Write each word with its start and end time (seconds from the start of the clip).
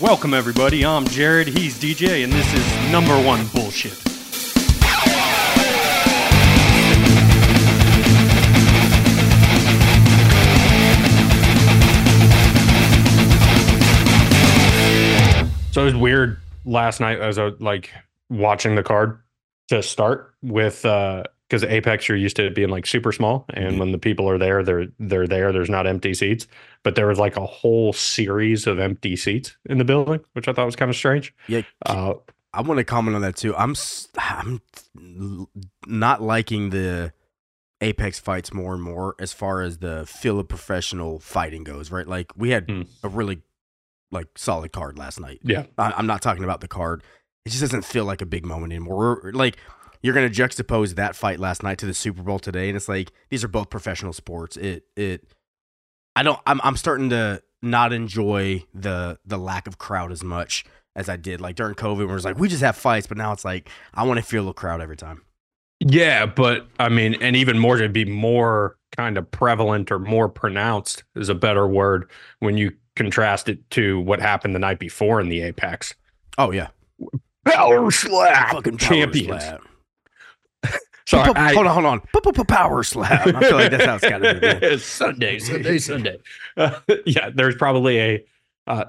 Welcome, 0.00 0.34
everybody. 0.34 0.84
I'm 0.84 1.06
Jared. 1.06 1.46
He's 1.46 1.78
DJ, 1.78 2.24
and 2.24 2.32
this 2.32 2.52
is 2.52 2.90
number 2.90 3.14
one 3.22 3.46
bullshit. 3.54 3.92
So 15.70 15.82
it 15.82 15.84
was 15.84 15.94
weird 15.94 16.40
last 16.64 16.98
night 16.98 17.20
as 17.20 17.38
I 17.38 17.44
was 17.44 17.60
like 17.60 17.92
watching 18.28 18.74
the 18.74 18.82
card 18.82 19.20
to 19.68 19.84
start 19.84 20.34
with 20.42 20.84
uh, 20.84 21.22
because 21.48 21.62
Apex 21.64 22.08
you're 22.08 22.16
used 22.16 22.36
to 22.36 22.46
it 22.46 22.54
being 22.54 22.70
like 22.70 22.86
super 22.86 23.12
small, 23.12 23.44
and 23.54 23.78
when 23.78 23.92
the 23.92 23.98
people 23.98 24.28
are 24.28 24.38
there, 24.38 24.62
they're 24.62 24.86
they're 24.98 25.26
there. 25.26 25.52
There's 25.52 25.70
not 25.70 25.86
empty 25.86 26.14
seats, 26.14 26.46
but 26.82 26.94
there 26.94 27.06
was 27.06 27.18
like 27.18 27.36
a 27.36 27.44
whole 27.46 27.92
series 27.92 28.66
of 28.66 28.78
empty 28.78 29.16
seats 29.16 29.56
in 29.66 29.78
the 29.78 29.84
building, 29.84 30.20
which 30.32 30.48
I 30.48 30.52
thought 30.52 30.66
was 30.66 30.76
kind 30.76 30.90
of 30.90 30.96
strange. 30.96 31.34
Yeah, 31.48 31.62
Uh, 31.86 32.14
I 32.52 32.60
want 32.62 32.78
to 32.78 32.84
comment 32.84 33.14
on 33.16 33.22
that 33.22 33.36
too. 33.36 33.54
I'm 33.56 33.74
I'm 34.16 34.60
not 35.86 36.22
liking 36.22 36.70
the 36.70 37.12
Apex 37.80 38.18
fights 38.18 38.52
more 38.54 38.72
and 38.74 38.82
more 38.82 39.14
as 39.18 39.32
far 39.32 39.60
as 39.60 39.78
the 39.78 40.06
feel 40.06 40.38
of 40.38 40.48
professional 40.48 41.18
fighting 41.18 41.64
goes. 41.64 41.90
Right, 41.90 42.06
like 42.06 42.32
we 42.36 42.50
had 42.50 42.70
Hmm. 42.70 42.82
a 43.02 43.08
really 43.08 43.42
like 44.10 44.28
solid 44.36 44.72
card 44.72 44.96
last 44.98 45.18
night. 45.20 45.40
yeah, 45.42 45.64
I, 45.76 45.92
I'm 45.96 46.06
not 46.06 46.22
talking 46.22 46.44
about 46.44 46.60
the 46.60 46.68
card. 46.68 47.02
It 47.44 47.50
just 47.50 47.60
doesn't 47.60 47.84
feel 47.84 48.04
like 48.04 48.22
a 48.22 48.26
big 48.26 48.46
moment 48.46 48.72
anymore. 48.72 49.20
We're, 49.22 49.32
like 49.32 49.56
you're 50.04 50.12
gonna 50.12 50.28
juxtapose 50.28 50.96
that 50.96 51.16
fight 51.16 51.40
last 51.40 51.62
night 51.62 51.78
to 51.78 51.86
the 51.86 51.94
Super 51.94 52.22
Bowl 52.22 52.38
today, 52.38 52.68
and 52.68 52.76
it's 52.76 52.90
like 52.90 53.10
these 53.30 53.42
are 53.42 53.48
both 53.48 53.70
professional 53.70 54.12
sports. 54.12 54.54
It 54.58 54.84
it 54.96 55.24
I 56.14 56.22
don't 56.22 56.38
I'm 56.46 56.60
I'm 56.62 56.76
starting 56.76 57.08
to 57.08 57.42
not 57.62 57.94
enjoy 57.94 58.64
the 58.74 59.18
the 59.24 59.38
lack 59.38 59.66
of 59.66 59.78
crowd 59.78 60.12
as 60.12 60.22
much 60.22 60.66
as 60.94 61.08
I 61.08 61.16
did 61.16 61.40
like 61.40 61.56
during 61.56 61.74
COVID, 61.74 61.96
where 61.96 62.10
it 62.10 62.12
was 62.12 62.24
like 62.26 62.38
we 62.38 62.48
just 62.48 62.62
have 62.62 62.76
fights, 62.76 63.06
but 63.06 63.16
now 63.16 63.32
it's 63.32 63.46
like 63.46 63.70
I 63.94 64.04
want 64.04 64.20
to 64.20 64.26
feel 64.26 64.46
a 64.50 64.52
crowd 64.52 64.82
every 64.82 64.98
time. 64.98 65.22
yeah, 65.80 66.26
but 66.26 66.68
I 66.78 66.90
mean, 66.90 67.14
and 67.22 67.34
even 67.34 67.58
more 67.58 67.78
to 67.78 67.88
be 67.88 68.04
more 68.04 68.76
kind 68.94 69.16
of 69.16 69.30
prevalent 69.30 69.90
or 69.90 69.98
more 69.98 70.28
pronounced 70.28 71.02
is 71.16 71.30
a 71.30 71.34
better 71.34 71.66
word 71.66 72.10
when 72.40 72.58
you 72.58 72.72
contrast 72.94 73.48
it 73.48 73.70
to 73.70 74.00
what 74.00 74.20
happened 74.20 74.54
the 74.54 74.58
night 74.58 74.78
before 74.78 75.18
in 75.18 75.30
the 75.30 75.40
Apex. 75.40 75.94
Oh 76.36 76.50
yeah, 76.50 76.68
Power 77.46 77.90
slap, 77.90 78.52
fucking 78.52 78.76
power 78.76 78.88
champions. 78.96 79.42
slap. 79.42 79.62
Sorry, 81.06 81.32
I- 81.34 81.52
hold 81.52 81.66
on, 81.66 81.74
hold 81.74 81.86
on. 81.86 82.44
Power 82.46 82.82
slap. 82.82 83.26
I 83.26 83.40
feel 83.40 83.56
like 83.56 83.70
that's 83.70 83.84
how 83.84 83.94
it's 83.96 84.08
got 84.08 84.18
to 84.18 84.34
be. 84.34 84.40
man. 84.40 84.78
Sunday, 84.78 85.38
Sunday, 85.38 85.78
Sunday. 85.78 86.18
Uh, 86.56 86.78
yeah, 87.06 87.30
there's 87.34 87.54
probably 87.56 88.00
a 88.00 88.24
uh, 88.66 88.84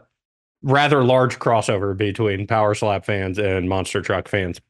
rather 0.64 1.04
large 1.04 1.40
crossover 1.40 1.96
between 1.96 2.48
Power 2.48 2.74
Slap 2.74 3.06
fans 3.06 3.38
and 3.38 3.68
Monster 3.68 4.02
Truck 4.02 4.28
fans. 4.28 4.62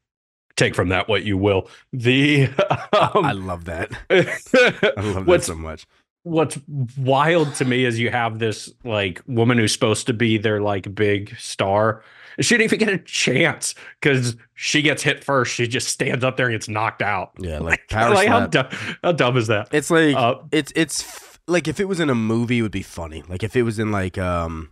Take 0.56 0.74
from 0.74 0.90
that 0.90 1.08
what 1.10 1.24
you 1.24 1.38
will. 1.38 1.70
The 1.92 2.48
I 2.94 3.12
um, 3.14 3.46
love 3.46 3.66
that. 3.66 3.92
I 4.10 5.02
love 5.02 5.26
that 5.26 5.44
so 5.44 5.56
much. 5.56 5.86
what's 6.24 6.58
wild 6.98 7.54
to 7.56 7.66
me 7.66 7.86
is 7.86 8.00
you 8.00 8.10
have 8.10 8.40
this 8.40 8.72
like 8.84 9.22
woman 9.28 9.58
who's 9.58 9.74
supposed 9.74 10.08
to 10.08 10.14
be 10.14 10.38
their 10.38 10.62
like 10.62 10.96
big 10.96 11.36
star. 11.38 12.04
She 12.40 12.58
didn't 12.58 12.74
even 12.74 12.80
get 12.80 12.90
a 12.90 12.98
chance 13.00 13.76
because 14.02 14.36
she 14.54 14.82
gets 14.82 15.04
hit 15.04 15.24
first. 15.24 15.54
She 15.54 15.68
just 15.68 15.88
stands 15.88 16.24
up 16.24 16.38
there 16.38 16.48
and 16.48 16.54
gets 16.54 16.68
knocked 16.68 17.02
out. 17.02 17.32
Yeah, 17.40 17.60
like 17.60 17.82
like 17.92 18.28
how 18.28 18.48
dumb, 18.48 18.68
how 19.04 19.12
dumb 19.14 19.38
is 19.38 19.48
that? 19.48 19.70
It's 19.74 19.90
like 19.90 20.16
Uh, 20.16 20.36
it's 20.52 20.72
it's 20.76 21.02
f- 21.04 21.40
like 21.48 21.68
if 21.68 21.80
it 21.80 21.86
was 21.86 22.00
in 22.00 22.10
a 22.10 22.16
movie, 22.16 22.60
it 22.60 22.62
would 22.64 22.72
be 22.72 22.82
funny. 22.82 23.24
Like 23.28 23.44
if 23.44 23.56
it 23.56 23.64
was 23.64 23.80
in 23.80 23.92
like 23.92 24.18
um 24.18 24.72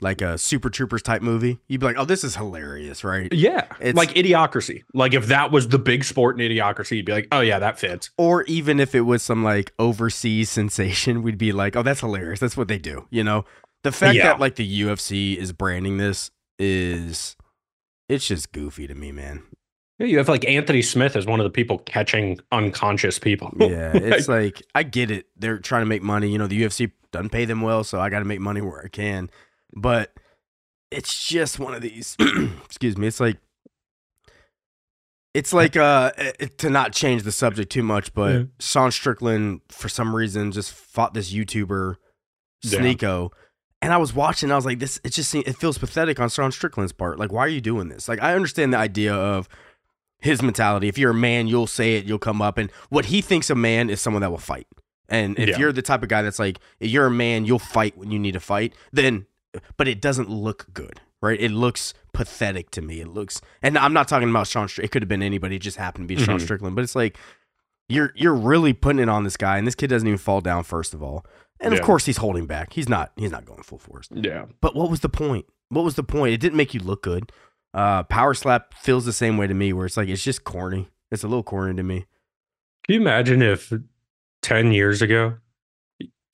like 0.00 0.20
a 0.22 0.36
Super 0.38 0.70
Troopers 0.70 1.02
type 1.02 1.22
movie, 1.22 1.60
you'd 1.68 1.80
be 1.80 1.86
like, 1.86 1.96
"Oh, 1.98 2.04
this 2.04 2.24
is 2.24 2.36
hilarious!" 2.36 3.04
Right? 3.04 3.32
Yeah, 3.32 3.66
It's- 3.80 3.94
like 3.94 4.10
idiocracy. 4.14 4.82
Like 4.92 5.14
if 5.14 5.26
that 5.26 5.50
was 5.52 5.68
the 5.68 5.78
big 5.78 6.04
sport 6.04 6.40
in 6.40 6.50
idiocracy, 6.50 6.96
you'd 6.96 7.06
be 7.06 7.12
like, 7.12 7.28
oh 7.32 7.40
yeah, 7.40 7.58
that 7.58 7.78
fits. 7.78 8.10
Or 8.18 8.42
even 8.44 8.80
if 8.80 8.94
it 8.94 9.02
was 9.02 9.22
some 9.22 9.44
like 9.44 9.72
overseas 9.78 10.50
sensation, 10.58 11.22
we'd 11.22 11.38
be 11.38 11.52
like, 11.52 11.76
"Oh, 11.76 11.82
that's 11.82 12.00
hilarious! 12.00 12.40
That's 12.40 12.56
what 12.56 12.68
they 12.68 12.78
do." 12.78 13.06
You 13.10 13.22
know, 13.24 13.44
the 13.82 13.92
fact 13.92 14.16
Yeah. 14.16 14.24
that 14.24 14.40
like 14.40 14.56
the 14.56 14.82
UFC 14.82 15.36
is 15.36 15.52
branding 15.52 15.98
this 15.98 16.30
is 16.58 17.36
it's 18.08 18.26
just 18.26 18.52
goofy 18.52 18.86
to 18.86 18.94
me, 18.94 19.12
man. 19.12 19.42
Yeah, 19.98 20.06
you 20.06 20.18
have 20.18 20.28
like 20.28 20.44
Anthony 20.48 20.82
Smith 20.82 21.14
as 21.16 21.24
one 21.26 21.38
of 21.40 21.44
the 21.44 21.50
people 21.50 21.78
catching 21.78 22.38
unconscious 22.52 23.18
people. 23.18 23.52
Yeah, 23.60 23.92
it's 23.94 24.28
like 24.28 24.60
I 24.74 24.82
get 24.82 25.10
it. 25.10 25.26
They're 25.36 25.58
trying 25.58 25.82
to 25.82 25.86
make 25.86 26.02
money. 26.02 26.28
You 26.30 26.38
know, 26.38 26.46
the 26.46 26.60
UFC 26.62 26.90
doesn't 27.12 27.30
pay 27.30 27.44
them 27.44 27.60
well, 27.60 27.84
so 27.84 28.00
I 28.00 28.10
got 28.10 28.18
to 28.18 28.24
make 28.24 28.40
money 28.40 28.60
where 28.60 28.82
I 28.84 28.88
can. 28.88 29.30
But 29.76 30.12
it's 30.90 31.26
just 31.26 31.58
one 31.58 31.74
of 31.74 31.80
these. 31.82 32.16
excuse 32.64 32.96
me. 32.98 33.06
It's 33.06 33.20
like 33.20 33.38
it's 35.32 35.52
like 35.52 35.76
uh 35.76 36.12
it- 36.16 36.58
to 36.58 36.70
not 36.70 36.92
change 36.92 37.22
the 37.22 37.32
subject 37.32 37.70
too 37.72 37.82
much, 37.82 38.12
but 38.14 38.32
Yeah. 38.34 38.42
Sean 38.60 38.90
Strickland 38.90 39.60
for 39.68 39.88
some 39.88 40.14
reason 40.14 40.52
just 40.52 40.72
fought 40.72 41.14
this 41.14 41.32
YouTuber 41.32 41.96
Yeah. 42.62 42.78
And 43.84 43.92
I 43.92 43.98
was 43.98 44.14
watching, 44.14 44.50
I 44.50 44.56
was 44.56 44.64
like, 44.64 44.78
this, 44.78 44.98
it 45.04 45.10
just 45.12 45.30
seems, 45.30 45.46
it 45.46 45.56
feels 45.58 45.76
pathetic 45.76 46.18
on 46.18 46.30
Sean 46.30 46.50
Strickland's 46.50 46.92
part. 46.92 47.18
Like, 47.18 47.30
why 47.30 47.40
are 47.40 47.48
you 47.48 47.60
doing 47.60 47.88
this? 47.88 48.08
Like, 48.08 48.22
I 48.22 48.34
understand 48.34 48.72
the 48.72 48.78
idea 48.78 49.12
of 49.14 49.46
his 50.20 50.40
mentality. 50.40 50.88
If 50.88 50.96
you're 50.96 51.10
a 51.10 51.14
man, 51.14 51.48
you'll 51.48 51.66
say 51.66 51.96
it, 51.96 52.06
you'll 52.06 52.18
come 52.18 52.40
up. 52.40 52.56
And 52.56 52.70
what 52.88 53.04
he 53.06 53.20
thinks 53.20 53.50
a 53.50 53.54
man 53.54 53.90
is 53.90 54.00
someone 54.00 54.22
that 54.22 54.30
will 54.30 54.38
fight. 54.38 54.66
And 55.10 55.38
if 55.38 55.50
Yeah. 55.50 55.58
you're 55.58 55.70
the 55.72 55.82
type 55.82 56.02
of 56.02 56.08
guy 56.08 56.22
that's 56.22 56.38
like, 56.38 56.60
if 56.80 56.90
you're 56.90 57.04
a 57.04 57.10
man, 57.10 57.44
you'll 57.44 57.58
fight 57.58 57.98
when 57.98 58.10
you 58.10 58.18
need 58.18 58.32
to 58.32 58.40
fight, 58.40 58.74
then, 58.90 59.26
but 59.76 59.86
it 59.86 60.00
doesn't 60.00 60.30
look 60.30 60.66
good, 60.72 61.02
right? 61.20 61.38
It 61.38 61.50
looks 61.50 61.92
pathetic 62.14 62.70
to 62.70 62.80
me. 62.80 63.00
It 63.02 63.08
looks, 63.08 63.42
and 63.60 63.76
I'm 63.76 63.92
not 63.92 64.08
talking 64.08 64.30
about 64.30 64.46
Sean 64.46 64.66
Strickland. 64.66 64.86
It 64.88 64.92
could 64.92 65.02
have 65.02 65.08
been 65.10 65.22
anybody. 65.22 65.56
It 65.56 65.62
just 65.62 65.76
happened 65.76 66.08
to 66.08 66.14
be 66.16 66.22
Sean 66.24 66.38
Mhm. 66.38 66.42
Strickland. 66.42 66.74
But 66.74 66.84
it's 66.84 66.96
like, 66.96 67.18
you're 67.90 68.12
you're 68.16 68.34
really 68.34 68.72
putting 68.72 69.00
it 69.02 69.10
on 69.10 69.24
this 69.24 69.36
guy, 69.36 69.58
and 69.58 69.66
this 69.66 69.74
kid 69.74 69.88
doesn't 69.88 70.08
even 70.08 70.16
fall 70.16 70.40
down. 70.40 70.64
First 70.64 70.94
of 70.94 71.02
all, 71.02 71.26
and 71.60 71.74
of 71.74 71.82
course 71.82 72.06
he's 72.06 72.18
holding 72.18 72.46
back. 72.46 72.72
He's 72.72 72.88
not. 72.88 73.12
He's 73.16 73.30
not 73.30 73.44
going 73.44 73.62
full 73.62 73.78
force. 73.78 74.08
Yeah. 74.12 74.46
But 74.60 74.74
what 74.74 74.90
was 74.90 75.00
the 75.00 75.08
point? 75.08 75.46
What 75.68 75.84
was 75.84 75.94
the 75.94 76.02
point? 76.02 76.34
It 76.34 76.40
didn't 76.40 76.56
make 76.56 76.74
you 76.74 76.80
look 76.80 77.02
good. 77.02 77.32
Uh, 77.72 78.04
Power 78.04 78.34
Slap 78.34 78.74
feels 78.74 79.04
the 79.04 79.12
same 79.12 79.36
way 79.36 79.46
to 79.46 79.54
me, 79.54 79.72
where 79.72 79.86
it's 79.86 79.96
like 79.96 80.08
it's 80.08 80.22
just 80.22 80.44
corny. 80.44 80.88
It's 81.10 81.24
a 81.24 81.28
little 81.28 81.42
corny 81.42 81.74
to 81.76 81.82
me. 81.82 82.06
Can 82.84 82.94
you 82.94 83.00
imagine 83.00 83.42
if 83.42 83.72
10 84.42 84.72
years 84.72 85.02
ago 85.02 85.38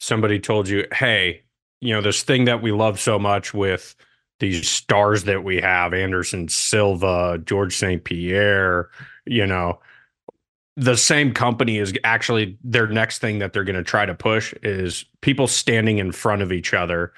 somebody 0.00 0.38
told 0.40 0.68
you, 0.68 0.86
hey, 0.92 1.42
you 1.80 1.94
know, 1.94 2.00
this 2.00 2.22
thing 2.22 2.44
that 2.46 2.62
we 2.62 2.72
love 2.72 2.98
so 3.00 3.18
much 3.18 3.54
with 3.54 3.94
these 4.40 4.68
stars 4.68 5.24
that 5.24 5.44
we 5.44 5.60
have, 5.60 5.94
Anderson 5.94 6.48
Silva, 6.48 7.38
George 7.44 7.76
St. 7.76 8.02
Pierre, 8.02 8.88
you 9.26 9.46
know, 9.46 9.78
the 10.80 10.96
same 10.96 11.34
company 11.34 11.76
is 11.76 11.92
actually 12.04 12.56
their 12.64 12.86
next 12.86 13.18
thing 13.18 13.38
that 13.38 13.52
they're 13.52 13.64
going 13.64 13.76
to 13.76 13.82
try 13.82 14.06
to 14.06 14.14
push 14.14 14.54
is 14.62 15.04
people 15.20 15.46
standing 15.46 15.98
in 15.98 16.10
front 16.10 16.40
of 16.40 16.50
each 16.52 16.72
other 16.72 17.12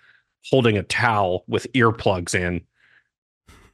holding 0.50 0.76
a 0.76 0.82
towel 0.82 1.44
with 1.46 1.72
earplugs 1.72 2.34
in 2.34 2.60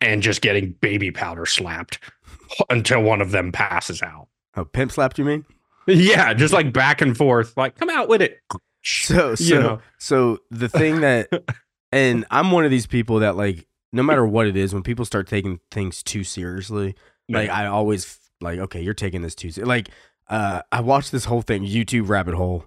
and 0.02 0.22
just 0.22 0.42
getting 0.42 0.72
baby 0.82 1.10
powder 1.10 1.46
slapped 1.46 2.00
until 2.70 3.02
one 3.02 3.22
of 3.22 3.30
them 3.30 3.50
passes 3.50 4.02
out. 4.02 4.28
Oh, 4.56 4.66
pimp 4.66 4.92
slapped 4.92 5.18
you 5.18 5.24
mean? 5.24 5.46
Yeah, 5.86 6.34
just 6.34 6.52
like 6.52 6.70
back 6.70 7.00
and 7.00 7.16
forth, 7.16 7.56
like 7.56 7.76
come 7.76 7.88
out 7.88 8.10
with 8.10 8.20
it. 8.20 8.40
So 8.84 9.34
so 9.36 9.54
You 9.54 9.60
know. 9.60 9.80
so 9.96 10.40
the 10.50 10.68
thing 10.68 11.00
that, 11.00 11.30
and 11.92 12.26
I'm 12.30 12.50
one 12.50 12.66
of 12.66 12.70
these 12.70 12.86
people 12.86 13.20
that 13.20 13.36
like 13.36 13.66
no 13.90 14.02
matter 14.02 14.26
what 14.26 14.46
it 14.46 14.54
is, 14.54 14.74
when 14.74 14.82
people 14.82 15.06
start 15.06 15.28
taking 15.28 15.60
things 15.70 16.02
too 16.02 16.24
seriously, 16.24 16.94
like 17.30 17.48
I 17.48 17.66
always 17.66 18.18
like 18.40 18.58
okay, 18.58 18.80
you're 18.80 18.94
taking 18.94 19.22
this 19.22 19.34
too 19.34 19.50
like. 19.64 19.88
Uh, 20.30 20.60
I 20.70 20.80
watched 20.82 21.10
this 21.10 21.24
whole 21.24 21.40
thing, 21.40 21.62
YouTube 21.64 22.08
rabbit 22.10 22.34
hole. 22.34 22.66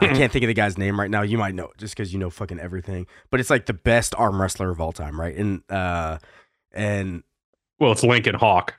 I 0.00 0.06
Mhm. 0.06 0.16
can't 0.16 0.32
think 0.32 0.42
of 0.42 0.48
the 0.48 0.54
guy's 0.54 0.76
name 0.76 0.98
right 0.98 1.08
now. 1.10 1.22
You 1.22 1.38
might 1.38 1.54
know 1.54 1.66
it 1.66 1.78
just 1.78 1.94
because 1.96 2.12
you 2.12 2.18
know 2.18 2.28
fucking 2.28 2.58
everything. 2.58 3.06
But 3.30 3.38
it's 3.38 3.50
like 3.50 3.66
the 3.66 3.72
best 3.72 4.14
arm 4.16 4.40
wrestler 4.40 4.70
of 4.70 4.80
all 4.80 4.90
time, 4.92 5.20
right? 5.20 5.36
And 5.36 5.62
uh, 5.70 6.18
and 6.72 7.22
well, 7.78 7.92
it's 7.92 8.02
Lincoln 8.02 8.34
Hawk 8.34 8.74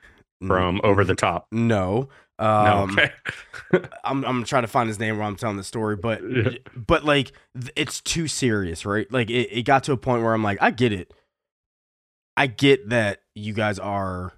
from 0.46 0.80
Over 0.84 1.02
the 1.04 1.14
Top. 1.14 1.46
No. 1.50 2.08
No, 2.38 2.46
Um, 2.46 2.90
okay. 2.98 3.10
I'm 4.04 4.22
I'm 4.24 4.44
trying 4.44 4.62
to 4.64 4.68
find 4.68 4.88
his 4.88 4.98
name 4.98 5.16
while 5.18 5.28
I'm 5.28 5.36
telling 5.36 5.56
the 5.58 5.64
story, 5.64 5.96
but 5.96 6.20
Yeah. 6.30 6.50
but 6.76 7.04
like 7.04 7.32
it's 7.76 8.00
too 8.02 8.28
serious, 8.28 8.84
right? 8.84 9.10
Like 9.10 9.30
it, 9.30 9.48
it 9.50 9.62
got 9.64 9.84
to 9.84 9.92
a 9.92 9.96
point 9.96 10.22
where 10.22 10.34
I'm 10.34 10.42
like, 10.42 10.58
I 10.60 10.70
get 10.70 10.92
it. 10.92 11.12
I 12.36 12.46
get 12.46 12.88
that 12.90 13.20
you 13.34 13.52
guys 13.54 13.78
are 13.78 14.32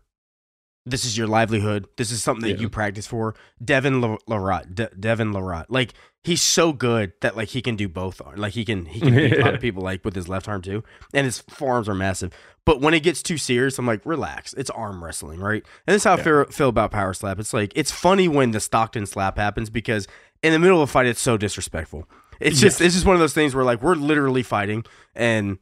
this 0.84 1.04
is 1.04 1.16
your 1.16 1.26
livelihood. 1.26 1.86
This 1.96 2.10
is 2.10 2.22
something 2.22 2.42
that 2.48 2.56
Yeah. 2.56 2.62
you 2.62 2.68
practice 2.68 3.06
for. 3.06 3.34
Devin 3.64 4.00
La- 4.00 4.16
Larot, 4.28 4.74
De- 4.74 4.90
Devon 4.98 5.32
Larratt, 5.32 5.66
like 5.68 5.92
he's 6.24 6.42
so 6.42 6.72
good 6.72 7.12
that 7.20 7.36
like 7.36 7.48
he 7.48 7.62
can 7.62 7.76
do 7.76 7.88
both. 7.88 8.20
arm- 8.20 8.36
Like 8.36 8.52
he 8.54 8.64
can 8.64 8.86
he 8.86 9.00
can 9.00 9.14
beat 9.14 9.38
a 9.38 9.44
lot 9.44 9.54
of 9.54 9.60
people 9.66 9.82
like 9.82 10.04
with 10.04 10.14
his 10.14 10.28
left 10.28 10.48
arm 10.48 10.60
too, 10.62 10.82
and 11.14 11.24
his 11.24 11.38
forearms 11.40 11.88
are 11.88 11.94
massive. 11.94 12.32
But 12.64 12.80
when 12.80 12.94
it 12.94 13.00
gets 13.00 13.22
too 13.22 13.38
serious, 13.38 13.76
I'm 13.78 13.86
like, 13.86 14.00
relax. 14.04 14.52
It's 14.54 14.70
arm 14.70 15.02
wrestling, 15.02 15.40
right? 15.40 15.64
And 15.86 15.94
this 15.94 16.02
is 16.02 16.04
how 16.04 16.14
I 16.14 16.16
Yeah. 16.18 16.22
feel, 16.22 16.44
feel 16.46 16.68
about 16.68 16.90
power 16.92 17.12
slap. 17.12 17.38
It's 17.40 17.52
like 17.52 17.72
it's 17.74 17.90
funny 17.90 18.28
when 18.28 18.50
the 18.52 18.60
Stockton 18.60 19.06
slap 19.06 19.36
happens 19.36 19.68
because 19.70 20.06
in 20.42 20.52
the 20.52 20.58
middle 20.58 20.82
of 20.82 20.88
a 20.88 20.92
fight, 20.92 21.06
it's 21.06 21.20
so 21.20 21.36
disrespectful. 21.36 22.08
It's 22.40 22.58
just 22.60 22.80
it's 22.80 22.94
just 22.94 23.06
one 23.06 23.14
of 23.14 23.20
those 23.20 23.34
things 23.34 23.54
where 23.54 23.64
like 23.64 23.82
we're 23.82 23.94
literally 23.94 24.42
fighting 24.42 24.84
and 25.14 25.58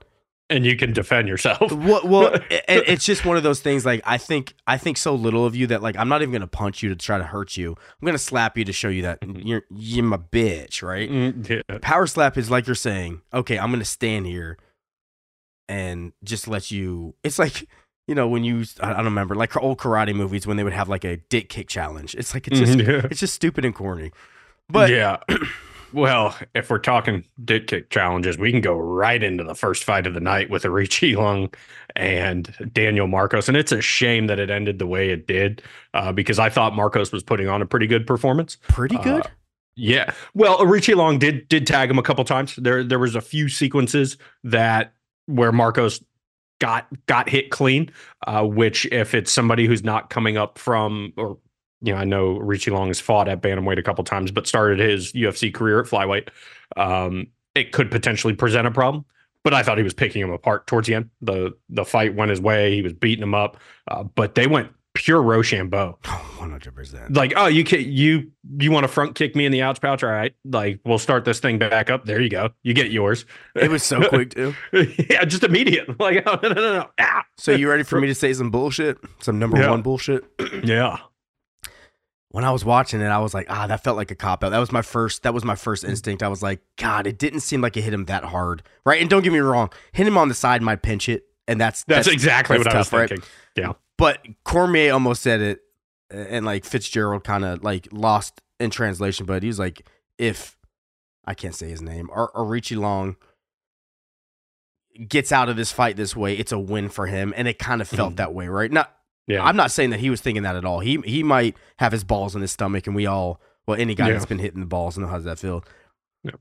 and 0.51 0.67
you 0.67 0.77
can 0.77 0.93
defend 0.93 1.29
yourself. 1.29 1.73
well, 1.73 2.01
well 2.05 2.35
it, 2.35 2.65
it's 2.69 3.05
just 3.05 3.25
one 3.25 3.37
of 3.37 3.43
those 3.43 3.61
things. 3.61 3.87
Like 3.87 4.03
I 4.05 4.19
think 4.19 4.55
I 4.67 4.77
think 4.77 4.99
so 4.99 5.15
little 5.15 5.47
of 5.47 5.55
you 5.55 5.69
that 5.69 5.83
like 5.83 5.97
I'm 5.97 6.09
not 6.09 6.21
even 6.21 6.33
gonna 6.33 6.47
punch 6.47 6.83
you 6.83 6.89
to 6.91 6.97
try 6.97 7.17
to 7.17 7.25
hurt 7.25 7.57
you. 7.57 7.71
I'm 7.71 8.07
gonna 8.07 8.19
slap 8.19 8.59
you 8.59 8.65
to 8.65 8.73
show 8.73 8.89
you 8.89 9.03
that 9.03 9.19
you're 9.23 9.63
you're 9.71 10.05
my 10.05 10.19
bitch, 10.19 10.83
right? 10.83 11.09
Mm, 11.09 11.49
yeah. 11.49 11.79
Power 11.81 12.07
slap 12.07 12.37
is 12.37 12.51
like 12.51 12.67
you're 12.67 12.75
saying, 12.75 13.23
okay, 13.33 13.59
I'm 13.59 13.71
gonna 13.71 13.85
stand 13.85 14.27
here 14.27 14.59
and 15.69 16.13
just 16.25 16.49
let 16.49 16.71
you. 16.71 17.15
It's 17.23 17.39
like 17.39 17.67
you 18.09 18.15
know 18.15 18.27
when 18.27 18.43
you 18.43 18.65
I 18.81 18.93
don't 18.93 19.05
remember 19.05 19.37
like 19.37 19.57
old 19.57 19.79
karate 19.79 20.15
movies 20.15 20.47
when 20.47 20.57
they 20.57 20.65
would 20.65 20.73
have 20.73 20.89
like 20.89 21.05
a 21.05 21.17
dick 21.17 21.49
kick 21.49 21.69
challenge. 21.69 22.15
It's 22.17 22.35
like 22.35 22.49
it's 22.49 22.59
just 22.59 22.79
yeah. 22.79 23.03
it's 23.11 23.21
just 23.21 23.35
stupid 23.35 23.65
and 23.65 23.75
corny. 23.75 24.11
But 24.69 24.91
yeah. 24.91 25.19
Well, 25.93 26.37
if 26.55 26.71
we're 26.71 26.79
talking 26.79 27.25
dick 27.45 27.67
kick 27.67 27.91
challenges, 27.91 28.39
we 28.39 28.53
can 28.53 28.61
go 28.61 28.75
right 28.75 29.23
into 29.23 29.45
the 29.45 29.55
first 29.55 29.85
fight 29.85 30.07
of 30.07 30.15
the 30.15 30.21
night 30.21 30.51
with 30.51 30.63
Arichi 30.63 31.17
Lung 31.17 31.53
and 31.97 32.55
Daniel 32.73 33.07
Marcos. 33.07 33.49
And 33.49 33.57
it's 33.57 33.73
a 33.73 33.81
shame 33.81 34.27
that 34.29 34.39
it 34.39 34.51
ended 34.51 34.79
the 34.79 34.87
way 34.87 35.11
it 35.11 35.27
did 35.27 35.63
uh, 35.95 36.13
because 36.13 36.39
I 36.39 36.49
thought 36.49 36.75
Marcos 36.75 37.13
was 37.13 37.23
putting 37.23 37.49
on 37.49 37.63
a 37.63 37.67
pretty 37.67 37.87
good 37.87 38.07
performance. 38.07 38.57
pretty 38.69 38.97
Uh, 38.97 39.03
good. 39.03 39.23
Yeah. 39.77 40.13
Well, 40.35 40.59
Arichi 40.59 40.95
Long 40.95 41.19
did 41.19 41.49
did 41.49 41.67
tag 41.67 41.91
him 41.91 41.99
a 41.99 42.03
couple 42.03 42.25
times. 42.25 42.57
There 42.57 42.85
there 42.85 42.99
was 42.99 43.15
a 43.15 43.21
few 43.21 43.49
sequences 43.49 44.19
that 44.45 44.95
where 45.27 45.53
Marcos 45.53 46.03
got 46.61 46.87
got 47.07 47.29
hit 47.29 47.51
clean, 47.51 47.91
uh, 48.27 48.45
which 48.45 48.85
if 48.87 49.15
it's 49.15 49.33
somebody 49.33 49.67
who's 49.67 49.83
not 49.83 50.11
coming 50.11 50.37
up 50.37 50.59
from 50.59 51.13
or 51.17 51.39
you 51.83 51.93
know, 51.93 51.99
I 51.99 52.05
know 52.05 52.39
Richie 52.39 52.71
Long 52.71 52.89
has 52.89 53.01
fought 53.01 53.29
at 53.29 53.41
bantamweight 53.43 53.79
a 53.79 53.83
couple 53.83 54.05
times, 54.05 54.31
but 54.31 54.47
started 54.47 54.79
his 54.79 55.13
UFC 55.13 55.53
career 55.53 55.81
at 55.81 55.87
flyweight. 55.87 56.29
Um, 56.77 57.27
it 57.55 57.73
could 57.73 57.91
potentially 57.91 58.35
present 58.35 58.67
a 58.67 58.71
problem. 58.71 59.05
But 59.43 59.55
I 59.55 59.63
thought 59.63 59.79
he 59.79 59.85
was 59.85 59.95
picking 59.95 60.21
him 60.21 60.31
apart 60.31 60.67
towards 60.67 60.87
the 60.87 60.95
end. 60.97 61.09
The 61.23 61.57
the 61.71 61.85
fight 61.87 62.15
went 62.15 62.29
his 62.31 62.43
way. 62.43 62.75
He 62.75 62.83
was 62.83 62.93
beating 62.93 63.23
him 63.23 63.35
up. 63.35 63.57
Uh, 63.89 64.03
but 64.03 64.35
they 64.35 64.47
went 64.47 64.71
pure 64.93 65.23
Rochambeau 65.23 65.97
One 66.39 66.51
hundred 66.51 66.75
percent. 66.75 67.15
like 67.15 67.33
oh 67.37 67.47
you 67.47 67.63
can 67.65 67.81
you 67.91 68.33
you 68.59 68.73
want 68.73 68.83
to 68.85 68.89
front 68.89 69.15
kick 69.15 69.37
me 69.37 69.47
in 69.47 69.53
the 69.53 69.63
ouch 69.63 69.81
pouch 69.81 70.03
all 70.03 70.11
right 70.11 70.35
like 70.45 70.81
we'll 70.85 70.99
start 70.99 71.25
this 71.25 71.39
thing 71.39 71.59
back 71.59 71.89
up 71.91 72.05
there 72.07 72.21
you 72.21 72.29
go 72.29 72.51
you 72.65 72.75
get 72.75 72.91
yours 72.91 73.25
It 73.55 73.71
was 73.71 73.85
so 73.85 74.07
quick 74.09 74.31
too. 74.35 74.53
yeah 75.09 75.25
just 75.25 75.45
immediate 75.45 75.99
like 76.01 76.25
oh, 76.27 76.39
no 76.43 76.49
no 76.49 76.55
no 76.55 76.73
no 76.81 76.91
ah. 76.99 77.25
So 77.39 77.53
you 77.53 77.71
ready 77.71 77.85
for 77.85 78.01
me 78.01 78.09
to 78.09 78.15
say 78.17 78.33
some 78.35 78.51
bullshit? 78.51 78.99
Some 79.21 79.39
number 79.39 79.59
Yeah. 79.59 79.71
one 79.71 79.83
bullshit. 79.83 80.25
yeah 80.65 80.99
when 82.33 82.45
I 82.45 82.51
was 82.53 82.65
watching 82.65 83.01
it, 83.01 83.07
I 83.07 83.19
was 83.19 83.35
like, 83.35 83.47
ah, 83.51 83.67
that 83.67 83.83
felt 83.83 83.97
like 83.97 84.11
a 84.11 84.15
cop 84.15 84.45
out. 84.45 84.51
That 84.51 84.59
was 84.59 84.71
my 84.73 84.83
first. 84.83 85.25
That 85.25 85.35
was 85.35 85.45
my 85.45 85.57
first 85.57 85.83
instinct. 85.85 86.23
I 86.23 86.29
was 86.29 86.43
like, 86.43 86.61
God, 86.77 87.07
it 87.07 87.19
didn't 87.19 87.41
seem 87.41 87.61
like 87.61 87.77
it 87.77 87.83
hit 87.83 87.93
him 87.93 88.05
that 88.07 88.25
hard, 88.25 88.63
right? 88.87 89.01
And 89.01 89.11
don't 89.11 89.23
get 89.23 89.33
me 89.33 89.41
wrong, 89.41 89.71
hit 89.93 90.07
him 90.07 90.17
on 90.17 90.29
the 90.29 90.35
side 90.35 90.63
might 90.63 90.83
pinch 90.83 91.09
it, 91.09 91.25
and 91.49 91.61
that's 91.61 91.85
that's, 91.85 92.07
exactly 92.07 92.57
that's 92.59 92.67
what 92.67 92.75
i 92.75 92.79
was 92.79 92.87
tough, 92.89 92.99
right? 92.99 93.09
thinking 93.09 93.75
But 93.99 94.25
Cormier 94.45 94.93
almost 94.93 95.23
said 95.23 95.41
it, 95.41 95.61
and 96.11 96.47
like 96.47 96.65
Fitzgerald 96.65 97.25
kind 97.25 97.45
of 97.45 97.63
like 97.65 97.89
lost 97.93 98.41
in 98.59 98.71
translation, 98.71 99.27
but 99.27 99.43
he 99.43 99.49
was 99.49 99.59
like, 99.59 99.87
if 100.17 100.57
I 101.25 101.35
can't 101.35 101.55
say 101.55 101.69
his 101.69 101.83
name, 101.83 102.09
or 102.13 102.31
Arichi 102.33 102.77
Long 102.79 103.17
gets 105.09 105.33
out 105.33 105.49
of 105.49 105.57
this 105.57 105.73
fight 105.73 105.97
this 105.97 106.15
way, 106.15 106.35
it's 106.37 106.53
a 106.53 106.59
win 106.59 106.89
for 106.89 107.07
him, 107.07 107.33
and 107.37 107.49
it 107.49 107.59
kind 107.59 107.81
of 107.81 107.89
felt 107.89 108.15
Mhm. 108.15 108.17
that 108.17 108.35
way, 108.35 108.49
right? 108.49 108.71
Not 108.71 108.95
yeah 109.31 109.45
I'm 109.45 109.57
not 109.57 109.71
saying 109.71 109.91
that 109.91 110.01
he 110.01 110.11
was 110.11 110.21
thinking 110.21 110.43
that 110.43 110.57
at 110.57 110.65
all. 110.65 110.81
He 110.81 110.99
he 111.05 111.23
might 111.23 111.57
have 111.79 111.93
his 111.93 112.05
balls 112.05 112.35
in 112.35 112.43
his 112.43 112.53
stomach, 112.53 112.87
and 112.87 112.95
we 112.97 113.07
all 113.07 113.41
well, 113.67 113.79
any 113.81 113.95
guy 113.95 114.09
Yeah. 114.09 114.15
that's 114.15 114.27
been 114.27 114.39
hitting 114.39 114.61
the 114.61 114.67
balls 114.67 114.99
know 114.99 115.07
how 115.07 115.17
does 115.17 115.25
that 115.25 115.39
feel. 115.39 115.65
Yeah. 116.25 116.33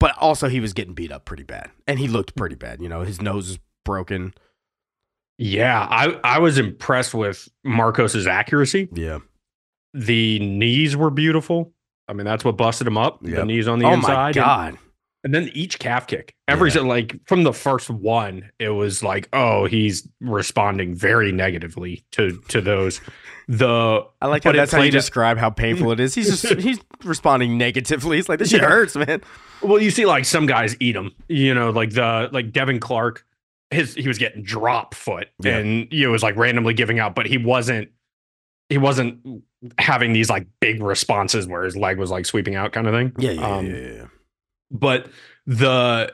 But 0.00 0.16
also, 0.18 0.48
he 0.48 0.58
was 0.60 0.72
getting 0.72 0.94
beat 0.94 1.12
up 1.12 1.24
pretty 1.24 1.44
bad, 1.44 1.70
and 1.86 1.98
he 1.98 2.08
looked 2.08 2.34
pretty 2.34 2.56
bad. 2.56 2.80
You 2.82 2.88
know, 2.88 3.02
his 3.02 3.20
nose 3.22 3.50
is 3.50 3.58
broken. 3.84 4.32
yeah 5.38 5.86
i 5.90 6.18
i 6.22 6.38
was 6.38 6.56
impressed 6.58 7.14
with 7.14 7.48
marcos's 7.64 8.26
accuracy 8.28 8.88
Yeah. 8.92 9.18
the 9.94 10.38
knees 10.38 10.94
were 10.96 11.10
beautiful 11.10 11.72
i 12.06 12.12
mean 12.12 12.24
that's 12.26 12.44
what 12.44 12.56
busted 12.56 12.86
him 12.86 12.96
up 12.98 13.20
the 13.22 13.44
knees 13.44 13.66
on 13.66 13.78
the 13.80 13.86
oh 13.86 13.92
inside 13.94 14.36
Oh 14.36 14.40
my 14.40 14.46
god. 14.46 14.68
And 14.68 14.78
then 15.32 15.50
each 15.54 15.78
calf 15.78 16.06
kick, 16.06 16.34
every 16.48 16.70
Yeah. 16.70 16.80
like 16.80 17.16
from 17.26 17.44
the 17.44 17.52
first 17.52 17.88
one, 17.90 18.50
it 18.58 18.70
was 18.70 19.02
like, 19.02 19.28
oh, 19.32 19.66
he's 19.66 20.08
responding 20.20 20.94
very 20.94 21.30
negatively 21.32 22.04
to 22.12 22.40
to 22.48 22.60
those. 22.60 23.00
The 23.48 24.04
I 24.20 24.26
like 24.26 24.44
how 24.44 24.52
that's 24.52 24.72
how 24.72 24.82
you 24.82 24.90
describe 24.90 25.38
how 25.38 25.50
painful 25.50 25.92
it 25.92 26.00
is. 26.00 26.14
He's 26.14 26.40
just 26.40 26.60
he's 26.60 26.78
responding 27.04 27.58
negatively. 27.58 28.16
He's 28.16 28.28
like, 28.28 28.38
this 28.38 28.50
shit 28.50 28.62
Yeah. 28.62 28.68
hurts, 28.68 28.96
man. 28.96 29.20
well, 29.62 29.80
you 29.80 29.90
see, 29.90 30.06
like 30.06 30.24
some 30.24 30.46
guys 30.46 30.76
eat 30.80 30.92
them. 30.92 31.12
You 31.28 31.54
know, 31.54 31.70
like 31.70 31.90
the 31.90 32.28
like 32.32 32.52
Devin 32.52 32.80
Clark, 32.80 33.24
his 33.70 33.94
he 33.94 34.08
was 34.08 34.18
getting 34.18 34.42
drop 34.42 34.94
foot, 34.94 35.28
Yeah. 35.40 35.58
and 35.58 35.88
you 35.92 36.02
know, 36.04 36.08
it 36.08 36.12
was 36.12 36.22
like 36.22 36.36
randomly 36.36 36.74
giving 36.74 36.98
out, 36.98 37.14
but 37.14 37.26
he 37.26 37.38
wasn't. 37.38 37.90
He 38.68 38.78
wasn't 38.78 39.42
having 39.78 40.12
these 40.14 40.30
like 40.30 40.46
big 40.60 40.82
responses 40.82 41.46
where 41.46 41.62
his 41.62 41.76
leg 41.76 41.98
was 41.98 42.10
like 42.10 42.24
sweeping 42.24 42.54
out, 42.54 42.72
kind 42.72 42.86
of 42.86 42.94
thing. 42.94 43.12
Yeah, 43.18 43.32
yeah, 43.32 43.46
Um, 43.56 43.66
yeah, 43.66 43.76
yeah, 43.76 43.86
yeah. 43.94 44.04
But 44.72 45.08
the 45.46 46.12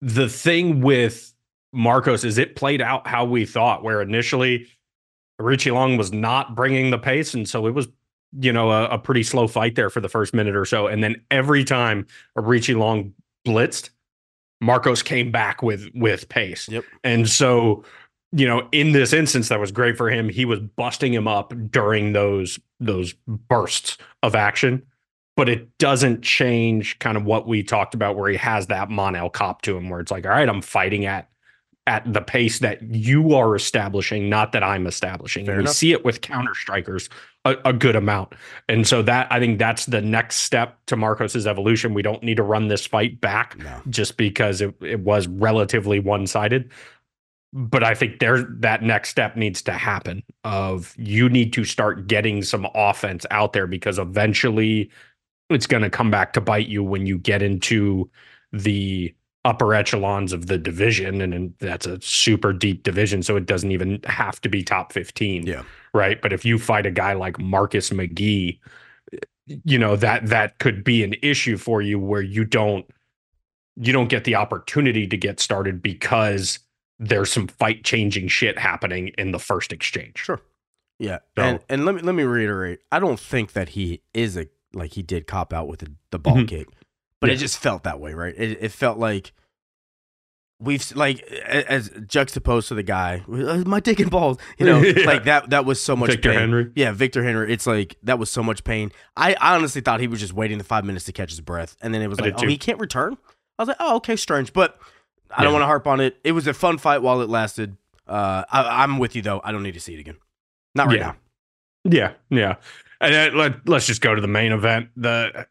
the 0.00 0.28
thing 0.28 0.80
with 0.80 1.34
Marcos 1.72 2.24
is 2.24 2.38
it 2.38 2.56
played 2.56 2.80
out 2.80 3.06
how 3.06 3.24
we 3.24 3.44
thought 3.44 3.82
where 3.82 4.00
initially 4.00 4.66
Richie 5.38 5.72
Long 5.72 5.96
was 5.96 6.12
not 6.12 6.54
bringing 6.54 6.90
the 6.90 6.98
pace 6.98 7.34
and 7.34 7.48
so 7.48 7.66
it 7.66 7.72
was 7.72 7.88
you 8.38 8.52
know 8.52 8.70
a, 8.70 8.86
a 8.86 8.98
pretty 8.98 9.22
slow 9.22 9.48
fight 9.48 9.74
there 9.74 9.90
for 9.90 10.00
the 10.00 10.08
first 10.08 10.32
minute 10.32 10.56
or 10.56 10.64
so. 10.64 10.86
And 10.86 11.02
then 11.02 11.20
every 11.30 11.64
time 11.64 12.06
Richie 12.34 12.74
Long 12.74 13.12
blitzed 13.46 13.90
Marcos 14.60 15.02
came 15.02 15.30
back 15.30 15.62
with 15.62 15.88
with 15.94 16.28
pace. 16.28 16.68
Yep. 16.68 16.84
and 17.04 17.28
so 17.28 17.84
you 18.32 18.46
know 18.46 18.68
in 18.72 18.92
this 18.92 19.12
instance 19.12 19.48
that 19.48 19.60
was 19.60 19.70
great 19.70 19.96
for 19.96 20.10
him 20.10 20.28
he 20.28 20.44
was 20.44 20.60
busting 20.60 21.12
him 21.12 21.28
up 21.28 21.52
during 21.70 22.12
those 22.12 22.58
those 22.80 23.14
bursts 23.48 23.98
of 24.22 24.34
action 24.34 24.82
but 25.36 25.48
it 25.48 25.76
doesn't 25.78 26.22
change 26.22 26.98
kind 26.98 27.16
of 27.16 27.24
what 27.24 27.46
we 27.46 27.62
talked 27.62 27.94
about 27.94 28.16
where 28.16 28.30
he 28.30 28.36
has 28.36 28.66
that 28.68 28.88
Manel 28.88 29.32
Kape 29.32 29.60
to 29.62 29.76
him 29.76 29.88
where 29.90 30.00
it's 30.00 30.10
like 30.10 30.24
all 30.26 30.32
right 30.32 30.48
I'm 30.48 30.62
fighting 30.62 31.04
at 31.06 31.28
at 31.88 32.12
the 32.12 32.20
pace 32.20 32.58
that 32.58 32.82
you 32.82 33.34
are 33.34 33.54
establishing 33.54 34.28
not 34.28 34.50
that 34.52 34.64
I'm 34.64 34.86
establishing 34.88 35.44
Fair 35.46 35.54
and 35.54 35.60
we 35.60 35.64
enough. 35.66 35.74
see 35.76 35.92
it 35.92 36.04
with 36.04 36.20
counter 36.20 36.54
strikers 36.54 37.08
a, 37.44 37.54
a 37.64 37.72
good 37.72 37.94
amount 37.94 38.32
and 38.68 38.86
so 38.86 39.02
that 39.02 39.28
I 39.30 39.38
think 39.38 39.58
that's 39.60 39.86
the 39.86 40.00
next 40.02 40.36
step 40.36 40.78
to 40.86 40.96
Marcos's 40.96 41.46
evolution 41.46 41.94
we 41.94 42.02
don't 42.02 42.22
need 42.24 42.38
to 42.38 42.42
run 42.42 42.66
this 42.68 42.86
fight 42.86 43.20
back 43.20 43.56
No. 43.58 43.82
just 43.88 44.16
because 44.16 44.60
it, 44.60 44.74
it 44.82 45.00
was 45.00 45.28
relatively 45.28 46.00
one-sided 46.00 46.70
but 47.52 47.84
i 47.84 47.94
think 47.94 48.18
there 48.18 48.42
that 48.58 48.82
next 48.82 49.10
step 49.10 49.36
needs 49.36 49.62
to 49.62 49.72
happen 49.72 50.22
of 50.42 50.92
you 50.98 51.28
need 51.28 51.52
to 51.52 51.64
start 51.64 52.08
getting 52.08 52.42
some 52.42 52.66
offense 52.74 53.24
out 53.30 53.52
there 53.52 53.68
because 53.68 53.98
eventually 54.00 54.90
it's 55.50 55.66
going 55.66 55.82
to 55.82 55.90
come 55.90 56.10
back 56.10 56.32
to 56.34 56.40
bite 56.40 56.68
you 56.68 56.82
when 56.82 57.06
you 57.06 57.18
get 57.18 57.42
into 57.42 58.10
the 58.52 59.14
upper 59.44 59.74
echelons 59.74 60.32
of 60.32 60.46
the 60.46 60.58
division 60.58 61.20
and, 61.20 61.32
and 61.32 61.54
that's 61.60 61.86
a 61.86 62.00
super 62.00 62.52
deep 62.52 62.82
division 62.82 63.22
so 63.22 63.36
it 63.36 63.46
doesn't 63.46 63.70
even 63.70 64.00
have 64.04 64.40
to 64.40 64.48
be 64.48 64.60
top 64.62 64.92
15 64.92 65.46
Yeah. 65.46 65.62
right 65.94 66.20
but 66.20 66.32
if 66.32 66.44
you 66.44 66.58
fight 66.58 66.84
a 66.84 66.90
guy 66.90 67.12
like 67.12 67.38
Marcus 67.38 67.90
McGhee 67.90 68.58
you 69.46 69.78
know 69.78 69.94
that 69.94 70.26
that 70.26 70.58
could 70.58 70.82
be 70.82 71.04
an 71.04 71.14
issue 71.22 71.56
for 71.56 71.80
you 71.80 72.00
where 72.00 72.22
you 72.22 72.44
don't 72.44 72.84
you 73.76 73.92
don't 73.92 74.08
get 74.08 74.24
the 74.24 74.34
opportunity 74.34 75.06
to 75.06 75.16
get 75.16 75.38
started 75.38 75.80
because 75.80 76.58
there's 76.98 77.30
some 77.30 77.46
fight 77.46 77.84
changing 77.84 78.26
shit 78.26 78.58
happening 78.58 79.08
in 79.18 79.30
the 79.30 79.38
first 79.38 79.70
exchange. 79.70 80.16
Sure. 80.18 80.40
Yeah. 80.98 81.18
So- 81.36 81.42
and 81.44 81.60
and 81.68 81.84
let 81.84 81.94
me 81.94 82.00
let 82.00 82.14
me 82.16 82.22
reiterate. 82.24 82.80
I 82.90 82.98
don't 82.98 83.20
think 83.20 83.52
that 83.52 83.70
he 83.70 84.00
is 84.14 84.36
a 84.36 84.48
like 84.76 84.92
he 84.92 85.02
did 85.02 85.26
cop 85.26 85.52
out 85.52 85.66
with 85.68 85.80
the, 85.80 85.92
the 86.10 86.18
ball 86.18 86.36
Mhm. 86.36 86.48
kick, 86.48 86.68
but 87.20 87.30
it 87.30 87.36
just 87.36 87.58
felt 87.58 87.82
that 87.84 87.98
way, 88.00 88.14
right? 88.14 88.34
It, 88.36 88.58
it 88.60 88.72
felt 88.72 88.98
like 88.98 89.32
we've 90.58 90.94
like 90.96 91.20
as 91.22 91.90
juxtaposed 92.06 92.68
to 92.68 92.74
the 92.74 92.82
guy, 92.82 93.22
"Uh, 93.30 93.62
my 93.66 93.80
dick 93.80 94.00
and 94.00 94.10
balls, 94.10 94.38
you 94.58 94.64
know, 94.66 94.78
Yeah. 94.82 95.06
like 95.06 95.24
that. 95.24 95.50
That 95.50 95.64
was 95.64 95.80
so 95.82 95.94
much 95.96 96.10
Victor 96.10 96.30
pain. 96.30 96.38
Henry. 96.38 96.70
Yeah, 96.74 96.92
Victor 96.92 97.22
Henry. 97.22 97.52
It's 97.52 97.66
like 97.66 97.96
that 98.02 98.18
was 98.18 98.30
so 98.30 98.42
much 98.42 98.64
pain. 98.64 98.90
I, 99.16 99.34
I 99.40 99.54
honestly 99.56 99.80
thought 99.82 100.00
he 100.00 100.08
was 100.08 100.20
just 100.20 100.32
waiting 100.32 100.58
the 100.58 100.64
five 100.64 100.84
minutes 100.84 101.04
to 101.06 101.12
catch 101.12 101.30
his 101.30 101.40
breath, 101.40 101.76
and 101.82 101.92
then 101.92 102.00
it 102.02 102.08
was 102.08 102.18
I 102.18 102.22
like, 102.24 102.34
oh, 102.38 102.42
too. 102.42 102.48
he 102.48 102.56
can't 102.58 102.78
return. 102.78 103.16
I 103.58 103.62
was 103.62 103.68
like, 103.68 103.76
oh, 103.80 103.96
okay, 103.96 104.16
strange, 104.16 104.52
but 104.52 104.78
I 105.30 105.42
don't 105.42 105.52
want 105.52 105.62
to 105.62 105.66
harp 105.66 105.86
on 105.86 106.00
it. 106.00 106.18
It 106.24 106.32
was 106.32 106.46
a 106.46 106.54
fun 106.54 106.78
fight 106.78 107.02
while 107.02 107.20
it 107.22 107.28
lasted. 107.28 107.76
Uh, 108.06 108.44
I, 108.50 108.82
I'm 108.84 108.98
with 108.98 109.16
you 109.16 109.22
though. 109.22 109.40
I 109.42 109.52
don't 109.52 109.62
need 109.62 109.74
to 109.74 109.80
see 109.80 109.94
it 109.94 110.00
again. 110.00 110.16
Not 110.74 110.86
right 110.88 110.98
Yeah. 110.98 111.06
now. 111.06 111.16
Yeah, 111.88 112.12
yeah. 112.30 112.54
And 113.00 113.14
then 113.14 113.36
let, 113.36 113.68
let's 113.68 113.86
just 113.86 114.00
go 114.00 114.14
to 114.14 114.20
the 114.20 114.28
main 114.28 114.52
event. 114.52 114.88
The 114.96 115.46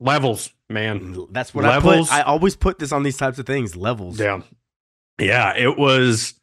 levels, 0.00 0.50
man. 0.68 1.16
That's 1.30 1.54
what 1.54 1.64
Levels- 1.64 2.10
I 2.10 2.18
put. 2.20 2.26
I 2.26 2.30
always 2.30 2.56
put 2.56 2.78
this 2.78 2.92
on 2.92 3.02
these 3.02 3.16
types 3.16 3.38
of 3.38 3.46
things. 3.46 3.76
Levels. 3.76 4.18
Yeah. 4.18 4.40
Yeah, 5.18 5.56
it 5.56 5.78
was 5.78 6.34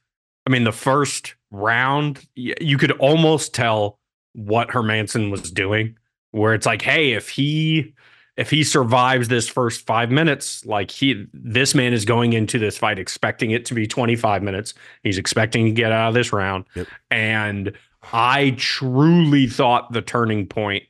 I 0.47 0.49
mean 0.49 0.63
the 0.63 0.71
first 0.71 1.35
round 1.51 2.25
you 2.35 2.77
could 2.77 2.91
almost 2.91 3.53
tell 3.53 3.99
what 4.33 4.69
Hermansson 4.69 5.29
was 5.29 5.51
doing 5.51 5.97
where 6.31 6.53
it's 6.53 6.65
like 6.65 6.81
hey 6.81 7.11
if 7.11 7.27
he 7.27 7.93
if 8.37 8.49
he 8.49 8.63
survives 8.63 9.27
this 9.27 9.49
first 9.49 9.85
five 9.85 10.09
minutes, 10.09 10.65
like 10.65 10.89
he, 10.89 11.25
this 11.33 11.75
man 11.75 11.93
is 11.93 12.05
going 12.05 12.33
into 12.33 12.57
this 12.57 12.77
fight 12.77 12.97
expecting 12.97 13.51
it 13.51 13.65
to 13.65 13.73
be 13.73 13.85
25 13.85 14.41
minutes. 14.41 14.73
He's 15.03 15.17
expecting 15.17 15.65
to 15.65 15.71
get 15.71 15.91
out 15.91 16.07
of 16.07 16.13
this 16.13 16.31
round. 16.31 16.65
Yep. 16.73 16.87
And 17.11 17.73
I 18.13 18.51
truly 18.57 19.47
thought 19.47 19.91
the 19.93 20.01
turning 20.01 20.47
point 20.47 20.83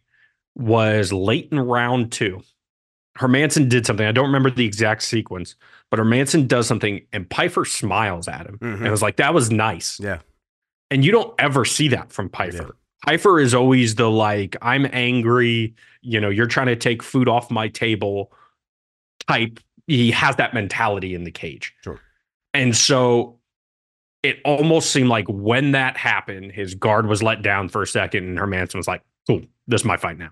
was 0.56 1.12
late 1.14 1.50
in 1.52 1.60
round 1.60 2.12
two. 2.12 2.42
Hermansson 3.18 3.68
did 3.70 3.86
something. 3.86 4.06
I 4.06 4.12
don't 4.12 4.26
remember 4.28 4.50
the 4.50 4.66
exact 4.66 5.04
sequence, 5.04 5.56
but 5.90 6.00
Hermansson 6.00 6.48
does 6.48 6.68
something 6.68 7.02
and 7.12 7.30
Pyfer 7.30 7.66
smiles 7.66 8.28
at 8.28 8.48
him 8.48 8.58
Mhm. 8.60 8.82
and 8.82 8.92
was 8.92 9.02
like, 9.02 9.18
that 9.18 9.34
was 9.34 9.52
nice. 9.52 10.00
Yeah. 10.00 10.20
And 10.90 11.04
you 11.06 11.12
don't 11.12 11.34
ever 11.40 11.66
see 11.66 11.88
that 11.90 12.12
from 12.12 12.30
Pyfer. 12.30 12.76
Pyfer 13.06 13.40
is 13.40 13.54
always 13.54 13.96
the 13.96 14.10
like, 14.10 14.56
I'm 14.62 14.88
angry, 14.94 15.74
you 16.02 16.20
know, 16.22 16.30
you're 16.30 16.48
trying 16.48 16.68
to 16.68 16.76
take 16.76 17.02
food 17.04 17.28
off 17.28 17.50
my 17.52 17.68
table 17.68 18.32
type. 19.28 19.60
He 19.88 20.12
has 20.12 20.36
that 20.38 20.54
mentality 20.54 21.14
in 21.14 21.24
the 21.24 21.32
cage. 21.32 21.74
Sure. 21.84 22.00
And 22.54 22.76
so 22.76 23.40
it 24.24 24.40
almost 24.46 24.92
seemed 24.92 25.10
like 25.10 25.26
when 25.28 25.72
that 25.72 25.98
happened, 25.98 26.52
his 26.52 26.76
guard 26.76 27.08
was 27.08 27.24
let 27.24 27.42
down 27.42 27.70
for 27.70 27.82
a 27.82 27.88
second, 27.88 28.26
and 28.26 28.38
Hermansson 28.38 28.76
was 28.76 28.88
like, 28.88 29.02
Cool, 29.28 29.42
this 29.68 29.82
is 29.82 29.86
my 29.86 29.98
fight 29.98 30.18
now. 30.18 30.30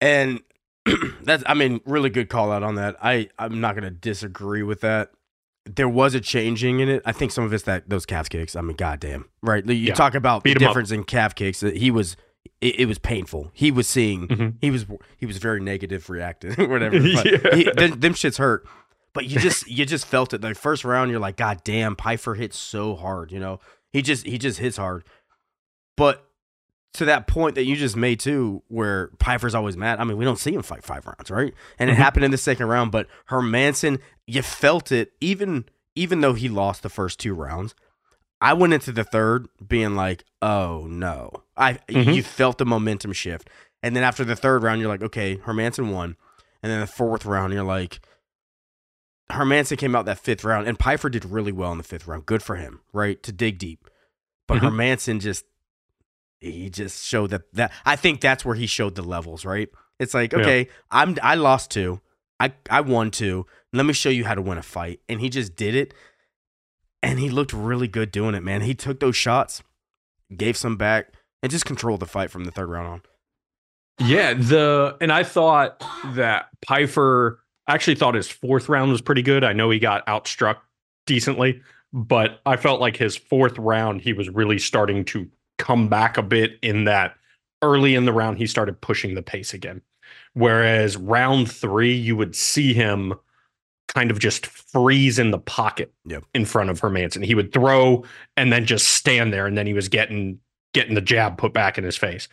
And 0.00 0.40
that's, 1.22 1.42
I 1.46 1.54
mean, 1.54 1.80
really 1.84 2.10
good 2.10 2.28
call 2.28 2.50
out 2.52 2.62
on 2.62 2.76
that. 2.76 2.96
I, 3.02 3.28
I'm 3.38 3.60
not 3.60 3.74
going 3.74 3.84
to 3.84 3.90
disagree 3.90 4.62
with 4.62 4.80
that. 4.82 5.10
There 5.64 5.88
was 5.88 6.14
a 6.14 6.20
changing 6.20 6.80
in 6.80 6.88
it. 6.88 7.02
I 7.04 7.12
think 7.12 7.30
some 7.30 7.44
of 7.44 7.52
it's 7.52 7.64
that 7.64 7.88
those 7.90 8.06
calf 8.06 8.28
kicks. 8.30 8.56
I 8.56 8.60
mean, 8.62 8.76
goddamn, 8.76 9.26
right? 9.42 9.64
You 9.66 9.74
Yeah. 9.74 9.94
talk 9.94 10.14
about 10.14 10.42
Beat 10.42 10.58
the 10.58 10.64
'em 10.64 10.68
up. 10.68 10.70
difference 10.72 10.90
in 10.90 11.04
calf 11.04 11.34
kicks. 11.34 11.60
He 11.60 11.90
was, 11.90 12.16
it, 12.60 12.80
it 12.80 12.84
was 12.86 12.98
painful. 12.98 13.50
He 13.52 13.70
was 13.70 13.86
seeing, 13.86 14.28
Mhm. 14.28 14.54
he 14.62 14.70
was, 14.70 14.86
he 15.18 15.26
was 15.26 15.36
very 15.38 15.60
negative 15.60 16.08
reacting, 16.08 16.52
whatever. 16.70 16.98
But 16.98 17.24
Yeah. 17.44 17.54
he, 17.54 17.64
them, 17.64 18.00
them 18.00 18.14
shits 18.14 18.38
hurt. 18.38 18.66
But 19.18 19.26
you 19.26 19.40
just, 19.40 19.68
you 19.68 19.84
just 19.84 20.06
felt 20.06 20.32
it. 20.32 20.40
The 20.42 20.54
first 20.54 20.84
round, 20.84 21.10
you're 21.10 21.18
like, 21.18 21.36
God 21.36 21.62
damn, 21.64 21.96
Pyfer 21.96 22.36
hits 22.36 22.56
so 22.56 22.94
hard. 22.94 23.32
You 23.32 23.40
know, 23.40 23.58
he 23.92 24.00
just, 24.00 24.24
he 24.24 24.38
just 24.38 24.60
hits 24.60 24.76
hard. 24.76 25.02
But 25.96 26.24
to 26.94 27.04
that 27.06 27.26
point 27.26 27.56
that 27.56 27.64
you 27.64 27.74
just 27.74 27.96
made 27.96 28.20
too, 28.20 28.62
where 28.68 29.08
Pyfer's 29.18 29.56
always 29.56 29.76
mad. 29.76 29.98
I 29.98 30.04
mean, 30.04 30.16
we 30.18 30.24
don't 30.24 30.38
see 30.38 30.54
him 30.54 30.62
fight 30.62 30.84
five 30.84 31.04
rounds, 31.04 31.32
right? 31.32 31.52
And 31.80 31.90
it 31.90 31.94
Mhm. 31.94 31.96
happened 31.96 32.24
in 32.26 32.30
the 32.30 32.38
second 32.38 32.66
round, 32.66 32.92
but 32.92 33.08
Hermansson, 33.28 33.98
you 34.28 34.40
felt 34.42 34.92
it 34.92 35.14
even 35.20 35.64
even 35.96 36.20
though 36.20 36.34
he 36.34 36.48
lost 36.48 36.84
the 36.84 36.88
first 36.88 37.18
two 37.18 37.34
rounds. 37.34 37.74
I 38.40 38.52
went 38.52 38.72
into 38.72 38.92
the 38.92 39.02
third 39.02 39.48
being 39.66 39.96
like, 39.96 40.22
"Oh 40.40 40.86
no!" 40.88 41.42
I 41.56 41.80
Mhm. 41.88 42.14
you 42.14 42.22
felt 42.22 42.58
the 42.58 42.64
momentum 42.66 43.12
shift, 43.12 43.50
and 43.82 43.96
then 43.96 44.04
after 44.04 44.24
the 44.24 44.36
third 44.36 44.62
round, 44.62 44.80
you're 44.80 44.88
like, 44.88 45.02
"Okay, 45.02 45.38
Hermansson 45.38 45.90
won," 45.92 46.14
and 46.62 46.70
then 46.70 46.78
the 46.78 46.86
fourth 46.86 47.24
round, 47.26 47.52
you're 47.52 47.64
like, 47.64 47.98
Hermansson 49.30 49.76
came 49.78 49.94
out 49.94 50.06
that 50.06 50.18
fifth 50.18 50.44
round, 50.44 50.66
and 50.66 50.78
Pyfer 50.78 51.08
did 51.10 51.24
really 51.24 51.52
well 51.52 51.70
in 51.72 51.78
the 51.78 51.84
fifth 51.84 52.06
round. 52.06 52.24
Good 52.26 52.42
for 52.42 52.56
him, 52.56 52.80
right? 52.92 53.22
To 53.22 53.32
dig 53.32 53.58
deep, 53.58 53.88
but 54.46 54.58
Mhm. 54.62 54.70
Hermansson 54.70 55.20
just 55.20 55.44
he 56.40 56.70
just 56.70 57.04
showed 57.04 57.30
that 57.30 57.52
that 57.54 57.72
I 57.84 57.96
think 57.96 58.20
that's 58.20 58.44
where 58.44 58.54
he 58.54 58.66
showed 58.66 58.94
the 58.94 59.02
levels, 59.02 59.44
right? 59.44 59.68
It's 59.98 60.14
like, 60.14 60.32
Yeah. 60.32 60.38
okay, 60.40 60.68
I'm 60.90 61.16
I 61.22 61.34
lost 61.34 61.70
two. 61.70 62.00
I 62.40 62.52
I 62.70 62.80
won 62.80 63.10
two. 63.10 63.44
Let 63.72 63.84
me 63.86 63.92
show 63.92 64.08
you 64.10 64.24
how 64.24 64.34
to 64.34 64.42
win 64.42 64.56
a 64.58 64.62
fight. 64.62 65.00
And 65.08 65.20
he 65.20 65.28
just 65.28 65.56
did 65.56 65.74
it. 65.74 65.92
And 67.02 67.18
he 67.18 67.28
looked 67.30 67.52
really 67.52 67.88
good 67.88 68.10
doing 68.12 68.34
it, 68.34 68.42
man. 68.42 68.60
He 68.62 68.74
took 68.74 68.98
those 69.00 69.14
shots, 69.16 69.62
gave 70.36 70.56
some 70.56 70.76
back, 70.76 71.12
and 71.42 71.50
just 71.50 71.64
controlled 71.64 72.00
the 72.00 72.06
fight 72.06 72.30
from 72.30 72.44
the 72.44 72.50
third 72.50 72.68
round 72.68 72.88
on. 72.88 73.02
Yeah, 74.00 74.34
the 74.34 74.96
and 75.00 75.12
I 75.12 75.24
thought 75.24 75.80
that 76.14 76.48
Pyfer 76.64 77.40
I 77.68 77.74
actually 77.74 77.96
thought 77.96 78.14
his 78.14 78.28
fourth 78.28 78.68
round 78.68 78.90
was 78.90 79.02
pretty 79.02 79.22
good. 79.22 79.44
I 79.44 79.52
know 79.52 79.70
he 79.70 79.78
got 79.78 80.06
outstruck 80.06 80.56
decently, 81.06 81.60
but 81.92 82.40
I 82.46 82.56
felt 82.56 82.80
like 82.80 82.96
his 82.96 83.16
fourth 83.16 83.58
round 83.58 84.00
he 84.00 84.12
was 84.14 84.28
really 84.30 84.58
starting 84.58 85.04
to 85.06 85.28
come 85.58 85.88
back 85.88 86.16
a 86.16 86.22
bit 86.22 86.58
in 86.62 86.84
that 86.84 87.16
early 87.62 87.94
in 87.94 88.04
the 88.04 88.12
round 88.12 88.38
he 88.38 88.46
started 88.46 88.80
pushing 88.80 89.14
the 89.14 89.22
pace 89.22 89.52
again. 89.52 89.82
Whereas 90.32 90.96
round 90.96 91.50
3 91.50 91.92
you 91.92 92.16
would 92.16 92.34
see 92.34 92.72
him 92.72 93.14
kind 93.88 94.10
of 94.10 94.18
just 94.18 94.46
freeze 94.46 95.18
in 95.18 95.30
the 95.30 95.38
pocket 95.38 95.92
Yep. 96.06 96.24
in 96.34 96.44
front 96.44 96.70
of 96.70 96.80
Hermansson. 96.80 97.24
He 97.24 97.34
would 97.34 97.52
throw 97.52 98.04
and 98.36 98.52
then 98.52 98.64
just 98.64 98.88
stand 98.88 99.32
there 99.32 99.46
and 99.46 99.58
then 99.58 99.66
he 99.66 99.72
was 99.72 99.88
getting 99.88 100.38
getting 100.74 100.94
the 100.94 101.00
jab 101.00 101.38
put 101.38 101.52
back 101.52 101.78
in 101.78 101.84
his 101.84 101.96
face 101.96 102.28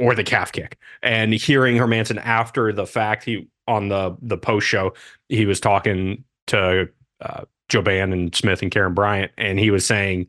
or 0.00 0.14
the 0.14 0.24
calf 0.24 0.52
kick. 0.52 0.78
And 1.02 1.32
hearing 1.32 1.76
Hermansson 1.76 2.20
after 2.24 2.72
the 2.72 2.86
fact, 2.86 3.24
he 3.24 3.48
on 3.68 3.88
the 3.88 4.16
the 4.20 4.38
post 4.38 4.66
show, 4.66 4.94
he 5.28 5.46
was 5.46 5.60
talking 5.60 6.24
to 6.48 6.88
uh, 7.20 7.42
Joe 7.68 7.82
Ban 7.82 8.12
and 8.12 8.34
Smith 8.34 8.62
and 8.62 8.70
Karyn 8.70 8.94
Bryant, 8.94 9.32
and 9.38 9.58
he 9.58 9.70
was 9.70 9.86
saying, 9.86 10.26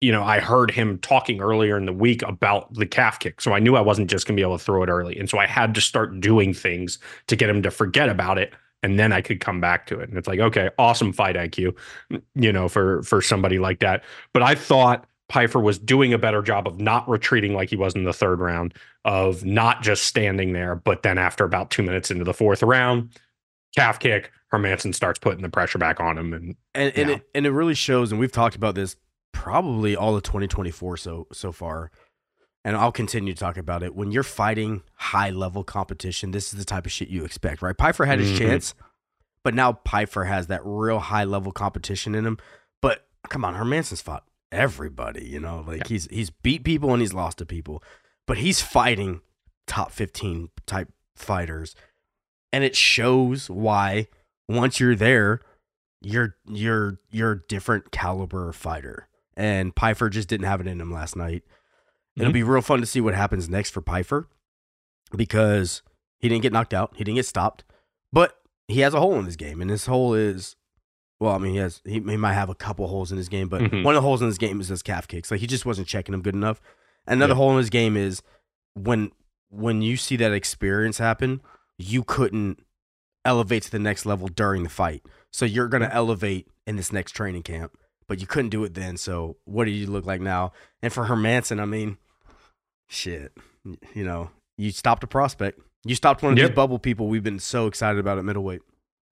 you 0.00 0.10
know, 0.10 0.24
I 0.24 0.40
heard 0.40 0.70
him 0.70 0.98
talking 0.98 1.40
earlier 1.40 1.76
in 1.76 1.86
the 1.86 1.92
week 1.92 2.22
about 2.22 2.72
the 2.74 2.86
calf 2.86 3.18
kick, 3.18 3.40
so 3.40 3.52
I 3.52 3.60
knew 3.60 3.76
I 3.76 3.80
wasn't 3.80 4.10
just 4.10 4.26
going 4.26 4.36
to 4.36 4.40
be 4.40 4.44
able 4.44 4.58
to 4.58 4.64
throw 4.64 4.82
it 4.82 4.88
early, 4.88 5.18
and 5.18 5.28
so 5.28 5.38
I 5.38 5.46
had 5.46 5.74
to 5.74 5.80
start 5.80 6.20
doing 6.20 6.52
things 6.52 6.98
to 7.28 7.36
get 7.36 7.48
him 7.48 7.62
to 7.62 7.70
forget 7.70 8.08
about 8.08 8.38
it. 8.38 8.52
And 8.84 8.98
then 8.98 9.12
I 9.12 9.20
could 9.20 9.38
come 9.38 9.60
back 9.60 9.86
to 9.86 10.00
it, 10.00 10.08
and 10.08 10.18
it's 10.18 10.26
like, 10.26 10.40
okay, 10.40 10.70
awesome 10.76 11.12
fight 11.12 11.36
IQ, 11.36 11.76
you 12.34 12.52
know, 12.52 12.68
for 12.68 13.04
for 13.04 13.22
somebody 13.22 13.60
like 13.60 13.78
that. 13.78 14.02
But 14.32 14.42
I 14.42 14.56
thought 14.56 15.06
Pyfer 15.32 15.58
was 15.60 15.78
doing 15.78 16.12
a 16.12 16.18
better 16.18 16.42
job 16.42 16.68
of 16.68 16.78
not 16.78 17.08
retreating 17.08 17.54
like 17.54 17.70
he 17.70 17.76
was 17.76 17.94
in 17.94 18.04
the 18.04 18.12
third 18.12 18.38
round, 18.38 18.74
of 19.06 19.46
not 19.46 19.80
just 19.80 20.04
standing 20.04 20.52
there, 20.52 20.74
but 20.74 21.02
then 21.02 21.16
after 21.16 21.42
about 21.42 21.70
two 21.70 21.82
minutes 21.82 22.10
into 22.10 22.22
the 22.22 22.34
fourth 22.34 22.62
round, 22.62 23.18
calf 23.74 23.98
kick, 23.98 24.30
Hermansson 24.52 24.94
starts 24.94 25.18
putting 25.18 25.40
the 25.40 25.48
pressure 25.48 25.78
back 25.78 26.00
on 26.00 26.18
him. 26.18 26.34
And 26.34 26.56
And 26.74 26.92
and 26.94 27.10
it 27.10 27.30
and 27.34 27.46
it 27.46 27.50
really 27.50 27.72
shows, 27.74 28.12
and 28.12 28.20
we've 28.20 28.30
talked 28.30 28.56
about 28.56 28.74
this 28.74 28.96
probably 29.32 29.96
all 29.96 30.14
of 30.14 30.22
2024 30.22 30.98
so 30.98 31.26
so 31.32 31.50
far. 31.50 31.90
And 32.62 32.76
I'll 32.76 32.92
continue 32.92 33.32
to 33.32 33.40
talk 33.40 33.56
about 33.56 33.82
it. 33.82 33.94
When 33.94 34.12
you're 34.12 34.22
fighting 34.22 34.82
high 34.96 35.30
level 35.30 35.64
competition, 35.64 36.32
this 36.32 36.52
is 36.52 36.58
the 36.58 36.64
type 36.66 36.84
of 36.84 36.92
shit 36.92 37.08
you 37.08 37.24
expect, 37.24 37.62
right? 37.62 37.76
Pyfer 37.76 38.04
had 38.04 38.18
his 38.18 38.30
Mhm. 38.32 38.36
chance, 38.38 38.74
but 39.42 39.54
now 39.54 39.72
Pyfer 39.72 40.24
has 40.24 40.48
that 40.48 40.60
real 40.62 40.98
high 40.98 41.24
level 41.24 41.52
competition 41.52 42.14
in 42.14 42.26
him. 42.26 42.36
But 42.82 43.06
come 43.30 43.46
on, 43.46 43.54
Hermansson's 43.54 44.02
fought 44.02 44.24
everybody, 44.52 45.26
you 45.26 45.40
know, 45.40 45.64
like 45.66 45.78
Yeah. 45.80 45.88
he's 45.88 46.06
he's 46.10 46.30
beat 46.30 46.62
people 46.64 46.92
and 46.92 47.00
he's 47.00 47.12
lost 47.14 47.38
to 47.38 47.46
people, 47.46 47.82
but 48.26 48.38
he's 48.38 48.60
fighting 48.60 49.20
top 49.66 49.90
15 49.90 50.50
type 50.66 50.92
fighters. 51.16 51.74
And 52.52 52.62
it 52.62 52.76
shows 52.76 53.48
why 53.50 54.08
once 54.48 54.78
you're 54.78 54.94
there, 54.94 55.40
you're 56.00 56.36
you're 56.46 57.00
you're 57.10 57.32
a 57.32 57.46
different 57.46 57.90
caliber 57.90 58.52
fighter. 58.52 59.08
And 59.36 59.74
Pyfer 59.74 60.10
just 60.10 60.28
didn't 60.28 60.46
have 60.46 60.60
it 60.60 60.66
in 60.66 60.80
him 60.80 60.92
last 60.92 61.16
night. 61.16 61.42
It'll 62.16 62.30
Mhm. 62.30 62.34
be 62.34 62.42
real 62.42 62.60
fun 62.60 62.80
to 62.80 62.86
see 62.86 63.00
what 63.00 63.14
happens 63.14 63.48
next 63.48 63.70
for 63.70 63.80
Pyfer 63.80 64.28
because 65.16 65.82
he 66.18 66.28
didn't 66.28 66.42
get 66.42 66.52
knocked 66.52 66.74
out, 66.74 66.92
he 66.96 67.04
didn't 67.04 67.16
get 67.16 67.26
stopped, 67.26 67.64
but 68.12 68.38
he 68.68 68.80
has 68.80 68.94
a 68.94 69.00
hole 69.00 69.18
in 69.18 69.24
his 69.24 69.36
game, 69.36 69.60
and 69.60 69.70
his 69.70 69.86
hole 69.86 70.14
is 70.14 70.56
well, 71.22 71.34
I 71.34 71.38
mean, 71.38 71.52
he 71.52 71.58
has 71.58 71.80
he, 71.84 71.94
he 71.94 72.16
might 72.16 72.32
have 72.34 72.48
a 72.50 72.54
couple 72.54 72.86
holes 72.88 73.12
in 73.12 73.16
his 73.18 73.28
game, 73.28 73.48
but 73.48 73.62
Mhm. 73.62 73.84
one 73.84 73.94
of 73.94 74.02
the 74.02 74.06
holes 74.06 74.20
in 74.20 74.26
his 74.26 74.38
game 74.38 74.60
is 74.60 74.68
his 74.68 74.82
calf 74.82 75.06
kicks. 75.06 75.30
Like 75.30 75.40
he 75.40 75.46
just 75.46 75.64
wasn't 75.64 75.86
checking 75.88 76.12
them 76.12 76.22
good 76.22 76.34
enough. 76.34 76.60
Another 77.06 77.32
Yeah. 77.32 77.36
hole 77.36 77.52
in 77.52 77.58
his 77.58 77.70
game 77.70 77.96
is 77.96 78.22
when 78.74 79.12
when 79.50 79.82
you 79.82 79.96
see 79.96 80.16
that 80.16 80.32
experience 80.32 80.98
happen, 80.98 81.40
you 81.78 82.02
couldn't 82.02 82.58
elevate 83.24 83.62
to 83.64 83.70
the 83.70 83.78
next 83.78 84.06
level 84.06 84.26
during 84.28 84.62
the 84.62 84.68
fight. 84.70 85.02
So 85.30 85.44
you're 85.44 85.68
going 85.68 85.82
to 85.82 85.94
elevate 85.94 86.48
in 86.66 86.76
this 86.76 86.90
next 86.92 87.12
training 87.12 87.42
camp, 87.42 87.76
but 88.08 88.18
you 88.20 88.26
couldn't 88.26 88.48
do 88.50 88.64
it 88.64 88.72
then. 88.74 88.96
So 88.96 89.36
what 89.44 89.66
do 89.66 89.70
you 89.70 89.86
look 89.86 90.06
like 90.06 90.20
now? 90.22 90.52
And 90.82 90.90
for 90.92 91.04
Hermansson, 91.04 91.60
I 91.60 91.66
mean, 91.66 91.98
shit, 92.88 93.32
you 93.94 94.04
know, 94.04 94.30
you 94.56 94.70
stopped 94.70 95.04
a 95.04 95.06
prospect. 95.06 95.60
You 95.84 95.94
stopped 95.94 96.22
one 96.22 96.32
of 96.32 96.38
Yep. 96.38 96.48
these 96.50 96.54
bubble 96.56 96.78
people 96.78 97.08
we've 97.08 97.22
been 97.24 97.38
so 97.38 97.66
excited 97.66 97.98
about 97.98 98.18
at 98.18 98.24
middleweight. 98.24 98.62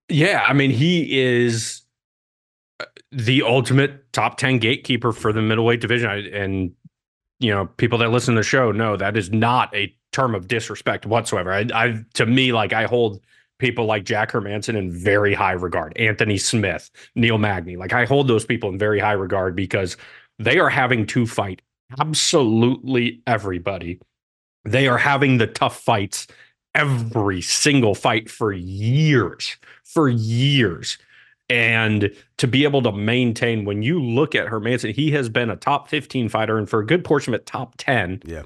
yeah, 0.09 0.45
I 0.49 0.53
mean, 0.55 0.71
he 0.71 1.21
is 1.21 1.83
the 3.13 3.43
ultimate 3.43 4.13
top 4.13 4.37
10 4.37 4.59
gatekeeper 4.59 5.13
for 5.13 5.33
the 5.33 5.43
middleweight 5.43 5.81
division. 5.81 6.11
I, 6.11 6.29
and, 6.29 6.73
you 7.39 7.51
know, 7.51 7.67
people 7.67 7.99
that 7.99 8.11
listen 8.11 8.35
to 8.35 8.41
the 8.41 8.45
show 8.45 8.73
know 8.73 8.97
that 8.97 9.17
is 9.17 9.31
not 9.31 9.75
a 9.75 9.95
term 10.13 10.35
of 10.35 10.49
disrespect 10.49 11.07
whatsoever. 11.07 11.53
I, 11.53 11.67
I 11.75 12.05
to 12.15 12.27
me, 12.27 12.53
like, 12.53 12.73
I 12.73 12.85
hold 12.85 13.21
people 13.59 13.85
like 13.87 14.05
Jack 14.05 14.33
Hermansson 14.33 14.77
in 14.77 14.91
very 14.91 15.35
high 15.35 15.53
regard, 15.53 15.97
Anthony 15.97 16.39
Smith, 16.39 16.91
Neil 17.15 17.39
Magny. 17.39 17.77
Like, 17.77 17.93
I 17.93 18.05
hold 18.05 18.29
those 18.29 18.45
people 18.45 18.71
in 18.71 18.79
very 18.79 18.99
high 18.99 19.13
regard 19.13 19.55
because 19.55 19.97
they 20.39 20.59
are 20.59 20.71
having 20.71 21.07
to 21.07 21.27
fight 21.27 21.63
absolutely 21.99 23.23
everybody. 23.27 24.01
They 24.65 24.89
are 24.89 24.99
having 24.99 25.39
the 25.39 25.47
tough 25.47 25.79
fights 25.79 26.27
every 26.75 27.43
single 27.43 27.95
fight 27.95 28.31
for 28.31 28.53
years, 28.53 29.57
for 29.85 30.09
years. 30.09 30.99
And 31.51 32.11
to 32.39 32.47
be 32.47 32.65
able 32.65 32.83
to 32.83 32.93
maintain, 32.93 33.65
when 33.65 33.83
you 33.83 34.01
look 34.03 34.35
at 34.35 34.47
Hermansson, 34.49 34.95
he 34.95 35.11
has 35.13 35.29
been 35.29 35.51
a 35.51 35.57
top 35.57 35.89
15 35.89 36.29
fighter 36.29 36.57
and 36.59 36.69
for 36.71 36.81
a 36.81 36.87
good 36.87 37.05
portion 37.05 37.35
of 37.35 37.41
it, 37.41 37.47
top 37.47 37.75
10 37.77 38.23
Yeah. 38.25 38.43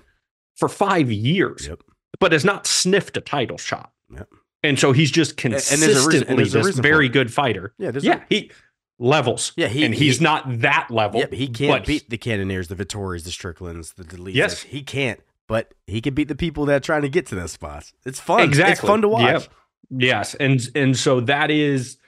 for 0.57 0.69
five 0.69 1.13
years, 1.13 1.67
Yep. 1.69 1.83
but 2.19 2.33
has 2.33 2.45
not 2.45 2.67
sniffed 2.67 3.17
a 3.17 3.21
title 3.21 3.59
shot. 3.59 3.93
Yep. 4.13 4.29
And 4.63 4.79
so 4.79 4.93
he's 4.93 5.11
just 5.11 5.33
a 5.33 5.35
consistently 5.35 5.89
reason- 6.15 6.29
and 6.29 6.39
there's 6.39 6.55
a 6.55 6.63
this 6.63 6.79
very 6.79 7.09
good 7.11 7.33
fighter. 7.33 7.75
Yeah, 7.79 7.91
there's 7.91 8.05
Yeah, 8.05 8.23
he 8.31 8.51
levels. 8.99 9.53
Yeah, 9.57 9.69
he- 9.69 9.85
and 9.85 9.95
he's 9.95 10.19
he- 10.19 10.25
not 10.25 10.61
that 10.61 10.87
level. 10.91 11.21
yeah, 11.21 11.27
he 11.31 11.49
can't 11.49 11.85
beat 11.85 12.09
the 12.09 12.17
Cannoniers, 12.17 12.69
the 12.69 12.75
Vettoris, 12.77 13.25
the 13.25 13.31
Stricklands, 13.31 13.95
the 13.97 14.05
Deletes. 14.05 14.35
Yes. 14.35 14.63
he 14.63 14.83
can't. 14.83 15.21
But 15.47 15.75
he 15.87 16.01
can 16.01 16.15
beat 16.15 16.29
the 16.29 16.35
people 16.35 16.65
that 16.67 16.77
are 16.77 16.81
trying 16.81 17.03
to 17.03 17.11
get 17.11 17.27
to 17.27 17.35
that 17.35 17.51
spot. 17.51 17.93
It's 18.07 18.19
fun. 18.19 18.41
Exactly. 18.41 18.73
It's 18.73 18.81
fun 18.81 19.03
to 19.03 19.09
watch. 19.09 19.23
Yep. 19.43 19.53
Yes, 19.91 20.35
and 20.37 20.67
and 20.75 20.97
so 20.97 21.21
that 21.21 21.51
is 21.51 21.99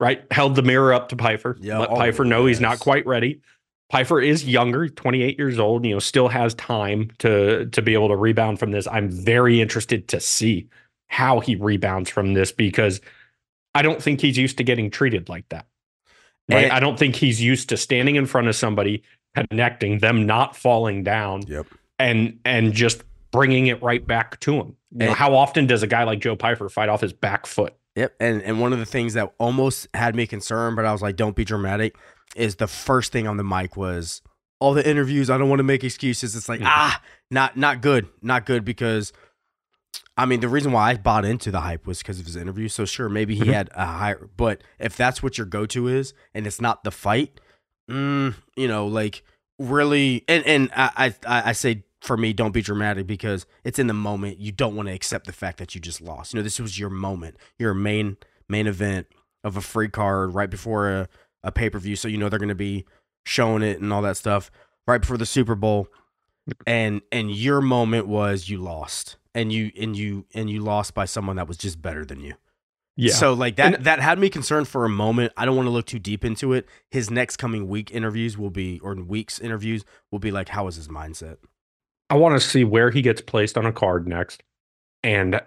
right. 0.00 0.24
Held 0.30 0.54
the 0.56 0.62
mirror 0.62 0.92
up 0.92 1.08
to 1.10 1.16
Pyfer. 1.16 1.56
Yeah, 1.60 1.78
Let 1.78 1.90
oh, 1.90 1.96
Pyfer 1.96 2.24
know 2.24 2.46
he's 2.46 2.60
not 2.60 2.78
quite 2.78 3.06
ready. 3.06 3.40
Pyfer 3.90 4.20
is 4.20 4.44
younger, 4.44 4.88
28 4.88 5.38
years 5.38 5.58
old. 5.58 5.84
You 5.84 5.94
know, 5.94 5.98
still 6.00 6.28
has 6.28 6.54
time 6.54 7.10
to 7.18 7.66
to 7.66 7.82
be 7.82 7.94
able 7.94 8.08
to 8.08 8.16
rebound 8.16 8.58
from 8.58 8.72
this. 8.72 8.88
I'm 8.88 9.08
very 9.10 9.60
interested 9.60 10.08
to 10.08 10.20
see 10.20 10.68
how 11.08 11.38
he 11.40 11.54
rebounds 11.54 12.10
from 12.10 12.34
this 12.34 12.50
because 12.50 13.00
I 13.74 13.82
don't 13.82 14.02
think 14.02 14.20
he's 14.20 14.36
used 14.36 14.58
to 14.58 14.64
getting 14.64 14.90
treated 14.90 15.28
like 15.28 15.48
that. 15.50 15.66
Right? 16.48 16.64
And- 16.64 16.72
I 16.72 16.80
don't 16.80 16.98
think 16.98 17.14
he's 17.14 17.40
used 17.40 17.68
to 17.68 17.76
standing 17.76 18.16
in 18.16 18.26
front 18.26 18.48
of 18.48 18.56
somebody, 18.56 19.02
connecting 19.34 19.98
them, 19.98 20.26
not 20.26 20.56
falling 20.56 21.04
down, 21.04 21.42
Yep. 21.46 21.66
and 21.98 22.40
and 22.44 22.72
just 22.72 23.04
bringing 23.30 23.66
it 23.68 23.80
right 23.82 24.04
back 24.04 24.40
to 24.40 24.54
him. 24.54 24.76
You 24.98 25.06
know, 25.06 25.14
how 25.14 25.34
often 25.34 25.66
does 25.66 25.82
a 25.82 25.86
guy 25.86 26.04
like 26.04 26.20
Joe 26.20 26.34
Pyfer 26.36 26.68
fight 26.68 26.88
off 26.88 27.02
his 27.02 27.12
back 27.12 27.46
foot? 27.46 27.74
Yep. 27.96 28.14
And 28.20 28.42
and 28.42 28.60
one 28.60 28.72
of 28.72 28.78
the 28.78 28.86
things 28.86 29.14
that 29.14 29.32
almost 29.38 29.88
had 29.94 30.14
me 30.14 30.26
concerned, 30.26 30.76
but 30.76 30.84
I 30.84 30.92
was 30.92 31.02
like, 31.02 31.16
don't 31.16 31.34
be 31.34 31.44
dramatic, 31.44 31.96
is 32.36 32.56
the 32.56 32.66
first 32.66 33.10
thing 33.10 33.26
on 33.26 33.36
the 33.38 33.44
mic 33.44 33.76
was 33.76 34.22
all 34.60 34.74
the 34.74 34.88
interviews. 34.88 35.28
I 35.30 35.38
don't 35.38 35.48
want 35.48 35.58
to 35.60 35.64
make 35.64 35.82
excuses. 35.82 36.36
It's 36.36 36.48
like, 36.48 36.60
Mhm. 36.60 36.66
ah, 36.66 37.00
not 37.30 37.56
not 37.56 37.80
good. 37.80 38.06
Not 38.22 38.46
good 38.46 38.64
because 38.64 39.12
I 40.16 40.26
mean 40.26 40.40
the 40.40 40.48
reason 40.48 40.72
why 40.72 40.90
I 40.90 40.94
bought 40.96 41.24
into 41.24 41.50
the 41.50 41.60
hype 41.62 41.86
was 41.86 41.98
because 41.98 42.20
of 42.20 42.26
his 42.26 42.36
interview. 42.36 42.68
So 42.68 42.84
sure, 42.84 43.08
maybe 43.08 43.34
he 43.34 43.44
Mhm. 43.44 43.52
had 43.52 43.70
a 43.74 43.86
higher 43.86 44.28
but 44.36 44.62
if 44.78 44.96
that's 44.96 45.22
what 45.22 45.38
your 45.38 45.46
go 45.46 45.64
to 45.66 45.88
is 45.88 46.12
and 46.34 46.46
it's 46.46 46.60
not 46.60 46.84
the 46.84 46.90
fight, 46.90 47.40
mm, 47.90 48.34
you 48.56 48.68
know, 48.68 48.86
like 48.86 49.22
really 49.58 50.22
and, 50.28 50.44
and 50.46 50.70
I, 50.76 51.14
I 51.26 51.50
I 51.50 51.52
say 51.52 51.84
for 52.06 52.16
me, 52.16 52.32
don't 52.32 52.52
be 52.52 52.62
dramatic 52.62 53.06
because 53.06 53.46
it's 53.64 53.78
in 53.78 53.86
the 53.88 53.94
moment. 53.94 54.38
You 54.38 54.52
don't 54.52 54.76
want 54.76 54.88
to 54.88 54.94
accept 54.94 55.26
the 55.26 55.32
fact 55.32 55.58
that 55.58 55.74
you 55.74 55.80
just 55.80 56.00
lost. 56.00 56.32
You 56.32 56.38
know, 56.38 56.44
this 56.44 56.60
was 56.60 56.78
your 56.78 56.90
moment, 56.90 57.36
your 57.58 57.74
main 57.74 58.16
main 58.48 58.66
event 58.66 59.08
of 59.44 59.56
a 59.56 59.60
free 59.60 59.88
card 59.88 60.34
right 60.34 60.48
before 60.50 60.88
a, 60.90 61.08
a 61.42 61.52
pay 61.52 61.68
per 61.68 61.78
view. 61.78 61.96
So 61.96 62.08
you 62.08 62.16
know 62.16 62.28
they're 62.28 62.38
going 62.38 62.48
to 62.48 62.54
be 62.54 62.84
showing 63.24 63.62
it 63.62 63.80
and 63.80 63.92
all 63.92 64.02
that 64.02 64.16
stuff 64.16 64.50
right 64.86 65.00
before 65.00 65.18
the 65.18 65.26
Super 65.26 65.54
Bowl. 65.54 65.88
And 66.66 67.02
and 67.10 67.30
your 67.30 67.60
moment 67.60 68.06
was 68.06 68.48
you 68.48 68.58
lost, 68.58 69.16
and 69.34 69.52
you 69.52 69.72
and 69.78 69.96
you 69.96 70.26
and 70.32 70.48
you 70.48 70.60
lost 70.60 70.94
by 70.94 71.04
someone 71.04 71.36
that 71.36 71.48
was 71.48 71.56
just 71.56 71.82
better 71.82 72.04
than 72.04 72.20
you. 72.20 72.34
Yeah. 72.94 73.12
So 73.14 73.32
like 73.34 73.56
that 73.56 73.74
And- 73.74 73.84
that 73.84 73.98
had 74.00 74.18
me 74.18 74.30
concerned 74.30 74.68
for 74.68 74.84
a 74.84 74.88
moment. 74.88 75.32
I 75.36 75.44
don't 75.44 75.56
want 75.56 75.66
to 75.66 75.70
look 75.70 75.86
too 75.86 75.98
deep 75.98 76.24
into 76.24 76.52
it. 76.52 76.66
His 76.90 77.10
next 77.10 77.36
coming 77.36 77.66
week 77.68 77.90
interviews 77.90 78.38
will 78.38 78.50
be 78.50 78.78
or 78.78 78.94
weeks 78.94 79.38
interviews 79.40 79.84
will 80.12 80.20
be 80.20 80.30
like 80.30 80.50
how 80.50 80.66
is 80.68 80.76
his 80.76 80.86
mindset? 80.88 81.38
I 82.10 82.14
want 82.16 82.40
to 82.40 82.46
see 82.46 82.64
where 82.64 82.90
he 82.90 83.02
gets 83.02 83.20
placed 83.20 83.58
on 83.58 83.66
a 83.66 83.72
card 83.72 84.06
next 84.06 84.42
and 85.02 85.40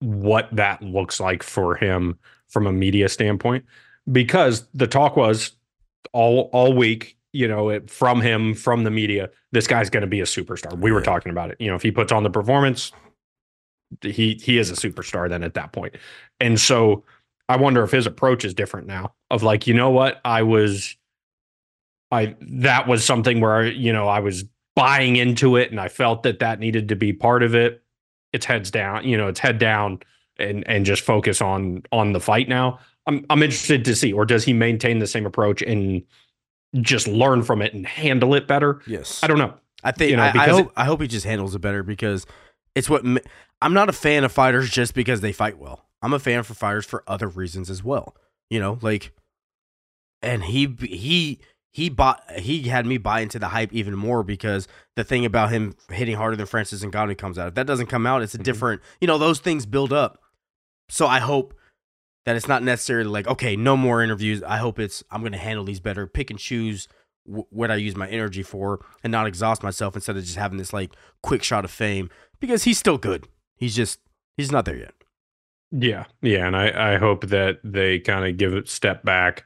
what 0.00 0.48
that 0.52 0.82
looks 0.82 1.20
like 1.20 1.42
for 1.42 1.74
him 1.74 2.18
from 2.48 2.66
a 2.66 2.72
media 2.72 3.08
standpoint 3.08 3.64
because 4.10 4.66
the 4.74 4.86
talk 4.86 5.16
was 5.16 5.52
all 6.12 6.50
all 6.52 6.72
week 6.74 7.16
you 7.32 7.46
know 7.48 7.68
it 7.70 7.88
from 7.88 8.20
him 8.20 8.52
from 8.52 8.84
the 8.84 8.90
media 8.90 9.30
this 9.52 9.66
guy's 9.66 9.88
going 9.90 10.00
to 10.02 10.06
be 10.06 10.20
a 10.20 10.24
superstar. 10.24 10.76
We 10.78 10.90
were 10.92 10.98
Yeah. 10.98 11.04
talking 11.04 11.30
about 11.30 11.50
it. 11.50 11.56
You 11.60 11.68
know 11.68 11.76
if 11.76 11.82
he 11.82 11.90
puts 11.92 12.12
on 12.12 12.22
the 12.24 12.30
performance 12.30 12.92
he 14.02 14.34
he 14.42 14.58
is 14.58 14.70
a 14.70 14.74
superstar 14.74 15.28
then 15.28 15.42
at 15.42 15.54
that 15.54 15.72
point. 15.72 15.94
And 16.40 16.58
so 16.60 17.04
i 17.48 17.56
wonder 17.56 17.82
if 17.84 17.90
his 17.90 18.06
approach 18.06 18.44
is 18.44 18.54
different 18.54 18.86
now 18.86 19.14
of 19.30 19.42
like 19.42 19.66
you 19.66 19.74
know 19.74 19.90
what? 19.90 20.20
I 20.24 20.42
was 20.42 20.96
i 22.10 22.34
that 22.40 22.86
was 22.88 23.04
something 23.04 23.40
where 23.40 23.66
you 23.66 23.92
know 23.92 24.08
i 24.08 24.18
was 24.20 24.44
buying 24.74 25.16
into 25.16 25.56
it 25.56 25.70
and 25.70 25.80
I 25.80 25.88
felt 25.88 26.22
that 26.22 26.38
that 26.38 26.58
needed 26.58 26.88
to 26.88 26.96
be 26.96 27.12
part 27.12 27.42
of 27.42 27.54
it. 27.54 27.82
It's 28.32 28.46
heads 28.46 28.70
down, 28.70 29.04
you 29.04 29.16
know, 29.16 29.28
it's 29.28 29.40
head 29.40 29.58
down 29.58 30.00
and 30.38 30.66
and 30.66 30.86
just 30.86 31.02
focus 31.02 31.42
on 31.42 31.82
on 31.92 32.12
the 32.12 32.20
fight 32.20 32.48
now. 32.48 32.78
I'm 33.06 33.26
I'm 33.28 33.42
interested 33.42 33.84
to 33.84 33.94
see 33.94 34.12
or 34.12 34.24
does 34.24 34.44
he 34.44 34.52
maintain 34.52 34.98
the 34.98 35.06
same 35.06 35.26
approach 35.26 35.62
and 35.62 36.02
just 36.80 37.06
learn 37.06 37.42
from 37.42 37.60
it 37.60 37.74
and 37.74 37.86
handle 37.86 38.34
it 38.34 38.48
better? 38.48 38.80
Yes. 38.86 39.22
I 39.22 39.26
don't 39.26 39.38
know. 39.38 39.54
I 39.84 39.92
think 39.92 40.10
You 40.10 40.16
know, 40.16 40.22
I, 40.22 40.28
I 40.28 40.32
because 40.32 40.58
hope 40.58 40.72
I 40.76 40.84
hope 40.84 41.00
he 41.02 41.08
just 41.08 41.26
handles 41.26 41.54
it 41.54 41.58
better 41.58 41.82
because 41.82 42.26
it's 42.74 42.88
what 42.88 43.04
I'm 43.60 43.74
not 43.74 43.88
a 43.88 43.92
fan 43.92 44.24
of 44.24 44.32
fighters 44.32 44.70
just 44.70 44.94
because 44.94 45.20
they 45.20 45.32
fight 45.32 45.58
well. 45.58 45.84
I'm 46.00 46.12
a 46.12 46.18
fan 46.18 46.42
for 46.42 46.54
fighters 46.54 46.84
for 46.84 47.04
other 47.06 47.28
reasons 47.28 47.70
as 47.70 47.84
well. 47.84 48.16
You 48.50 48.60
know, 48.60 48.78
like, 48.82 49.12
and 50.20 50.44
he 50.44 50.76
he 50.80 51.40
he 51.72 51.88
bought 51.88 52.22
he 52.38 52.62
had 52.64 52.84
me 52.86 52.98
buy 52.98 53.20
into 53.20 53.38
the 53.38 53.48
hype 53.48 53.72
even 53.72 53.96
more 53.96 54.22
because 54.22 54.68
the 54.96 55.04
thing 55.04 55.24
about 55.24 55.50
him 55.50 55.74
hitting 55.90 56.16
harder 56.16 56.36
than 56.36 56.46
Francis 56.46 56.82
and 56.82 56.92
Ngannou 56.92 57.16
comes 57.16 57.38
out. 57.38 57.48
If 57.48 57.54
that 57.54 57.66
doesn't 57.66 57.86
come 57.86 58.06
out, 58.06 58.22
it's 58.22 58.34
a 58.34 58.38
Mhm. 58.38 58.42
different. 58.44 58.82
You 59.00 59.06
know, 59.06 59.18
those 59.18 59.40
things 59.40 59.64
build 59.66 59.92
up. 59.92 60.20
So 60.90 61.06
I 61.06 61.18
hope 61.20 61.54
that 62.26 62.36
it's 62.36 62.46
not 62.48 62.62
necessarily 62.62 63.08
like 63.10 63.26
okay, 63.26 63.56
no 63.56 63.76
more 63.76 64.02
interviews. 64.02 64.42
I 64.42 64.58
hope 64.58 64.78
it's 64.78 65.02
I'm 65.10 65.20
going 65.22 65.32
to 65.32 65.38
handle 65.38 65.64
these 65.64 65.80
better, 65.80 66.06
pick 66.06 66.30
and 66.30 66.38
choose 66.38 66.88
w- 67.26 67.46
what 67.50 67.70
I 67.70 67.76
use 67.76 67.96
my 67.96 68.08
energy 68.08 68.42
for, 68.42 68.84
and 69.02 69.10
not 69.10 69.26
exhaust 69.26 69.62
myself 69.62 69.94
instead 69.96 70.16
of 70.16 70.24
just 70.24 70.36
having 70.36 70.58
this 70.58 70.72
like 70.72 70.92
quick 71.22 71.42
shot 71.42 71.64
of 71.64 71.70
fame 71.70 72.10
because 72.38 72.64
he's 72.64 72.78
still 72.78 72.98
good. 72.98 73.28
He's 73.56 73.74
just 73.74 73.98
he's 74.36 74.52
not 74.52 74.66
there 74.66 74.76
yet. 74.76 74.92
Yeah. 75.70 76.04
Yeah. 76.20 76.46
And 76.46 76.54
I, 76.56 76.94
I 76.94 76.98
hope 76.98 77.28
that 77.28 77.60
they 77.64 77.98
kind 77.98 78.26
of 78.28 78.36
give 78.36 78.52
it 78.52 78.68
step 78.68 79.02
back, 79.04 79.44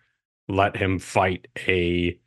let 0.49 0.77
him 0.77 0.99
fight 0.99 1.49
a 1.67 2.19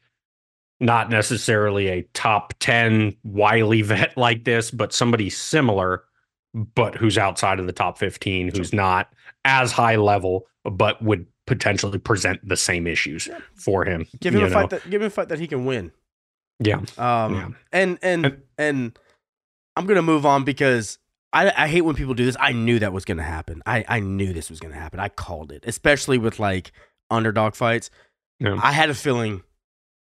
not 0.79 1.09
necessarily 1.09 1.87
a 1.87 2.03
top 2.13 2.53
10 2.59 3.15
wily 3.23 3.81
vet 3.83 4.17
like 4.17 4.43
this, 4.45 4.71
but 4.71 4.93
somebody 4.93 5.29
similar, 5.29 6.03
but 6.53 6.95
who's 6.95 7.17
outside 7.17 7.59
of 7.59 7.65
the 7.65 7.73
top 7.73 7.97
15, 7.97 8.55
who's 8.55 8.73
not 8.73 9.11
as 9.45 9.71
high 9.71 9.97
level, 9.97 10.47
but 10.63 11.01
would 11.01 11.25
potentially 11.47 11.97
present 11.99 12.39
the 12.47 12.55
same 12.57 12.87
issues 12.87 13.27
for 13.55 13.83
him. 13.83 14.05
Give 14.19 14.33
him 14.33 14.43
a 14.43 14.47
know? 14.47 14.53
fight 14.53 14.69
that 14.69 14.89
give 14.89 15.01
him 15.01 15.07
a 15.07 15.09
fight 15.09 15.29
that 15.29 15.39
he 15.39 15.47
can 15.47 15.65
win. 15.65 15.91
Yeah. 16.59 16.81
Um, 16.97 17.33
Yeah. 17.33 17.49
and 17.71 17.99
and 18.01 18.25
And- 18.25 18.41
and 18.57 18.99
I'm 19.75 19.85
gonna 19.85 20.01
move 20.01 20.25
on 20.25 20.43
because 20.43 20.97
I 21.33 21.51
I 21.55 21.67
hate 21.67 21.81
when 21.81 21.95
people 21.95 22.13
do 22.13 22.25
this. 22.25 22.35
I 22.39 22.51
knew 22.51 22.79
that 22.79 22.93
was 22.93 23.05
gonna 23.05 23.23
happen. 23.23 23.61
I 23.65 23.83
I 23.87 23.99
knew 23.99 24.31
this 24.33 24.49
was 24.49 24.59
gonna 24.59 24.75
happen. 24.75 24.99
I 24.99 25.09
called 25.09 25.51
it, 25.51 25.63
especially 25.65 26.17
with 26.17 26.37
like 26.39 26.71
underdog 27.09 27.55
fights. 27.55 27.89
Yeah. 28.39 28.59
I 28.61 28.71
had 28.71 28.89
a 28.89 28.93
feeling 28.93 29.43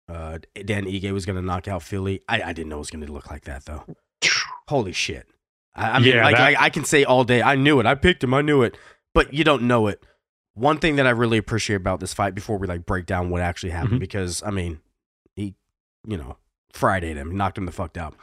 uh, 0.09 0.39
Dan 0.65 0.85
Ige 0.85 1.11
was 1.11 1.25
gonna 1.25 1.41
knock 1.41 1.67
out 1.67 1.81
Fili. 1.83 2.21
I, 2.27 2.41
I 2.41 2.53
didn't 2.53 2.69
know 2.69 2.75
it 2.77 2.79
was 2.79 2.89
gonna 2.91 3.05
look 3.07 3.29
like 3.31 3.45
that 3.45 3.65
though. 3.65 3.83
Holy 4.67 4.91
shit! 4.91 5.27
I, 5.75 5.91
I 5.91 5.99
mean, 5.99 6.13
Yeah, 6.15 6.23
like 6.23 6.35
that- 6.37 6.59
I, 6.61 6.65
I 6.65 6.69
can 6.69 6.83
say 6.85 7.03
all 7.03 7.23
day, 7.23 7.41
I 7.41 7.55
knew 7.55 7.79
it. 7.79 7.85
I 7.85 7.95
picked 7.95 8.23
him. 8.23 8.33
I 8.33 8.41
knew 8.41 8.61
it. 8.61 8.77
But 9.13 9.33
you 9.33 9.43
don't 9.43 9.63
know 9.63 9.87
it. 9.87 10.03
One 10.53 10.77
thing 10.77 10.97
that 10.97 11.07
I 11.07 11.11
really 11.11 11.37
appreciate 11.37 11.77
about 11.77 11.99
this 12.01 12.13
fight 12.13 12.35
before 12.35 12.57
we 12.57 12.67
like 12.67 12.85
break 12.85 13.05
down 13.05 13.29
what 13.29 13.41
actually 13.41 13.71
happened, 13.71 13.95
Mhm. 13.97 13.99
because 14.01 14.43
I 14.43 14.51
mean, 14.51 14.79
he, 15.35 15.55
you 16.05 16.17
know, 16.17 16.37
Fridayed 16.73 17.15
him, 17.17 17.35
knocked 17.35 17.57
him 17.57 17.65
the 17.65 17.71
fuck 17.71 17.97
out. 17.97 18.15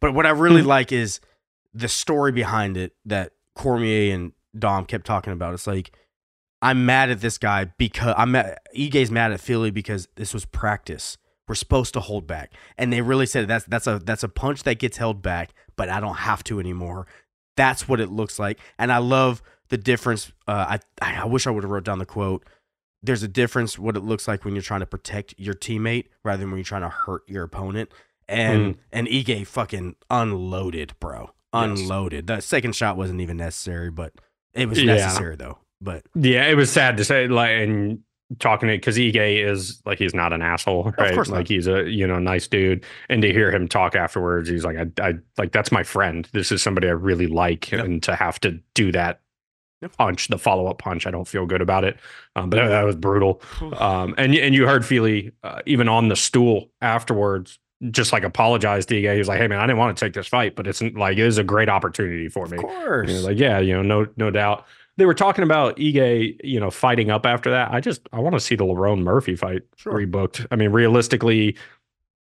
But 0.00 0.14
what 0.14 0.26
I 0.26 0.30
really 0.30 0.62
Mhm. 0.62 0.66
like 0.66 0.92
is 0.92 1.20
the 1.74 1.88
story 1.88 2.32
behind 2.32 2.76
it 2.76 2.94
that 3.04 3.32
Cormier 3.54 4.14
and 4.14 4.32
Dom 4.58 4.84
kept 4.86 5.06
talking 5.06 5.32
about. 5.32 5.54
It's 5.54 5.66
like 5.66 5.92
I'm 6.62 6.86
mad 6.86 7.10
at 7.10 7.20
this 7.20 7.36
guy 7.38 7.66
because 7.76 8.14
I'm 8.16 8.30
mad, 8.32 8.58
Ige's 8.76 9.10
mad 9.10 9.32
at 9.32 9.40
Fili 9.40 9.70
because 9.70 10.08
this 10.16 10.32
was 10.32 10.44
practice. 10.44 11.18
We're 11.48 11.56
supposed 11.56 11.92
to 11.94 12.00
hold 12.00 12.26
back, 12.26 12.52
and 12.78 12.92
they 12.92 13.02
really 13.02 13.26
said 13.26 13.48
that's 13.48 13.64
that's 13.66 13.86
a 13.88 13.98
that's 13.98 14.22
a 14.22 14.28
punch 14.28 14.62
that 14.62 14.78
gets 14.78 14.96
held 14.96 15.20
back, 15.20 15.50
but 15.76 15.88
I 15.90 16.00
don't 16.00 16.14
have 16.14 16.44
to 16.44 16.60
anymore. 16.60 17.06
That's 17.56 17.86
what 17.88 18.00
it 18.00 18.10
looks 18.10 18.38
like, 18.38 18.58
and 18.78 18.92
I 18.92 18.98
love 18.98 19.42
the 19.68 19.76
difference. 19.76 20.32
Uh, 20.46 20.78
I 21.02 21.22
I 21.22 21.26
wish 21.26 21.46
I 21.46 21.50
would 21.50 21.64
have 21.64 21.70
wrote 21.70 21.84
down 21.84 21.98
the 21.98 22.06
quote. 22.06 22.46
There's 23.02 23.24
a 23.24 23.28
difference 23.28 23.76
what 23.78 23.96
it 23.96 24.04
looks 24.04 24.28
like 24.28 24.44
when 24.44 24.54
you're 24.54 24.62
trying 24.62 24.80
to 24.80 24.86
protect 24.86 25.34
your 25.36 25.54
teammate 25.54 26.06
rather 26.24 26.38
than 26.40 26.50
when 26.50 26.58
you're 26.58 26.64
trying 26.64 26.82
to 26.82 26.88
hurt 26.88 27.22
your 27.26 27.42
opponent. 27.42 27.90
And 28.28 28.78
and 28.92 29.08
Ige 29.08 29.44
fucking 29.46 29.96
unloaded, 30.08 30.94
bro. 31.00 31.32
Yes. 31.52 31.80
Unloaded. 31.80 32.28
That 32.28 32.44
second 32.44 32.76
shot 32.76 32.96
wasn't 32.96 33.20
even 33.20 33.36
necessary, 33.36 33.90
but 33.90 34.12
it 34.54 34.68
was 34.68 34.80
Yeah. 34.80 34.94
necessary 34.94 35.34
though. 35.36 35.58
But 35.82 36.04
Yeah, 36.14 36.46
it 36.46 36.54
was 36.56 36.70
sad 36.70 36.96
to 36.98 37.04
say, 37.04 37.28
like, 37.28 37.50
and 37.50 38.00
talking 38.38 38.68
to 38.68 38.74
because 38.74 38.96
Ige 38.96 39.44
is 39.46 39.82
like 39.84 39.98
he's 39.98 40.14
not 40.14 40.32
an 40.32 40.40
asshole, 40.40 40.94
right? 40.98 41.12
course 41.12 41.28
not. 41.28 41.36
like 41.38 41.48
he's 41.48 41.66
a 41.66 41.88
you 41.90 42.06
know 42.06 42.18
nice 42.18 42.46
dude, 42.48 42.84
and 43.08 43.20
to 43.22 43.32
hear 43.32 43.50
him 43.50 43.68
talk 43.68 43.94
afterwards, 43.94 44.48
he's 44.48 44.64
like, 44.64 44.76
I, 44.78 45.08
I 45.08 45.14
like 45.36 45.52
that's 45.52 45.72
my 45.72 45.82
friend. 45.82 46.28
This 46.32 46.50
is 46.52 46.62
somebody 46.62 46.88
I 46.88 46.92
really 46.92 47.26
like, 47.26 47.70
Yeah. 47.70 47.80
and 47.82 48.02
to 48.04 48.14
have 48.14 48.40
to 48.40 48.58
do 48.74 48.92
that 48.92 49.20
punch, 49.98 50.28
the 50.28 50.38
follow 50.38 50.68
up 50.68 50.78
punch, 50.78 51.06
I 51.06 51.10
don't 51.10 51.26
feel 51.26 51.44
good 51.44 51.60
about 51.60 51.82
it. 51.84 51.98
Um, 52.36 52.48
but 52.48 52.56
that, 52.58 52.68
that 52.68 52.84
was 52.84 52.94
brutal. 52.94 53.42
Um, 53.76 54.14
and 54.16 54.34
and 54.34 54.54
you 54.54 54.66
heard 54.66 54.86
Fili 54.86 55.32
uh, 55.42 55.60
even 55.66 55.88
on 55.88 56.08
the 56.08 56.16
stool 56.16 56.70
afterwards. 56.80 57.58
Just 57.90 58.12
like 58.12 58.22
apologized 58.22 58.88
to 58.90 58.94
Ige. 58.94 59.12
He 59.12 59.18
was 59.18 59.26
like, 59.26 59.40
"Hey 59.40 59.48
man, 59.48 59.58
I 59.58 59.66
didn't 59.66 59.78
want 59.78 59.98
to 59.98 60.04
take 60.04 60.12
this 60.14 60.28
fight, 60.28 60.54
but 60.54 60.68
it's 60.68 60.80
like 60.80 61.18
it 61.18 61.26
is 61.26 61.36
a 61.38 61.42
great 61.42 61.68
opportunity 61.68 62.28
for 62.28 62.46
me." 62.46 62.56
of 62.56 62.62
course. 62.62 63.24
Like, 63.24 63.40
yeah, 63.40 63.58
you 63.58 63.74
know, 63.74 63.82
no, 63.82 64.06
no 64.16 64.30
doubt. 64.30 64.64
They 64.96 65.06
were 65.06 65.14
talking 65.14 65.42
about 65.44 65.76
Ige, 65.76 66.36
you 66.44 66.60
know, 66.60 66.70
fighting 66.70 67.10
up 67.10 67.24
after 67.26 67.50
that. 67.50 67.72
I 67.72 67.80
just 67.80 68.08
I 68.12 68.20
want 68.20 68.34
to 68.34 68.40
see 68.40 68.54
the 68.56 68.64
Lerone 68.64 69.02
Murphy 69.02 69.36
fight 69.36 69.62
Sure. 69.76 69.92
rebooked. 69.94 70.46
I 70.50 70.56
mean, 70.56 70.70
realistically, 70.70 71.56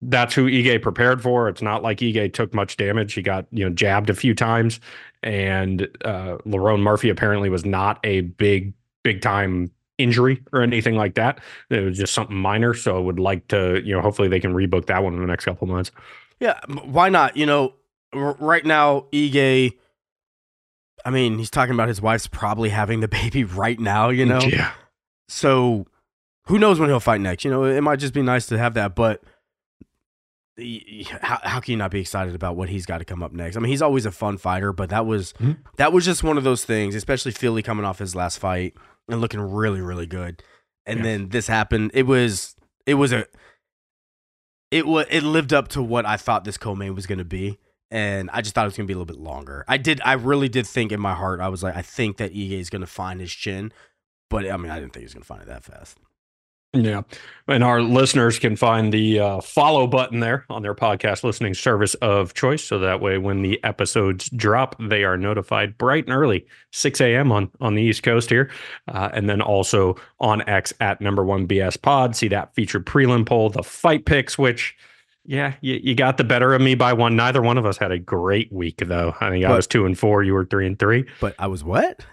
that's 0.02 0.34
who 0.34 0.46
Ige 0.48 0.82
prepared 0.82 1.22
for. 1.22 1.50
It's 1.50 1.62
not 1.62 1.84
like 1.84 2.00
Ige 2.00 2.34
took 2.34 2.54
much 2.54 2.78
damage. 2.78 3.14
He 3.14 3.22
got 3.22 3.46
you 3.52 3.66
know 3.68 3.74
jabbed 3.74 4.10
a 4.10 4.14
few 4.16 4.34
times, 4.36 4.80
and 5.24 5.84
uh, 6.04 6.38
Lerone 6.46 6.82
Murphy 6.82 7.10
apparently 7.10 7.50
was 7.50 7.66
not 7.66 8.00
a 8.04 8.22
big 8.22 8.74
big 9.04 9.22
time 9.22 9.72
injury 9.98 10.42
or 10.52 10.62
anything 10.62 10.96
like 10.96 11.16
that. 11.16 11.40
It 11.70 11.80
was 11.80 11.98
just 11.98 12.14
something 12.14 12.36
minor. 12.36 12.74
So 12.74 12.98
I 12.98 13.00
would 13.00 13.20
like 13.20 13.48
to 13.50 13.82
you 13.84 13.94
know 13.96 14.02
hopefully 14.02 14.28
they 14.28 14.40
can 14.40 14.54
rebook 14.54 14.86
that 14.88 15.04
one 15.04 15.14
in 15.14 15.22
the 15.22 15.28
next 15.28 15.46
couple 15.46 15.68
months. 15.68 15.92
Yeah, 16.40 16.60
why 16.84 17.10
not? 17.10 17.36
You 17.38 17.46
know, 17.46 17.74
r- 18.14 18.36
right 18.40 18.66
now, 18.66 19.06
Ige. 19.12 19.74
I 21.04 21.10
mean, 21.10 21.38
he's 21.38 21.50
talking 21.52 21.74
about 21.74 21.88
his 21.88 22.02
wife's 22.02 22.28
probably 22.28 22.70
having 22.70 23.00
the 23.00 23.08
baby 23.22 23.44
right 23.44 23.80
now. 23.80 24.10
You 24.10 24.26
know, 24.26 24.40
yeah, 24.42 24.72
so 25.28 25.86
who 26.48 26.60
knows 26.60 26.80
when 26.80 26.90
he'll 26.90 27.00
fight 27.00 27.22
next? 27.22 27.44
You 27.46 27.52
know, 27.52 27.64
it 27.66 27.82
might 27.82 27.98
just 28.00 28.14
be 28.14 28.22
nice 28.22 28.46
to 28.48 28.58
have 28.58 28.74
that, 28.76 28.96
but 28.96 29.24
how, 31.22 31.40
how 31.44 31.60
can 31.60 31.72
you 31.74 31.78
not 31.78 31.92
be 31.92 32.00
excited 32.00 32.34
about 32.34 32.56
what 32.56 32.70
he's 32.70 32.86
got 32.86 33.00
to 33.00 33.06
come 33.06 33.22
up 33.22 33.34
next? 33.34 33.58
I 33.58 33.60
mean, 33.60 33.70
he's 33.70 33.82
always 33.82 34.06
a 34.06 34.12
fun 34.12 34.38
fighter, 34.38 34.72
but 34.72 34.90
that 34.90 35.06
was 35.06 35.34
Mhm. 35.34 35.58
that 35.78 35.92
was 35.92 36.06
just 36.06 36.24
one 36.24 36.38
of 36.38 36.44
those 36.46 36.64
things, 36.64 36.96
especially 36.96 37.32
Fili 37.32 37.62
coming 37.62 37.86
off 37.86 38.00
his 38.00 38.16
last 38.16 38.40
fight 38.40 38.74
and 39.10 39.20
looking 39.20 39.42
really, 39.42 39.82
really 39.82 40.08
good, 40.08 40.42
and 40.86 41.00
Yeah. 41.00 41.04
then 41.04 41.30
this 41.30 41.48
happened. 41.48 41.92
It 41.94 42.04
was 42.04 42.56
it 42.86 42.94
was 42.94 43.12
a 43.12 43.26
it 44.72 44.88
was 44.88 45.06
it 45.10 45.24
lived 45.24 45.52
up 45.54 45.68
to 45.70 45.82
what 45.84 46.06
I 46.06 46.16
thought 46.18 46.46
this 46.46 46.58
co-main 46.58 46.96
was 46.96 47.06
going 47.06 47.18
to 47.20 47.26
be. 47.26 47.60
And 47.92 48.30
I 48.34 48.42
just 48.42 48.56
thought 48.56 48.66
it 48.66 48.68
was 48.68 48.78
gonna 48.78 48.88
be 48.88 48.94
a 48.94 48.98
little 48.98 49.06
bit 49.06 49.22
longer. 49.22 49.64
I 49.68 49.78
did. 49.78 50.02
I 50.04 50.14
really 50.14 50.50
did 50.50 50.68
think 50.68 50.92
in 50.92 51.00
my 51.00 51.14
heart. 51.14 51.40
I 51.40 51.50
was 51.50 51.64
like, 51.64 51.76
I 51.76 51.82
think 51.82 52.18
that 52.18 52.34
Ige 52.34 52.60
is 52.60 52.70
gonna 52.70 52.88
find 52.88 53.20
his 53.20 53.32
chin, 53.32 53.72
but 54.30 54.50
I 54.50 54.58
mean, 54.58 54.72
I 54.72 54.80
didn't 54.80 54.94
think 54.94 55.02
he 55.02 55.06
was 55.06 55.14
gonna 55.14 55.26
find 55.26 55.42
it 55.42 55.48
that 55.48 55.64
fast. 55.64 55.98
Yeah. 56.76 57.04
And 57.48 57.64
our 57.64 57.82
listeners 57.82 58.38
can 58.38 58.56
find 58.56 58.92
the 58.92 59.20
uh, 59.20 59.42
follow 59.42 59.88
button 59.88 60.20
there 60.20 60.46
on 60.50 60.62
their 60.62 60.76
podcast 60.76 61.24
listening 61.24 61.54
service 61.54 61.94
of 61.96 62.34
choice. 62.34 62.64
So 62.64 62.80
that 62.80 63.00
way, 63.02 63.18
when 63.18 63.42
the 63.44 63.64
episodes 63.64 64.30
drop, 64.30 64.76
they 64.80 65.04
are 65.04 65.18
notified 65.18 65.78
bright 65.78 66.06
and 66.06 66.14
early, 66.14 66.46
6 66.72 67.00
a.m. 67.02 67.32
on, 67.32 67.50
on 67.62 67.76
the 67.76 67.82
East 67.82 68.04
Coast 68.04 68.30
here. 68.30 68.52
Uh, 68.88 69.10
and 69.14 69.30
then 69.30 69.42
also 69.42 69.96
on 70.20 70.48
X 70.50 70.74
at 70.82 71.00
number 71.00 71.24
one 71.24 71.48
BS 71.48 71.82
pod. 71.82 72.16
See 72.16 72.28
that 72.30 72.54
featured 72.56 72.86
prelim 72.86 73.26
poll, 73.26 73.50
the 73.50 73.64
fight 73.64 74.06
picks, 74.06 74.38
which, 74.38 74.76
yeah, 75.26 75.54
you, 75.62 75.80
you 75.84 75.96
got 75.96 76.18
the 76.18 76.24
better 76.24 76.54
of 76.54 76.62
me 76.62 76.76
by 76.76 76.94
one. 76.94 77.16
Neither 77.16 77.42
one 77.42 77.58
of 77.58 77.66
us 77.66 77.78
had 77.78 77.92
a 77.92 78.00
great 78.00 78.52
week, 78.52 78.78
though. 78.86 79.16
I 79.20 79.30
think 79.30 79.46
I 79.46 79.56
was 79.56 79.68
two 79.68 79.86
and 79.86 79.98
four. 79.98 80.24
You 80.24 80.34
were 80.34 80.46
three 80.46 80.68
and 80.68 80.78
three. 80.78 81.06
But 81.20 81.36
I 81.40 81.48
was 81.48 81.64
what? 81.64 82.06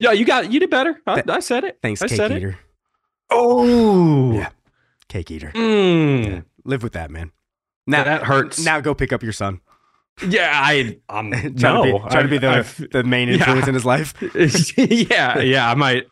Yeah, 0.00 0.12
you 0.12 0.24
got, 0.24 0.52
you 0.52 0.60
did 0.60 0.70
better. 0.70 1.00
I, 1.06 1.14
Th- 1.16 1.28
I 1.28 1.40
said 1.40 1.64
it. 1.64 1.78
Thanks, 1.82 2.00
I 2.02 2.08
cake 2.08 2.16
said 2.16 2.30
it. 2.32 2.36
eater. 2.38 2.58
Oh, 3.30 4.32
Yeah. 4.32 4.50
Cake 5.08 5.30
eater. 5.30 5.50
Mm. 5.54 6.26
Yeah. 6.26 6.40
Live 6.64 6.82
with 6.82 6.92
that, 6.92 7.10
man. 7.10 7.32
Now 7.86 8.04
that 8.04 8.22
hurts. 8.24 8.62
Now 8.64 8.80
go 8.80 8.94
pick 8.94 9.12
up 9.12 9.22
your 9.22 9.32
son. 9.32 9.60
Yeah, 10.26 10.50
I 10.52 10.98
um 11.08 11.30
try 11.32 11.72
no, 11.72 11.84
to 11.84 11.92
be, 11.92 12.10
try 12.10 12.22
to 12.22 12.28
be 12.28 12.38
the, 12.38 12.88
the 12.92 13.04
main 13.04 13.28
yeah. 13.30 13.34
influence 13.36 13.68
in 13.68 13.74
his 13.74 13.84
life. 13.84 14.14
yeah, 14.76 15.38
yeah. 15.38 15.70
I 15.70 15.74
might, 15.74 16.06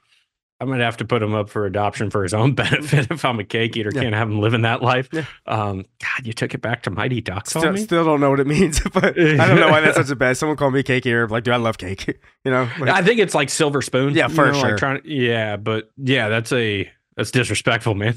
I 0.59 0.64
might 0.64 0.81
have 0.81 0.97
to 0.99 1.05
put 1.05 1.23
him 1.23 1.35
up 1.35 1.51
for 1.51 1.66
adoption 1.66 2.09
for 2.09 2.23
his 2.23 2.33
own 2.33 2.55
benefit 2.55 3.11
if 3.11 3.25
I'm 3.25 3.38
a 3.38 3.45
cake 3.45 3.77
eater. 3.77 3.90
Yeah. 3.95 4.03
Can't 4.03 4.14
have 4.14 4.29
him 4.29 4.40
living 4.40 4.62
that 4.62 4.83
life. 4.83 5.09
Yeah. 5.12 5.25
Um, 5.47 5.85
God, 6.01 6.25
you 6.27 6.33
took 6.33 6.55
it 6.55 6.62
back 6.62 6.83
to 6.85 6.90
Mighty 6.90 7.21
Ducks 7.21 7.51
Still, 7.51 7.77
still 7.77 8.05
don't 8.05 8.21
know 8.21 8.31
what 8.31 8.40
it 8.40 8.47
means, 8.47 8.81
but 8.95 9.19
I 9.19 9.37
don't 9.47 9.61
know 9.61 9.69
why 9.69 9.81
that's 9.81 9.97
such 9.97 10.11
a 10.11 10.16
bad. 10.16 10.37
Someone 10.38 10.57
called 10.57 10.73
me 10.73 10.83
cake 10.83 11.05
eater. 11.05 11.29
Like, 11.29 11.45
dude, 11.45 11.55
I 11.55 11.59
love 11.59 11.79
cake. 11.79 12.19
You 12.45 12.53
know, 12.53 12.71
like, 12.79 12.90
I 12.90 13.03
think 13.03 13.19
it's 13.19 13.35
like 13.35 13.51
silver 13.51 13.83
spoon. 13.83 14.14
Yeah, 14.14 14.29
you 14.29 14.35
for 14.37 14.47
know, 14.47 14.53
like 14.61 14.69
sure. 14.69 14.79
trying, 14.79 15.01
yeah, 15.05 15.57
but 15.57 15.90
yeah, 15.97 16.29
that's 16.29 16.53
a 16.53 16.88
that's 17.16 17.33
disrespectful, 17.33 17.97
man. 17.97 18.16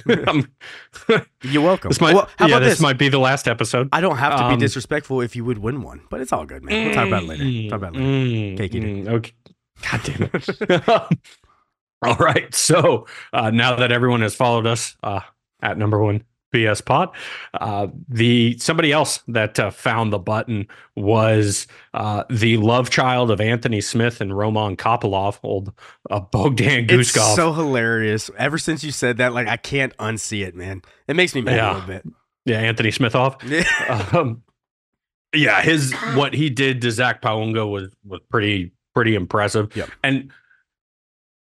You're 1.42 1.64
welcome. 1.64 1.90
this 1.90 2.00
might, 2.00 2.14
well, 2.14 2.30
how 2.38 2.46
yeah, 2.46 2.58
about 2.58 2.64
this, 2.64 2.74
this? 2.74 2.82
might 2.82 3.00
be 3.00 3.10
the 3.10 3.18
last 3.18 3.48
episode. 3.48 3.90
I 3.92 4.02
don't 4.02 4.18
have 4.18 4.38
to 4.38 4.44
Um, 4.46 4.54
be 4.56 4.60
disrespectful 4.60 5.22
if 5.22 5.36
you 5.36 5.44
would 5.46 5.58
win 5.58 5.82
one, 5.82 6.02
but 6.12 6.22
it's 6.22 6.32
all 6.32 6.46
good, 6.46 6.64
man. 6.64 6.86
We'll 6.86 6.94
talk 6.94 7.08
about 7.08 7.24
it 7.24 7.28
later. 7.30 7.70
Talk 7.70 7.78
about 7.78 7.96
it 7.96 8.00
later. 8.00 8.56
Mm, 8.56 8.58
Cake 8.58 8.76
eater. 8.76 8.88
mm, 8.88 9.08
okay. 9.10 9.32
God 9.90 10.02
damn 10.04 10.30
it. 10.32 11.18
All 12.06 12.16
right. 12.16 12.54
So 12.56 13.08
uh, 13.34 13.52
now 13.52 13.76
that 13.76 13.92
everyone 13.92 14.22
has 14.22 14.34
followed 14.36 14.66
us 14.66 14.96
uh, 15.04 15.20
at 15.62 15.78
number 15.78 16.00
one 16.00 16.24
BS 16.54 16.84
Pod, 16.84 17.10
uh, 17.54 17.88
the 18.08 18.58
somebody 18.58 18.92
else 18.92 19.20
that 19.28 19.60
uh, 19.60 19.70
found 19.70 20.12
the 20.14 20.18
button 20.18 20.68
was 20.96 21.68
uh, 21.94 22.24
the 22.30 22.58
love 22.58 22.90
child 22.90 23.30
of 23.32 23.40
Anthony 23.42 23.82
Smith 23.82 24.20
and 24.22 24.36
Roman 24.36 24.76
Kopylov, 24.78 25.40
old 25.44 25.74
uh, 26.10 26.20
Bogdan 26.22 26.86
It's 26.90 27.12
Guskov. 27.12 27.36
so 27.36 27.54
hilarious. 27.54 28.32
Ever 28.38 28.58
since 28.58 28.84
you 28.84 28.92
said 28.92 29.18
that, 29.18 29.34
like 29.34 29.48
I 29.48 29.58
can't 29.58 29.96
unsee 29.98 30.46
it, 30.46 30.56
man. 30.56 30.82
It 31.08 31.16
makes 31.16 31.36
me 31.36 31.42
mad 31.42 31.56
Yeah. 31.58 31.72
a 31.72 31.74
little 31.74 31.88
bit. 31.88 32.06
yeah, 32.46 32.60
Anthony 32.60 32.90
Smithoff. 32.90 34.14
um, 34.16 34.42
yeah, 35.36 35.62
his 35.62 35.94
what 36.16 36.34
he 36.34 36.50
did 36.50 36.82
to 36.82 36.92
Zac 36.92 37.22
Pauga 37.22 37.70
was 37.70 37.90
was 38.04 38.22
pretty 38.32 38.72
pretty 38.96 39.14
impressive. 39.14 39.76
Yep. 39.76 39.90
And 40.04 40.32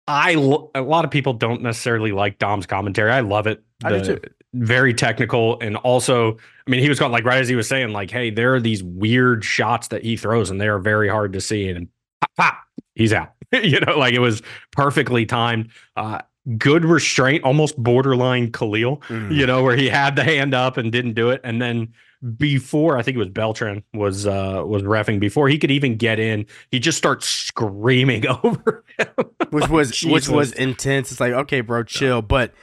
I 0.10 0.32
a 0.74 0.82
lot 0.82 1.06
of 1.06 1.12
people 1.12 1.34
don't 1.34 1.62
necessarily 1.62 2.12
like 2.12 2.40
Dom's 2.40 2.66
commentary. 2.66 3.12
I 3.12 3.20
love 3.20 3.46
it. 3.46 3.64
I 3.84 3.90
do 4.00 4.04
too. 4.04 4.20
Very 4.54 4.96
technical, 4.96 5.60
and 5.60 5.76
also, 5.78 6.34
I 6.34 6.70
mean, 6.72 6.82
he 6.82 6.90
was 6.90 6.98
going 6.98 7.12
like 7.12 7.24
right 7.24 7.40
as 7.40 7.48
he 7.48 7.56
was 7.56 7.68
saying, 7.68 7.90
like, 7.90 8.10
"Hey, 8.10 8.32
there 8.32 8.56
are 8.56 8.60
these 8.60 8.82
weird 8.82 9.46
shots 9.46 9.90
that 9.90 10.04
he 10.04 10.18
throws, 10.18 10.50
and 10.50 10.60
they 10.60 10.68
are 10.68 10.80
very 10.80 11.08
hard 11.08 11.34
to 11.34 11.42
see." 11.42 11.70
And 11.70 11.88
pop, 12.22 12.32
pop, 12.36 12.58
he's 12.96 13.14
out. 13.14 13.34
you 13.52 13.80
know, 13.82 13.98
like 13.98 14.16
it 14.16 14.20
was 14.20 14.42
perfectly 14.72 15.28
timed. 15.28 15.70
Uh, 15.96 16.22
good 16.58 16.84
restraint, 16.86 17.44
almost 17.44 17.78
borderline 17.78 18.52
Khalil 18.52 18.98
Mm. 19.10 19.32
you 19.32 19.46
know, 19.46 19.62
where 19.62 19.76
he 19.76 19.88
had 19.88 20.16
the 20.16 20.24
hand 20.24 20.56
up 20.56 20.78
and 20.78 20.92
didn't 20.92 21.14
do 21.14 21.30
it. 21.30 21.42
And 21.44 21.62
then 21.62 21.94
before, 22.38 22.98
I 22.98 23.02
think 23.02 23.16
it 23.16 23.20
was 23.20 23.30
Beltran 23.30 23.84
was 23.94 24.28
uh 24.28 24.64
was 24.66 24.84
refing 24.84 25.20
before 25.20 25.48
he 25.48 25.58
could 25.58 25.72
even 25.72 25.96
get 25.96 26.20
in, 26.20 26.46
he 26.70 26.80
just 26.80 26.98
starts 26.98 27.28
screaming 27.28 28.26
over 28.44 28.84
him. 28.98 29.08
which 29.52 29.70
was 29.70 30.04
which 30.04 30.28
was 30.28 30.52
intense. 30.52 31.12
It's 31.12 31.20
like, 31.22 31.34
okay, 31.34 31.62
bro, 31.62 31.84
chill. 31.84 32.22
But 32.22 32.54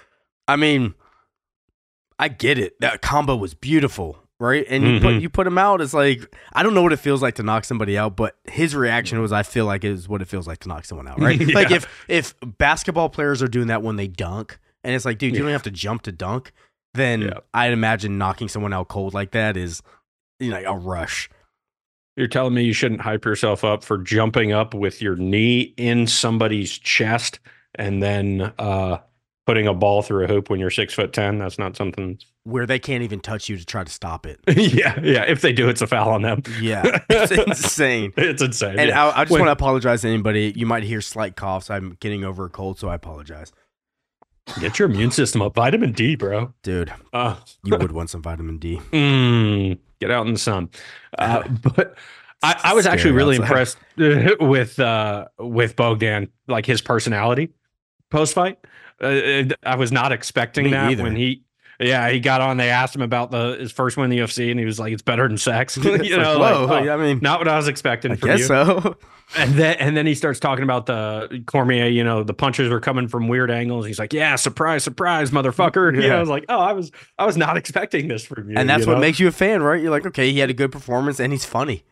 I 0.46 0.56
mean, 0.56 0.94
I 2.18 2.28
get 2.28 2.58
it. 2.58 2.78
That 2.80 3.02
combo 3.02 3.36
was 3.36 3.54
beautiful, 3.54 4.18
right? 4.38 4.64
And 4.68 4.84
you 4.86 5.00
put 5.00 5.14
Mhm. 5.14 5.20
you 5.22 5.28
put 5.30 5.46
him 5.46 5.58
out. 5.58 5.80
It's 5.80 5.94
like 5.94 6.34
I 6.52 6.62
don't 6.62 6.74
know 6.74 6.82
what 6.82 6.92
it 6.92 6.98
feels 6.98 7.22
like 7.22 7.34
to 7.36 7.42
knock 7.42 7.64
somebody 7.64 7.96
out, 7.98 8.16
but 8.16 8.36
his 8.44 8.74
reaction 8.74 9.20
was, 9.20 9.32
I 9.32 9.42
feel 9.42 9.66
like 9.66 9.84
is 9.84 10.08
what 10.08 10.22
it 10.22 10.28
feels 10.28 10.46
like 10.46 10.58
to 10.60 10.68
knock 10.68 10.84
someone 10.84 11.08
out, 11.08 11.20
right? 11.20 11.40
Like 11.54 11.70
if 11.70 11.86
if 12.08 12.34
basketball 12.58 13.08
players 13.08 13.42
are 13.42 13.48
doing 13.48 13.68
that 13.68 13.82
when 13.82 13.96
they 13.96 14.06
dunk, 14.08 14.58
and 14.84 14.94
it's 14.94 15.04
like, 15.04 15.18
dude, 15.18 15.34
you 15.34 15.42
don't 15.42 15.50
have 15.52 15.62
to 15.64 15.70
jump 15.70 16.02
to 16.02 16.12
dunk. 16.12 16.52
Then 16.96 17.22
Yeah. 17.22 17.38
I'd 17.54 17.72
imagine 17.72 18.18
knocking 18.18 18.48
someone 18.48 18.72
out 18.72 18.88
cold 18.88 19.14
like 19.14 19.30
that 19.32 19.56
is, 19.56 19.82
you 20.40 20.50
know, 20.50 20.62
a 20.66 20.76
rush. 20.76 21.28
You're 22.16 22.28
telling 22.28 22.54
me 22.54 22.64
you 22.64 22.72
shouldn't 22.72 23.02
hype 23.02 23.24
yourself 23.24 23.62
up 23.62 23.84
for 23.84 23.98
jumping 23.98 24.50
up 24.52 24.72
with 24.74 25.02
your 25.02 25.16
knee 25.16 25.74
in 25.76 26.06
somebody's 26.06 26.76
chest 26.78 27.38
and 27.74 28.02
then 28.02 28.52
uh 28.58 28.98
putting 29.46 29.66
a 29.68 29.74
ball 29.74 30.02
through 30.02 30.24
a 30.24 30.26
hoop 30.26 30.50
when 30.50 30.58
you're 30.58 30.70
six 30.70 30.92
foot 30.94 31.12
ten. 31.12 31.38
That's 31.38 31.58
not 31.58 31.76
something 31.76 32.18
Where 32.44 32.66
they 32.66 32.78
can't 32.80 33.04
even 33.04 33.20
touch 33.20 33.48
you 33.48 33.56
to 33.56 33.64
try 33.64 33.84
to 33.84 33.92
stop 33.92 34.26
it. 34.26 34.40
yeah, 34.48 34.98
yeah. 35.02 35.22
If 35.24 35.40
they 35.42 35.52
do, 35.52 35.68
it's 35.68 35.82
a 35.82 35.86
foul 35.86 36.08
on 36.10 36.22
them. 36.22 36.42
Yeah, 36.60 36.82
it's 37.10 37.30
insane. 37.32 38.12
It's 38.16 38.42
insane. 38.42 38.78
And 38.78 38.88
yeah. 38.88 39.06
I, 39.06 39.20
I 39.20 39.24
just 39.24 39.30
When- 39.32 39.42
want 39.42 39.48
to 39.48 39.52
apologize 39.52 40.00
to 40.00 40.08
anybody. 40.08 40.52
You 40.56 40.64
might 40.66 40.82
hear 40.84 41.00
slight 41.00 41.36
coughs. 41.36 41.70
I'm 41.70 41.96
getting 42.00 42.24
over 42.24 42.46
a 42.46 42.50
cold, 42.50 42.78
so 42.80 42.88
I 42.88 42.94
apologize, 42.96 43.52
Get 44.60 44.78
your 44.78 44.88
immune 44.88 45.10
system 45.10 45.42
up. 45.42 45.54
Vitamin 45.54 45.92
D, 45.92 46.14
bro. 46.16 46.52
dude. 46.62 46.92
Uh, 47.12 47.36
You 47.64 47.76
would 47.76 47.92
want 47.92 48.10
some 48.10 48.22
vitamin 48.22 48.58
D. 48.58 48.76
Mm, 48.92 49.78
get 50.00 50.10
out 50.10 50.26
in 50.26 50.32
the 50.32 50.38
sun. 50.38 50.70
Uh, 51.18 51.42
but 51.74 51.96
I, 52.42 52.58
I 52.64 52.74
was 52.74 52.86
actually 52.86 53.12
really 53.12 53.36
outside. 53.36 53.46
impressed 53.48 53.78
with 54.40 54.78
uh, 54.78 55.26
with 55.38 55.74
Bogdan, 55.76 56.28
like 56.48 56.64
his 56.66 56.80
personality 56.80 57.50
post 58.10 58.34
fight. 58.34 58.58
Uh, 59.00 59.44
I 59.62 59.76
was 59.76 59.92
not 59.92 60.12
expecting 60.12 60.66
Me 60.66 60.70
that 60.70 60.90
either. 60.92 61.02
when 61.02 61.16
he. 61.16 61.42
Yeah, 61.78 62.08
he 62.10 62.20
got 62.20 62.40
on. 62.40 62.56
They 62.56 62.70
asked 62.70 62.94
him 62.96 63.02
about 63.02 63.30
the 63.30 63.56
his 63.58 63.70
first 63.72 63.96
win 63.96 64.10
in 64.10 64.16
the 64.16 64.22
UFC, 64.24 64.50
and 64.50 64.58
he 64.58 64.64
was 64.66 64.78
like, 64.80 64.92
"It's 64.92 65.02
better 65.02 65.28
than 65.28 65.36
sex." 65.36 65.76
you 65.84 65.92
It's 65.94 66.10
like, 66.10 66.20
know, 66.20 66.38
whoa. 66.38 66.64
like, 66.66 66.86
oh, 66.86 66.90
I 66.90 66.96
mean, 66.96 67.18
not 67.22 67.38
what 67.40 67.48
I 67.48 67.56
was 67.56 67.68
expecting 67.68 68.12
I 68.12 68.16
from 68.16 68.28
guess 68.30 68.40
you. 68.40 68.46
so. 68.46 68.96
And 69.36 69.54
then 69.54 69.74
and 69.80 69.96
then 69.96 70.06
he 70.06 70.14
starts 70.14 70.38
talking 70.38 70.62
about 70.62 70.86
the 70.86 71.42
Cormier, 71.48 71.86
you 71.88 72.04
know, 72.04 72.22
the 72.22 72.32
punches 72.32 72.68
were 72.70 72.78
coming 72.78 73.08
from 73.08 73.26
weird 73.26 73.50
angles. 73.50 73.84
He's 73.84 73.98
like, 73.98 74.12
"Yeah, 74.12 74.36
surprise, 74.36 74.84
surprise, 74.84 75.32
motherfucker." 75.32 75.92
You 75.92 76.00
know, 76.02 76.06
Yeah. 76.06 76.16
I 76.16 76.20
was 76.20 76.28
like, 76.28 76.44
"Oh, 76.48 76.60
I 76.60 76.72
was 76.72 76.92
I 77.18 77.26
was 77.26 77.36
not 77.36 77.56
expecting 77.56 78.06
this 78.06 78.24
from 78.24 78.48
you." 78.48 78.56
And 78.56 78.70
that's 78.70 78.82
you 78.82 78.86
what 78.86 78.94
know? 78.94 79.00
makes 79.00 79.18
you 79.18 79.26
a 79.26 79.32
fan, 79.32 79.64
right? 79.64 79.82
You're 79.82 79.90
like, 79.90 80.06
okay, 80.06 80.30
he 80.30 80.38
had 80.38 80.48
a 80.48 80.54
good 80.54 80.70
performance 80.70 81.18
and 81.18 81.32
he's 81.32 81.44
funny. 81.44 81.82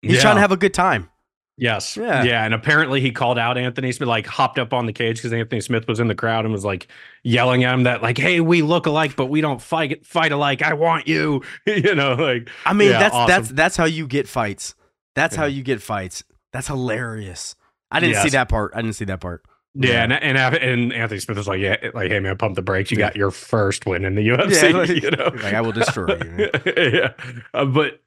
He's 0.00 0.12
Yeah. 0.14 0.20
trying 0.20 0.36
to 0.36 0.40
have 0.42 0.52
a 0.52 0.56
good 0.56 0.72
time. 0.74 1.10
Yes. 1.58 1.96
Yeah. 1.96 2.22
Yeah. 2.22 2.44
And 2.44 2.52
apparently 2.52 3.00
he 3.00 3.10
called 3.12 3.38
out 3.38 3.56
Anthony 3.56 3.90
Smith, 3.92 4.08
like 4.08 4.26
hopped 4.26 4.58
up 4.58 4.72
on 4.74 4.84
the 4.86 4.92
cage 4.92 5.16
because 5.16 5.32
Anthony 5.32 5.60
Smith 5.62 5.88
was 5.88 6.00
in 6.00 6.08
the 6.08 6.14
crowd 6.14 6.44
and 6.44 6.52
was 6.52 6.64
like 6.64 6.88
yelling 7.24 7.64
at 7.64 7.72
him 7.72 7.84
that, 7.84 8.02
like, 8.02 8.18
hey, 8.18 8.40
we 8.40 8.60
look 8.62 8.86
alike, 8.86 9.16
but 9.16 9.26
we 9.26 9.40
don't 9.40 9.62
fight 9.62 10.04
fight 10.04 10.32
alike. 10.32 10.60
I 10.62 10.74
want 10.74 11.08
you. 11.08 11.42
you 11.66 11.94
know, 11.94 12.14
like 12.14 12.50
I 12.66 12.72
mean, 12.74 12.90
Yeah, 12.90 12.98
that's 12.98 13.14
awesome. 13.14 13.28
that's 13.28 13.48
that's 13.52 13.76
how 13.76 13.84
you 13.86 14.06
get 14.06 14.28
fights. 14.28 14.74
That's 15.14 15.34
how 15.34 15.46
you 15.46 15.62
get 15.62 15.80
fights. 15.80 16.24
That's 16.52 16.66
hilarious. 16.66 17.56
I 17.90 18.00
didn't 18.00 18.14
Yes. 18.14 18.24
see 18.24 18.30
that 18.30 18.48
part. 18.48 18.72
I 18.74 18.82
didn't 18.82 18.96
see 18.96 19.04
that 19.06 19.20
part. 19.20 19.44
Yeah, 19.78 20.02
and, 20.04 20.12
and 20.12 20.38
and 20.38 20.92
Anthony 20.92 21.20
Smith 21.20 21.36
was 21.36 21.46
like, 21.48 21.60
"Yeah, 21.60 21.76
like, 21.92 22.10
hey 22.10 22.18
man, 22.18 22.36
pump 22.38 22.54
the 22.54 22.62
brakes. 22.62 22.90
You 22.90 22.96
got 22.96 23.14
your 23.14 23.30
first 23.30 23.84
win 23.84 24.04
in 24.06 24.14
the 24.14 24.26
UFC. 24.26 24.62
Yeah, 24.70 24.76
like- 24.76 24.88
you 25.02 25.10
know, 25.10 25.30
like, 25.42 25.52
I 25.54 25.60
will 25.60 25.72
destroy 25.72 26.18
you, 26.22 26.50
yeah, 26.76 27.12
Uh, 27.52 27.66
but 27.66 28.00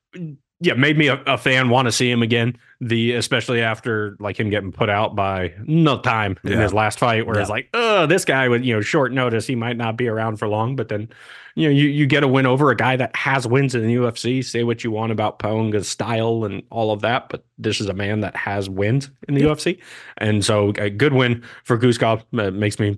yeah, 0.59 0.73
made 0.73 0.97
me 0.97 1.07
a, 1.09 1.21
a 1.27 1.37
fan 1.37 1.69
want 1.69 1.85
to 1.87 1.91
see 1.91 2.09
him 2.09 2.21
again. 2.23 2.57
The 2.81 3.11
especially 3.15 3.61
after 3.61 4.15
like 4.21 4.39
him 4.39 4.49
getting 4.49 4.71
put 4.71 4.89
out 4.89 5.13
by 5.13 5.53
no 5.65 5.99
time 5.99 6.37
in 6.45 6.53
Yeah. 6.53 6.61
his 6.61 6.73
last 6.73 6.97
fight, 6.97 7.27
where 7.27 7.37
it's 7.37 7.49
like, 7.49 7.67
oh, 7.73 8.05
this 8.05 8.23
guy 8.23 8.47
with 8.47 8.63
you 8.63 8.73
know 8.73 8.79
short 8.81 9.11
notice, 9.11 9.45
he 9.45 9.55
might 9.55 9.75
not 9.75 9.97
be 9.97 10.07
around 10.07 10.37
for 10.37 10.47
long. 10.47 10.77
But 10.77 10.87
then, 10.87 11.09
you 11.55 11.65
know, 11.67 11.71
you 11.75 11.87
you 11.89 12.05
get 12.05 12.23
a 12.23 12.27
win 12.29 12.45
over 12.45 12.71
a 12.71 12.77
guy 12.77 12.95
that 12.95 13.13
has 13.17 13.45
wins 13.45 13.75
in 13.75 13.85
the 13.85 13.95
UFC. 13.95 14.41
Say 14.45 14.63
what 14.63 14.81
you 14.85 14.91
want 14.91 15.11
about 15.11 15.39
Pauga's 15.39 15.89
style 15.89 16.45
and 16.45 16.63
all 16.69 16.93
of 16.93 17.01
that, 17.01 17.27
but 17.27 17.43
this 17.57 17.81
is 17.81 17.87
a 17.87 17.93
man 17.93 18.21
that 18.21 18.33
has 18.37 18.69
wins 18.69 19.09
in 19.27 19.33
the 19.35 19.41
UFC, 19.41 19.77
and 20.17 20.45
so 20.45 20.69
a 20.77 20.89
good 20.89 21.11
win 21.11 21.43
for 21.65 21.77
Guskov 21.77 22.23
uh, 22.39 22.49
makes 22.51 22.79
me 22.79 22.97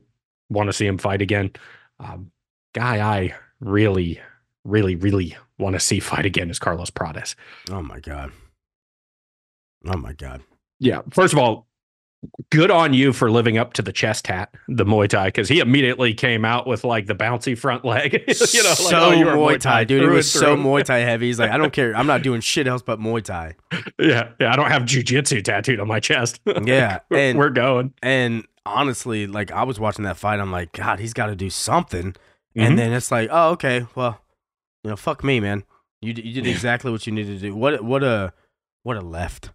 want 0.52 0.67
to 0.67 0.74
see 0.74 0.86
him 0.86 1.00
fight 1.00 1.24
again. 1.24 1.50
Um, 2.00 2.30
guy, 2.74 3.00
I 3.00 3.34
really, 3.60 4.20
really, 4.63 4.96
really 4.96 5.36
want 5.58 5.74
to 5.74 5.80
see 5.80 6.00
fight 6.00 6.28
again 6.28 6.52
is 6.52 6.60
Carlos 6.60 6.91
Prates. 6.91 7.36
Oh 7.72 7.82
my 7.82 8.00
god. 8.00 8.32
Oh 9.86 9.98
my 9.98 10.13
god. 10.13 10.41
Yeah, 10.80 11.02
first 11.12 11.34
of 11.34 11.39
all, 11.39 11.67
good 12.52 12.70
on 12.72 12.94
you 12.94 13.13
for 13.13 13.32
living 13.32 13.58
up 13.58 13.74
to 13.74 13.82
the 13.82 13.91
chest 13.91 14.28
hat, 14.28 14.54
the 14.67 14.86
Muay 14.86 15.08
Thai, 15.08 15.28
because 15.28 15.48
he 15.50 15.60
immediately 15.60 16.13
came 16.13 16.46
out 16.46 16.67
with 16.67 16.84
like 16.84 17.08
the 17.08 17.15
bouncy 17.15 17.58
front 17.58 17.84
leg. 17.86 18.13
you 18.28 18.63
know, 18.63 18.70
like, 18.70 18.78
so 18.78 19.00
oh, 19.00 19.12
a 19.12 19.26
Muay 19.26 19.60
Thai, 19.60 19.84
dude. 19.84 20.04
It 20.04 20.10
was 20.10 20.32
so. 20.32 20.56
Muay 20.56 20.84
Thai 20.84 21.00
heavy. 21.00 21.28
He's 21.28 21.39
like, 21.39 21.52
I 21.52 21.58
don't 21.58 21.74
care. 21.74 21.96
I'm 21.96 22.08
not 22.08 22.22
doing 22.24 22.41
shit 22.41 22.67
else 22.67 22.82
but 22.82 23.00
Muay 23.00 23.24
Thai. 23.24 23.56
Yeah, 24.00 24.30
yeah. 24.39 24.52
I 24.52 24.56
don't 24.56 24.70
have 24.70 24.84
jujitsu 24.84 25.44
tattooed 25.44 25.80
on 25.80 25.88
my 25.88 26.00
chest. 26.00 26.39
Yeah, 26.63 27.00
we're, 27.10 27.17
and- 27.17 27.38
we're 27.39 27.50
going. 27.50 27.94
And 28.04 28.46
honestly, 28.65 29.26
like 29.28 29.52
I 29.52 29.63
was 29.63 29.80
watching 29.80 30.06
that 30.06 30.17
fight, 30.17 30.39
I'm 30.39 30.52
like, 30.52 30.72
God, 30.74 31.00
he's 31.00 31.13
got 31.13 31.28
to 31.28 31.36
do 31.36 31.50
something. 31.50 32.13
Mhm. 32.56 32.67
And 32.67 32.80
then 32.80 32.91
it's 32.94 33.12
like, 33.12 33.30
oh, 33.32 33.52
okay, 33.52 33.86
well, 33.96 34.22
you 34.84 34.89
know, 34.89 34.96
fuck 34.96 35.24
me, 35.24 35.39
man. 35.39 35.63
You 36.02 36.13
you 36.13 36.41
did 36.41 36.48
exactly 36.48 36.91
what 36.91 37.06
you 37.08 37.13
needed 37.13 37.39
to 37.39 37.48
do. 37.48 37.56
What 37.56 37.84
what 37.84 38.04
a 38.04 38.34
what 38.84 38.98
a 38.98 39.02
left. 39.02 39.52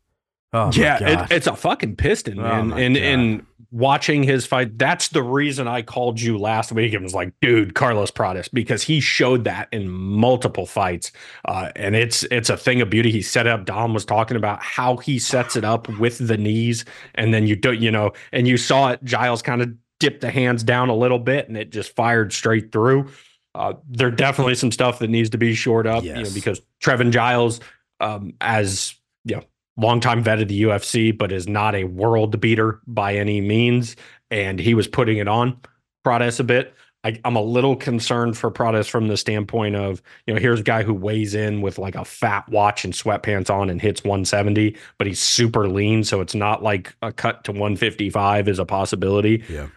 Oh 0.56 0.70
yeah, 0.72 1.24
it, 1.24 1.30
it's 1.30 1.46
a 1.46 1.54
fucking 1.56 1.96
piston, 1.96 2.38
Oh 2.38 2.42
man. 2.42 2.68
my 2.68 2.80
and 2.80 2.94
God. 2.94 3.04
and 3.04 3.46
watching 3.72 4.22
his 4.22 4.46
fight, 4.46 4.78
that's 4.78 5.08
the 5.08 5.22
reason 5.22 5.68
I 5.68 5.82
called 5.82 6.20
you 6.20 6.38
last 6.38 6.72
week 6.72 6.94
and 6.94 7.02
was 7.02 7.12
like, 7.14 7.32
dude, 7.42 7.74
Carlos 7.74 8.10
Prates, 8.10 8.48
because 8.48 8.82
he 8.82 9.00
showed 9.00 9.44
that 9.44 9.68
in 9.72 9.88
multiple 9.88 10.64
fights. 10.66 11.12
Uh, 11.44 11.70
and 11.76 11.94
it's 11.94 12.22
it's 12.24 12.48
a 12.48 12.56
thing 12.56 12.80
of 12.80 12.88
beauty. 12.88 13.10
He 13.10 13.22
set 13.22 13.46
up. 13.46 13.64
Dom 13.66 13.92
was 13.92 14.04
talking 14.04 14.36
about 14.36 14.62
how 14.62 14.96
he 14.96 15.18
sets 15.18 15.56
it 15.56 15.64
up 15.64 15.88
with 15.98 16.26
the 16.26 16.36
knees, 16.38 16.84
and 17.16 17.34
then 17.34 17.46
you 17.46 17.56
do, 17.56 17.72
you 17.72 17.90
know, 17.90 18.12
and 18.32 18.48
you 18.48 18.56
saw 18.56 18.90
it. 18.92 19.04
Giles 19.04 19.42
kind 19.42 19.60
of 19.62 19.74
dipped 19.98 20.20
the 20.20 20.30
hands 20.30 20.62
down 20.62 20.88
a 20.88 20.96
little 20.96 21.18
bit, 21.18 21.48
and 21.48 21.56
it 21.56 21.70
just 21.70 21.94
fired 21.96 22.32
straight 22.32 22.72
through. 22.72 23.10
Uh, 23.54 23.72
there 23.88 24.10
definitely 24.10 24.54
some 24.54 24.70
stuff 24.70 24.98
that 24.98 25.08
needs 25.08 25.30
to 25.30 25.38
be 25.38 25.54
shored 25.54 25.86
up, 25.86 26.04
you 26.04 26.12
know, 26.12 26.30
because 26.34 26.60
Trevin 26.82 27.10
Giles, 27.10 27.60
um, 28.00 28.34
as 28.40 28.94
you 29.24 29.36
know, 29.36 29.42
longtime 29.76 30.22
vet 30.22 30.40
of 30.40 30.48
the 30.48 30.62
UFC, 30.62 31.16
but 31.16 31.32
is 31.32 31.48
not 31.48 31.74
a 31.74 31.84
world 31.84 32.40
beater 32.40 32.80
by 32.86 33.14
any 33.14 33.40
means. 33.40 33.96
And 34.30 34.58
he 34.58 34.74
was 34.74 34.88
putting 34.88 35.18
it 35.18 35.28
on 35.28 35.58
Prates 36.04 36.40
a 36.40 36.44
bit. 36.44 36.74
I, 37.04 37.20
I'm 37.24 37.36
a 37.36 37.42
little 37.42 37.76
concerned 37.76 38.36
for 38.36 38.50
Prates 38.50 38.88
from 38.88 39.08
the 39.08 39.16
standpoint 39.16 39.76
of, 39.76 40.02
you 40.26 40.34
know, 40.34 40.40
here's 40.40 40.60
a 40.60 40.64
guy 40.64 40.82
who 40.82 40.92
weighs 40.92 41.34
in 41.34 41.60
with 41.60 41.78
like 41.78 41.94
a 41.94 42.04
fat 42.04 42.48
watch 42.48 42.84
and 42.84 42.92
sweatpants 42.92 43.48
on 43.48 43.70
and 43.70 43.80
hits 43.80 44.02
170, 44.02 44.76
but 44.98 45.06
he's 45.06 45.20
super 45.20 45.68
lean. 45.68 46.02
So 46.02 46.20
it's 46.20 46.34
not 46.34 46.62
like 46.62 46.96
a 47.02 47.12
cut 47.12 47.44
to 47.44 47.52
155 47.52 48.48
is 48.48 48.58
a 48.58 48.64
possibility 48.64 49.44
yeah. 49.48 49.68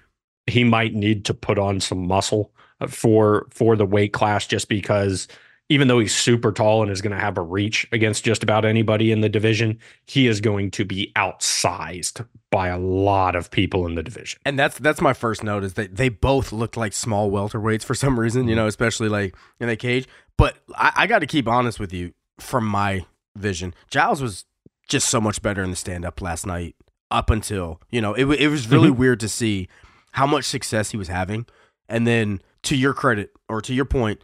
he 0.47 0.63
might 0.63 0.95
need 0.95 1.25
to 1.25 1.33
put 1.33 1.59
on 1.59 1.79
some 1.79 2.07
muscle 2.07 2.51
uh, 2.81 2.87
for 2.87 3.47
for 3.51 3.75
the 3.75 3.85
weight 3.85 4.13
class 4.13 4.47
just 4.47 4.69
because 4.69 5.27
even 5.69 5.87
though 5.87 5.99
he's 5.99 6.15
super 6.15 6.51
tall 6.51 6.81
and 6.81 6.91
is 6.91 7.01
going 7.01 7.13
to 7.13 7.19
have 7.19 7.37
a 7.37 7.41
reach 7.41 7.87
against 7.91 8.23
just 8.23 8.41
about 8.43 8.65
anybody 8.65 9.11
in 9.11 9.21
the 9.21 9.29
division, 9.29 9.77
he 10.05 10.27
is 10.27 10.41
going 10.41 10.71
to 10.71 10.83
be 10.83 11.11
outsized 11.15 12.25
by 12.51 12.67
a 12.69 12.79
lot 12.79 13.35
of 13.35 13.51
people 13.51 13.85
in 13.85 13.95
the 13.95 14.03
division. 14.03 14.39
And 14.45 14.57
that's 14.57 14.77
that's 14.79 15.01
my 15.01 15.13
first 15.13 15.43
note 15.43 15.63
is 15.63 15.73
that 15.75 15.95
they 15.95 16.09
both 16.09 16.51
looked 16.51 16.75
like 16.77 16.93
small 16.93 17.29
welterweights 17.31 17.83
for 17.83 17.93
some 17.95 18.19
reason, 18.19 18.41
Mm-hmm. 18.43 18.49
you 18.49 18.55
know, 18.55 18.67
especially 18.67 19.09
like 19.09 19.35
in 19.59 19.67
the 19.67 19.75
cage. 19.75 20.07
But 20.37 20.57
I, 20.75 20.91
I 20.95 21.07
got 21.07 21.19
to 21.19 21.27
keep 21.27 21.47
honest 21.47 21.79
with 21.79 21.93
you 21.93 22.13
from 22.39 22.65
my 22.65 23.05
vision. 23.37 23.73
Giles 23.91 24.21
was 24.21 24.45
just 24.87 25.09
so 25.09 25.21
much 25.21 25.41
better 25.41 25.61
in 25.63 25.69
the 25.69 25.75
stand 25.75 26.03
up 26.05 26.21
last 26.21 26.45
night 26.47 26.75
up 27.11 27.29
until, 27.29 27.79
you 27.91 28.01
know, 28.01 28.13
it, 28.13 28.25
it 28.25 28.47
was 28.47 28.67
really 28.69 28.89
Mhm. 28.89 28.95
weird 28.97 29.19
to 29.19 29.29
see 29.29 29.67
how 30.13 30.25
much 30.25 30.45
success 30.45 30.91
he 30.91 30.97
was 30.97 31.07
having. 31.09 31.45
And 31.87 32.07
then 32.07 32.41
to 32.63 32.75
your 32.75 32.93
credit 32.93 33.31
or 33.47 33.61
to 33.61 33.73
your 33.73 33.85
point, 33.85 34.21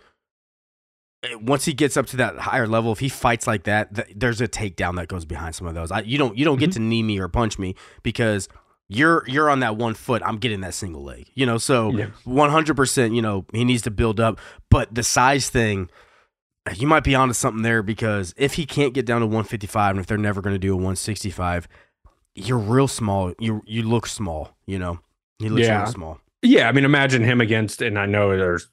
once 1.42 1.66
he 1.66 1.74
gets 1.74 1.98
up 1.98 2.08
to 2.08 2.18
that 2.18 2.38
higher 2.38 2.68
level, 2.68 2.92
if 2.92 3.00
he 3.00 3.10
fights 3.10 3.48
like 3.48 3.64
that, 3.64 3.94
th- 3.96 4.08
there's 4.16 4.42
a 4.42 4.48
takedown 4.48 4.96
that 4.98 5.08
goes 5.08 5.26
behind 5.26 5.56
some 5.56 5.68
of 5.68 5.74
those. 5.76 5.92
I, 5.92 6.02
you 6.02 6.18
don't 6.18 6.38
you 6.38 6.46
don't 6.46 6.58
get 6.60 6.72
mm-hmm. 6.72 6.82
to 6.84 6.88
knee 6.88 7.04
me 7.04 7.20
or 7.20 7.28
punch 7.28 7.58
me 7.60 7.76
because 8.04 8.48
you're 8.88 9.24
you're 9.28 9.50
on 9.50 9.62
that 9.62 9.78
one 9.78 9.94
foot. 9.94 10.22
I'm 10.26 10.38
getting 10.38 10.62
that 10.62 10.74
single 10.74 11.04
leg. 11.04 11.28
You 11.34 11.46
know, 11.46 11.58
so 11.58 11.92
Yeah. 11.92 12.08
100. 12.24 12.76
percent 12.76 13.14
You 13.14 13.22
know, 13.22 13.46
he 13.54 13.64
needs 13.64 13.82
to 13.84 13.92
build 13.92 14.20
up. 14.20 14.40
But 14.70 14.94
the 14.94 15.04
size 15.04 15.50
thing, 15.50 15.90
eh, 16.68 16.74
you 16.78 16.88
might 16.88 17.04
be 17.04 17.16
onto 17.16 17.34
something 17.34 17.64
there 17.64 17.82
because 17.84 18.34
if 18.38 18.54
he 18.54 18.66
can't 18.66 18.94
get 18.94 19.06
down 19.06 19.22
to 19.22 19.28
155, 19.28 19.92
and 19.92 20.00
if 20.00 20.06
they're 20.06 20.18
never 20.18 20.42
going 20.42 20.56
to 20.56 20.60
do 20.60 20.74
a 20.74 20.76
165, 20.76 21.68
you're 22.36 22.58
real 22.58 22.88
small. 22.88 23.34
You 23.40 23.62
you 23.66 23.84
look 23.84 24.06
small. 24.08 24.56
You 24.66 24.80
know, 24.80 25.00
he 25.40 25.50
looks 25.50 25.68
Yeah. 25.68 25.84
real 25.84 25.92
small. 25.92 26.20
Yeah, 26.42 26.70
I 26.70 26.72
mean, 26.74 26.86
imagine 26.86 27.24
him 27.24 27.42
against, 27.42 27.82
and 27.82 27.98
I 27.98 28.06
know 28.06 28.38
there's 28.38 28.68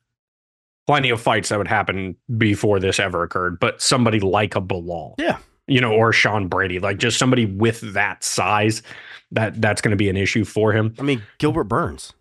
plenty 0.87 1.11
of 1.11 1.21
fights 1.21 1.49
that 1.51 1.59
would 1.59 1.69
happen 1.69 2.17
before 2.37 2.81
this 2.81 2.99
ever 2.99 3.23
occurred, 3.23 3.59
but 3.61 3.81
somebody 3.81 4.21
like 4.21 4.57
a 4.57 4.61
Belal, 4.61 5.15
Yeah. 5.19 5.39
you 5.67 5.81
know, 5.81 5.93
or 5.93 6.13
Sean 6.13 6.49
Brady, 6.49 6.79
like 6.79 6.99
just 6.99 7.19
somebody 7.19 7.47
with 7.47 7.81
that 7.95 8.25
size, 8.25 8.83
that 9.31 9.61
that's 9.61 9.81
going 9.81 9.93
to 9.93 9.97
be 9.97 10.09
an 10.09 10.17
issue 10.17 10.45
for 10.45 10.73
him. 10.73 10.95
I 10.99 11.03
mean, 11.03 11.23
Gilbert 11.39 11.65
Burns. 11.65 12.13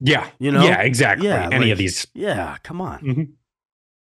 Yeah, 0.00 0.28
You 0.38 0.50
know? 0.50 0.64
yeah, 0.64 0.80
exactly. 0.80 1.28
Yeah, 1.28 1.48
Any 1.52 1.66
like- 1.66 1.72
of 1.72 1.78
these 1.78 2.06
Yeah, 2.14 2.56
come 2.62 2.80
on. 2.80 3.00
Mhm. 3.00 3.28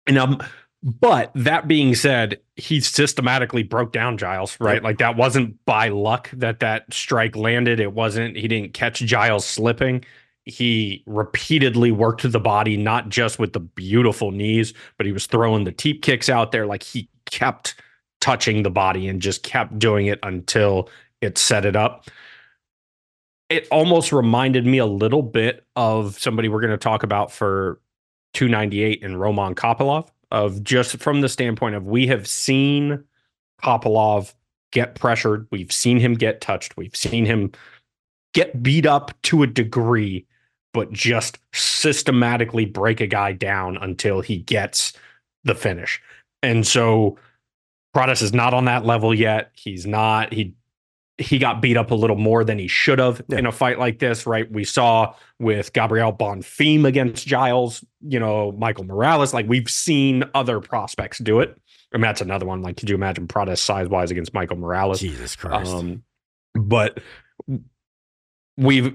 And 0.07 0.19
um, 0.19 0.43
but 0.83 1.31
that 1.35 1.69
being 1.69 1.95
said, 1.95 2.41
he 2.57 2.81
systematically 2.81 3.63
broke 3.63 3.93
down 3.93 4.17
Giles, 4.19 4.57
right? 4.61 4.75
Yep. 4.75 4.83
Like 4.83 4.99
that 4.99 5.17
wasn't 5.17 5.57
by 5.67 5.89
luck 5.89 6.31
that 6.33 6.61
that 6.61 6.93
strike 6.93 7.37
landed. 7.37 7.81
It 7.81 7.93
wasn't. 7.93 8.37
He 8.37 8.49
didn't 8.49 8.73
catch 8.75 9.01
Giles 9.01 9.45
slipping. 9.45 10.05
He 10.45 11.05
repeatedly 11.07 11.93
worked 11.93 12.31
the 12.31 12.41
body, 12.41 12.77
not 12.77 13.09
just 13.09 13.39
with 13.39 13.53
the 13.53 13.61
beautiful 13.61 14.31
knees, 14.31 14.73
but 14.97 15.07
he 15.07 15.13
was 15.13 15.27
throwing 15.27 15.65
the 15.65 15.73
teep 15.73 16.03
kicks 16.03 16.29
out 16.29 16.53
there. 16.53 16.67
Like 16.67 16.83
he 16.83 17.09
kept 17.27 17.81
touching 18.21 18.63
the 18.63 18.71
body 18.71 19.09
and 19.09 19.21
just 19.21 19.43
kept 19.43 19.79
doing 19.79 20.07
it 20.07 20.19
until 20.23 20.89
it 21.21 21.39
set 21.39 21.65
it 21.65 21.77
up. 21.77 22.07
It 23.49 23.67
almost 23.71 24.13
reminded 24.13 24.65
me 24.65 24.79
a 24.79 24.87
little 24.87 25.23
bit 25.23 25.67
of 25.77 26.19
somebody 26.19 26.49
we're 26.49 26.61
going 26.61 26.71
to 26.71 26.79
talk 26.79 27.03
about 27.03 27.33
for 27.33 27.81
298 28.35 29.03
and 29.03 29.21
Roman 29.21 29.55
Kopylov 29.55 30.09
of 30.31 30.63
just 30.63 30.99
from 30.99 31.21
the 31.21 31.29
standpoint 31.29 31.75
of 31.75 31.87
we 31.87 32.07
have 32.07 32.27
seen 32.27 33.03
Kopylov 33.63 34.35
get 34.71 34.95
pressured, 34.95 35.49
we've 35.51 35.73
seen 35.73 35.99
him 35.99 36.15
get 36.15 36.41
touched, 36.41 36.77
we've 36.77 36.95
seen 36.95 37.27
him 37.27 37.51
get 38.33 38.63
beat 38.63 38.87
up 38.87 39.21
to 39.23 39.43
a 39.43 39.47
degree, 39.47 40.27
but 40.73 40.93
just 40.93 41.39
systematically 41.53 42.65
break 42.65 43.01
a 43.01 43.07
guy 43.07 43.33
down 43.33 43.77
until 43.77 44.21
he 44.21 44.39
gets 44.39 44.93
the 45.45 45.55
finish. 45.55 46.01
And 46.43 46.67
so 46.67 47.19
Prates 47.95 48.23
is 48.23 48.33
not 48.33 48.55
on 48.55 48.67
that 48.67 48.85
level 48.85 49.15
yet. 49.15 49.51
He's 49.55 49.87
not 49.87 50.33
he 50.33 50.55
he 51.19 51.39
got 51.39 51.61
beat 51.61 51.77
up 51.77 51.91
a 51.91 51.95
little 51.95 52.17
more 52.17 52.45
than 52.45 52.59
he 52.59 52.67
should 52.67 52.99
have 52.99 53.21
Yeah. 53.29 53.39
in 53.41 53.47
a 53.47 53.53
fight 53.53 53.79
like 53.79 53.99
this, 53.99 54.27
right? 54.27 54.51
We 54.51 54.65
saw 54.65 55.15
with 55.39 55.73
Gabriel 55.75 56.15
Bonfim 56.15 56.87
against 56.87 57.27
Giles, 57.27 57.85
you 58.01 58.19
know, 58.19 58.53
Michael 58.53 58.85
Morales. 58.85 59.35
Like 59.35 59.47
we've 59.47 59.69
seen 59.69 60.25
other 60.35 60.61
prospects 60.61 61.19
do 61.19 61.41
it. 61.41 61.61
I 61.93 61.99
mean, 61.99 62.03
that's 62.03 62.21
another 62.23 62.47
one. 62.47 62.63
Like, 62.63 62.77
could 62.77 62.89
you 62.89 62.95
imagine 62.95 63.27
Prates 63.29 63.61
size 63.61 63.89
wise 63.89 64.11
against 64.11 64.33
Michael 64.33 64.57
Morales? 64.57 65.01
Jesus 65.01 65.35
Christ. 65.37 65.73
Um, 65.73 66.05
but 66.55 67.01
we've, 68.57 68.95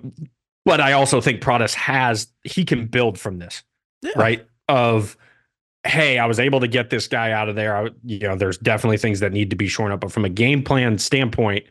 but 0.65 0.81
I 0.81 0.93
also 0.93 1.21
think 1.21 1.41
Prates 1.41 1.73
has, 1.75 2.27
he 2.43 2.65
can 2.65 2.87
build 2.87 3.19
from 3.19 3.39
this, 3.39 3.63
Yeah. 4.01 4.11
right? 4.15 4.47
Of, 4.67 5.15
hey, 5.85 6.17
I 6.17 6.25
was 6.25 6.39
able 6.39 6.59
to 6.61 6.67
get 6.67 6.89
this 6.89 7.07
guy 7.07 7.31
out 7.31 7.47
of 7.49 7.55
there. 7.55 7.75
I, 7.77 7.89
you 8.03 8.19
know, 8.19 8.35
there's 8.35 8.57
definitely 8.57 8.97
things 8.97 9.19
that 9.19 9.31
need 9.31 9.51
to 9.51 9.55
be 9.55 9.67
shorn 9.67 9.91
up, 9.91 10.01
but 10.01 10.11
from 10.11 10.25
a 10.25 10.29
game 10.29 10.63
plan 10.63 10.97
standpoint, 10.97 11.65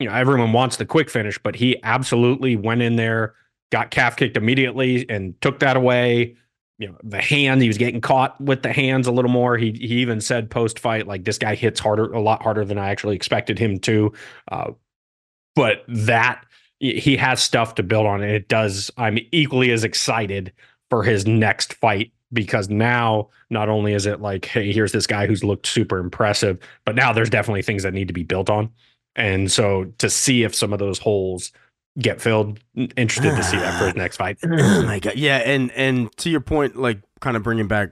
you 0.00 0.08
know, 0.08 0.14
everyone 0.14 0.52
wants 0.52 0.76
the 0.76 0.84
quick 0.84 1.08
finish, 1.08 1.38
but 1.42 1.54
he 1.56 1.80
absolutely 1.82 2.56
went 2.56 2.82
in 2.82 2.96
there, 2.96 3.34
got 3.72 3.90
calf 3.90 4.16
kicked 4.16 4.36
immediately, 4.36 5.08
and 5.08 5.40
took 5.40 5.60
that 5.60 5.76
away. 5.76 6.36
You 6.78 6.88
know, 6.88 6.96
the 7.02 7.22
hand 7.22 7.62
he 7.62 7.68
was 7.68 7.78
getting 7.78 8.02
caught 8.02 8.38
with 8.38 8.62
the 8.62 8.72
hands 8.72 9.06
a 9.06 9.12
little 9.12 9.30
more. 9.30 9.56
He 9.56 9.70
he 9.72 10.00
even 10.02 10.20
said 10.20 10.50
post 10.50 10.78
fight 10.78 11.06
like 11.06 11.24
this 11.24 11.38
guy 11.38 11.54
hits 11.54 11.80
harder, 11.80 12.12
a 12.12 12.20
lot 12.20 12.42
harder 12.42 12.66
than 12.66 12.76
I 12.76 12.90
actually 12.90 13.16
expected 13.16 13.58
him 13.58 13.78
to. 13.80 14.12
Uh, 14.52 14.72
but 15.54 15.84
that 15.88 16.44
he 16.78 17.16
has 17.16 17.42
stuff 17.42 17.74
to 17.74 17.82
build 17.82 18.06
on 18.06 18.22
and 18.22 18.30
it 18.30 18.48
does 18.48 18.90
i'm 18.96 19.18
equally 19.32 19.70
as 19.70 19.84
excited 19.84 20.52
for 20.90 21.02
his 21.02 21.26
next 21.26 21.74
fight 21.74 22.12
because 22.32 22.68
now 22.68 23.28
not 23.50 23.68
only 23.68 23.92
is 23.92 24.06
it 24.06 24.20
like 24.20 24.44
hey 24.44 24.72
here's 24.72 24.92
this 24.92 25.06
guy 25.06 25.26
who's 25.26 25.44
looked 25.44 25.66
super 25.66 25.98
impressive 25.98 26.58
but 26.84 26.94
now 26.94 27.12
there's 27.12 27.30
definitely 27.30 27.62
things 27.62 27.82
that 27.82 27.94
need 27.94 28.08
to 28.08 28.14
be 28.14 28.24
built 28.24 28.50
on 28.50 28.70
and 29.14 29.50
so 29.50 29.84
to 29.98 30.10
see 30.10 30.42
if 30.42 30.54
some 30.54 30.72
of 30.72 30.78
those 30.78 30.98
holes 30.98 31.52
get 31.98 32.20
filled 32.20 32.60
interested 32.96 33.34
to 33.34 33.42
see 33.42 33.56
that 33.56 33.78
for 33.78 33.86
his 33.86 33.94
next 33.96 34.16
fight 34.16 34.36
oh 34.44 34.82
my 34.82 34.98
god 34.98 35.16
yeah 35.16 35.38
and 35.38 35.70
and 35.72 36.14
to 36.16 36.28
your 36.28 36.40
point 36.40 36.76
like 36.76 37.00
kind 37.20 37.36
of 37.36 37.42
bringing 37.42 37.68
back 37.68 37.90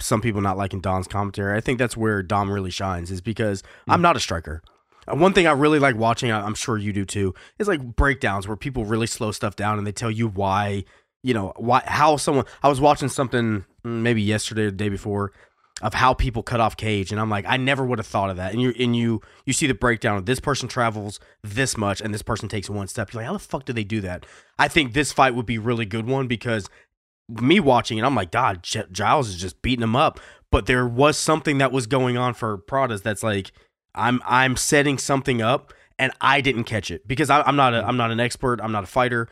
some 0.00 0.20
people 0.20 0.40
not 0.40 0.56
liking 0.56 0.80
Dom's 0.80 1.08
commentary. 1.08 1.56
I 1.56 1.60
think 1.60 1.78
that's 1.78 1.96
where 1.96 2.22
Dom 2.22 2.50
really 2.50 2.70
shines 2.70 3.10
is 3.10 3.20
because 3.20 3.62
mm. 3.62 3.66
I'm 3.88 4.02
not 4.02 4.16
a 4.16 4.20
striker. 4.20 4.62
Uh, 5.10 5.16
one 5.16 5.32
thing 5.32 5.46
I 5.46 5.52
really 5.52 5.78
like 5.78 5.96
watching, 5.96 6.32
I'm 6.32 6.54
sure 6.54 6.78
you 6.78 6.92
do 6.92 7.04
too, 7.04 7.34
is 7.58 7.68
like 7.68 7.82
breakdowns 7.96 8.48
where 8.48 8.56
people 8.56 8.84
really 8.84 9.06
slow 9.06 9.32
stuff 9.32 9.56
down 9.56 9.78
and 9.78 9.86
they 9.86 9.92
tell 9.92 10.10
you 10.10 10.28
why, 10.28 10.84
you 11.22 11.34
know, 11.34 11.52
why 11.56 11.82
how 11.86 12.16
someone. 12.16 12.44
I 12.62 12.68
was 12.68 12.80
watching 12.80 13.08
something 13.08 13.64
mm, 13.84 14.02
maybe 14.02 14.22
yesterday 14.22 14.62
or 14.62 14.70
the 14.70 14.76
day 14.76 14.88
before 14.88 15.32
of 15.82 15.92
how 15.92 16.14
people 16.14 16.42
cut 16.42 16.60
off 16.60 16.76
cage, 16.76 17.10
and 17.10 17.20
I'm 17.20 17.30
like, 17.30 17.44
I 17.48 17.56
never 17.56 17.84
would 17.84 17.98
have 17.98 18.06
thought 18.06 18.30
of 18.30 18.36
that. 18.36 18.52
And 18.52 18.62
you 18.62 18.72
and 18.78 18.94
you 18.94 19.20
you 19.44 19.52
see 19.52 19.66
the 19.66 19.74
breakdown 19.74 20.16
of 20.16 20.26
this 20.26 20.40
person 20.40 20.68
travels 20.68 21.18
this 21.42 21.76
much 21.76 22.00
and 22.00 22.14
this 22.14 22.22
person 22.22 22.48
takes 22.48 22.70
one 22.70 22.86
step. 22.86 23.12
You're 23.12 23.22
like, 23.22 23.26
how 23.26 23.32
the 23.32 23.38
fuck 23.38 23.64
do 23.64 23.72
they 23.72 23.84
do 23.84 24.00
that? 24.02 24.26
I 24.58 24.68
think 24.68 24.92
this 24.92 25.12
fight 25.12 25.34
would 25.34 25.46
be 25.46 25.58
really 25.58 25.86
good 25.86 26.06
one 26.06 26.28
because 26.28 26.68
me 27.28 27.60
watching 27.60 27.98
it, 27.98 28.04
I'm 28.04 28.14
like, 28.14 28.30
God, 28.30 28.62
Giles 28.62 29.28
is 29.28 29.36
just 29.36 29.62
beating 29.62 29.82
him 29.82 29.96
up. 29.96 30.20
But 30.50 30.66
there 30.66 30.86
was 30.86 31.16
something 31.16 31.58
that 31.58 31.72
was 31.72 31.86
going 31.86 32.16
on 32.16 32.34
for 32.34 32.58
Prates 32.58 33.00
that's 33.00 33.22
like, 33.22 33.50
I'm 33.94 34.20
I'm 34.24 34.56
setting 34.56 34.98
something 34.98 35.42
up 35.42 35.72
and 35.98 36.12
I 36.20 36.40
didn't 36.40 36.64
catch 36.64 36.90
it 36.90 37.06
because 37.06 37.30
I, 37.30 37.46
am 37.48 37.56
not 37.56 37.74
a 37.74 37.86
I'm 37.86 37.96
not 37.96 38.10
an 38.10 38.20
expert. 38.20 38.60
I'm 38.62 38.72
not 38.72 38.84
a 38.84 38.88
fighter. 38.88 39.28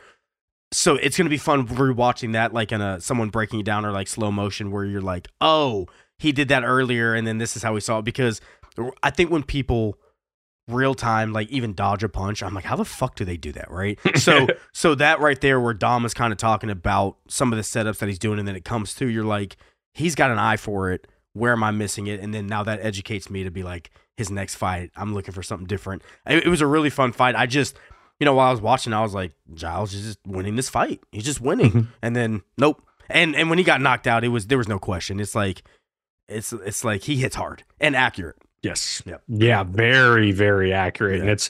So 0.71 0.95
it's 0.95 1.17
gonna 1.17 1.29
be 1.29 1.37
fun 1.37 1.67
rewatching 1.67 2.33
that 2.33 2.53
like 2.53 2.71
in 2.71 2.81
a 2.81 2.99
someone 3.01 3.29
breaking 3.29 3.59
it 3.59 3.65
down 3.65 3.85
or 3.85 3.91
like 3.91 4.07
slow 4.07 4.31
motion 4.31 4.71
where 4.71 4.85
you're 4.85 5.01
like, 5.01 5.27
oh, 5.41 5.87
he 6.17 6.31
did 6.31 6.47
that 6.47 6.63
earlier 6.63 7.13
and 7.13 7.27
then 7.27 7.37
this 7.37 7.55
is 7.55 7.63
how 7.63 7.73
we 7.73 7.79
saw 7.79 7.99
it 7.99 8.05
because 8.05 8.41
I 9.01 9.09
think 9.11 9.29
when 9.29 9.43
people 9.43 9.97
real 10.67 10.95
time, 10.95 11.33
like 11.33 11.49
even 11.49 11.73
dodge 11.73 12.03
a 12.03 12.09
punch. 12.09 12.41
I'm 12.41 12.53
like, 12.53 12.63
how 12.63 12.75
the 12.75 12.85
fuck 12.85 13.15
do 13.15 13.25
they 13.25 13.37
do 13.37 13.51
that, 13.53 13.69
right? 13.69 13.99
So, 14.15 14.47
so 14.71 14.95
that 14.95 15.19
right 15.19 15.39
there, 15.41 15.59
where 15.59 15.73
Dom 15.73 16.05
is 16.05 16.13
kind 16.13 16.31
of 16.31 16.37
talking 16.37 16.69
about 16.69 17.17
some 17.27 17.51
of 17.51 17.57
the 17.57 17.63
setups 17.63 17.97
that 17.97 18.07
he's 18.07 18.19
doing, 18.19 18.39
and 18.39 18.47
then 18.47 18.55
it 18.55 18.63
comes 18.63 18.93
through, 18.93 19.09
you're 19.09 19.25
like, 19.25 19.57
he's 19.93 20.15
got 20.15 20.31
an 20.31 20.39
eye 20.39 20.55
for 20.55 20.91
it. 20.91 21.07
Where 21.33 21.51
am 21.51 21.63
I 21.63 21.71
missing 21.71 22.07
it? 22.07 22.21
And 22.21 22.33
then 22.33 22.47
now 22.47 22.63
that 22.63 22.79
educates 22.81 23.29
me 23.29 23.43
to 23.43 23.51
be 23.51 23.63
like, 23.63 23.91
his 24.17 24.29
next 24.29 24.55
fight, 24.55 24.91
I'm 24.95 25.13
looking 25.13 25.33
for 25.33 25.43
something 25.43 25.67
different. 25.67 26.01
It, 26.27 26.45
it 26.45 26.49
was 26.49 26.61
a 26.61 26.67
really 26.67 26.89
fun 26.89 27.11
fight. 27.11 27.35
I 27.35 27.45
just, 27.45 27.77
you 28.19 28.25
know, 28.25 28.35
while 28.35 28.47
I 28.47 28.51
was 28.51 28.61
watching, 28.61 28.93
I 28.93 29.01
was 29.01 29.13
like, 29.13 29.33
Giles 29.53 29.93
is 29.93 30.05
just 30.05 30.19
winning 30.25 30.55
this 30.55 30.69
fight. 30.69 31.01
He's 31.11 31.25
just 31.25 31.41
winning. 31.41 31.71
Mm-hmm. 31.71 31.91
And 32.01 32.15
then, 32.15 32.41
nope. 32.57 32.81
And 33.09 33.35
and 33.35 33.49
when 33.49 33.57
he 33.57 33.63
got 33.63 33.81
knocked 33.81 34.07
out, 34.07 34.23
it 34.23 34.29
was 34.29 34.47
there 34.47 34.57
was 34.57 34.67
no 34.67 34.79
question. 34.79 35.19
It's 35.19 35.35
like, 35.35 35.63
it's 36.29 36.53
it's 36.53 36.83
like 36.83 37.03
he 37.03 37.17
hits 37.17 37.35
hard 37.35 37.63
and 37.79 37.95
accurate. 37.95 38.37
Yes. 38.61 39.01
Yep. 39.05 39.23
Yeah. 39.27 39.63
Very, 39.63 40.31
very 40.31 40.71
accurate. 40.71 41.17
Yeah. 41.17 41.21
And 41.21 41.29
it's, 41.29 41.49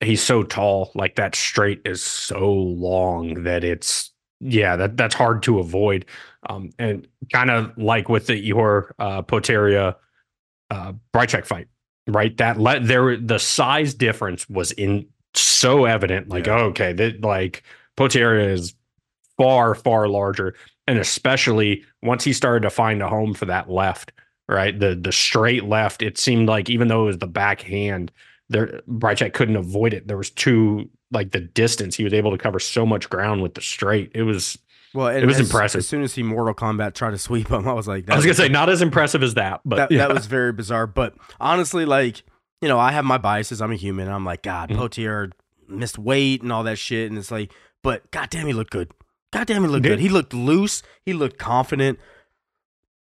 he's 0.00 0.22
so 0.22 0.42
tall. 0.42 0.92
Like 0.94 1.16
that 1.16 1.34
straight 1.34 1.82
is 1.84 2.02
so 2.02 2.50
long 2.50 3.42
that 3.42 3.64
it's, 3.64 4.12
yeah, 4.40 4.76
that 4.76 4.96
that's 4.96 5.14
hard 5.14 5.42
to 5.42 5.58
avoid. 5.58 6.06
Um, 6.48 6.70
and 6.78 7.06
kind 7.32 7.50
of 7.50 7.76
like 7.76 8.08
with 8.08 8.28
the 8.28 8.50
Ihor 8.50 8.92
uh, 8.98 9.22
Potieria 9.22 9.96
uh, 10.70 10.92
Bryczek 11.12 11.44
fight, 11.44 11.66
right? 12.08 12.36
That 12.38 12.58
let 12.58 12.86
there, 12.86 13.16
the 13.16 13.38
size 13.38 13.94
difference 13.94 14.48
was 14.48 14.72
in 14.72 15.06
so 15.34 15.84
evident. 15.84 16.28
Like, 16.28 16.46
yeah. 16.46 16.60
oh, 16.60 16.64
okay, 16.66 16.92
that 16.94 17.20
like 17.20 17.62
Potieria 17.96 18.50
is 18.50 18.74
far, 19.36 19.74
far 19.74 20.08
larger. 20.08 20.54
And 20.86 20.98
especially 20.98 21.84
once 22.02 22.24
he 22.24 22.32
started 22.32 22.62
to 22.62 22.70
find 22.70 23.02
a 23.02 23.08
home 23.08 23.34
for 23.34 23.44
that 23.44 23.70
left, 23.70 24.12
right? 24.48 24.78
The 24.78 24.94
the 24.94 25.12
straight 25.12 25.64
left, 25.64 26.02
it 26.02 26.18
seemed 26.18 26.48
like 26.48 26.70
even 26.70 26.88
though 26.88 27.02
it 27.02 27.06
was 27.06 27.18
the 27.18 27.26
backhand, 27.26 28.10
there 28.48 28.80
Bryczek 28.88 29.34
couldn't 29.34 29.56
avoid 29.56 29.92
it. 29.92 30.08
There 30.08 30.16
was 30.16 30.30
too 30.30 30.88
like 31.10 31.32
the 31.32 31.40
distance. 31.40 31.94
He 31.94 32.04
was 32.04 32.14
able 32.14 32.30
to 32.30 32.38
cover 32.38 32.58
so 32.58 32.86
much 32.86 33.10
ground 33.10 33.42
with 33.42 33.54
the 33.54 33.60
straight. 33.60 34.10
It 34.14 34.22
was 34.22 34.58
well, 34.94 35.08
it 35.08 35.24
was 35.24 35.38
as, 35.38 35.48
impressive. 35.48 35.80
As 35.80 35.88
soon 35.88 36.02
as 36.02 36.14
he 36.14 36.22
Mortal 36.22 36.54
Kombat 36.54 36.94
tried 36.94 37.10
to 37.10 37.18
sweep 37.18 37.48
him, 37.48 37.68
I 37.68 37.72
was 37.72 37.86
like, 37.86 38.08
I 38.08 38.16
was 38.16 38.24
gonna 38.24 38.34
say 38.34 38.48
not 38.48 38.68
as 38.68 38.82
impressive 38.82 39.22
as 39.22 39.34
that, 39.34 39.60
but 39.64 39.76
that, 39.76 39.90
yeah. 39.90 39.98
that 39.98 40.14
was 40.14 40.26
very 40.26 40.52
bizarre. 40.52 40.86
But 40.86 41.14
honestly, 41.40 41.84
like 41.84 42.22
you 42.60 42.68
know, 42.68 42.78
I 42.78 42.92
have 42.92 43.04
my 43.04 43.18
biases. 43.18 43.60
I'm 43.60 43.72
a 43.72 43.76
human. 43.76 44.08
I'm 44.08 44.24
like, 44.24 44.42
God, 44.42 44.70
mm-hmm. 44.70 44.80
Potier 44.80 45.32
missed 45.68 45.98
weight 45.98 46.42
and 46.42 46.52
all 46.52 46.64
that 46.64 46.78
shit, 46.78 47.10
and 47.10 47.18
it's 47.18 47.30
like, 47.30 47.52
but 47.82 48.10
goddamn, 48.10 48.46
he 48.46 48.52
looked 48.52 48.70
good. 48.70 48.90
Goddamn, 49.32 49.62
he 49.62 49.68
looked 49.68 49.84
good. 49.84 50.00
He 50.00 50.08
looked 50.08 50.32
loose. 50.32 50.82
He 51.04 51.12
looked 51.12 51.38
confident. 51.38 51.98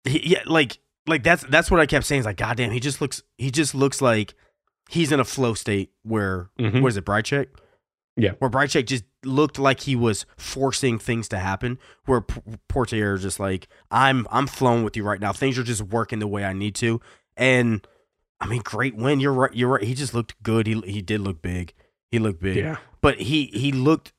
He, 0.03 0.29
yeah, 0.29 0.43
like 0.45 0.77
like 1.07 1.23
that's 1.23 1.43
that's 1.43 1.71
what 1.71 1.79
I 1.79 1.85
kept 1.85 2.05
saying. 2.05 2.19
Is 2.19 2.25
like, 2.25 2.37
goddamn, 2.37 2.71
he 2.71 2.79
just 2.79 3.01
looks 3.01 3.23
he 3.37 3.51
just 3.51 3.73
looks 3.73 4.01
like 4.01 4.35
he's 4.89 5.11
in 5.11 5.19
a 5.19 5.25
flow 5.25 5.53
state 5.53 5.91
where 6.03 6.49
mm-hmm. 6.59 6.85
it, 6.85 7.05
Bryczek? 7.05 7.47
Yeah, 8.21 8.31
where 8.39 8.49
Bryczek 8.51 8.85
just 8.85 9.03
looked 9.25 9.57
like 9.57 9.81
he 9.81 9.95
was 9.95 10.25
forcing 10.37 10.99
things 10.99 11.27
to 11.29 11.39
happen. 11.39 11.79
Where 12.05 12.21
P- 12.21 12.41
Portier 12.67 13.17
just 13.17 13.39
like, 13.39 13.67
I'm 13.89 14.27
I'm 14.31 14.47
flowing 14.47 14.83
with 14.83 14.95
you 14.95 15.03
right 15.03 15.19
now. 15.19 15.33
Things 15.33 15.57
are 15.57 15.63
just 15.63 15.81
working 15.81 16.19
the 16.19 16.27
way 16.27 16.43
I 16.45 16.53
need 16.53 16.75
to. 16.75 17.01
And 17.35 17.85
I 18.39 18.47
mean, 18.47 18.61
great 18.63 18.95
win. 18.95 19.19
You're 19.19 19.33
right. 19.33 19.53
You're 19.53 19.69
right. 19.69 19.83
He 19.83 19.93
just 19.95 20.13
looked 20.13 20.41
good. 20.43 20.67
He 20.67 20.79
he 20.81 21.01
did 21.01 21.21
look 21.21 21.41
big. 21.41 21.73
He 22.11 22.19
looked 22.19 22.41
big. 22.41 22.57
Yeah. 22.57 22.77
But 23.01 23.21
he 23.21 23.45
he 23.45 23.71
looked 23.71 24.13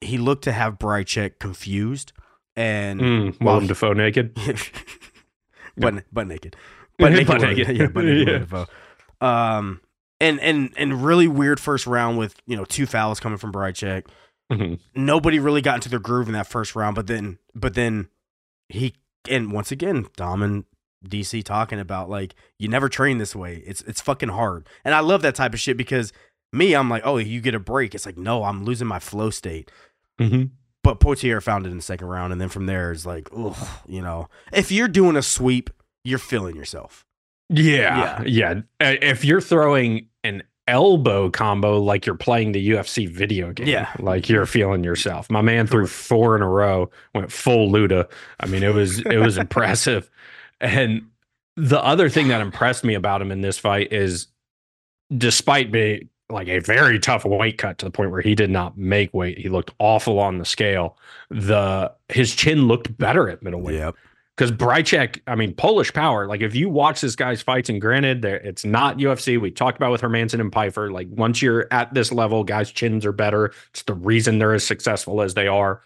he 0.00 0.16
looked 0.18 0.44
to 0.44 0.52
have 0.52 0.78
Bryczek 0.78 1.38
confused 1.40 2.12
and 2.56 3.00
mm, 3.00 3.40
Willem 3.40 3.66
Dafoe 3.66 3.94
naked. 3.94 4.34
but 5.76 6.04
but 6.12 6.26
naked, 6.26 6.56
But 6.98 7.12
naked, 7.12 7.26
butt 7.26 7.40
naked. 7.40 7.68
yeah, 7.76 7.86
but 7.88 8.04
naked. 8.04 8.46
yeah. 8.52 8.64
Um, 9.20 9.80
and 10.20 10.40
and 10.40 10.72
and 10.76 11.04
really 11.04 11.28
weird 11.28 11.60
first 11.60 11.86
round 11.86 12.18
with 12.18 12.36
you 12.46 12.56
know 12.56 12.64
two 12.64 12.86
fouls 12.86 13.20
coming 13.20 13.38
from 13.38 13.52
Bryczek. 13.52 14.06
Mm-hmm. 14.52 14.74
Nobody 14.94 15.38
really 15.38 15.60
got 15.60 15.76
into 15.76 15.88
their 15.88 15.98
groove 15.98 16.26
in 16.28 16.34
that 16.34 16.46
first 16.46 16.74
round, 16.74 16.96
but 16.96 17.06
then 17.06 17.38
but 17.54 17.74
then 17.74 18.08
he 18.68 18.94
and 19.28 19.52
once 19.52 19.70
again 19.70 20.06
Dom 20.16 20.42
and 20.42 20.64
DC 21.06 21.44
talking 21.44 21.78
about 21.78 22.08
like 22.08 22.34
you 22.58 22.68
never 22.68 22.88
train 22.88 23.18
this 23.18 23.36
way. 23.36 23.62
It's 23.66 23.82
it's 23.82 24.00
fucking 24.00 24.30
hard, 24.30 24.66
and 24.84 24.94
I 24.94 25.00
love 25.00 25.22
that 25.22 25.34
type 25.34 25.54
of 25.54 25.60
shit 25.60 25.76
because 25.76 26.12
me, 26.52 26.74
I'm 26.74 26.88
like, 26.88 27.02
oh, 27.04 27.18
you 27.18 27.40
get 27.40 27.54
a 27.54 27.60
break. 27.60 27.94
It's 27.94 28.06
like 28.06 28.16
no, 28.16 28.44
I'm 28.44 28.64
losing 28.64 28.88
my 28.88 28.98
flow 28.98 29.30
state. 29.30 29.70
Mm-hmm 30.18 30.54
but 30.88 31.00
Potier 31.00 31.42
found 31.42 31.66
it 31.66 31.70
in 31.70 31.76
the 31.76 31.82
second 31.82 32.06
round, 32.06 32.32
and 32.32 32.40
then 32.40 32.48
from 32.48 32.64
there 32.64 32.92
it's 32.92 33.04
like, 33.04 33.28
ugh, 33.36 33.54
you 33.86 34.00
know, 34.00 34.30
if 34.54 34.72
you're 34.72 34.88
doing 34.88 35.16
a 35.16 35.22
sweep, 35.22 35.68
you're 36.02 36.18
feeling 36.18 36.56
yourself. 36.56 37.04
Yeah, 37.48 38.22
yeah, 38.24 38.60
yeah. 38.80 38.90
If 39.02 39.24
you're 39.24 39.40
throwing 39.40 40.08
an 40.24 40.42
elbow 40.66 41.30
combo 41.30 41.80
like 41.80 42.04
you're 42.04 42.14
playing 42.14 42.52
the 42.52 42.70
UFC 42.70 43.08
video 43.08 43.52
game, 43.52 43.68
yeah, 43.68 43.90
like 43.98 44.28
you're 44.28 44.46
feeling 44.46 44.84
yourself. 44.84 45.30
My 45.30 45.40
man 45.40 45.66
threw 45.66 45.86
four 45.86 46.36
in 46.36 46.42
a 46.42 46.48
row, 46.48 46.90
went 47.14 47.32
full 47.32 47.70
Luda. 47.70 48.08
I 48.40 48.46
mean, 48.46 48.62
it 48.62 48.74
was 48.74 49.00
it 49.00 49.18
was 49.18 49.38
impressive. 49.38 50.10
And 50.60 51.08
the 51.56 51.82
other 51.82 52.08
thing 52.08 52.28
that 52.28 52.40
impressed 52.40 52.84
me 52.84 52.94
about 52.94 53.22
him 53.22 53.32
in 53.32 53.40
this 53.40 53.58
fight 53.58 53.92
is, 53.92 54.26
despite 55.16 55.72
being 55.72 56.08
like 56.30 56.48
a 56.48 56.58
very 56.58 56.98
tough 56.98 57.24
weight 57.24 57.58
cut 57.58 57.78
to 57.78 57.86
the 57.86 57.90
point 57.90 58.10
where 58.10 58.20
he 58.20 58.34
did 58.34 58.50
not 58.50 58.76
make 58.76 59.12
weight. 59.14 59.38
He 59.38 59.48
looked 59.48 59.72
awful 59.78 60.18
on 60.18 60.38
the 60.38 60.44
scale. 60.44 60.98
The 61.30 61.92
his 62.08 62.34
chin 62.34 62.68
looked 62.68 62.96
better 62.98 63.28
at 63.30 63.42
middleweight. 63.42 63.76
Yep. 63.76 63.94
Because 64.38 64.52
Bryczek, 64.52 65.20
I 65.26 65.34
mean, 65.34 65.52
Polish 65.52 65.92
power. 65.92 66.28
Like 66.28 66.42
if 66.42 66.54
you 66.54 66.68
watch 66.68 67.00
this 67.00 67.16
guy's 67.16 67.42
fights, 67.42 67.68
and 67.68 67.80
granted, 67.80 68.24
it's 68.24 68.64
not 68.64 68.98
UFC. 68.98 69.40
We 69.40 69.50
talked 69.50 69.76
about 69.76 69.90
with 69.90 70.00
Hermansson 70.00 70.40
and 70.40 70.52
Pyfer. 70.52 70.92
Like 70.92 71.08
once 71.10 71.42
you're 71.42 71.66
at 71.72 71.92
this 71.92 72.12
level, 72.12 72.44
guys' 72.44 72.70
chins 72.70 73.04
are 73.04 73.10
better. 73.10 73.52
It's 73.70 73.82
the 73.82 73.94
reason 73.94 74.38
they're 74.38 74.54
as 74.54 74.64
successful 74.64 75.22
as 75.22 75.34
they 75.34 75.48
are. 75.48 75.82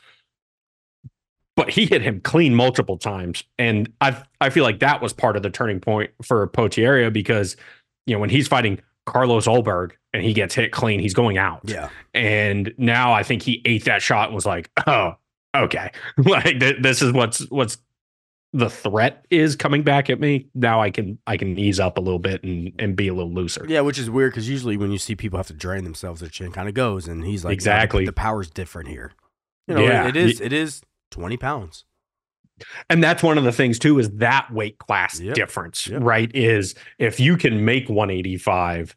But 1.57 1.70
he 1.70 1.86
hit 1.86 2.03
him 2.03 2.20
clean 2.20 2.55
multiple 2.55 2.98
times, 2.98 3.42
and 3.59 3.90
I 4.03 4.22
I 4.38 4.50
feel 4.50 4.64
like 4.64 4.80
that 4.80 5.00
was 5.00 5.14
part 5.14 5.36
of 5.36 5.42
the 5.42 5.50
turning 5.50 5.80
point 5.80 6.11
for 6.22 6.46
Potieria 6.48 7.11
because 7.11 7.57
you 8.07 8.14
know 8.14 8.20
when 8.20 8.30
he's 8.30 8.48
fighting 8.48 8.80
Carlos 9.07 9.46
Ulberg 9.46 9.92
and 10.12 10.22
he 10.22 10.34
gets 10.34 10.55
hit 10.55 10.72
clean, 10.72 11.00
he's 11.00 11.14
going 11.14 11.38
out. 11.38 11.62
Yeah. 11.64 11.88
And 12.12 12.74
now 12.76 13.14
I 13.14 13.22
think 13.22 13.40
he 13.40 13.62
ate 13.64 13.84
that 13.86 14.03
shot 14.03 14.28
and 14.28 14.34
was 14.34 14.44
like, 14.44 14.70
oh, 14.86 15.16
okay. 15.57 15.90
like 16.18 16.61
th- 16.61 16.82
this 16.82 17.00
is 17.00 17.12
what's 17.12 17.50
what's 17.50 17.78
the 18.53 18.68
threat 18.68 19.24
is 19.30 19.57
coming 19.57 19.82
back 19.82 20.11
at 20.11 20.20
me. 20.20 20.48
Now 20.55 20.80
I 20.80 20.90
can 20.90 21.18
I 21.26 21.36
can 21.36 21.59
ease 21.59 21.80
up 21.80 21.96
a 21.96 22.00
little 22.00 22.18
bit 22.18 22.42
and 22.42 22.72
and 22.78 22.94
be 22.94 23.09
a 23.09 23.14
little 23.14 23.32
looser. 23.32 23.64
Yeah, 23.68 23.80
which 23.80 23.98
is 23.98 24.11
weird 24.11 24.32
because 24.32 24.48
usually 24.48 24.76
when 24.76 24.92
you 24.92 24.98
see 24.98 25.14
people 25.14 25.38
have 25.38 25.46
to 25.48 25.55
drain 25.55 25.84
themselves, 25.84 26.20
their 26.20 26.28
chin 26.28 26.53
kind 26.53 26.68
of 26.68 26.74
goes, 26.74 27.09
and 27.09 27.24
he's 27.24 27.44
like, 27.44 27.55
exactly. 27.55 28.05
the 28.05 28.12
power's 28.12 28.50
different 28.50 28.88
here. 28.88 29.12
You 29.68 29.74
know, 29.76 29.82
yeah. 29.82 30.09
it, 30.09 30.16
is. 30.16 30.40
It 30.40 30.53
is 30.53 30.82
twenty 31.11 31.36
pounds. 31.36 31.84
And 32.90 33.03
that's 33.03 33.22
one 33.22 33.38
of 33.38 33.44
the 33.44 33.53
things 33.53 33.78
too 33.78 33.98
is 33.98 34.11
that 34.11 34.53
weight 34.53 34.78
class 34.78 35.18
yep. 35.18 35.34
difference, 35.34 35.88
yep. 35.88 36.03
right? 36.03 36.30
Is 36.34 36.74
if 36.98 37.18
you 37.18 37.36
can 37.36 37.64
make 37.64 37.88
185 37.88 38.94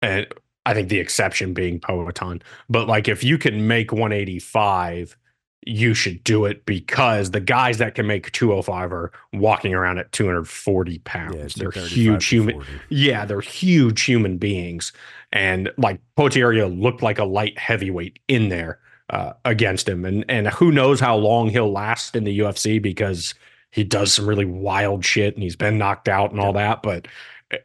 and 0.00 0.26
I 0.64 0.74
think 0.74 0.88
the 0.88 0.98
exception 0.98 1.52
being 1.52 1.80
Poatan. 1.80 2.42
But 2.68 2.88
like 2.88 3.08
if 3.08 3.24
you 3.24 3.38
can 3.38 3.66
make 3.66 3.92
185, 3.92 5.16
you 5.64 5.94
should 5.94 6.22
do 6.24 6.44
it 6.44 6.66
because 6.66 7.30
the 7.30 7.40
guys 7.40 7.78
that 7.78 7.94
can 7.94 8.06
make 8.06 8.32
205 8.32 8.92
are 8.92 9.12
walking 9.32 9.74
around 9.74 9.98
at 9.98 10.10
240 10.12 10.98
pounds. 11.00 11.54
they're 11.54 11.70
huge 11.70 12.26
human. 12.26 12.62
Yeah, 12.88 13.24
they're 13.24 13.40
huge 13.40 14.02
human 14.02 14.38
beings. 14.38 14.92
And 15.32 15.70
like 15.78 16.00
Potieria 16.16 16.68
looked 16.80 17.02
like 17.02 17.18
a 17.18 17.24
light 17.24 17.58
heavyweight 17.58 18.18
in 18.28 18.48
there 18.48 18.80
uh, 19.10 19.34
against 19.44 19.88
him. 19.88 20.04
And 20.04 20.24
and 20.28 20.48
who 20.48 20.72
knows 20.72 20.98
how 20.98 21.16
long 21.16 21.48
he'll 21.48 21.70
last 21.70 22.16
in 22.16 22.24
the 22.24 22.40
UFC 22.40 22.82
because 22.82 23.34
he 23.70 23.84
does 23.84 24.12
some 24.12 24.28
really 24.28 24.44
wild 24.44 25.04
shit 25.04 25.34
and 25.34 25.42
he's 25.42 25.56
been 25.56 25.78
knocked 25.78 26.08
out 26.08 26.32
and 26.32 26.40
all 26.40 26.52
that. 26.54 26.82
But 26.82 27.06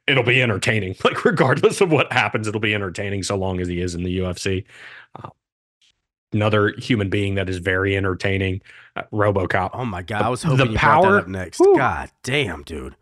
it'll 0.07 0.23
be 0.23 0.41
entertaining. 0.41 0.95
Like 1.03 1.23
regardless 1.23 1.79
of 1.81 1.91
what 1.91 2.11
happens, 2.11 2.47
it'll 2.47 2.59
be 2.59 2.75
entertaining 2.75 3.23
so 3.23 3.35
long 3.35 3.61
as 3.61 3.67
he 3.67 3.81
is 3.81 3.95
in 3.95 4.03
the 4.03 4.19
UFC. 4.19 4.65
Another 6.33 6.73
human 6.77 7.09
being 7.09 7.35
that 7.35 7.49
is 7.49 7.59
very 7.59 7.95
entertaining, 7.95 8.61
uh, 8.95 9.03
RoboCop. 9.13 9.69
Oh 9.73 9.85
my 9.85 10.01
god, 10.01 10.23
I 10.23 10.29
was 10.29 10.43
hoping 10.43 10.65
the 10.65 10.71
you 10.73 10.77
power, 10.77 11.01
brought 11.01 11.11
that 11.11 11.17
up 11.19 11.27
next. 11.27 11.59
Whew. 11.59 11.77
God 11.77 12.11
damn, 12.23 12.63
dude. 12.63 12.95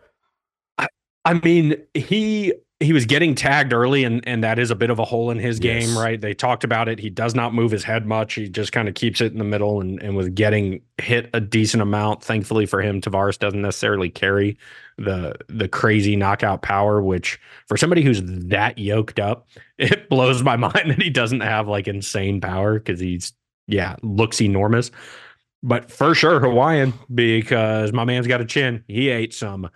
I, 0.77 0.87
I 1.25 1.33
mean, 1.33 1.75
he 1.95 2.53
he 2.81 2.91
was 2.91 3.05
getting 3.05 3.35
tagged 3.35 3.71
early 3.71 4.03
and 4.03 4.25
and 4.27 4.43
that 4.43 4.59
is 4.59 4.69
a 4.69 4.75
bit 4.75 4.89
of 4.89 4.99
a 4.99 5.05
hole 5.05 5.31
in 5.31 5.39
his 5.39 5.59
yes. 5.59 5.85
game 5.85 5.97
right? 5.97 6.19
They 6.19 6.33
talked 6.33 6.63
about 6.63 6.89
it. 6.89 6.99
He 6.99 7.09
does 7.09 7.33
not 7.33 7.53
move 7.53 7.71
his 7.71 7.83
head 7.83 8.05
much. 8.05 8.33
He 8.33 8.49
just 8.49 8.73
kind 8.73 8.89
of 8.89 8.95
keeps 8.95 9.21
it 9.21 9.31
in 9.31 9.37
the 9.37 9.45
middle 9.45 9.79
and 9.79 10.01
and 10.01 10.15
was 10.15 10.29
getting 10.29 10.81
hit 10.97 11.29
a 11.33 11.39
decent 11.39 11.81
amount. 11.81 12.23
Thankfully 12.23 12.65
for 12.65 12.81
him 12.81 12.99
tavares 12.99 13.39
doesn't 13.39 13.61
necessarily 13.61 14.09
carry 14.09 14.57
the 14.97 15.35
the 15.47 15.69
crazy 15.69 16.15
knockout 16.15 16.61
power 16.61 17.01
which 17.01 17.39
for 17.67 17.77
somebody 17.77 18.01
who's 18.01 18.21
that 18.23 18.77
yoked 18.77 19.19
up 19.19 19.47
it 19.77 20.09
blows 20.09 20.43
my 20.43 20.55
mind 20.57 20.91
that 20.91 21.01
he 21.01 21.09
doesn't 21.09 21.41
have 21.41 21.67
like 21.67 21.87
insane 21.87 22.41
power 22.41 22.79
because 22.79 22.99
he's 22.99 23.33
yeah 23.67 23.95
looks 24.03 24.41
enormous. 24.41 24.91
But 25.63 25.89
for 25.89 26.13
sure 26.13 26.41
Hawaiian 26.41 26.93
because 27.13 27.93
my 27.93 28.03
man's 28.03 28.27
got 28.27 28.41
a 28.41 28.45
chin. 28.45 28.83
He 28.87 29.09
ate 29.09 29.33
some 29.33 29.69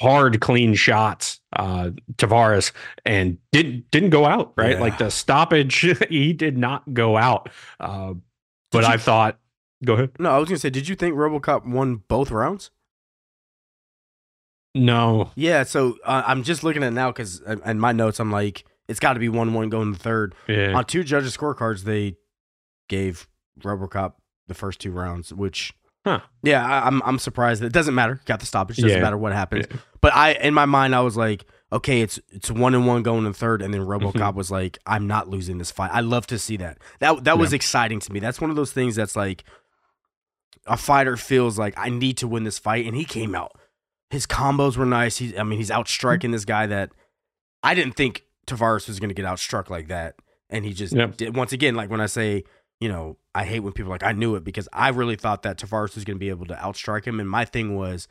hard, 0.00 0.40
clean 0.40 0.74
shots, 0.74 1.37
uh, 1.54 1.90
Tavares, 2.14 2.72
and 3.04 3.38
didn't 3.52 3.90
didn't 3.90 4.10
go 4.10 4.26
out. 4.26 4.52
Right, 4.56 4.72
yeah. 4.72 4.80
like 4.80 4.98
the 4.98 5.10
stoppage, 5.10 5.86
he 6.08 6.32
did 6.32 6.58
not 6.58 6.92
go 6.92 7.16
out. 7.16 7.50
Uh, 7.80 8.14
but 8.70 8.84
you, 8.84 8.90
I 8.90 8.96
thought, 8.96 9.38
go 9.84 9.94
ahead. 9.94 10.10
No, 10.18 10.30
I 10.30 10.38
was 10.38 10.48
gonna 10.48 10.58
say, 10.58 10.70
did 10.70 10.88
you 10.88 10.94
think 10.94 11.14
RoboCop 11.14 11.66
won 11.66 12.02
both 12.08 12.30
rounds? 12.30 12.70
No. 14.74 15.30
Yeah, 15.34 15.64
so 15.64 15.96
uh, 16.04 16.22
I'm 16.26 16.42
just 16.42 16.62
looking 16.62 16.82
at 16.84 16.92
now 16.92 17.10
because 17.10 17.42
uh, 17.42 17.56
in 17.64 17.80
my 17.80 17.92
notes 17.92 18.20
I'm 18.20 18.30
like, 18.30 18.64
it's 18.86 19.00
got 19.00 19.14
to 19.14 19.20
be 19.20 19.28
one 19.28 19.54
one 19.54 19.68
going 19.68 19.92
the 19.92 19.98
third. 19.98 20.34
Yeah. 20.46 20.72
On 20.72 20.84
two 20.84 21.04
judges' 21.04 21.36
scorecards, 21.36 21.82
they 21.82 22.16
gave 22.88 23.28
RoboCop 23.60 24.14
the 24.46 24.54
first 24.54 24.80
two 24.80 24.92
rounds, 24.92 25.32
which 25.32 25.74
Huh. 26.08 26.20
Yeah, 26.42 26.66
I, 26.66 26.86
am 26.86 27.02
I'm, 27.02 27.08
I'm 27.08 27.18
surprised. 27.18 27.62
It 27.62 27.72
doesn't 27.72 27.94
matter. 27.94 28.18
Got 28.24 28.40
the 28.40 28.46
stoppage. 28.46 28.76
Doesn't 28.76 28.88
yeah. 28.88 29.02
matter 29.02 29.18
what 29.18 29.32
happens. 29.32 29.66
Yeah. 29.70 29.76
But 30.00 30.14
I 30.14 30.32
in 30.32 30.54
my 30.54 30.64
mind 30.64 30.94
I 30.94 31.00
was 31.00 31.18
like, 31.18 31.44
okay, 31.70 32.00
it's 32.00 32.18
it's 32.30 32.50
one 32.50 32.74
and 32.74 32.86
one 32.86 33.02
going 33.02 33.26
in 33.26 33.32
third, 33.34 33.60
and 33.60 33.74
then 33.74 33.82
RoboCop 33.82 34.12
mm-hmm. 34.14 34.36
was 34.36 34.50
like, 34.50 34.78
I'm 34.86 35.06
not 35.06 35.28
losing 35.28 35.58
this 35.58 35.70
fight. 35.70 35.90
I 35.92 36.00
love 36.00 36.26
to 36.28 36.38
see 36.38 36.56
that. 36.58 36.78
That 37.00 37.24
that 37.24 37.36
was 37.36 37.52
exciting 37.52 38.00
to 38.00 38.12
me. 38.12 38.20
That's 38.20 38.40
one 38.40 38.48
of 38.48 38.56
those 38.56 38.72
things 38.72 38.96
that's 38.96 39.16
like 39.16 39.44
a 40.66 40.78
fighter 40.78 41.16
feels 41.18 41.58
like 41.58 41.74
I 41.76 41.90
need 41.90 42.16
to 42.18 42.28
win 42.28 42.44
this 42.44 42.58
fight, 42.58 42.86
and 42.86 42.96
he 42.96 43.04
came 43.04 43.34
out. 43.34 43.52
His 44.08 44.26
combos 44.26 44.78
were 44.78 44.86
nice. 44.86 45.18
He, 45.18 45.36
I 45.36 45.42
mean, 45.42 45.58
he's 45.58 45.70
outstriking 45.70 46.30
this 46.30 46.46
guy 46.46 46.66
that 46.66 46.90
I 47.62 47.74
didn't 47.74 47.94
think 47.94 48.24
Tavares 48.46 48.88
was 48.88 48.98
going 48.98 49.10
to 49.10 49.14
get 49.14 49.26
outstruck 49.26 49.68
like 49.68 49.88
that, 49.88 50.14
and 50.48 50.64
he 50.64 50.72
just 50.72 50.94
yep. 50.94 51.18
did. 51.18 51.36
Once 51.36 51.52
again, 51.52 51.74
like 51.74 51.90
when 51.90 52.00
I 52.00 52.06
say 52.06 52.44
you 52.80 52.88
know, 52.88 53.16
I 53.38 53.44
hate 53.44 53.60
when 53.60 53.72
people 53.72 53.92
are 53.92 53.94
like 53.94 54.02
I 54.02 54.10
knew 54.10 54.34
it 54.34 54.42
because 54.42 54.68
I 54.72 54.88
really 54.88 55.14
thought 55.14 55.44
that 55.44 55.58
Tavares 55.58 55.94
was 55.94 56.04
going 56.04 56.16
to 56.16 56.20
be 56.20 56.28
able 56.28 56.46
to 56.46 56.54
outstrike 56.54 57.04
him. 57.04 57.20
And 57.20 57.30
my 57.30 57.44
thing 57.44 57.76
was, 57.76 58.08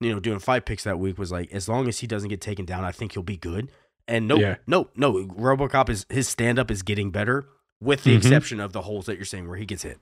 you 0.00 0.12
know, 0.12 0.20
doing 0.20 0.38
fight 0.38 0.66
picks 0.66 0.84
that 0.84 1.00
week 1.00 1.18
was 1.18 1.32
like, 1.32 1.50
as 1.52 1.68
long 1.68 1.88
as 1.88 1.98
he 1.98 2.06
doesn't 2.06 2.28
get 2.28 2.40
taken 2.40 2.64
down, 2.64 2.84
I 2.84 2.92
think 2.92 3.12
he'll 3.12 3.24
be 3.24 3.36
good. 3.36 3.72
And 4.06 4.28
no, 4.28 4.36
yeah. 4.36 4.56
no, 4.68 4.88
no, 4.94 5.14
RoboCop 5.14 5.88
is 5.88 6.06
his 6.08 6.28
stand 6.28 6.60
up 6.60 6.70
is 6.70 6.84
getting 6.84 7.10
better, 7.10 7.48
with 7.80 8.04
the 8.04 8.10
mm-hmm. 8.10 8.18
exception 8.18 8.60
of 8.60 8.72
the 8.72 8.82
holes 8.82 9.06
that 9.06 9.16
you're 9.16 9.24
saying 9.24 9.48
where 9.48 9.56
he 9.56 9.66
gets 9.66 9.82
hit. 9.82 9.98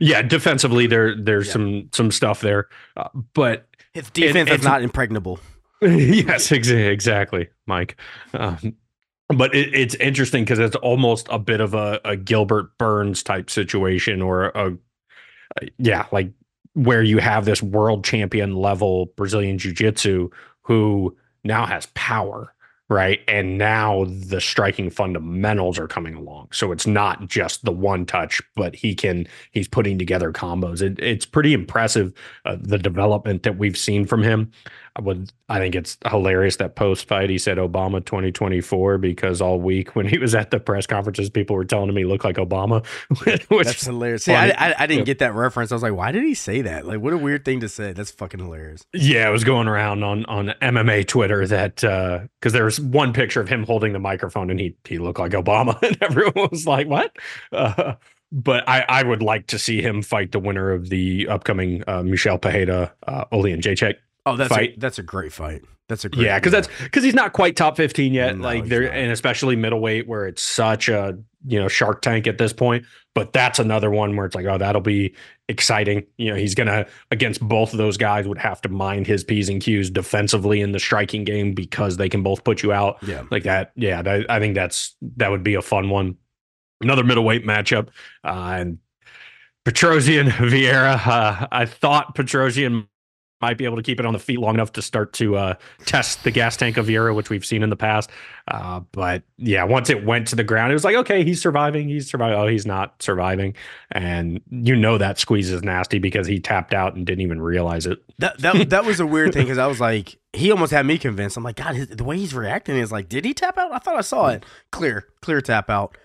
Yeah, 0.00 0.22
defensively 0.22 0.88
there 0.88 1.14
there's 1.14 1.46
yeah. 1.46 1.52
some 1.52 1.88
some 1.92 2.10
stuff 2.10 2.40
there, 2.40 2.68
uh, 2.96 3.08
but 3.34 3.68
his 3.92 4.10
defense 4.10 4.50
it, 4.50 4.60
is 4.60 4.64
not 4.64 4.82
impregnable. 4.82 5.38
yes, 5.80 6.50
exactly, 6.50 7.50
Mike. 7.66 7.96
Um, 8.34 8.74
but 9.36 9.54
it, 9.54 9.74
it's 9.74 9.94
interesting 9.96 10.44
because 10.44 10.58
it's 10.58 10.76
almost 10.76 11.26
a 11.30 11.38
bit 11.38 11.60
of 11.60 11.74
a, 11.74 12.00
a 12.04 12.16
Gilbert 12.16 12.76
Burns 12.78 13.22
type 13.22 13.50
situation, 13.50 14.22
or 14.22 14.46
a, 14.46 14.72
a, 15.60 15.68
yeah, 15.78 16.06
like 16.12 16.32
where 16.74 17.02
you 17.02 17.18
have 17.18 17.44
this 17.44 17.62
world 17.62 18.04
champion 18.04 18.56
level 18.56 19.06
Brazilian 19.16 19.58
Jiu 19.58 19.72
Jitsu 19.72 20.30
who 20.62 21.16
now 21.44 21.66
has 21.66 21.86
power, 21.94 22.54
right? 22.88 23.20
And 23.28 23.58
now 23.58 24.06
the 24.08 24.40
striking 24.40 24.90
fundamentals 24.90 25.78
are 25.78 25.88
coming 25.88 26.14
along, 26.14 26.48
so 26.52 26.72
it's 26.72 26.86
not 26.86 27.26
just 27.26 27.64
the 27.64 27.72
one 27.72 28.06
touch, 28.06 28.40
but 28.54 28.74
he 28.74 28.94
can 28.94 29.26
he's 29.50 29.68
putting 29.68 29.98
together 29.98 30.32
combos. 30.32 30.80
It, 30.82 30.98
it's 30.98 31.26
pretty 31.26 31.52
impressive 31.52 32.12
uh, 32.44 32.56
the 32.60 32.78
development 32.78 33.42
that 33.42 33.58
we've 33.58 33.78
seen 33.78 34.06
from 34.06 34.22
him. 34.22 34.50
I 34.94 35.00
would 35.00 35.32
I 35.48 35.58
think 35.58 35.74
it's 35.74 35.96
hilarious 36.06 36.56
that 36.56 36.74
post 36.74 37.08
fight 37.08 37.30
he 37.30 37.38
said 37.38 37.56
Obama 37.56 38.04
2024 38.04 38.98
because 38.98 39.40
all 39.40 39.58
week 39.60 39.96
when 39.96 40.06
he 40.06 40.18
was 40.18 40.34
at 40.34 40.50
the 40.50 40.60
press 40.60 40.86
conferences 40.86 41.30
people 41.30 41.56
were 41.56 41.64
telling 41.64 41.88
him 41.88 41.96
he 41.96 42.04
looked 42.04 42.24
like 42.24 42.36
Obama. 42.36 42.84
Which 43.48 43.66
That's 43.66 43.86
hilarious. 43.86 44.24
See, 44.24 44.34
I, 44.34 44.48
I, 44.50 44.74
I, 44.78 44.86
didn't 44.86 45.00
yeah. 45.00 45.04
get 45.04 45.18
that 45.20 45.34
reference. 45.34 45.72
I 45.72 45.76
was 45.76 45.82
like, 45.82 45.94
why 45.94 46.12
did 46.12 46.24
he 46.24 46.34
say 46.34 46.62
that? 46.62 46.86
Like, 46.86 47.00
what 47.00 47.12
a 47.12 47.18
weird 47.18 47.44
thing 47.44 47.60
to 47.60 47.68
say. 47.68 47.92
That's 47.92 48.10
fucking 48.10 48.40
hilarious. 48.40 48.84
Yeah, 48.92 49.28
it 49.28 49.32
was 49.32 49.44
going 49.44 49.66
around 49.66 50.02
on 50.04 50.26
on 50.26 50.54
MMA 50.60 51.06
Twitter 51.06 51.46
that 51.46 51.76
because 51.76 52.28
uh, 52.46 52.50
there 52.50 52.64
was 52.64 52.78
one 52.78 53.12
picture 53.14 53.40
of 53.40 53.48
him 53.48 53.64
holding 53.64 53.94
the 53.94 53.98
microphone 53.98 54.50
and 54.50 54.60
he 54.60 54.76
he 54.84 54.98
looked 54.98 55.18
like 55.18 55.32
Obama 55.32 55.80
and 55.82 55.96
everyone 56.02 56.48
was 56.50 56.66
like, 56.66 56.86
what? 56.86 57.16
Uh, 57.50 57.94
but 58.32 58.66
I, 58.66 58.84
I 58.88 59.02
would 59.02 59.22
like 59.22 59.48
to 59.48 59.58
see 59.58 59.82
him 59.82 60.02
fight 60.02 60.32
the 60.32 60.38
winner 60.38 60.72
of 60.72 60.88
the 60.88 61.28
upcoming 61.28 61.84
uh, 61.86 62.02
Michel 62.02 62.38
Pereira 62.38 62.92
uh, 63.06 63.26
Oleksiejczuk 63.26 63.96
Oh, 64.24 64.36
that's 64.36 64.48
fight. 64.48 64.76
A, 64.76 64.80
that's 64.80 64.98
a 64.98 65.02
great 65.02 65.32
fight. 65.32 65.62
That's 65.88 66.04
a 66.04 66.08
great 66.08 66.24
yeah, 66.24 66.38
because 66.38 66.52
that's 66.52 66.68
because 66.82 67.04
he's 67.04 67.14
not 67.14 67.32
quite 67.32 67.56
top 67.56 67.76
fifteen 67.76 68.14
yet. 68.14 68.36
No, 68.36 68.44
like 68.44 68.66
there, 68.66 68.90
and 68.90 69.12
especially 69.12 69.56
middleweight 69.56 70.06
where 70.06 70.26
it's 70.26 70.42
such 70.42 70.88
a 70.88 71.18
you 71.44 71.60
know 71.60 71.68
Shark 71.68 72.02
Tank 72.02 72.26
at 72.26 72.38
this 72.38 72.52
point. 72.52 72.84
But 73.14 73.32
that's 73.32 73.58
another 73.58 73.90
one 73.90 74.16
where 74.16 74.24
it's 74.24 74.34
like, 74.34 74.46
oh, 74.46 74.56
that'll 74.56 74.80
be 74.80 75.14
exciting. 75.48 76.06
You 76.16 76.30
know, 76.30 76.36
he's 76.36 76.54
gonna 76.54 76.86
against 77.10 77.46
both 77.46 77.72
of 77.72 77.78
those 77.78 77.96
guys 77.96 78.26
would 78.26 78.38
have 78.38 78.62
to 78.62 78.68
mind 78.68 79.06
his 79.06 79.24
p's 79.24 79.48
and 79.48 79.60
q's 79.60 79.90
defensively 79.90 80.60
in 80.60 80.72
the 80.72 80.80
striking 80.80 81.24
game 81.24 81.52
because 81.52 81.96
they 81.96 82.08
can 82.08 82.22
both 82.22 82.44
put 82.44 82.62
you 82.62 82.72
out. 82.72 82.96
Yeah, 83.02 83.24
like 83.30 83.42
that. 83.42 83.72
Yeah, 83.74 84.00
that, 84.02 84.30
I 84.30 84.38
think 84.38 84.54
that's 84.54 84.94
that 85.16 85.30
would 85.30 85.42
be 85.42 85.54
a 85.54 85.62
fun 85.62 85.90
one. 85.90 86.16
Another 86.80 87.04
middleweight 87.04 87.44
matchup, 87.44 87.88
uh, 88.24 88.54
and 88.56 88.78
Petrosyan 89.66 90.28
Vieira. 90.28 91.06
Uh, 91.06 91.48
I 91.52 91.66
thought 91.66 92.16
Petrosyan 92.16 92.86
might 93.42 93.58
be 93.58 93.64
able 93.64 93.76
to 93.76 93.82
keep 93.82 93.98
it 93.98 94.06
on 94.06 94.12
the 94.12 94.18
feet 94.18 94.38
long 94.38 94.54
enough 94.54 94.72
to 94.72 94.80
start 94.82 95.12
to 95.14 95.36
uh, 95.36 95.54
test 95.84 96.22
the 96.22 96.30
gas 96.30 96.56
tank 96.56 96.76
of 96.76 96.86
Vieira, 96.86 97.14
which 97.14 97.28
we've 97.28 97.44
seen 97.44 97.62
in 97.64 97.70
the 97.70 97.76
past. 97.76 98.08
Uh, 98.48 98.80
but 98.92 99.24
yeah, 99.36 99.64
once 99.64 99.90
it 99.90 100.04
went 100.04 100.28
to 100.28 100.36
the 100.36 100.44
ground, 100.44 100.70
it 100.70 100.74
was 100.74 100.84
like, 100.84 100.94
okay, 100.94 101.24
he's 101.24 101.42
surviving. 101.42 101.88
He's 101.88 102.08
surviving. 102.08 102.38
Oh, 102.38 102.46
he's 102.46 102.64
not 102.64 103.02
surviving. 103.02 103.54
And 103.90 104.40
you 104.50 104.76
know 104.76 104.96
that 104.96 105.18
squeeze 105.18 105.50
is 105.50 105.62
nasty 105.62 105.98
because 105.98 106.26
he 106.26 106.38
tapped 106.38 106.72
out 106.72 106.94
and 106.94 107.04
didn't 107.04 107.22
even 107.22 107.42
realize 107.42 107.86
it. 107.86 107.98
That 108.18 108.38
that, 108.38 108.68
that 108.70 108.84
was 108.84 109.00
a 109.00 109.06
weird 109.06 109.32
thing 109.32 109.44
because 109.44 109.58
I 109.58 109.66
was 109.66 109.80
like, 109.80 110.18
he 110.32 110.50
almost 110.50 110.72
had 110.72 110.86
me 110.86 110.96
convinced. 110.96 111.36
I'm 111.36 111.42
like, 111.42 111.56
God, 111.56 111.74
his, 111.74 111.88
the 111.88 112.04
way 112.04 112.16
he's 112.16 112.34
reacting 112.34 112.76
is 112.76 112.92
like, 112.92 113.08
did 113.08 113.24
he 113.24 113.34
tap 113.34 113.58
out? 113.58 113.72
I 113.72 113.78
thought 113.78 113.96
I 113.96 114.02
saw 114.02 114.28
it. 114.28 114.44
Clear, 114.70 115.08
clear 115.20 115.40
tap 115.40 115.68
out. 115.68 115.98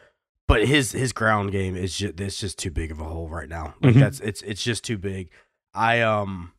But 0.47 0.65
his 0.65 0.93
his 0.93 1.11
ground 1.11 1.51
game 1.51 1.75
is 1.75 1.97
just 1.97 2.19
it's 2.19 2.39
just 2.39 2.57
too 2.57 2.71
big 2.71 2.89
of 2.89 3.01
a 3.01 3.03
hole 3.03 3.27
right 3.29 3.49
now. 3.49 3.75
Like 3.81 3.91
mm-hmm. 3.91 3.99
that's 3.99 4.21
it's 4.21 4.41
it's 4.41 4.63
just 4.63 4.83
too 4.83 4.97
big. 4.97 5.29
I 5.73 6.01
um 6.01 6.53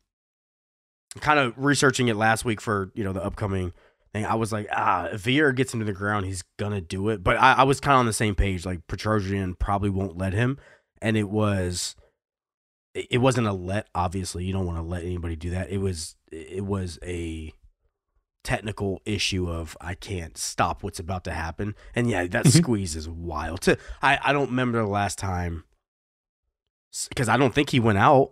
kind 1.19 1.39
of 1.39 1.53
researching 1.57 2.07
it 2.07 2.15
last 2.15 2.45
week 2.45 2.61
for 2.61 2.91
you 2.93 3.03
know 3.03 3.13
the 3.13 3.23
upcoming 3.23 3.73
thing. 4.13 4.25
I 4.25 4.35
was 4.35 4.51
like, 4.51 4.67
ah, 4.71 5.05
if 5.05 5.23
Vieira 5.23 5.55
gets 5.55 5.73
into 5.73 5.85
the 5.85 5.93
ground, 5.93 6.25
he's 6.25 6.43
gonna 6.57 6.81
do 6.81 7.09
it. 7.09 7.23
But 7.23 7.37
I, 7.37 7.53
I 7.53 7.63
was 7.63 7.79
kind 7.79 7.93
of 7.93 7.99
on 7.99 8.05
the 8.05 8.13
same 8.13 8.35
page. 8.35 8.65
Like 8.65 8.85
Petrosyan 8.87 9.57
probably 9.57 9.89
won't 9.89 10.17
let 10.17 10.33
him, 10.33 10.57
and 11.01 11.17
it 11.17 11.29
was 11.29 11.95
it 12.93 13.19
wasn't 13.19 13.47
a 13.47 13.53
let. 13.53 13.87
Obviously, 13.95 14.45
you 14.45 14.53
don't 14.53 14.65
want 14.65 14.77
to 14.77 14.83
let 14.83 15.03
anybody 15.03 15.35
do 15.35 15.51
that. 15.51 15.69
It 15.69 15.79
was 15.79 16.15
it 16.31 16.65
was 16.65 16.99
a 17.03 17.53
technical 18.43 19.01
issue 19.05 19.49
of 19.49 19.77
I 19.81 19.95
can't 19.95 20.37
stop 20.37 20.81
what's 20.83 20.99
about 20.99 21.23
to 21.25 21.31
happen. 21.31 21.75
And 21.95 22.09
yeah, 22.09 22.25
that 22.27 22.45
mm-hmm. 22.45 22.57
squeeze 22.57 22.95
is 22.95 23.09
wild. 23.09 23.61
To 23.61 23.77
I 24.01 24.19
I 24.23 24.33
don't 24.33 24.49
remember 24.49 24.79
the 24.79 24.87
last 24.87 25.17
time 25.17 25.63
because 27.09 27.29
I 27.29 27.37
don't 27.37 27.53
think 27.53 27.69
he 27.69 27.79
went 27.79 27.97
out 27.97 28.31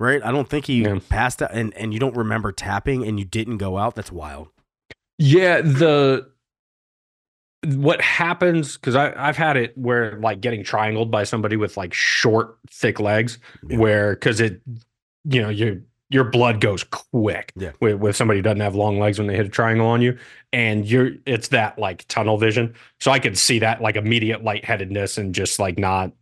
right? 0.00 0.20
I 0.24 0.32
don't 0.32 0.48
think 0.48 0.66
he 0.66 0.82
yeah. 0.82 0.98
passed 1.08 1.40
out, 1.42 1.50
and 1.52 1.72
and 1.76 1.94
you 1.94 2.00
don't 2.00 2.16
remember 2.16 2.50
tapping, 2.50 3.06
and 3.06 3.20
you 3.20 3.24
didn't 3.24 3.58
go 3.58 3.78
out. 3.78 3.94
That's 3.94 4.10
wild. 4.10 4.48
Yeah, 5.18 5.60
the 5.60 6.28
what 7.66 8.00
happens 8.00 8.76
because 8.78 8.96
I've 8.96 9.36
had 9.36 9.58
it 9.58 9.76
where 9.76 10.18
like 10.18 10.40
getting 10.40 10.64
triangled 10.64 11.10
by 11.10 11.24
somebody 11.24 11.56
with 11.56 11.76
like 11.76 11.92
short, 11.92 12.56
thick 12.70 12.98
legs, 12.98 13.38
Yeah. 13.68 13.76
where 13.76 14.14
because 14.14 14.40
it, 14.40 14.62
you 15.24 15.42
know, 15.42 15.50
your 15.50 15.76
your 16.08 16.24
blood 16.24 16.60
goes 16.60 16.82
quick 16.84 17.52
Yeah. 17.54 17.72
with, 17.80 17.96
with 18.00 18.16
somebody 18.16 18.38
who 18.38 18.42
doesn't 18.42 18.60
have 18.60 18.74
long 18.74 18.98
legs 18.98 19.18
when 19.18 19.28
they 19.28 19.36
hit 19.36 19.46
a 19.46 19.50
triangle 19.50 19.86
on 19.86 20.00
you, 20.00 20.18
and 20.54 20.86
you're 20.86 21.10
it's 21.26 21.48
that 21.48 21.78
like 21.78 22.08
tunnel 22.08 22.38
vision. 22.38 22.74
So 22.98 23.10
I 23.10 23.18
could 23.18 23.36
see 23.36 23.58
that 23.58 23.82
like 23.82 23.96
immediate 23.96 24.42
lightheadedness 24.42 25.18
and 25.18 25.34
just 25.34 25.58
like 25.58 25.78
not 25.78 26.12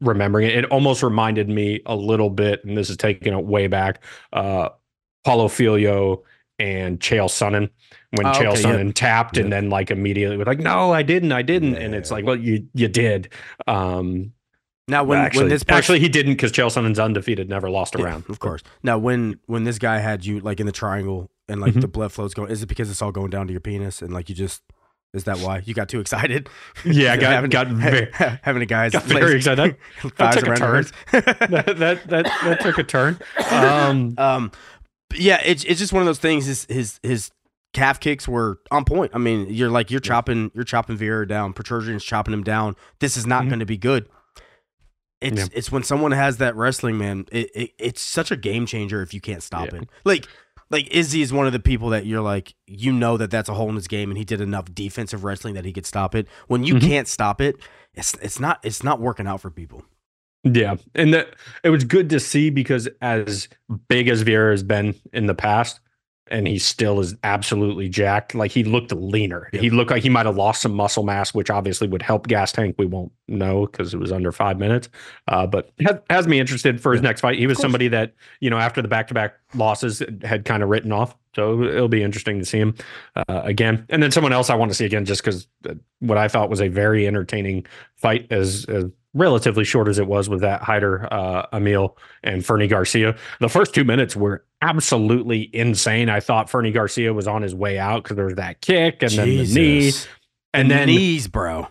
remembering 0.00 0.48
it. 0.48 0.56
It 0.56 0.64
almost 0.66 1.02
reminded 1.02 1.48
me 1.48 1.80
a 1.86 1.94
little 1.96 2.30
bit, 2.30 2.64
and 2.64 2.76
this 2.76 2.90
is 2.90 2.96
taking 2.96 3.32
it 3.32 3.44
way 3.44 3.66
back. 3.66 4.02
Uh, 4.32 4.70
Paulo 5.24 5.48
Filho 5.48 6.24
and 6.58 6.98
Chael 7.00 7.26
Sonnen 7.28 7.70
when 8.10 8.26
Oh, 8.26 8.30
Chael 8.30 8.52
okay, 8.52 8.62
Sonnen 8.62 8.92
tapped 8.94 9.36
and 9.36 9.52
then 9.52 9.70
like 9.70 9.90
immediately 9.90 10.36
was 10.36 10.46
like, 10.46 10.58
no, 10.60 10.92
I 10.92 11.02
didn't, 11.02 11.32
I 11.32 11.42
didn't, 11.42 11.76
and 11.76 11.94
it's 11.94 12.10
like, 12.10 12.24
well, 12.24 12.36
you 12.36 12.66
you 12.74 12.88
did. 12.88 13.32
Um, 13.66 14.32
Now 14.88 15.04
when 15.04 15.18
actually, 15.18 15.42
when 15.42 15.48
this 15.50 15.62
person, 15.62 15.76
actually 15.76 16.00
he 16.00 16.08
didn't 16.08 16.32
because 16.32 16.50
Chael 16.52 16.68
Sonnen's 16.70 16.98
undefeated, 16.98 17.48
never 17.48 17.68
lost 17.70 17.94
a 17.94 17.98
Yeah, 17.98 18.04
round. 18.06 18.24
of 18.28 18.38
course. 18.38 18.62
Now 18.82 18.98
when 18.98 19.38
when 19.46 19.64
this 19.64 19.78
guy 19.78 19.98
had 19.98 20.24
you 20.24 20.40
like 20.40 20.60
in 20.60 20.66
the 20.66 20.72
triangle 20.72 21.30
and 21.48 21.60
like 21.60 21.74
Mhm. 21.74 21.80
the 21.82 21.88
blood 21.88 22.12
flows 22.12 22.34
going, 22.34 22.50
is 22.50 22.62
it 22.62 22.66
because 22.66 22.90
it's 22.90 23.02
all 23.02 23.12
going 23.12 23.30
down 23.30 23.46
to 23.46 23.52
your 23.52 23.60
penis 23.60 24.00
and 24.02 24.12
like 24.14 24.28
you 24.28 24.34
just 24.34 24.62
is 25.14 25.24
that 25.24 25.38
why 25.38 25.62
you 25.64 25.74
got 25.74 25.88
too 25.88 26.00
excited? 26.00 26.48
Yeah, 26.84 27.12
I 27.12 27.16
got 27.16 27.32
having, 27.32 27.50
got 27.50 27.68
very, 27.68 28.10
having 28.42 28.62
a 28.62 28.66
guy's 28.66 28.92
got 28.92 29.04
very 29.04 29.36
excited. 29.36 29.76
thighs 30.16 30.36
took 30.36 30.46
a 30.48 30.56
turn. 30.56 30.84
that, 31.12 31.74
that 31.78 32.08
that 32.08 32.24
that 32.44 32.60
took 32.60 32.78
a 32.78 32.84
turn. 32.84 33.18
Um, 33.50 34.14
Um, 34.18 34.52
yeah, 35.14 35.40
it's 35.44 35.64
it's 35.64 35.80
just 35.80 35.92
one 35.92 36.02
of 36.02 36.06
those 36.06 36.18
things. 36.18 36.44
His 36.46 36.66
his 36.68 37.00
his 37.02 37.30
calf 37.72 37.98
kicks 38.00 38.28
were 38.28 38.60
on 38.70 38.84
point. 38.84 39.12
I 39.14 39.18
mean, 39.18 39.46
you're 39.48 39.70
like 39.70 39.90
you're 39.90 40.00
chopping 40.00 40.50
you're 40.54 40.64
chopping 40.64 40.98
Vieira 40.98 41.26
down. 41.26 41.54
Petrosyan's 41.54 42.04
chopping 42.04 42.34
him 42.34 42.44
down. 42.44 42.76
This 43.00 43.16
is 43.16 43.26
not 43.26 43.44
Mhm. 43.44 43.48
going 43.48 43.60
to 43.60 43.66
be 43.66 43.78
good. 43.78 44.08
It's 45.20 45.36
Yeah. 45.38 45.46
it's 45.52 45.72
when 45.72 45.82
someone 45.82 46.12
has 46.12 46.36
that 46.36 46.54
wrestling 46.56 46.96
man. 46.98 47.24
It, 47.32 47.50
it 47.54 47.70
it's 47.78 48.00
such 48.02 48.30
a 48.30 48.36
game 48.36 48.66
changer 48.66 49.02
if 49.02 49.12
you 49.12 49.20
can't 49.20 49.42
stop 49.42 49.72
Yeah. 49.72 49.80
it. 49.80 49.88
Like 50.04 50.26
like 50.70 50.88
Izzy 50.90 51.22
is 51.22 51.32
one 51.32 51.46
of 51.46 51.52
the 51.52 51.60
people 51.60 51.88
that 51.90 52.06
you're 52.06 52.20
like 52.20 52.54
you 52.66 52.92
know 52.92 53.16
that 53.16 53.30
that's 53.30 53.48
a 53.48 53.54
hole 53.54 53.68
in 53.68 53.74
his 53.76 53.88
game, 53.88 54.10
and 54.10 54.18
he 54.18 54.24
did 54.24 54.40
enough 54.40 54.72
defensive 54.74 55.24
wrestling 55.24 55.54
that 55.54 55.64
he 55.64 55.72
could 55.72 55.86
stop 55.86 56.14
it. 56.14 56.28
When 56.46 56.64
you 56.64 56.74
Mhm. 56.74 56.80
can't 56.80 57.08
stop 57.08 57.40
it, 57.40 57.56
it's 57.94 58.14
it's 58.22 58.38
not 58.40 58.60
it's 58.62 58.82
not 58.84 59.00
working 59.00 59.26
out 59.26 59.40
for 59.40 59.50
people. 59.50 59.84
Yeah, 60.44 60.76
and 60.94 61.12
that 61.14 61.34
it 61.64 61.70
was 61.70 61.84
good 61.84 62.08
to 62.10 62.20
see 62.20 62.50
because 62.50 62.88
as 63.02 63.48
big 63.88 64.08
as 64.08 64.22
Vieira 64.24 64.52
has 64.52 64.62
been 64.62 64.94
in 65.12 65.26
the 65.26 65.34
past, 65.34 65.80
and 66.30 66.46
he 66.46 66.58
still 66.58 67.00
is 67.00 67.14
absolutely 67.24 67.88
jacked. 67.88 68.34
Like 68.34 68.50
he 68.50 68.64
looked 68.64 68.92
leaner. 68.92 69.48
He 69.52 69.70
looked 69.70 69.90
like 69.90 70.02
he 70.02 70.08
might 70.08 70.26
have 70.26 70.36
lost 70.36 70.62
some 70.62 70.74
muscle 70.74 71.02
mass, 71.02 71.34
which 71.34 71.50
obviously 71.50 71.88
would 71.88 72.02
help 72.02 72.26
gas 72.26 72.52
tank. 72.52 72.76
We 72.78 72.86
won't 72.86 73.12
know 73.26 73.66
because 73.66 73.94
it 73.94 73.98
was 73.98 74.12
under 74.12 74.32
five 74.32 74.58
minutes. 74.58 74.88
Uh, 75.26 75.46
but 75.46 75.70
has, 75.86 75.98
has 76.10 76.26
me 76.28 76.38
interested 76.40 76.80
for 76.80 76.92
his 76.92 77.00
Yeah. 77.02 77.08
next 77.08 77.20
fight. 77.20 77.38
He 77.38 77.46
was 77.46 77.58
somebody 77.58 77.88
that 77.88 78.14
you 78.40 78.50
know 78.50 78.58
after 78.58 78.82
the 78.82 78.88
back 78.88 79.08
to 79.08 79.14
back 79.14 79.34
losses 79.54 80.02
had 80.22 80.44
kind 80.44 80.62
of 80.62 80.68
written 80.68 80.92
off. 80.92 81.16
So 81.34 81.62
it'll 81.62 81.88
be 81.88 82.02
interesting 82.02 82.38
to 82.40 82.44
see 82.44 82.58
him 82.58 82.74
uh, 83.14 83.42
again. 83.44 83.86
And 83.90 84.02
then 84.02 84.10
someone 84.10 84.32
else 84.32 84.50
I 84.50 84.56
want 84.56 84.70
to 84.72 84.74
see 84.74 84.84
again, 84.86 85.04
just 85.04 85.22
because 85.22 85.46
what 86.00 86.18
I 86.18 86.26
thought 86.26 86.50
was 86.50 86.60
a 86.60 86.68
very 86.68 87.06
entertaining 87.06 87.64
fight, 87.96 88.26
as, 88.32 88.64
as 88.68 88.86
relatively 89.14 89.64
short 89.64 89.88
as 89.88 89.98
it 89.98 90.06
was 90.06 90.28
with 90.28 90.40
that 90.40 90.62
Hyder 90.62 91.08
uh, 91.12 91.46
Amil 91.52 91.96
and 92.22 92.44
Fernie 92.44 92.66
Garcia. 92.68 93.16
The 93.40 93.48
first 93.48 93.74
two 93.74 93.84
minutes 93.84 94.14
were 94.14 94.44
absolutely 94.62 95.50
insane. 95.54 96.08
I 96.08 96.20
thought 96.20 96.50
Fernie 96.50 96.72
Garcia 96.72 97.12
was 97.14 97.26
on 97.26 97.42
his 97.42 97.54
way 97.54 97.78
out 97.78 98.02
because 98.02 98.16
there 98.16 98.26
was 98.26 98.34
that 98.34 98.60
kick 98.60 99.02
and 99.02 99.10
then 99.12 99.28
the 99.28 99.44
knee, 99.54 99.92
and 100.52 100.70
The 100.70 100.74
then 100.74 100.86
knees, 100.88 101.26
bro. 101.26 101.68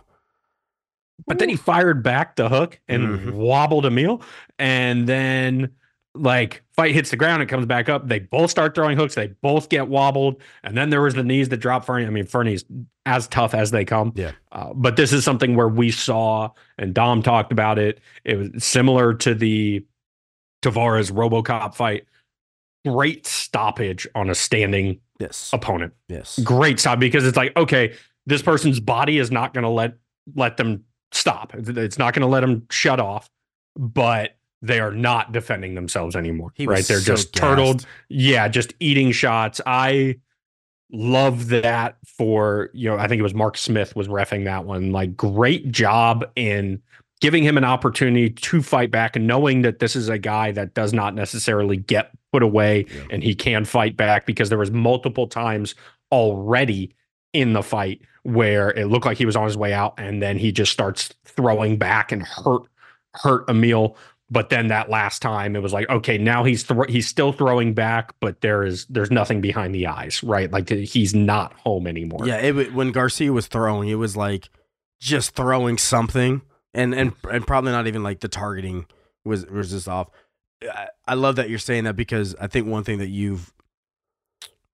but 1.26 1.38
then 1.38 1.48
he 1.48 1.56
fired 1.56 2.02
back 2.02 2.36
the 2.36 2.48
hook 2.48 2.80
and 2.88 3.02
Mhm. 3.18 3.32
wobbled 3.32 3.84
Amil, 3.84 4.22
and 4.58 5.06
then 5.06 5.70
like 6.14 6.62
fight 6.74 6.94
hits 6.94 7.10
the 7.10 7.16
ground 7.16 7.42
and 7.42 7.48
comes 7.48 7.66
back 7.66 7.88
up. 7.88 8.08
They 8.08 8.18
both 8.18 8.50
start 8.50 8.74
throwing 8.74 8.96
hooks. 8.96 9.14
They 9.14 9.28
both 9.40 9.68
get 9.68 9.86
wobbled, 9.88 10.42
and 10.64 10.76
then 10.76 10.90
there 10.90 11.02
was 11.02 11.14
the 11.14 11.22
knees 11.22 11.48
that 11.50 11.58
drop 11.58 11.84
Fernie. 11.84 12.06
I 12.06 12.10
mean, 12.10 12.26
Fernie's 12.26 12.64
as 13.08 13.26
tough 13.28 13.54
as 13.54 13.70
they 13.70 13.84
come. 13.84 14.12
Yeah. 14.14 14.32
Uh, 14.52 14.72
but 14.74 14.96
this 14.96 15.12
is 15.12 15.24
something 15.24 15.56
where 15.56 15.68
we 15.68 15.90
saw, 15.90 16.50
and 16.76 16.94
Dom 16.94 17.22
talked 17.22 17.50
about 17.52 17.78
it. 17.78 18.00
It 18.24 18.36
was 18.36 18.62
similar 18.62 19.14
to 19.14 19.34
the 19.34 19.84
Tavares 20.62 21.10
RoboCop 21.10 21.74
fight. 21.74 22.04
Great 22.86 23.26
stoppage 23.26 24.06
on 24.14 24.30
a 24.30 24.34
standing 24.34 25.00
Yes. 25.18 25.50
opponent 25.52 25.94
Yes. 26.08 26.38
great 26.44 26.78
stop 26.78 27.00
because 27.00 27.26
it's 27.26 27.36
like 27.36 27.50
okay 27.56 27.92
this 28.26 28.40
person's 28.40 28.78
body 28.78 29.18
is 29.18 29.32
not 29.32 29.52
going 29.52 29.64
to 29.64 29.68
let 29.68 29.94
let 30.36 30.56
them 30.56 30.84
stop 31.10 31.52
it's 31.56 31.98
not 31.98 32.14
going 32.14 32.20
to 32.20 32.28
let 32.28 32.42
them 32.42 32.64
shut 32.70 33.00
off 33.00 33.28
but 33.74 34.36
they 34.62 34.78
are 34.78 34.92
not 34.92 35.32
defending 35.32 35.74
themselves 35.74 36.14
anymore 36.14 36.52
right 36.60 36.84
they're 36.84 37.00
so 37.00 37.14
just 37.16 37.34
turtled 37.34 37.84
yeah 38.08 38.46
just 38.46 38.74
eating 38.78 39.10
shots 39.10 39.60
i 39.66 40.14
love 40.90 41.48
that 41.48 41.96
for 42.06 42.70
you 42.72 42.88
know 42.88 42.96
i 42.96 43.06
think 43.06 43.18
it 43.20 43.22
was 43.22 43.34
mark 43.34 43.58
smith 43.58 43.94
was 43.94 44.08
refing 44.08 44.44
that 44.44 44.64
one 44.64 44.90
like 44.90 45.14
great 45.16 45.70
job 45.70 46.24
in 46.34 46.80
giving 47.20 47.42
him 47.42 47.58
an 47.58 47.64
opportunity 47.64 48.30
to 48.30 48.62
fight 48.62 48.90
back 48.90 49.14
and 49.16 49.26
knowing 49.26 49.62
that 49.62 49.80
this 49.80 49.94
is 49.96 50.08
a 50.08 50.18
guy 50.18 50.50
that 50.52 50.72
does 50.74 50.92
not 50.94 51.14
necessarily 51.14 51.76
get 51.76 52.10
put 52.32 52.42
away 52.42 52.86
Yeah. 52.88 53.02
and 53.10 53.22
he 53.22 53.34
can 53.34 53.64
fight 53.64 53.96
back 53.96 54.24
because 54.24 54.48
there 54.48 54.58
was 54.58 54.70
multiple 54.70 55.26
times 55.26 55.74
already 56.12 56.94
in 57.34 57.52
the 57.52 57.62
fight 57.62 58.00
where 58.22 58.70
it 58.70 58.86
looked 58.86 59.04
like 59.04 59.18
he 59.18 59.26
was 59.26 59.36
on 59.36 59.44
his 59.44 59.56
way 59.56 59.72
out 59.72 59.94
and 59.98 60.22
then 60.22 60.38
he 60.38 60.52
just 60.52 60.72
starts 60.72 61.10
throwing 61.24 61.76
back 61.76 62.12
and 62.12 62.22
hurt 62.22 62.62
hurt 63.14 63.46
Amil 63.48 63.94
but 64.30 64.50
then 64.50 64.68
that 64.68 64.90
last 64.90 65.20
time 65.22 65.56
it 65.56 65.62
was 65.62 65.72
like 65.72 65.88
okay 65.88 66.18
now 66.18 66.44
he's 66.44 66.62
thro- 66.62 66.86
he's 66.88 67.08
still 67.08 67.32
throwing 67.32 67.72
back 67.74 68.12
but 68.20 68.40
there 68.42 68.62
is 68.64 68.84
there's 68.86 69.10
nothing 69.10 69.40
behind 69.40 69.74
the 69.74 69.86
eyes 69.86 70.22
right 70.22 70.50
like 70.52 70.68
he's 70.68 71.14
not 71.14 71.52
home 71.54 71.86
anymore 71.86 72.26
Yeah, 72.26 72.36
it, 72.36 72.74
when 72.74 72.92
Garcia 72.92 73.32
was 73.32 73.46
throwing, 73.46 73.88
it 73.88 73.94
was 73.94 74.16
like 74.16 74.48
just 75.00 75.34
throwing 75.36 75.78
something, 75.78 76.42
and 76.74 76.94
and 76.94 77.12
and 77.30 77.46
probably 77.46 77.72
not 77.72 77.86
even 77.86 78.02
like 78.02 78.20
the 78.20 78.28
targeting 78.28 78.86
was 79.24 79.46
was 79.46 79.70
just 79.70 79.88
off. 79.88 80.08
I, 80.62 80.88
I 81.06 81.14
love 81.14 81.36
that 81.36 81.48
you're 81.48 81.58
saying 81.60 81.84
that 81.84 81.94
because 81.96 82.34
I 82.40 82.48
think 82.48 82.66
one 82.66 82.82
thing 82.84 82.98
that 82.98 83.08
you've 83.08 83.52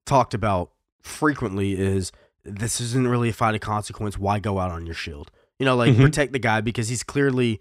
talked 0.07 0.35
about 0.35 0.71
frequently 1.03 1.73
is 1.79 2.13
this 2.45 2.81
isn't 2.81 3.07
really 3.07 3.29
a 3.31 3.33
fight 3.33 3.55
of 3.55 3.61
consequence. 3.61 4.19
Why 4.19 4.39
go 4.39 4.59
out 4.59 4.71
on 4.71 4.87
your 4.87 4.95
shield? 4.95 5.31
You 5.59 5.67
know, 5.67 5.77
like 5.77 5.95
Mhm. 5.95 6.03
protect 6.03 6.33
the 6.33 6.39
guy 6.39 6.61
because 6.61 6.89
he's 6.89 7.03
clearly 7.03 7.61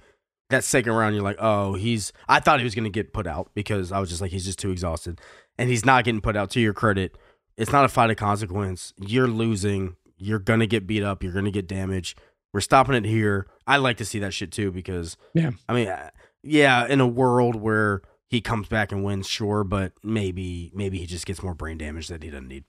that 0.49 0.63
second 0.63 0.93
round. 0.93 1.15
You're 1.15 1.23
like, 1.23 1.37
oh, 1.39 1.73
he's. 1.75 2.13
I 2.27 2.39
thought 2.39 2.59
he 2.59 2.63
was 2.63 2.75
going 2.75 2.83
to 2.85 2.89
get 2.89 3.13
put 3.13 3.27
out 3.27 3.51
because 3.53 3.91
I 3.91 3.99
was 3.99 4.09
just 4.09 4.21
like, 4.21 4.31
he's 4.31 4.45
just 4.45 4.59
too 4.59 4.71
exhausted, 4.71 5.19
and 5.57 5.69
he's 5.69 5.85
not 5.85 6.03
getting 6.05 6.21
put 6.21 6.35
out. 6.35 6.49
To 6.51 6.59
your 6.59 6.73
credit, 6.73 7.17
it's 7.57 7.71
not 7.71 7.85
a 7.85 7.89
fight 7.89 8.09
of 8.11 8.17
consequence. 8.17 8.93
You're 8.97 9.27
losing. 9.27 9.95
You're 10.17 10.39
gonna 10.39 10.67
get 10.67 10.87
beat 10.87 11.03
up. 11.03 11.23
You're 11.23 11.33
gonna 11.33 11.51
get 11.51 11.67
damaged. 11.67 12.19
We're 12.53 12.61
stopping 12.61 12.95
it 12.95 13.05
here. 13.05 13.47
I 13.65 13.77
like 13.77 13.97
to 13.97 14.05
see 14.05 14.19
that 14.19 14.33
shit 14.33 14.51
too 14.51 14.71
because 14.71 15.17
Yeah. 15.33 15.51
I 15.67 15.73
mean, 15.73 15.87
uh, 15.87 16.11
yeah, 16.43 16.85
in 16.87 17.01
a 17.01 17.07
world 17.07 17.55
where 17.55 18.01
he 18.29 18.39
comes 18.41 18.67
back 18.67 18.91
and 18.91 19.03
wins, 19.03 19.27
sure, 19.27 19.63
but 19.63 19.93
maybe 20.03 20.71
maybe 20.73 20.99
he 20.99 21.05
just 21.05 21.25
gets 21.25 21.41
more 21.41 21.55
brain 21.55 21.77
damage 21.77 22.07
that 22.09 22.23
he 22.23 22.29
doesn't 22.29 22.47
need. 22.47 22.63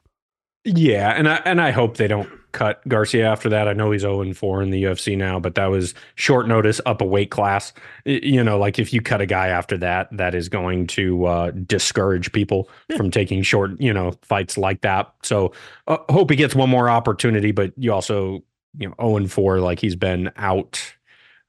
Yeah, 0.65 1.11
and 1.11 1.29
I 1.29 1.37
and 1.45 1.61
I 1.61 1.71
hope 1.73 1.99
they 1.99 2.09
don't 2.09 2.29
cut 2.53 2.87
Garcia 2.89 3.27
after 3.29 3.49
that. 3.51 3.69
I 3.69 3.73
know 3.75 3.91
he's 3.91 4.03
0 4.03 4.23
and 4.23 4.37
4 4.37 4.63
in 4.63 4.71
the 4.71 4.85
UFC 4.85 5.17
now, 5.19 5.39
but 5.39 5.57
that 5.57 5.67
was 5.67 5.93
short 6.15 6.47
notice 6.49 6.81
up 6.87 7.01
a 7.03 7.05
weight 7.05 7.31
class. 7.31 7.73
You 8.07 8.43
know, 8.43 8.59
like 8.59 8.79
if 8.79 8.93
you 8.93 9.03
cut 9.03 9.21
a 9.21 9.27
guy 9.27 9.49
after 9.49 9.77
that, 9.79 10.09
that 10.17 10.35
is 10.35 10.49
going 10.49 10.87
to 10.89 11.25
uh, 11.27 11.51
discourage 11.51 12.33
people 12.33 12.69
Yeah. 12.89 12.97
from 12.97 13.11
taking 13.11 13.43
short, 13.43 13.73
you 13.81 13.93
know, 13.93 14.13
fights 14.23 14.57
like 14.57 14.81
that. 14.83 15.13
So 15.23 15.53
uh, 15.89 15.99
hope 16.09 16.31
he 16.31 16.37
gets 16.37 16.55
one 16.55 16.71
more 16.71 16.89
opportunity, 16.89 17.51
but 17.53 17.73
you 17.77 17.93
also, 17.93 18.43
you 18.79 18.89
know, 18.89 18.95
0 19.01 19.17
and 19.17 19.33
4, 19.33 19.59
like 19.61 19.81
he's 19.81 19.97
been 19.97 20.31
out, 20.37 20.81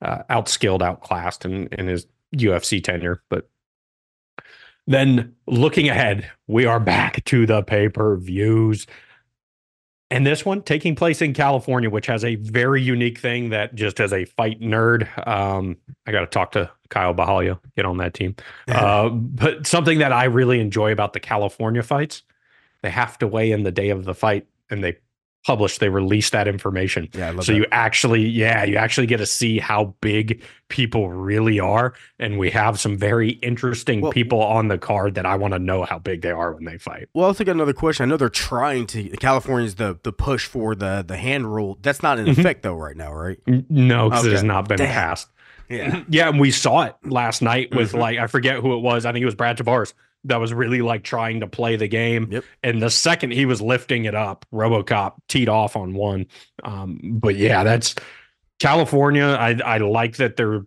uh, 0.01 0.23
outskilled, 0.29 0.81
outclassed 0.81 1.45
in 1.45 1.67
in 1.67 1.87
his 1.87 2.05
UFC 2.35 2.83
tenure. 2.83 3.21
But 3.29 3.47
then 4.87 5.33
looking 5.47 5.89
ahead, 5.89 6.29
we 6.47 6.65
are 6.65 6.79
back 6.79 7.23
to 7.25 7.45
the 7.45 7.63
pay 7.63 7.89
per 7.89 8.17
views. 8.17 8.85
And 10.11 10.25
this 10.25 10.45
one 10.45 10.61
taking 10.61 10.95
place 10.95 11.21
in 11.21 11.33
California, 11.33 11.89
which 11.89 12.05
has 12.05 12.23
a 12.23 12.35
very 12.35 12.81
unique 12.81 13.17
thing 13.17 13.49
that 13.49 13.73
just 13.73 13.99
as 13.99 14.13
a 14.13 14.25
fight 14.25 14.61
nerd, 14.61 15.07
um, 15.27 15.77
I 16.05 16.11
got 16.11 16.19
to 16.19 16.27
talk 16.27 16.51
to 16.51 16.69
Kyle 16.89 17.13
Bahalia, 17.13 17.59
get 17.75 17.85
on 17.85 17.97
that 17.97 18.13
team. 18.13 18.35
Uh, 18.67 19.09
but 19.09 19.65
something 19.65 19.99
that 19.99 20.13
I 20.13 20.25
really 20.25 20.59
enjoy 20.59 20.91
about 20.91 21.13
the 21.13 21.19
California 21.19 21.81
fights, 21.81 22.21
they 22.83 22.91
have 22.91 23.17
to 23.19 23.27
weigh 23.27 23.51
in 23.51 23.63
the 23.63 23.71
day 23.71 23.89
of 23.89 24.05
the 24.05 24.13
fight 24.13 24.45
and 24.69 24.83
they 24.83 24.97
published, 25.45 25.79
they 25.79 25.89
released 25.89 26.31
that 26.31 26.47
information. 26.47 27.07
Yeah, 27.13 27.27
I 27.27 27.31
love 27.31 27.45
So 27.45 27.51
that. 27.51 27.57
you 27.59 27.65
actually, 27.71 28.21
yeah, 28.27 28.63
you 28.63 28.77
actually 28.77 29.07
get 29.07 29.17
to 29.17 29.25
see 29.25 29.59
how 29.59 29.93
big 30.01 30.41
people 30.69 31.09
really 31.09 31.59
are. 31.59 31.93
And 32.19 32.39
we 32.39 32.49
have 32.51 32.79
some 32.79 32.97
very 32.97 33.29
interesting 33.43 34.01
Well- 34.01 34.11
people 34.11 34.41
on 34.41 34.67
the 34.69 34.77
card 34.77 35.15
that 35.15 35.25
I 35.25 35.35
want 35.35 35.53
to 35.53 35.59
know 35.59 35.83
how 35.83 35.99
big 35.99 36.21
they 36.21 36.31
are 36.31 36.53
when 36.53 36.65
they 36.65 36.77
fight. 36.79 37.07
Well, 37.13 37.29
I 37.29 37.33
think 37.33 37.47
another 37.49 37.73
question. 37.73 38.03
I 38.03 38.07
know 38.09 38.17
they're 38.17 38.29
trying 38.29 38.87
to. 38.87 39.09
California's 39.17 39.75
the 39.75 39.99
the 40.03 40.11
push 40.11 40.45
for 40.47 40.73
the 40.75 41.03
the 41.07 41.17
hand 41.17 41.53
rule. 41.53 41.77
That's 41.81 42.01
not 42.01 42.17
in 42.19 42.25
Mhm. 42.25 42.37
effect 42.39 42.63
though 42.63 42.73
right 42.75 42.97
now, 42.97 43.13
right? 43.13 43.37
No, 43.69 44.09
because 44.09 44.25
it 44.25 44.31
has 44.31 44.43
not 44.43 44.67
been 44.67 44.77
Damn. 44.77 44.87
passed. 44.87 45.29
Yeah. 45.69 46.01
Yeah, 46.09 46.29
and 46.29 46.39
we 46.39 46.51
saw 46.51 46.83
it 46.83 46.95
last 47.03 47.41
night 47.41 47.73
with 47.75 47.93
Mhm. 47.93 47.99
like 47.99 48.17
I 48.19 48.27
forget 48.27 48.57
who 48.59 48.75
it 48.75 48.81
was. 48.81 49.05
I 49.05 49.11
think 49.11 49.21
it 49.23 49.25
was 49.25 49.35
Brad 49.35 49.57
Tavares 49.57 49.93
that 50.25 50.39
was 50.39 50.53
really 50.53 50.81
like 50.81 51.03
trying 51.03 51.39
to 51.39 51.47
play 51.47 51.75
the 51.75 51.87
game. 51.87 52.29
Yep. 52.31 52.43
And 52.63 52.81
the 52.81 52.89
second 52.89 53.31
he 53.31 53.45
was 53.45 53.61
lifting 53.61 54.05
it 54.05 54.15
up, 54.15 54.45
RoboCop 54.53 55.13
teed 55.27 55.49
off 55.49 55.75
on 55.75 55.93
one. 55.93 56.27
Um, 56.63 56.99
but 57.03 57.35
yeah, 57.35 57.63
that's 57.63 57.95
California. 58.59 59.25
I 59.25 59.59
I 59.65 59.77
like 59.77 60.17
that 60.17 60.35
they're 60.35 60.65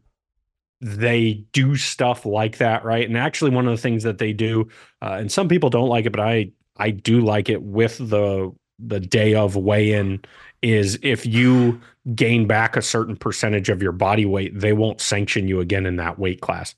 they 0.80 1.44
do 1.52 1.74
stuff 1.74 2.24
like 2.24 2.58
that, 2.58 2.84
right? 2.84 3.06
And 3.06 3.16
actually, 3.16 3.50
one 3.50 3.66
of 3.66 3.76
the 3.76 3.82
things 3.82 4.04
that 4.04 4.18
they 4.18 4.32
do, 4.32 4.68
uh, 5.02 5.16
and 5.18 5.30
some 5.30 5.48
people 5.48 5.70
don't 5.70 5.88
like 5.88 6.06
it, 6.06 6.10
but 6.10 6.20
I 6.20 6.52
I 6.76 6.90
do 6.90 7.20
like 7.20 7.48
it 7.48 7.62
with 7.62 7.98
the 7.98 8.52
the 8.78 9.00
day 9.00 9.34
of 9.34 9.56
weigh 9.56 9.92
in 9.92 10.20
is 10.62 10.98
if 11.02 11.26
you 11.26 11.80
gain 12.14 12.46
back 12.46 12.76
a 12.76 12.82
certain 12.82 13.16
percentage 13.16 13.68
of 13.68 13.82
your 13.82 13.92
body 13.92 14.24
weight, 14.24 14.58
they 14.58 14.72
won't 14.72 15.00
sanction 15.00 15.48
you 15.48 15.60
again 15.60 15.86
in 15.86 15.96
that 15.96 16.18
weight 16.18 16.40
class, 16.40 16.74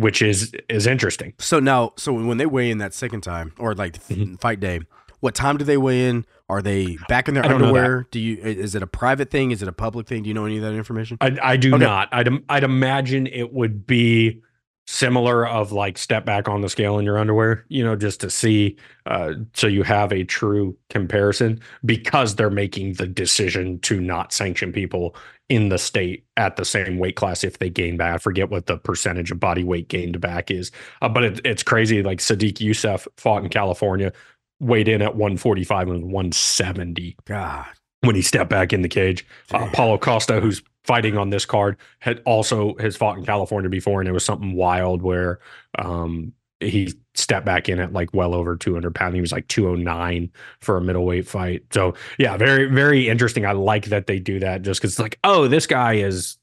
which 0.00 0.22
is 0.22 0.52
is 0.68 0.86
interesting. 0.86 1.34
So 1.38 1.60
now, 1.60 1.92
so 1.96 2.12
when 2.12 2.38
they 2.38 2.46
weigh 2.46 2.70
in 2.70 2.78
that 2.78 2.94
second 2.94 3.20
time, 3.22 3.52
or 3.58 3.74
like 3.74 4.02
Mhm. 4.08 4.40
fight 4.40 4.60
day, 4.60 4.80
what 5.20 5.34
time 5.34 5.56
do 5.58 5.64
they 5.64 5.76
weigh 5.76 6.08
in? 6.08 6.24
Are 6.48 6.62
they 6.62 6.96
back 7.08 7.28
in 7.28 7.34
their 7.34 7.44
I 7.44 7.48
don't 7.48 7.60
know 7.60 7.66
underwear? 7.68 8.06
Do 8.10 8.18
you? 8.18 8.36
Is 8.38 8.74
it 8.74 8.82
a 8.82 8.86
private 8.86 9.30
thing? 9.30 9.50
Is 9.50 9.62
it 9.62 9.68
a 9.68 9.72
public 9.72 10.06
thing? 10.08 10.22
Do 10.22 10.28
you 10.28 10.34
know 10.34 10.46
any 10.46 10.56
of 10.56 10.62
that 10.62 10.72
information? 10.72 11.16
I, 11.20 11.36
I 11.42 11.56
do 11.56 11.74
Okay. 11.74 11.84
not. 11.84 12.08
I'd 12.12 12.28
I'd 12.48 12.64
imagine 12.64 13.26
it 13.26 13.52
would 13.52 13.86
be 13.86 14.42
similar 14.90 15.46
of 15.46 15.70
like 15.70 15.96
step 15.96 16.24
back 16.24 16.48
on 16.48 16.62
the 16.62 16.68
scale 16.68 16.98
in 16.98 17.04
your 17.04 17.16
underwear, 17.16 17.64
you 17.68 17.84
know, 17.84 17.94
just 17.94 18.20
to 18.20 18.28
see 18.28 18.76
uh 19.06 19.34
so 19.54 19.68
you 19.68 19.84
have 19.84 20.12
a 20.12 20.24
true 20.24 20.76
comparison 20.88 21.60
because 21.84 22.34
they're 22.34 22.50
making 22.50 22.94
the 22.94 23.06
decision 23.06 23.78
to 23.80 24.00
not 24.00 24.32
sanction 24.32 24.72
people 24.72 25.14
in 25.48 25.68
the 25.68 25.78
state 25.78 26.24
at 26.36 26.56
the 26.56 26.64
same 26.64 26.98
weight 26.98 27.14
class 27.14 27.44
if 27.44 27.60
they 27.60 27.70
gain 27.70 27.96
back. 27.96 28.14
I 28.16 28.18
forget 28.18 28.50
what 28.50 28.66
the 28.66 28.78
percentage 28.78 29.30
of 29.30 29.38
body 29.38 29.62
weight 29.62 29.86
gained 29.88 30.20
back 30.20 30.50
is. 30.50 30.72
Uh, 31.02 31.08
but 31.08 31.22
it, 31.22 31.40
it's 31.44 31.62
crazy 31.62 32.02
like 32.02 32.18
Sodiq 32.18 32.54
Yusuff 32.54 33.06
fought 33.16 33.44
in 33.44 33.48
California, 33.48 34.12
weighed 34.58 34.88
in 34.88 35.02
at 35.02 35.14
145 35.14 35.88
and 35.88 36.12
170 36.12 37.16
God, 37.26 37.66
when 38.00 38.16
he 38.16 38.22
stepped 38.22 38.50
back 38.50 38.72
in 38.72 38.82
the 38.82 38.88
cage. 38.88 39.24
Uh, 39.52 39.68
Paulo 39.72 39.98
Costa, 39.98 40.40
who's 40.40 40.62
fighting 40.90 41.16
on 41.16 41.30
this 41.30 41.46
card, 41.46 41.76
had 42.00 42.20
also 42.24 42.74
has 42.78 42.96
fought 42.96 43.16
in 43.16 43.24
California 43.24 43.70
before, 43.70 44.00
and 44.00 44.08
it 44.08 44.12
was 44.12 44.24
something 44.24 44.54
wild 44.54 45.02
where 45.02 45.38
um, 45.78 46.32
he 46.58 46.92
stepped 47.14 47.46
back 47.46 47.68
in 47.68 47.78
at 47.78 47.92
like 47.92 48.12
well 48.12 48.34
over 48.34 48.56
200 48.56 48.92
pounds. 48.92 49.14
He 49.14 49.20
was 49.20 49.30
like 49.30 49.46
209 49.46 50.32
for 50.60 50.78
a 50.78 50.80
middleweight 50.80 51.28
fight. 51.28 51.62
So 51.72 51.94
yeah, 52.18 52.36
very 52.36 52.64
very 52.64 53.08
interesting. 53.08 53.46
I 53.46 53.52
like 53.52 53.84
that 53.84 54.08
they 54.08 54.18
do 54.18 54.40
that 54.40 54.62
just 54.62 54.80
because 54.80 54.94
it's 54.94 54.98
like, 54.98 55.20
oh, 55.22 55.46
this 55.46 55.64
guy 55.64 55.92
is 55.92 56.38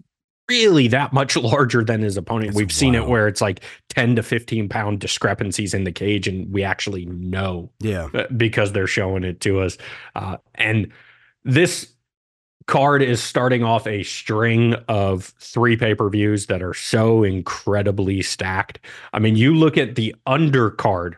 really 0.48 0.88
that 0.88 1.12
much 1.12 1.36
larger 1.36 1.84
than 1.84 2.02
his 2.02 2.16
opponent. 2.16 2.54
We've 2.54 2.72
seen 2.72 2.96
it 2.96 3.06
where 3.06 3.28
it's 3.28 3.42
like 3.42 3.60
10 3.90 4.16
to 4.16 4.24
15 4.24 4.70
pound 4.70 5.02
discrepancies 5.02 5.74
in 5.74 5.84
the 5.84 5.92
cage, 5.92 6.26
and 6.26 6.50
we 6.54 6.64
actually 6.64 7.06
know 7.06 7.70
yeah, 7.82 8.08
uh, 8.14 8.28
because 8.38 8.72
they're 8.72 8.88
showing 8.88 9.26
it 9.26 9.42
to 9.42 9.60
us. 9.60 9.78
Uh, 10.16 10.38
and 10.56 10.90
this 11.44 11.92
card 12.68 13.02
is 13.02 13.24
starting 13.24 13.64
off 13.64 13.88
a 13.88 14.04
string 14.04 14.76
of 14.88 15.34
three 15.40 15.76
pay 15.76 15.96
per 15.96 16.10
views 16.10 16.46
that 16.48 16.62
are 16.62 16.74
so 16.74 17.24
incredibly 17.24 18.22
stacked. 18.22 18.80
I 19.14 19.20
mean, 19.20 19.36
you 19.36 19.56
look 19.56 19.78
at 19.78 19.96
the 19.96 20.16
undercard 20.28 21.16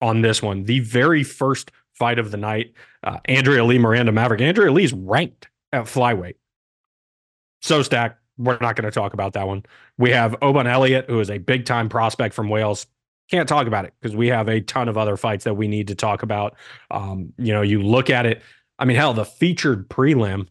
on 0.00 0.20
this 0.20 0.42
one, 0.42 0.64
the 0.64 0.80
very 0.80 1.22
first 1.22 1.70
fight 1.94 2.18
of 2.18 2.30
the 2.32 2.36
night, 2.36 2.72
uh, 3.04 3.18
Andrea 3.26 3.64
Lee, 3.64 3.78
Miranda 3.78 4.12
Maverick. 4.12 4.40
Andrea 4.40 4.72
Lee's 4.72 4.92
ranked 4.92 5.48
at 5.72 5.84
flyweight. 5.84 6.34
So 7.60 7.82
stacked. 7.82 8.18
We're 8.38 8.58
not 8.60 8.76
going 8.76 8.84
to 8.84 8.90
talk 8.90 9.12
about 9.12 9.34
that 9.34 9.46
one. 9.46 9.64
We 9.98 10.10
have 10.10 10.34
Oban 10.42 10.66
Elliott, 10.66 11.08
who 11.08 11.20
is 11.20 11.30
a 11.30 11.38
big 11.38 11.64
time 11.64 11.88
prospect 11.88 12.34
from 12.34 12.48
Wales. 12.48 12.86
Can't 13.30 13.48
talk 13.48 13.66
about 13.66 13.84
it 13.84 13.94
because 14.00 14.16
we 14.16 14.28
have 14.28 14.48
a 14.48 14.60
ton 14.60 14.88
of 14.88 14.98
other 14.98 15.16
fights 15.16 15.44
that 15.44 15.54
we 15.54 15.68
need 15.68 15.88
to 15.88 15.94
talk 15.94 16.22
about. 16.22 16.56
Um, 16.90 17.32
you 17.38 17.52
know, 17.52 17.62
you 17.62 17.82
look 17.82 18.10
at 18.10 18.26
it. 18.26 18.42
I 18.78 18.84
mean, 18.84 18.96
hell, 18.96 19.14
the 19.14 19.24
featured 19.24 19.88
prelim 19.88 20.48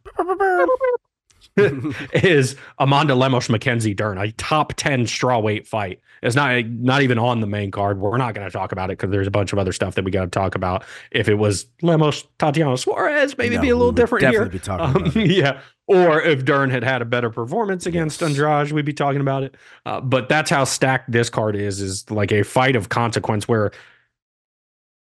is 2.14 2.56
Amanda 2.80 3.16
Lemos 3.16 3.50
Mackenzie 3.50 3.94
Dern, 3.94 4.18
a 4.18 4.32
top 4.34 4.74
10 4.78 5.06
strawweight 5.06 5.68
fight. 5.68 6.00
It's 6.24 6.36
not 6.36 6.66
not 6.68 7.02
even 7.02 7.18
on 7.18 7.42
the 7.42 7.48
main 7.48 7.72
card. 7.72 8.00
We're 8.00 8.16
not 8.18 8.36
going 8.36 8.46
to 8.46 8.52
talk 8.52 8.72
about 8.72 8.92
it 8.92 8.98
because 9.00 9.10
there's 9.10 9.26
a 9.26 9.32
bunch 9.32 9.54
of 9.54 9.60
other 9.60 9.74
stuff 9.74 9.96
that 9.96 10.06
we 10.06 10.12
got 10.12 10.26
to 10.26 10.30
talk 10.30 10.54
about. 10.54 10.84
If 11.10 11.28
it 11.28 11.34
was 11.34 11.66
Lemos 11.82 12.26
Tatiana 12.38 12.78
Suarez, 12.78 13.36
maybe 13.40 13.56
it'd 13.56 13.62
be 13.64 13.70
a 13.70 13.76
little 13.76 13.92
different 13.92 14.22
Definitely 14.22 14.52
here. 14.52 14.52
be 14.52 14.60
talking 14.60 15.22
Um, 15.24 15.26
yeah. 15.30 15.60
Or 15.88 16.22
if 16.22 16.46
Dern 16.46 16.70
had 16.70 16.84
had 16.84 17.02
a 17.02 17.06
better 17.06 17.32
performance 17.32 17.88
against 17.88 18.22
Yes. 18.22 18.30
Andrade, 18.30 18.72
we'd 18.72 18.86
be 18.86 18.94
talking 18.94 19.20
about 19.20 19.42
it. 19.44 19.56
Uh, 19.86 20.00
but 20.00 20.30
that's 20.30 20.50
how 20.52 20.64
stacked 20.64 21.12
this 21.12 21.30
card 21.30 21.56
is, 21.56 21.82
is 21.82 22.10
like 22.12 22.32
a 22.32 22.44
fight 22.44 22.76
of 22.76 22.90
consequence 22.90 23.48
where 23.48 23.72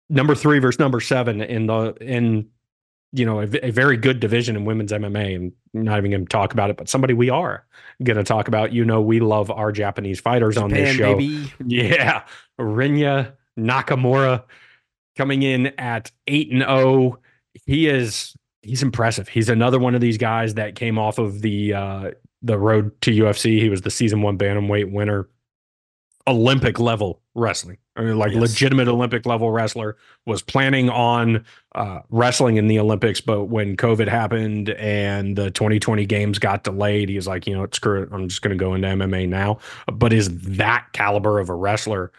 number 0.10 0.34
three 0.34 0.58
versus 0.60 0.80
number 0.80 1.00
seven 1.00 1.40
in 1.40 1.68
the, 1.68 1.94
in, 2.02 2.50
you 3.16 3.26
know, 3.26 3.40
a 3.42 3.72
very 3.72 3.96
good 3.98 4.20
division 4.20 4.56
in 4.56 4.66
women's 4.66 4.92
MMA. 4.92 5.36
And 5.36 5.54
not 5.74 5.98
even 5.98 6.12
going 6.12 6.26
to 6.26 6.30
talk 6.30 6.54
about 6.54 6.70
it, 6.70 6.78
but 6.78 6.90
somebody 6.90 7.14
we 7.14 7.30
are 7.30 7.66
going 8.04 8.18
to 8.18 8.24
talk 8.24 8.48
about. 8.48 8.74
You 8.74 8.84
know, 8.84 9.02
we 9.02 9.20
love 9.20 9.50
our 9.50 9.72
Japanese 9.72 10.20
fighters 10.20 10.58
on 10.58 10.70
this 10.70 10.96
show. 10.96 11.16
baby. 11.16 11.52
Yeah. 11.66 12.24
Rinya 12.60 13.34
Nakamura 13.58 14.44
coming 15.18 15.44
in 15.44 15.68
at 15.78 16.12
8 16.28 16.52
and 16.52 16.62
0. 16.62 17.20
He 17.66 17.88
is 17.88 18.36
he's 18.62 18.84
impressive. 18.84 19.28
He's 19.28 19.50
another 19.50 19.80
one 19.80 19.96
of 19.96 20.02
these 20.02 20.18
guys 20.18 20.56
that 20.56 20.76
came 20.76 20.98
off 20.98 21.18
of 21.18 21.42
the 21.42 21.74
uh 21.74 22.12
the 22.42 22.60
road 22.60 23.00
to 23.02 23.12
UFC. 23.12 23.60
He 23.60 23.70
was 23.70 23.82
the 23.82 23.92
season 23.92 24.22
1 24.22 24.38
bantamweight 24.38 24.92
winner. 24.92 25.30
Olympic 26.28 26.80
level 26.80 27.22
wrestling. 27.36 27.78
I 27.96 28.02
mean, 28.02 28.18
like 28.18 28.32
Yes. 28.32 28.42
legitimate 28.42 28.88
Olympic 28.88 29.26
level 29.26 29.52
wrestler 29.52 29.96
was 30.26 30.42
planning 30.42 30.90
on 30.90 31.46
uh, 31.76 32.00
wrestling 32.10 32.58
in 32.58 32.68
the 32.68 32.80
Olympics, 32.80 33.22
but 33.22 33.46
when 33.46 33.78
COVID 33.78 34.08
happened 34.08 34.70
and 34.72 35.36
the 35.36 35.52
2020 35.52 36.06
games 36.06 36.40
got 36.40 36.64
delayed, 36.64 37.10
he 37.10 37.16
was 37.16 37.28
like, 37.28 37.46
you 37.48 37.56
know, 37.56 37.68
screw 37.72 38.04
it. 38.04 38.10
I'm 38.12 38.28
just 38.28 38.42
going 38.42 38.58
to 38.58 38.62
go 38.62 38.74
into 38.74 38.88
MMA 38.88 39.30
now. 39.30 39.60
But 39.92 40.14
is 40.14 40.30
that 40.42 40.88
caliber 40.94 41.40
of 41.40 41.50
a 41.50 41.56
wrestler? 41.56 42.12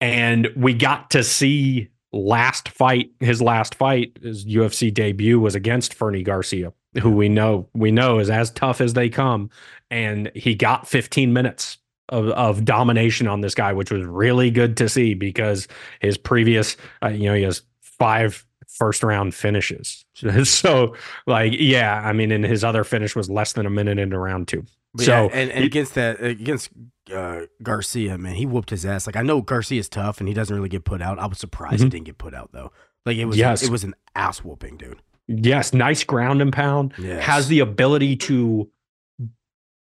And 0.00 0.48
we 0.56 0.74
got 0.74 1.10
to 1.10 1.24
see 1.24 1.88
last 2.12 2.68
fight, 2.68 3.10
his 3.20 3.40
last 3.40 3.74
fight, 3.74 4.18
his 4.22 4.44
UFC 4.44 4.92
debut 4.92 5.40
was 5.40 5.54
against 5.54 5.94
Fernie 5.94 6.22
Garcia, 6.22 6.72
who 7.00 7.10
we 7.10 7.28
know 7.28 7.68
we 7.74 7.90
know 7.90 8.18
is 8.18 8.28
as 8.30 8.50
tough 8.50 8.80
as 8.80 8.92
they 8.92 9.08
come. 9.08 9.50
And 9.90 10.30
he 10.34 10.54
got 10.54 10.86
15 10.86 11.32
minutes 11.32 11.78
of, 12.08 12.28
of 12.28 12.64
domination 12.64 13.26
on 13.28 13.40
this 13.40 13.54
guy, 13.54 13.72
which 13.72 13.90
was 13.90 14.04
really 14.04 14.50
good 14.50 14.76
to 14.78 14.88
see 14.88 15.14
because 15.14 15.68
his 16.00 16.16
previous, 16.18 16.76
uh, 17.02 17.08
you 17.08 17.24
know, 17.24 17.34
he 17.34 17.42
has 17.42 17.62
five 17.80 18.44
first 18.68 19.02
round 19.02 19.34
finishes. 19.34 20.04
so, 20.44 20.94
like, 21.26 21.52
yeah, 21.58 22.00
I 22.04 22.12
mean, 22.12 22.30
and 22.32 22.44
his 22.44 22.64
other 22.64 22.84
finish 22.84 23.14
was 23.16 23.30
less 23.30 23.52
than 23.54 23.66
a 23.66 23.70
minute 23.70 23.98
into 23.98 24.18
round 24.18 24.48
two. 24.48 24.64
But 24.94 25.06
So, 25.06 25.12
yeah, 25.24 25.30
and, 25.32 25.50
and 25.50 25.60
he- 25.60 25.66
against 25.66 25.94
that 25.94 26.22
against 26.22 26.70
uh, 27.12 27.42
Garcia, 27.62 28.16
man, 28.18 28.34
he 28.34 28.46
whooped 28.46 28.70
his 28.70 28.84
ass. 28.86 29.06
Like 29.06 29.16
I 29.16 29.22
know 29.22 29.40
Garcia's 29.42 29.88
tough 29.88 30.20
and 30.20 30.28
he 30.28 30.34
doesn't 30.34 30.54
really 30.54 30.68
get 30.68 30.84
put 30.84 31.02
out. 31.02 31.18
I 31.18 31.26
was 31.26 31.38
surprised 31.38 31.80
he 31.82 31.86
Mhm. 31.88 31.90
didn't 31.90 32.06
get 32.06 32.18
put 32.18 32.34
out 32.34 32.50
though. 32.52 32.70
Like 33.04 33.16
it 33.16 33.24
was 33.26 33.36
Yes. 33.36 33.62
it 33.62 33.70
was 33.70 33.84
an 33.84 33.94
ass 34.14 34.38
whooping, 34.44 34.76
dude. 34.78 35.00
Yes, 35.26 35.72
nice 35.74 36.04
ground 36.04 36.40
and 36.42 36.52
pound. 36.52 36.94
Yes. 36.98 37.24
Has 37.24 37.48
the 37.48 37.60
ability 37.60 38.16
to, 38.16 38.70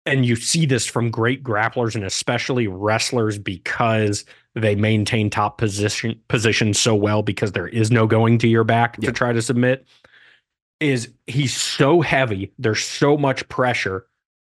and 0.09 0.25
you 0.27 0.35
see 0.37 0.67
this 0.67 0.87
from 0.87 1.11
great 1.11 1.43
grapplers 1.45 1.95
and 1.95 2.03
especially 2.05 2.67
wrestlers 2.67 3.39
because 3.39 4.25
they 4.55 4.75
maintain 4.75 5.31
top 5.31 5.59
position 5.59 6.19
position 6.29 6.75
so 6.75 6.95
well 6.95 7.23
because 7.23 7.53
there 7.53 7.69
is 7.69 7.91
no 7.91 8.07
going 8.07 8.39
to 8.39 8.49
your 8.49 8.65
back 8.65 8.97
Yeah. 8.99 9.09
to 9.11 9.13
try 9.13 9.33
to 9.33 9.43
submit. 9.43 9.87
Is 10.81 11.11
he's 11.27 11.57
so 11.57 12.01
heavy? 12.01 12.53
There's 12.59 12.83
so 12.85 13.17
much 13.17 13.49
pressure, 13.49 14.07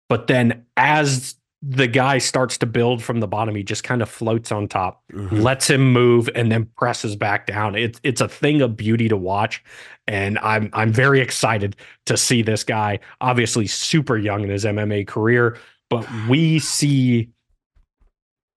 but 0.09 0.27
then 0.27 0.65
as 0.77 1.37
the 1.63 1.87
guy 1.87 2.19
starts 2.19 2.59
to 2.59 2.67
build 2.67 3.03
from 3.03 3.21
the 3.21 3.27
bottom, 3.27 3.55
he 3.55 3.63
just 3.63 3.83
kind 3.83 4.03
of 4.03 4.09
floats 4.11 4.53
on 4.53 4.69
top 4.69 5.03
Mhm. 5.13 5.43
lets 5.43 5.69
him 5.71 5.93
move 5.93 6.29
and 6.35 6.53
then 6.53 6.67
presses 6.77 7.17
back 7.17 7.47
down. 7.47 7.75
It's 7.75 7.99
it's 8.03 8.21
a 8.21 8.29
thing 8.29 8.61
of 8.61 8.77
beauty 8.77 9.09
to 9.09 9.17
watch, 9.17 9.65
and 10.07 10.39
I'm 10.41 10.69
I'm 10.75 10.93
very 10.93 11.21
excited 11.21 11.75
to 12.05 12.17
see 12.17 12.43
this 12.43 12.63
guy. 12.63 12.99
Obviously, 13.21 13.67
super 13.67 14.17
young 14.19 14.43
in 14.45 14.51
his 14.51 14.65
MMA 14.65 15.05
career, 15.07 15.57
but 15.89 16.07
we 16.29 16.59
see 16.59 17.31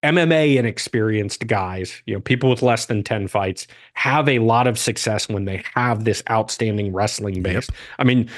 MMA 0.04 0.56
inexperienced 0.58 1.46
guys, 1.48 2.02
you 2.06 2.14
know, 2.14 2.22
people 2.22 2.50
with 2.50 2.62
less 2.62 2.86
than 2.86 3.04
10 3.04 3.28
fights 3.28 3.68
have 3.96 4.30
a 4.30 4.40
lot 4.40 4.66
of 4.66 4.80
success 4.80 5.28
when 5.28 5.44
they 5.44 5.62
have 5.76 6.06
this 6.06 6.24
outstanding 6.32 6.94
wrestling 6.94 7.42
base. 7.42 7.68
Yep. 7.70 7.78
I 8.00 8.04
mean, 8.06 8.30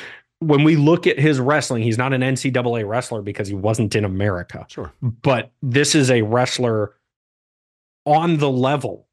when 0.42 0.64
we 0.64 0.76
look 0.76 1.06
at 1.06 1.20
his 1.20 1.40
wrestling, 1.40 1.84
he's 1.84 2.00
not 2.00 2.14
an 2.14 2.22
NCAA 2.22 2.88
wrestler 2.88 3.22
because 3.22 3.48
he 3.48 3.54
wasn't 3.54 3.96
in 3.96 4.04
America. 4.04 4.66
Sure. 4.70 4.92
But 5.02 5.52
this 5.62 5.94
is 5.94 6.10
a 6.10 6.24
wrestler 6.24 6.96
on 8.06 8.38
the 8.38 8.50
level 8.50 9.08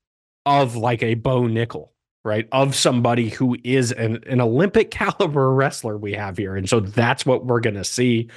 of 0.46 0.74
like 0.74 1.02
a 1.02 1.14
Bo 1.14 1.42
Nickal, 1.42 1.90
right? 2.24 2.48
Of 2.50 2.74
somebody 2.74 3.28
who 3.28 3.58
is 3.62 3.92
an, 3.92 4.24
an 4.26 4.40
Olympic 4.40 4.90
caliber 4.90 5.52
wrestler 5.52 5.98
we 5.98 6.14
have 6.14 6.38
here. 6.38 6.56
And 6.56 6.66
so 6.66 6.80
that's 6.80 7.26
what 7.26 7.44
we're 7.44 7.60
going 7.60 7.76
to 7.76 7.84
see 7.84 8.30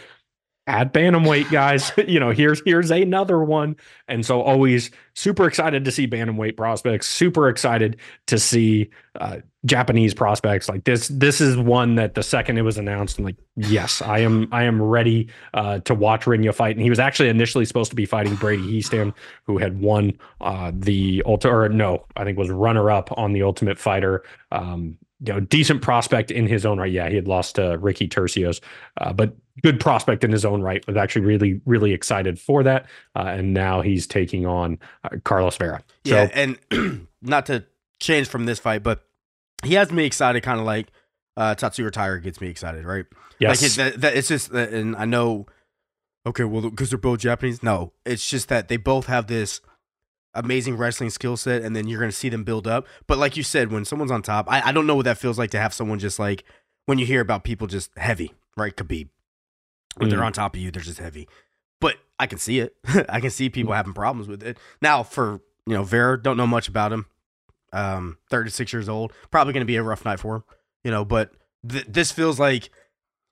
at 0.71 0.93
bantamweight 0.93 1.51
guys. 1.51 1.91
You 2.11 2.19
know 2.19 2.31
here's 2.31 2.61
here's 2.65 2.89
another 2.89 3.43
one. 3.43 3.75
And 4.07 4.25
so 4.25 4.41
always 4.41 4.89
super 5.13 5.45
excited 5.47 5.85
to 5.85 5.91
see 5.91 6.07
bantamweight 6.07 6.57
prospects 6.57 7.07
super 7.07 7.47
excited 7.47 7.97
to 8.27 8.39
see 8.39 8.89
uh, 9.19 9.37
japanese 9.65 10.13
prospects. 10.13 10.67
Like 10.67 10.83
this 10.83 11.09
this 11.09 11.41
is 11.41 11.57
one 11.57 11.95
that 11.95 12.15
the 12.15 12.23
second 12.23 12.57
it 12.57 12.63
was 12.63 12.77
announced 12.77 13.19
i'm 13.19 13.25
like 13.25 13.35
yes 13.55 14.01
i 14.01 14.19
am 14.19 14.47
i 14.51 14.63
am 14.63 14.81
ready 14.81 15.29
uh, 15.53 15.79
to 15.79 15.93
watch 15.93 16.25
rinya 16.25 16.53
fight. 16.53 16.75
And 16.75 16.83
he 16.83 16.89
was 16.89 16.99
actually 16.99 17.29
initially 17.29 17.65
supposed 17.65 17.91
to 17.91 17.95
be 17.95 18.05
fighting 18.05 18.35
brady 18.35 18.63
hiestand 18.63 19.13
who 19.45 19.57
had 19.57 19.79
won 19.79 20.17
uh, 20.41 20.71
the 20.73 21.21
ultimate 21.25 21.53
or 21.53 21.69
no 21.69 22.05
i 22.15 22.23
think 22.23 22.37
was 22.37 22.49
runner 22.49 22.89
up 22.89 23.09
on 23.17 23.33
the 23.33 23.43
ultimate 23.43 23.77
fighter. 23.77 24.23
Um, 24.51 24.97
you 25.23 25.33
know, 25.33 25.39
decent 25.39 25.83
prospect 25.83 26.31
in 26.31 26.47
his 26.47 26.65
own 26.65 26.79
right. 26.79 26.91
Yeah, 26.91 27.07
he 27.07 27.15
had 27.15 27.27
lost 27.27 27.55
to 27.55 27.77
Ricky 27.79 28.07
Turcios, 28.07 28.59
uh, 28.99 29.13
but 29.13 29.35
good 29.61 29.79
prospect 29.79 30.23
in 30.23 30.31
his 30.31 30.45
own 30.45 30.61
right. 30.61 30.85
Was 30.87 30.97
actually 30.97 31.25
really, 31.25 31.61
really 31.65 31.93
excited 31.93 32.39
for 32.39 32.63
that. 32.63 32.87
Uh, 33.15 33.25
and 33.27 33.53
now 33.53 33.81
he's 33.81 34.07
taking 34.07 34.45
on 34.45 34.79
uh, 35.03 35.09
Carlos 35.23 35.57
Vera. 35.57 35.83
So, 36.05 36.15
yeah, 36.15 36.29
and 36.71 37.07
not 37.21 37.45
to 37.47 37.65
change 37.99 38.27
from 38.27 38.45
this 38.45 38.59
fight, 38.59 38.83
but 38.83 39.03
he 39.63 39.75
has 39.75 39.91
me 39.91 40.05
excited, 40.05 40.41
kind 40.43 40.59
of 40.59 40.65
like 40.65 40.87
uh, 41.37 41.55
Tatsuro 41.55 41.91
Taira 41.91 42.21
gets 42.21 42.41
me 42.41 42.47
excited, 42.47 42.85
right? 42.85 43.05
Yes. 43.39 43.61
Like 43.61 43.71
that, 43.71 44.01
that, 44.01 44.17
it's 44.17 44.27
just, 44.27 44.51
and 44.51 44.95
I 44.95 45.05
know, 45.05 45.45
okay, 46.25 46.43
well, 46.43 46.69
because 46.69 46.89
they're 46.89 46.99
both 46.99 47.19
Japanese. 47.19 47.63
No, 47.63 47.93
it's 48.05 48.27
just 48.27 48.49
that 48.49 48.67
they 48.67 48.77
both 48.77 49.07
have 49.07 49.27
this 49.27 49.61
amazing 50.33 50.77
wrestling 50.77 51.09
skill 51.09 51.35
set 51.35 51.61
and 51.61 51.75
then 51.75 51.87
you're 51.87 51.99
going 51.99 52.11
to 52.11 52.15
see 52.15 52.29
them 52.29 52.43
build 52.43 52.67
up. 52.67 52.87
But 53.07 53.17
like 53.17 53.35
you 53.35 53.43
said, 53.43 53.71
when 53.71 53.85
someone's 53.85 54.11
on 54.11 54.21
top, 54.21 54.49
I, 54.49 54.61
I 54.69 54.71
don't 54.71 54.87
know 54.87 54.95
what 54.95 55.05
that 55.05 55.17
feels 55.17 55.37
like 55.37 55.51
to 55.51 55.59
have 55.59 55.73
someone 55.73 55.99
just 55.99 56.19
like 56.19 56.43
when 56.85 56.97
you 56.99 57.05
hear 57.05 57.21
about 57.21 57.43
people 57.43 57.67
just 57.67 57.91
heavy, 57.97 58.33
right? 58.55 58.75
Khabib. 58.75 59.09
When 59.97 60.07
mm. 60.07 60.11
they're 60.11 60.23
on 60.23 60.33
top 60.33 60.55
of 60.55 60.61
you, 60.61 60.71
they're 60.71 60.81
just 60.81 60.99
heavy. 60.99 61.27
But 61.79 61.97
I 62.19 62.27
can 62.27 62.37
see 62.37 62.59
it. 62.59 62.75
I 63.09 63.19
can 63.19 63.29
see 63.29 63.49
people 63.49 63.73
mm. 63.73 63.77
having 63.77 63.93
problems 63.93 64.27
with 64.27 64.43
it. 64.43 64.57
Now, 64.81 65.03
for, 65.03 65.41
you 65.65 65.73
know, 65.73 65.83
Vera, 65.83 66.21
don't 66.21 66.37
know 66.37 66.47
much 66.47 66.67
about 66.67 66.91
him. 66.91 67.05
Um, 67.73 68.17
36 68.29 68.73
years 68.73 68.89
old. 68.89 69.13
Probably 69.31 69.53
going 69.53 69.61
to 69.61 69.65
be 69.65 69.77
a 69.77 69.83
rough 69.83 70.03
night 70.05 70.19
for 70.19 70.35
him, 70.37 70.43
you 70.83 70.91
know, 70.91 71.05
but 71.05 71.31
th- 71.67 71.85
this 71.87 72.11
feels 72.11 72.39
like 72.39 72.69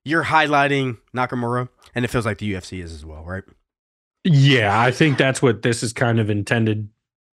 you're 0.05 0.23
highlighting 0.23 0.97
Nakamura 1.15 1.69
and 1.93 2.05
it 2.05 2.07
feels 2.07 2.25
like 2.25 2.37
the 2.37 2.53
UFC 2.53 2.81
is 2.81 2.93
as 2.93 3.05
well, 3.05 3.23
right? 3.23 3.43
Yeah, 4.23 4.79
I 4.79 4.91
think 4.91 5.17
that's 5.17 5.41
what 5.41 5.61
this 5.61 5.83
is 5.83 5.93
kind 5.93 6.19
of 6.19 6.29
intended 6.29 6.89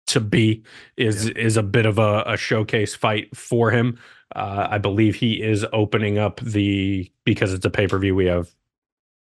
to 0.08 0.20
be 0.20 0.62
is 0.96 1.26
yeah. 1.26 1.32
is 1.36 1.56
a 1.56 1.62
bit 1.62 1.84
of 1.84 1.98
a, 1.98 2.22
a 2.26 2.36
showcase 2.36 2.94
fight 2.94 3.36
for 3.36 3.70
him. 3.70 3.98
Uh, 4.34 4.68
I 4.70 4.78
believe 4.78 5.16
he 5.16 5.42
is 5.42 5.66
opening 5.72 6.18
up 6.18 6.40
the 6.40 7.10
because 7.24 7.52
it's 7.52 7.66
a 7.66 7.70
pay 7.70 7.86
per 7.86 7.98
view. 7.98 8.14
We 8.14 8.26
have 8.26 8.54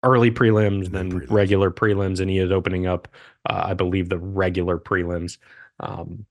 early 0.03 0.31
prelims, 0.31 0.89
then 0.89 1.11
prelims. 1.11 1.31
regular 1.31 1.71
prelims, 1.71 2.19
and 2.19 2.29
he 2.29 2.37
is 2.37 2.51
opening 2.51 2.87
up. 2.87 3.07
Uh, 3.49 3.63
I 3.67 3.73
believe 3.73 4.09
the 4.09 4.19
regular 4.19 4.77
prelims. 4.77 5.37
Um, 5.79 6.25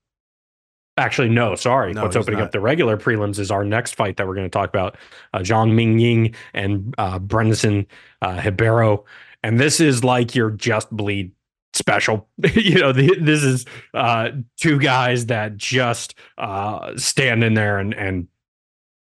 actually, 0.97 1.29
no, 1.29 1.55
sorry. 1.55 1.93
No, 1.93 2.03
What's 2.03 2.15
opening 2.15 2.39
not. 2.39 2.45
up 2.47 2.51
the 2.51 2.59
regular 2.59 2.97
prelims 2.97 3.39
is 3.39 3.51
our 3.51 3.65
next 3.65 3.95
fight 3.95 4.17
that 4.17 4.27
we're 4.27 4.35
going 4.35 4.47
to 4.47 4.49
talk 4.49 4.69
about. 4.69 4.97
Uh, 5.33 5.39
Zhang 5.39 5.71
Mingyang 5.73 6.35
and 6.53 6.95
uh, 6.97 7.19
Brendson 7.19 7.85
uh, 8.21 8.41
Ribeiro 8.43 9.05
and 9.43 9.59
this 9.59 9.79
is 9.79 10.03
like 10.03 10.33
your 10.33 10.49
just 10.49 10.89
bleed 10.89 11.31
special 11.73 12.29
you 12.53 12.79
know 12.79 12.91
the, 12.91 13.15
this 13.19 13.43
is 13.43 13.65
uh 13.93 14.29
two 14.57 14.79
guys 14.79 15.25
that 15.27 15.57
just 15.57 16.15
uh 16.37 16.95
stand 16.95 17.43
in 17.43 17.53
there 17.53 17.79
and 17.79 17.93
and 17.95 18.27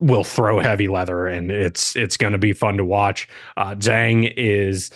will 0.00 0.24
throw 0.24 0.58
heavy 0.60 0.88
leather 0.88 1.26
and 1.26 1.50
it's 1.50 1.96
it's 1.96 2.16
going 2.16 2.32
to 2.32 2.38
be 2.38 2.52
fun 2.52 2.76
to 2.76 2.84
watch 2.84 3.28
uh 3.56 3.74
zhang 3.76 4.32
is 4.36 4.90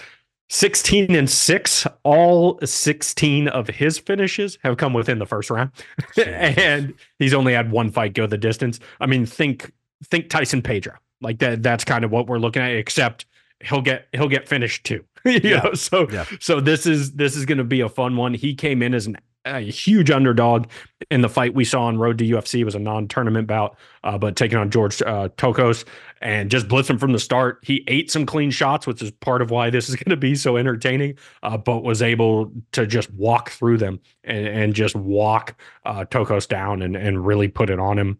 16 0.51 1.15
and 1.15 1.31
6 1.31 1.87
all 2.03 2.59
16 2.63 3.49
of 3.49 3.69
his 3.69 3.99
finishes 3.99 4.59
have 4.63 4.77
come 4.77 4.93
within 4.93 5.19
the 5.19 5.27
first 5.27 5.49
round 5.49 5.71
and 6.27 6.93
he's 7.19 7.33
only 7.33 7.55
had 7.55 7.71
one 7.71 7.91
fight 7.91 8.13
go 8.13 8.27
the 8.27 8.37
distance 8.37 8.79
i 9.01 9.07
mean 9.07 9.25
think 9.25 9.73
think 10.05 10.29
tyson 10.29 10.61
pedro 10.61 10.95
like 11.23 11.39
that 11.39 11.63
that's 11.63 11.85
kind 11.85 12.05
of 12.05 12.11
what 12.11 12.27
we're 12.27 12.39
looking 12.39 12.63
at 12.63 12.73
except 12.73 13.25
he'll 13.61 13.83
get 13.83 14.09
he'll 14.13 14.29
get 14.29 14.49
finished 14.49 14.85
too. 14.85 15.05
you 15.25 15.41
yeah. 15.43 15.61
know, 15.61 15.75
so 15.75 16.09
yeah. 16.11 16.25
so 16.41 16.61
this 16.61 16.87
is 16.87 17.13
this 17.13 17.37
is 17.37 17.45
going 17.45 17.59
to 17.59 17.65
be 17.65 17.81
a 17.81 17.89
fun 17.89 18.17
one. 18.17 18.35
He 18.35 18.55
came 18.55 18.83
in 18.83 18.95
as 18.95 19.07
an, 19.07 19.17
a 19.45 19.61
huge 19.61 20.11
underdog 20.11 20.67
in 21.11 21.23
the 21.23 21.29
fight 21.29 21.55
we 21.55 21.65
saw 21.65 21.85
on 21.85 21.99
Road 21.99 22.19
to 22.19 22.25
UFC. 22.25 22.61
It 22.61 22.65
was 22.65 22.75
a 22.75 22.79
non-tournament 22.79 23.47
bout, 23.47 23.77
uh, 24.05 24.19
but 24.19 24.37
taking 24.37 24.59
on 24.59 24.71
George 24.71 25.01
uh, 25.03 25.29
Tokkos 25.37 25.85
and 26.21 26.51
just 26.51 26.69
blitzed 26.69 26.91
him 26.91 26.99
from 26.99 27.13
the 27.13 27.19
start. 27.19 27.59
He 27.63 27.85
ate 27.89 28.11
some 28.11 28.27
clean 28.27 28.51
shots, 28.51 28.87
which 28.87 29.01
is 29.03 29.11
part 29.11 29.43
of 29.43 29.51
why 29.51 29.71
this 29.71 29.89
is 29.89 29.97
going 29.97 30.11
to 30.11 30.17
be 30.17 30.35
so 30.35 30.57
entertaining. 30.57 31.17
Uh, 31.43 31.57
but 31.57 31.83
was 31.83 32.03
able 32.03 32.53
to 32.73 32.87
just 32.87 33.13
walk 33.15 33.51
through 33.51 33.79
them 33.79 34.01
and, 34.25 34.47
and 34.47 34.75
just 34.75 34.95
walk 34.95 35.61
uh, 35.85 36.05
Tokkos 36.05 36.47
down 36.47 36.83
and 36.83 36.97
and 36.97 37.27
really 37.27 37.49
put 37.49 37.71
it 37.71 37.79
on 37.79 37.99
him. 37.99 38.19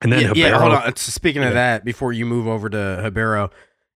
And 0.00 0.12
then 0.12 0.34
yeah, 0.34 0.48
yeah 0.48 0.58
hold 0.58 0.72
on. 0.72 0.96
Speaking 0.96 1.42
of 1.42 1.54
that, 1.54 1.84
before 1.84 2.12
you 2.12 2.24
move 2.24 2.46
over 2.46 2.68
to 2.68 3.00
Ribeiro, 3.02 3.50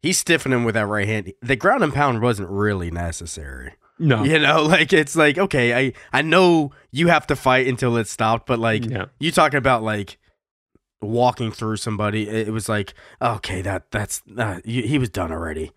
He's 0.02 0.18
stiffening 0.18 0.60
him 0.60 0.66
with 0.66 0.76
that 0.76 0.88
right 0.88 1.08
hand. 1.08 1.34
The 1.42 1.58
ground 1.58 1.84
and 1.84 1.94
pound 1.94 2.22
wasn't 2.22 2.50
really 2.50 2.90
necessary. 2.90 3.74
No. 4.00 4.24
You 4.24 4.40
know, 4.40 4.64
like 4.64 4.94
it's 4.94 5.16
like, 5.16 5.38
okay, 5.38 5.74
I 5.88 5.94
I 6.12 6.22
know 6.22 6.72
you 6.92 7.08
have 7.08 7.28
to 7.28 7.36
fight 7.36 7.68
until 7.68 7.98
it's 7.98 8.12
stopped, 8.12 8.48
but 8.48 8.60
like 8.60 8.86
yeah. 8.86 9.06
you 9.20 9.32
talking 9.32 9.58
about 9.58 9.84
like 9.84 10.18
walking 11.02 11.52
through 11.52 11.78
somebody, 11.78 12.28
it 12.28 12.52
was 12.52 12.68
like, 12.70 12.94
okay, 13.22 13.62
that 13.62 13.92
that's 13.92 14.22
uh, 14.38 14.60
he 14.66 14.98
was 14.98 15.10
done 15.10 15.32
already. 15.32 15.72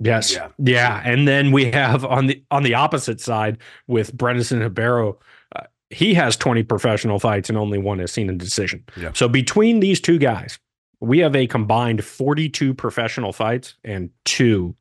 Yes. 0.00 0.32
Yeah. 0.32 0.48
yeah. 0.58 1.02
And 1.04 1.28
then 1.28 1.52
we 1.52 1.70
have 1.72 2.04
on 2.04 2.26
the 2.26 2.42
on 2.50 2.62
the 2.62 2.74
opposite 2.74 3.20
side 3.20 3.58
with 3.86 4.16
Brendson 4.16 4.60
Ribeiro, 4.60 5.18
uh, 5.54 5.64
he 5.90 6.14
has 6.14 6.36
20 6.36 6.62
professional 6.62 7.18
fights 7.18 7.48
and 7.48 7.58
only 7.58 7.78
one 7.78 7.98
has 7.98 8.10
seen 8.10 8.30
a 8.30 8.34
decision. 8.34 8.84
Yeah. 8.96 9.12
So 9.14 9.28
between 9.28 9.80
these 9.80 10.00
two 10.00 10.18
guys, 10.18 10.58
we 11.00 11.18
have 11.18 11.36
a 11.36 11.46
combined 11.46 12.02
42 12.04 12.74
professional 12.74 13.32
fights 13.32 13.74
and 13.84 14.10
two 14.24 14.74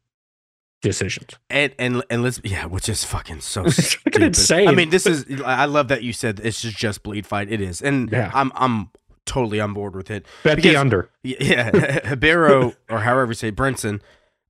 decisions. 0.82 1.32
And 1.50 1.74
and 1.80 2.04
and 2.10 2.24
let's 2.24 2.40
yeah, 2.44 2.66
which 2.66 2.90
is 2.90 3.04
fucking 3.04 3.42
so 3.42 3.64
fucking 3.70 4.22
insane. 4.22 4.68
I 4.68 4.74
mean, 4.74 4.90
this 4.90 5.06
is 5.06 5.26
I 5.42 5.66
love 5.66 5.88
that 5.90 6.04
you 6.04 6.14
said 6.14 6.40
it's 6.44 6.62
just 6.62 6.78
just 6.78 7.04
bleed 7.04 7.26
fight. 7.26 7.52
It 7.52 7.62
is, 7.62 7.82
and 7.82 8.12
yeah. 8.12 8.32
I'm 8.34 8.52
I'm 8.56 8.90
totally 9.26 9.60
on 9.60 9.74
board 9.74 9.96
with 9.96 10.10
it. 10.12 10.26
Bet 10.44 10.58
because, 10.58 10.74
the 10.74 10.80
under. 10.80 11.10
Yeah, 11.24 12.00
Ribeiro 12.10 12.74
or 12.90 13.00
however 13.00 13.32
you 13.32 13.36
say 13.36 13.52
Brendson. 13.52 14.02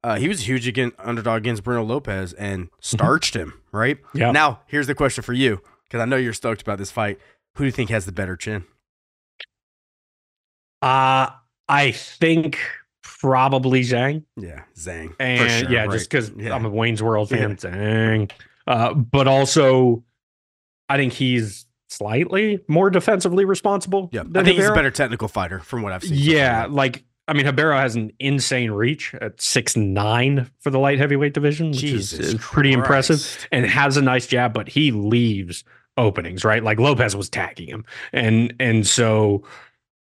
Uh, 0.02 0.16
he 0.16 0.30
was 0.30 0.40
a 0.40 0.44
huge 0.44 0.66
against, 0.66 0.96
underdog 0.98 1.42
against 1.42 1.62
Bruno 1.62 1.84
Lopes 1.84 2.32
and 2.34 2.68
mm-hmm. 2.68 2.76
starched 2.80 3.36
him. 3.36 3.62
Right. 3.74 3.98
Yeah. 4.14 4.32
Now 4.32 4.62
here's 4.66 4.88
the 4.88 4.96
question 4.96 5.24
for 5.24 5.34
you 5.34 5.62
because 5.84 6.00
I 6.02 6.06
know 6.06 6.16
you're 6.16 6.34
stoked 6.34 6.62
about 6.62 6.78
this 6.78 6.90
fight. 6.92 7.20
Who 7.56 7.64
do 7.64 7.66
you 7.66 7.72
think 7.72 7.90
has 7.90 8.06
the 8.06 8.14
better 8.14 8.38
chin? 8.38 8.66
Uh 10.82 11.32
I 11.68 11.92
think 11.92 12.58
probably 13.02 13.82
Zhang. 13.82 14.24
Yeah, 14.38 14.64
Zhang. 14.76 15.14
And 15.20 15.52
sure, 15.52 15.72
yeah, 15.72 15.82
right. 15.82 15.92
just 15.92 16.10
because 16.10 16.32
yeah. 16.38 16.54
I'm 16.54 16.66
a 16.66 16.70
Wayne's 16.70 17.02
World 17.04 17.30
fan, 17.30 17.52
yeah. 17.52 17.56
Zhang. 17.56 18.32
Uh, 18.68 18.94
but 18.94 19.28
also, 19.28 20.04
I 20.88 20.98
think 20.98 21.14
he's 21.14 21.66
slightly 21.90 22.60
more 22.68 22.90
defensively 22.90 23.46
responsible. 23.46 24.10
Yeah, 24.12 24.24
I 24.36 24.44
think 24.44 24.58
he's 24.58 24.68
a 24.70 24.74
better 24.74 24.92
technical 24.92 25.28
fighter 25.28 25.60
from 25.60 25.82
what 25.82 25.94
I've 25.94 26.04
seen. 26.04 26.18
Yeah, 26.18 26.68
like 26.70 27.04
I 27.28 27.34
mean, 27.34 27.46
Ribeiro 27.46 27.78
has 27.78 27.96
an 27.96 28.12
insane 28.20 28.72
reach 28.72 29.14
at 29.16 29.40
six 29.40 29.76
nine 29.76 30.50
for 30.60 30.72
the 30.72 30.80
light 30.80 30.98
heavyweight 30.98 31.34
division, 31.34 31.70
which 31.70 31.80
Jesus 31.80 32.14
is, 32.14 32.34
is 32.34 32.42
pretty 32.42 32.72
impressive, 32.72 33.48
and 33.52 33.66
has 33.66 33.98
a 33.98 34.02
nice 34.02 34.26
jab. 34.26 34.54
But 34.54 34.68
he 34.68 34.92
leaves 34.92 35.64
openings, 35.96 36.44
right? 36.44 36.64
Like 36.64 36.80
Lopez 36.80 37.16
was 37.16 37.30
tagging 37.30 37.68
him, 37.68 37.86
and 38.14 38.56
and 38.60 38.88
so 38.88 39.44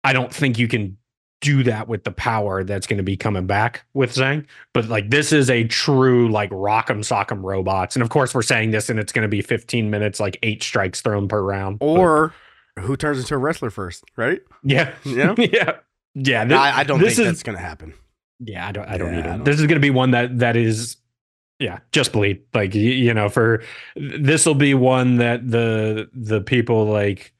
I 0.03 0.13
don't 0.13 0.33
think 0.33 0.57
you 0.57 0.67
can 0.67 0.97
do 1.43 1.61
that 1.63 1.89
with 1.89 2.05
the 2.05 2.11
power 2.11 2.63
that's 2.63 2.87
going 2.87 2.97
to 2.97 3.03
be 3.03 3.17
coming 3.17 3.45
back 3.45 3.83
with 3.93 4.15
Zhang. 4.15 4.45
But 4.73 4.87
like 4.87 5.09
this 5.09 5.33
is 5.33 5.49
a 5.49 5.65
true 5.65 6.29
like 6.29 6.49
rock'em 6.51 6.99
sock'em 6.99 7.43
robots. 7.43 7.95
And 7.95 8.01
of 8.01 8.09
course 8.09 8.33
we're 8.33 8.41
saying 8.41 8.71
this 8.71 8.89
and 8.89 8.97
it's 8.97 9.11
going 9.11 9.23
to 9.23 9.29
be 9.29 9.41
15 9.41 9.89
minutes, 9.89 10.21
like 10.21 10.39
eight 10.41 10.63
strikes 10.63 11.01
thrown 11.01 11.27
per 11.27 11.41
round. 11.41 11.79
Or 11.81 12.33
but, 12.75 12.85
who 12.85 12.95
turns 12.95 13.19
into 13.19 13.35
a 13.35 13.37
wrestler 13.37 13.69
first, 13.69 14.05
right? 14.15 14.41
Yeah. 14.63 14.93
Yeah. 15.03 15.35
yeah. 15.37 15.75
Yeah. 16.15 16.45
This, 16.45 16.57
I, 16.57 16.79
I, 16.79 16.83
don't 16.85 16.99
think 16.99 17.11
is, 17.11 17.17
that's 17.17 17.43
going 17.43 17.57
to 17.57 17.63
happen. 17.63 17.93
Yeah, 18.39 18.67
I 18.67 18.71
don't 18.71 18.87
I 18.87 18.97
don't 18.97 19.13
yeah, 19.13 19.19
either. 19.19 19.29
Don't 19.29 19.43
this 19.43 19.59
is 19.59 19.67
going 19.67 19.75
to 19.75 19.81
be 19.81 19.91
one 19.91 20.11
that 20.11 20.39
that 20.39 20.55
is 20.55 20.95
Yeah, 21.59 21.79
just 21.91 22.13
bleed. 22.13 22.43
Like 22.53 22.73
you, 22.73 22.89
you 22.89 23.13
know, 23.13 23.27
for 23.27 23.63
this 23.95 24.45
will 24.45 24.55
be 24.55 24.73
one 24.73 25.17
that 25.17 25.49
the 25.49 26.09
the 26.13 26.41
people 26.41 26.85
like. 26.85 27.33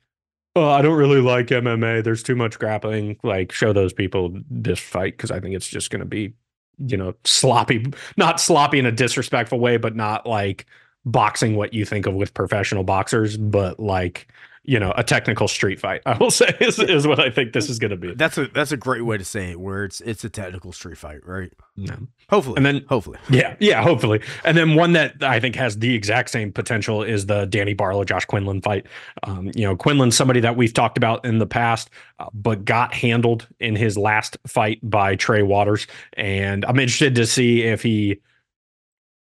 Oh, 0.56 0.70
I 0.70 0.84
don't 0.84 0.96
really 0.96 1.22
like 1.22 1.48
MMA. 1.48 2.04
There's 2.04 2.22
too 2.22 2.36
much 2.36 2.60
grappling. 2.60 3.18
Like, 3.24 3.52
show 3.52 3.74
those 3.74 3.92
people 3.92 4.40
this 4.50 4.80
fight 4.80 5.18
because 5.18 5.32
I 5.32 5.40
think 5.40 5.56
it's 5.56 5.68
just 5.68 5.90
going 5.90 6.02
to 6.02 6.06
be, 6.06 6.34
you 6.78 6.96
know, 6.96 7.16
sloppy. 7.24 7.92
Not 8.18 8.40
sloppy 8.40 8.78
in 8.78 8.86
a 8.86 8.92
disrespectful 8.92 9.60
way, 9.60 9.78
but 9.78 9.96
not 9.96 10.28
like 10.28 10.68
boxing 11.06 11.56
what 11.56 11.74
you 11.74 11.86
think 11.86 12.06
of 12.06 12.14
with 12.14 12.36
professional 12.36 12.84
boxers, 12.84 13.36
but 13.36 13.80
like 13.80 14.28
you 14.64 14.80
know 14.80 14.94
a 14.96 15.04
technical 15.04 15.48
street 15.48 15.80
fight. 15.80 16.02
I 16.06 16.18
will 16.18 16.32
say 16.32 16.56
is, 16.60 16.80
is 16.80 17.06
what 17.06 17.20
I 17.20 17.30
think 17.30 17.54
this 17.54 17.70
is 17.70 17.80
going 17.80 17.92
to 17.92 17.98
be. 17.98 18.14
That's 18.14 18.38
a 18.38 18.48
that's 18.48 18.72
a 18.72 18.78
great 18.78 19.06
way 19.06 19.18
to 19.18 19.26
say 19.26 19.52
it. 19.52 19.60
Where 19.60 19.84
it's 19.84 20.02
it's 20.02 20.24
a 20.24 20.30
technical 20.30 20.72
street 20.72 20.98
fight, 20.98 21.26
right? 21.26 21.52
No. 21.76 21.96
Hopefully, 22.30 22.58
And 22.58 22.66
then 22.66 22.86
hopefully, 22.88 23.20
yeah, 23.30 23.56
yeah, 23.60 23.82
hopefully. 23.84 24.22
And 24.46 24.58
then 24.58 24.76
one 24.76 24.94
that 24.94 25.22
I 25.22 25.40
think 25.40 25.56
has 25.56 25.78
the 25.78 25.94
exact 25.94 26.30
same 26.30 26.52
potential 26.52 27.04
is 27.04 27.26
the 27.26 27.46
Danny 27.46 27.74
Barlow 27.74 28.04
Josh 28.04 28.26
Quinlan 28.26 28.62
fight. 28.62 28.88
Um, 29.24 29.52
you 29.54 29.66
know, 29.66 29.76
Quinlan's 29.76 30.16
somebody 30.16 30.40
that 30.40 30.56
we've 30.56 30.74
talked 30.74 30.98
about 30.98 31.26
in 31.26 31.40
the 31.40 31.48
past, 31.48 31.90
uh, 32.20 32.30
but 32.34 32.64
got 32.64 32.94
handled 32.94 33.48
in 33.60 33.76
his 33.76 33.98
last 33.98 34.38
fight 34.48 34.80
by 34.82 35.16
Trey 35.16 35.44
Waters, 35.44 35.88
and 36.14 36.64
I'm 36.66 36.80
interested 36.80 37.16
to 37.16 37.26
see 37.26 37.64
if 37.64 37.84
he 37.84 38.22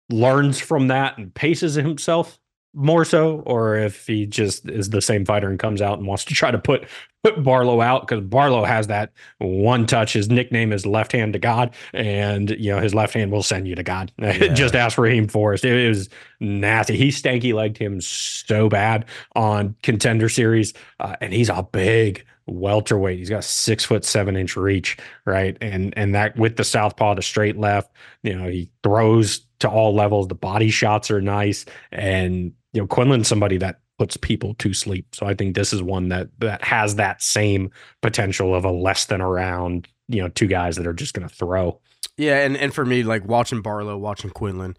learns 0.09 0.59
from 0.59 0.87
that 0.87 1.17
and 1.17 1.33
paces 1.33 1.75
himself 1.75 2.39
more 2.73 3.05
so, 3.05 3.43
or 3.45 3.75
if 3.75 4.07
he 4.07 4.25
just 4.25 4.67
is 4.69 4.89
the 4.89 5.01
same 5.01 5.25
fighter 5.25 5.49
and 5.49 5.59
comes 5.59 5.81
out 5.81 5.97
and 5.99 6.07
wants 6.07 6.25
to 6.25 6.33
try 6.33 6.51
to 6.51 6.57
put 6.57 6.87
put 7.23 7.41
Barlow 7.41 7.79
out 7.79 8.01
because 8.05 8.21
Barlow 8.21 8.65
has 8.65 8.87
that 8.87 9.13
one 9.37 9.85
touch. 9.85 10.13
His 10.13 10.29
nickname 10.29 10.73
is 10.73 10.85
left 10.85 11.11
hand 11.11 11.33
to 11.33 11.39
God, 11.39 11.73
and 11.93 12.49
you 12.51 12.71
know 12.71 12.79
his 12.79 12.93
left 12.93 13.13
hand 13.13 13.31
will 13.31 13.43
send 13.43 13.67
you 13.67 13.75
to 13.75 13.83
God. 13.83 14.11
Yeah. 14.23 14.53
just 14.53 14.75
ask 14.75 14.97
Raheem 14.97 15.27
Forrest. 15.27 15.63
It 15.63 15.87
was 15.87 16.09
nasty. 16.39 16.97
He 16.97 17.09
stanky 17.09 17.53
legged 17.53 17.77
him 17.77 18.01
so 18.01 18.67
bad 18.69 19.05
on 19.35 19.75
contender 19.83 20.27
series, 20.27 20.73
uh, 20.99 21.15
and 21.21 21.31
he's 21.31 21.49
a 21.49 21.61
big 21.71 22.25
welterweight. 22.47 23.19
He's 23.19 23.29
got 23.29 23.43
six 23.43 23.85
foot 23.85 24.03
seven 24.03 24.35
inch 24.35 24.55
reach, 24.57 24.97
right? 25.25 25.57
And 25.61 25.93
and 25.95 26.15
that 26.15 26.35
with 26.37 26.57
the 26.57 26.63
southpaw, 26.63 27.15
the 27.15 27.21
straight 27.21 27.57
left, 27.57 27.91
you 28.23 28.35
know, 28.35 28.49
he 28.49 28.69
throws 28.81 29.45
to 29.59 29.69
all 29.69 29.93
levels. 29.93 30.27
The 30.27 30.35
body 30.35 30.69
shots 30.71 31.11
are 31.11 31.21
nice, 31.21 31.65
and 31.91 32.53
you 32.73 32.81
know, 32.81 32.87
Quinlan's 32.87 33.27
somebody 33.27 33.57
that 33.57 33.79
puts 33.99 34.17
people 34.17 34.55
to 34.55 34.73
sleep. 34.73 35.13
So 35.15 35.25
I 35.27 35.33
think 35.35 35.55
this 35.55 35.71
is 35.73 35.81
one 35.83 36.09
that 36.09 36.29
that 36.39 36.63
has 36.63 36.95
that 36.95 37.21
same 37.21 37.69
potential 38.01 38.53
of 38.55 38.65
a 38.65 38.71
less 38.71 39.05
than 39.05 39.21
around, 39.21 39.87
you 40.07 40.21
know, 40.21 40.29
two 40.29 40.47
guys 40.47 40.75
that 40.77 40.87
are 40.87 40.93
just 40.93 41.13
going 41.13 41.27
to 41.27 41.33
throw. 41.33 41.79
yeah. 42.17 42.43
And 42.45 42.57
and 42.57 42.73
for 42.73 42.83
me, 42.85 43.03
like 43.03 43.25
watching 43.25 43.61
Barlow, 43.61 43.97
watching 43.97 44.31
Quinlan, 44.31 44.75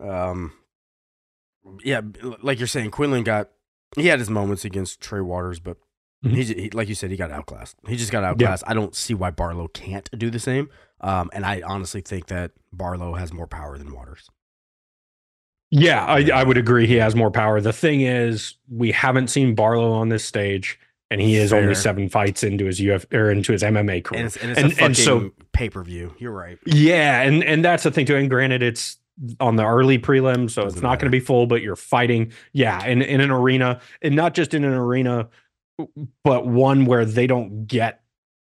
um, 0.00 0.52
yeah, 1.84 2.00
like 2.42 2.58
you're 2.58 2.66
saying, 2.68 2.90
Quinlan 2.92 3.24
got 3.24 3.50
he 3.96 4.06
had 4.06 4.18
his 4.18 4.30
moments 4.30 4.64
against 4.64 5.00
Trey 5.00 5.20
Waters, 5.20 5.60
but 5.60 5.76
Mhm. 6.24 6.30
he's 6.34 6.48
he, 6.48 6.70
like 6.70 6.88
you 6.88 6.94
said, 6.94 7.10
he 7.10 7.16
got 7.16 7.30
outclassed. 7.30 7.76
He 7.86 7.96
just 7.96 8.10
got 8.12 8.24
outclassed. 8.24 8.64
I 8.66 8.74
don't 8.74 8.94
see 8.94 9.14
why 9.14 9.30
Barlow 9.30 9.68
can't 9.68 10.08
do 10.18 10.30
the 10.30 10.40
same. 10.40 10.68
Um, 11.00 11.30
and 11.32 11.44
I 11.46 11.62
honestly 11.64 12.00
think 12.00 12.26
that 12.26 12.52
Barlow 12.72 13.14
has 13.14 13.32
more 13.32 13.46
power 13.46 13.78
than 13.78 13.92
Waters. 13.94 14.28
Yeah, 15.70 16.04
I, 16.04 16.30
I 16.32 16.44
would 16.44 16.56
agree. 16.56 16.86
He 16.86 16.94
has 16.96 17.14
more 17.14 17.30
power. 17.30 17.60
The 17.60 17.72
thing 17.72 18.00
is, 18.00 18.54
we 18.70 18.90
haven't 18.92 19.28
seen 19.28 19.54
Barlow 19.54 19.92
on 19.92 20.08
this 20.08 20.24
stage, 20.24 20.78
and 21.10 21.20
he 21.20 21.36
is 21.36 21.50
Fair. 21.50 21.60
only 21.62 21.74
seven 21.74 22.08
fights 22.08 22.42
into 22.42 22.64
his 22.64 22.80
UF 22.80 23.04
or 23.12 23.30
into 23.30 23.52
his 23.52 23.62
MMA 23.62 24.02
career. 24.02 24.20
And 24.20 24.26
it's, 24.26 24.36
and 24.38 24.50
it's 24.52 24.60
And- 24.60 24.72
a 24.80 24.84
and 24.84 24.96
so- 24.96 25.30
pay 25.52 25.68
per 25.68 25.82
view. 25.82 26.14
You're 26.18 26.32
right. 26.32 26.58
Yeah, 26.64 27.20
and 27.22 27.42
and 27.44 27.64
that's 27.64 27.82
the 27.82 27.90
thing 27.90 28.06
too. 28.06 28.16
And 28.16 28.30
granted, 28.30 28.62
it's 28.62 28.96
on 29.40 29.56
the 29.56 29.64
early 29.66 29.98
prelim, 29.98 30.48
so 30.50 30.62
Doesn't 30.62 30.78
it's 30.78 30.82
not 30.82 30.98
going 31.00 31.10
to 31.10 31.14
be 31.14 31.20
full. 31.20 31.46
But 31.46 31.60
you're 31.60 31.76
fighting, 31.76 32.32
yeah, 32.52 32.84
in 32.86 33.02
in 33.02 33.20
an 33.20 33.30
arena, 33.30 33.80
and 34.00 34.14
not 34.16 34.32
just 34.34 34.54
in 34.54 34.64
an 34.64 34.72
arena, 34.72 35.28
but 36.24 36.46
one 36.46 36.86
where 36.86 37.04
they 37.04 37.26
don't 37.26 37.66
get 37.66 38.00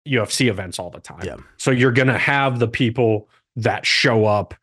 UFC 0.07 0.47
events 0.49 0.77
all 0.77 0.89
the 0.91 0.99
time. 0.99 1.21
Yeah. 1.23 1.37
So 1.57 1.71
you're 1.71 1.91
going 1.91 2.07
to 2.09 2.17
have 2.17 2.59
the 2.59 2.67
people 2.67 3.29
that 3.55 3.85
show 3.85 4.25
up, 4.25 4.53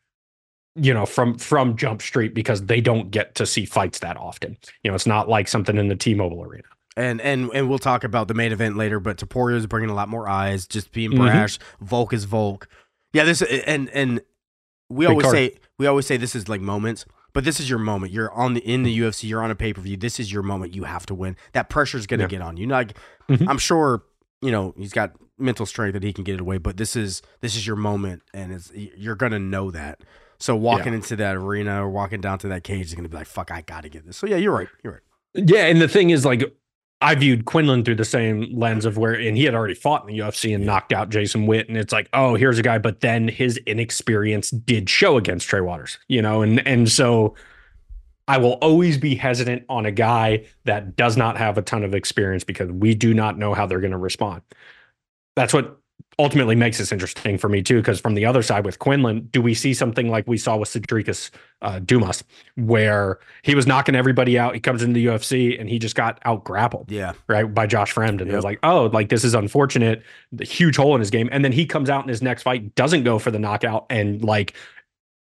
you 0.75 0.93
know, 0.93 1.05
from 1.05 1.37
from 1.37 1.75
Jump 1.75 2.01
Street 2.01 2.33
because 2.33 2.63
they 2.65 2.81
don't 2.81 3.11
get 3.11 3.35
to 3.35 3.45
see 3.45 3.65
fights 3.65 3.99
that 3.99 4.17
often. 4.17 4.57
You 4.83 4.91
know, 4.91 4.95
it's 4.95 5.05
not 5.07 5.29
like 5.29 5.47
something 5.47 5.77
in 5.77 5.87
the 5.87 5.95
T-Mobile 5.95 6.43
Arena. 6.43 6.63
And 6.97 7.21
and 7.21 7.49
and 7.53 7.69
we'll 7.69 7.79
talk 7.79 8.03
about 8.03 8.27
the 8.27 8.33
main 8.33 8.51
event 8.51 8.77
later, 8.77 8.99
but 8.99 9.17
Topuria 9.17 9.55
is 9.55 9.67
bringing 9.67 9.89
a 9.89 9.93
lot 9.95 10.09
more 10.09 10.27
eyes, 10.27 10.67
just 10.67 10.91
being 10.91 11.11
Mhm. 11.11 11.17
brash. 11.17 11.59
Volk 11.81 12.13
is 12.13 12.25
Volk. 12.25 12.67
Yeah, 13.13 13.23
this 13.23 13.41
and 13.41 13.89
and 13.89 14.21
we 14.89 15.05
Big 15.05 15.09
always 15.11 15.23
card. 15.25 15.35
say 15.35 15.55
we 15.79 15.87
always 15.87 16.05
say 16.05 16.17
this 16.17 16.35
is 16.35 16.47
like 16.49 16.61
moments, 16.61 17.05
but 17.33 17.43
this 17.45 17.59
is 17.59 17.69
your 17.69 17.79
moment. 17.79 18.11
You're 18.11 18.31
on 18.31 18.53
the 18.53 18.61
in 18.61 18.83
the 18.83 18.95
UFC. 18.99 19.27
You're 19.27 19.41
on 19.43 19.49
a 19.51 19.55
pay 19.55 19.73
per 19.73 19.81
view. 19.81 19.97
This 19.97 20.19
is 20.19 20.31
your 20.31 20.43
moment. 20.43 20.75
You 20.75 20.83
have 20.83 21.05
to 21.07 21.15
win. 21.15 21.35
That 21.53 21.69
pressure 21.69 21.97
is 21.97 22.05
going 22.07 22.19
to 22.19 22.25
Yeah. 22.25 22.29
get 22.29 22.41
on 22.41 22.57
you. 22.57 22.67
Like 22.67 22.95
Mhm. 23.29 23.47
I'm 23.47 23.57
sure 23.57 24.03
you 24.41 24.51
know 24.51 24.73
he's 24.77 24.93
got 24.93 25.13
mental 25.39 25.65
strength 25.65 25.93
that 25.93 26.03
he 26.03 26.13
can 26.13 26.23
get 26.23 26.35
it 26.35 26.41
away, 26.41 26.57
but 26.59 26.77
this 26.77 26.95
is 26.95 27.21
this 27.41 27.55
is 27.55 27.65
your 27.65 27.75
moment, 27.75 28.21
and 28.35 28.51
it's 28.51 28.71
you're 28.73 29.15
going 29.15 29.31
to 29.31 29.39
know 29.39 29.71
that. 29.71 30.01
So 30.43 30.57
walking 30.57 30.93
into 30.93 31.15
that 31.15 31.37
arena 31.37 31.85
or 31.85 31.89
walking 31.89 32.19
down 32.19 32.37
to 32.39 32.49
that 32.49 32.65
cage 32.65 32.87
is 32.87 32.95
going 32.95 33.03
to 33.03 33.09
be 33.09 33.15
like, 33.15 33.27
"Fuck, 33.27 33.49
I 33.49 33.61
got 33.61 33.83
to 33.83 33.89
get 33.89 34.05
this." 34.05 34.17
So 34.17 34.27
yeah, 34.27 34.35
you're 34.35 34.51
right. 34.51 34.67
You're 34.83 34.93
right. 34.93 35.01
Yeah, 35.35 35.67
and 35.67 35.79
the 35.79 35.87
thing 35.87 36.09
is, 36.09 36.25
like, 36.25 36.53
I 36.99 37.15
viewed 37.15 37.45
Quinlan 37.45 37.85
through 37.85 37.95
the 37.95 38.03
same 38.03 38.53
lens 38.53 38.83
of 38.83 38.97
where, 38.97 39.13
and 39.13 39.37
he 39.37 39.45
had 39.45 39.55
already 39.55 39.73
fought 39.73 40.01
in 40.01 40.13
the 40.13 40.21
UFC 40.21 40.53
and 40.53 40.65
knocked 40.65 40.91
out 40.91 41.07
Jason 41.07 41.45
Witt, 41.45 41.69
and 41.69 41.77
it's 41.77 41.93
like, 41.93 42.09
oh, 42.11 42.35
here's 42.35 42.59
a 42.59 42.61
guy, 42.61 42.77
but 42.77 42.99
then 42.99 43.29
his 43.29 43.55
inexperience 43.65 44.49
did 44.49 44.89
show 44.89 45.15
against 45.15 45.47
Trey 45.47 45.61
Waters, 45.61 45.97
you 46.09 46.21
know, 46.21 46.41
and 46.41 46.67
and 46.67 46.91
so 46.91 47.35
I 48.27 48.37
will 48.37 48.55
always 48.55 48.97
be 48.97 49.15
hesitant 49.15 49.63
on 49.69 49.85
a 49.85 49.93
guy 49.93 50.45
that 50.65 50.97
does 50.97 51.15
not 51.15 51.37
have 51.37 51.57
a 51.57 51.61
ton 51.61 51.85
of 51.85 51.95
experience 51.95 52.43
because 52.43 52.69
we 52.69 52.95
do 52.95 53.13
not 53.13 53.37
know 53.37 53.53
how 53.53 53.65
they're 53.65 53.79
going 53.79 53.91
to 53.91 53.97
respond. 53.97 54.41
That's 55.37 55.53
what 55.53 55.79
ultimately 56.19 56.55
makes 56.55 56.77
this 56.77 56.91
interesting 56.91 57.37
for 57.37 57.49
me 57.49 57.61
too. 57.61 57.77
Because 57.77 57.99
from 57.99 58.13
the 58.13 58.25
other 58.25 58.43
side 58.43 58.65
with 58.65 58.79
Quinlan, 58.79 59.27
do 59.31 59.41
we 59.41 59.53
see 59.53 59.73
something 59.73 60.09
like 60.09 60.27
we 60.27 60.37
saw 60.37 60.57
with 60.57 60.69
Cedriques 60.69 61.31
uh, 61.61 61.79
Dumas, 61.79 62.23
where 62.55 63.19
he 63.41 63.55
was 63.55 63.65
knocking 63.65 63.95
everybody 63.95 64.37
out? 64.37 64.53
He 64.53 64.59
comes 64.59 64.83
into 64.83 64.93
the 64.93 65.05
UFC 65.05 65.59
and 65.59 65.69
he 65.69 65.79
just 65.79 65.95
got 65.95 66.19
out 66.25 66.43
grappled 66.43 66.91
Yeah, 66.91 67.13
right 67.27 67.51
by 67.51 67.67
Josh 67.67 67.93
Fremd, 67.93 68.21
and 68.21 68.29
it 68.29 68.35
was 68.35 68.45
like, 68.45 68.59
oh, 68.63 68.85
like 68.93 69.09
this 69.09 69.23
is 69.23 69.33
unfortunate, 69.33 70.03
the 70.31 70.45
huge 70.45 70.75
hole 70.75 70.95
in 70.95 70.99
his 70.99 71.09
game, 71.09 71.29
and 71.31 71.43
then 71.43 71.51
he 71.51 71.65
comes 71.65 71.89
out 71.89 72.03
in 72.03 72.09
his 72.09 72.21
next 72.21 72.43
fight, 72.43 72.75
doesn't 72.75 73.03
go 73.03 73.19
for 73.19 73.31
the 73.31 73.39
knockout, 73.39 73.85
and 73.89 74.23
like 74.23 74.53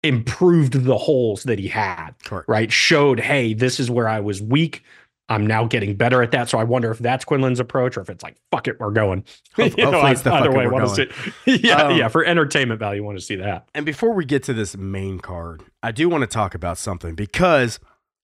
improved 0.04 0.74
the 0.86 0.98
holes 0.98 1.44
that 1.44 1.58
he 1.58 1.68
had, 1.68 2.12
correct. 2.24 2.48
right? 2.48 2.72
Showed, 2.72 3.20
hey, 3.20 3.54
this 3.54 3.80
is 3.80 3.90
where 3.90 4.08
I 4.08 4.20
was 4.20 4.42
weak. 4.42 4.84
I'm 5.28 5.48
now 5.48 5.66
getting 5.66 5.96
better 5.96 6.22
at 6.22 6.32
that. 6.32 6.50
So 6.50 6.60
I 6.60 6.64
wonder 6.64 6.92
if 6.92 7.00
that's 7.00 7.26
Quinlan's 7.26 7.60
approach, 7.60 7.98
or 7.98 8.02
if 8.02 8.10
it's 8.12 8.24
like, 8.24 8.38
fuck 8.52 8.68
it, 8.68 8.80
we're 8.80 8.92
going. 8.92 9.26
Ho- 9.56 9.64
You 9.76 9.76
know, 9.78 9.92
hopefully 9.92 10.12
it's 10.12 10.22
the 10.22 10.34
either 10.34 10.52
way, 10.52 10.68
want 10.68 10.88
to 10.88 11.10
see. 11.46 11.58
yeah, 11.68 11.84
Um, 11.84 11.98
yeah. 11.98 12.08
For 12.10 12.24
entertainment 12.24 12.80
value, 12.80 13.04
want 13.04 13.18
to 13.18 13.24
see 13.24 13.36
that. 13.38 13.68
And 13.74 13.86
before 13.86 14.14
we 14.14 14.24
get 14.26 14.44
to 14.44 14.54
this 14.54 14.78
main 14.78 15.20
card, 15.20 15.64
I 15.82 15.92
do 15.92 16.08
want 16.10 16.22
to 16.22 16.28
talk 16.28 16.54
about 16.54 16.78
something 16.78 17.16
because 17.16 17.80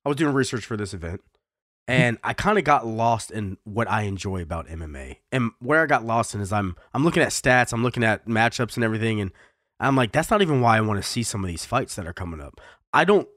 I 0.05 0.09
was 0.09 0.15
doing 0.17 0.33
research 0.35 0.63
for 0.65 0.77
this 0.77 0.93
event 0.93 1.21
and 1.87 2.19
I 2.23 2.33
kind 2.33 2.57
of 2.59 2.63
got 2.63 2.85
lost 2.85 3.31
in 3.31 3.57
what 3.63 3.89
I 3.89 4.03
enjoy 4.03 4.41
about 4.43 4.67
MMA. 4.67 5.17
And 5.31 5.51
where 5.59 5.81
I 5.81 5.87
got 5.87 6.05
lost 6.05 6.35
in 6.35 6.41
is 6.41 6.53
I'm 6.53 6.75
I'm 6.93 7.03
looking 7.03 7.23
at 7.23 7.29
stats, 7.29 7.73
I'm 7.73 7.81
looking 7.83 8.03
at 8.03 8.27
matchups 8.27 8.75
and 8.75 8.83
everything 8.83 9.19
and 9.21 9.31
I'm 9.79 9.95
like 9.95 10.11
that's 10.11 10.29
not 10.29 10.43
even 10.43 10.61
why 10.61 10.77
I 10.77 10.81
want 10.81 11.01
to 11.01 11.07
see 11.07 11.23
some 11.23 11.43
of 11.43 11.47
these 11.47 11.65
fights 11.65 11.95
that 11.95 12.05
are 12.05 12.13
coming 12.13 12.39
up. 12.41 12.61
I 12.93 13.05
don't 13.05 13.27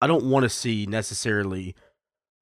I 0.00 0.06
don't 0.06 0.24
want 0.30 0.44
to 0.44 0.48
see 0.48 0.86
necessarily 0.86 1.74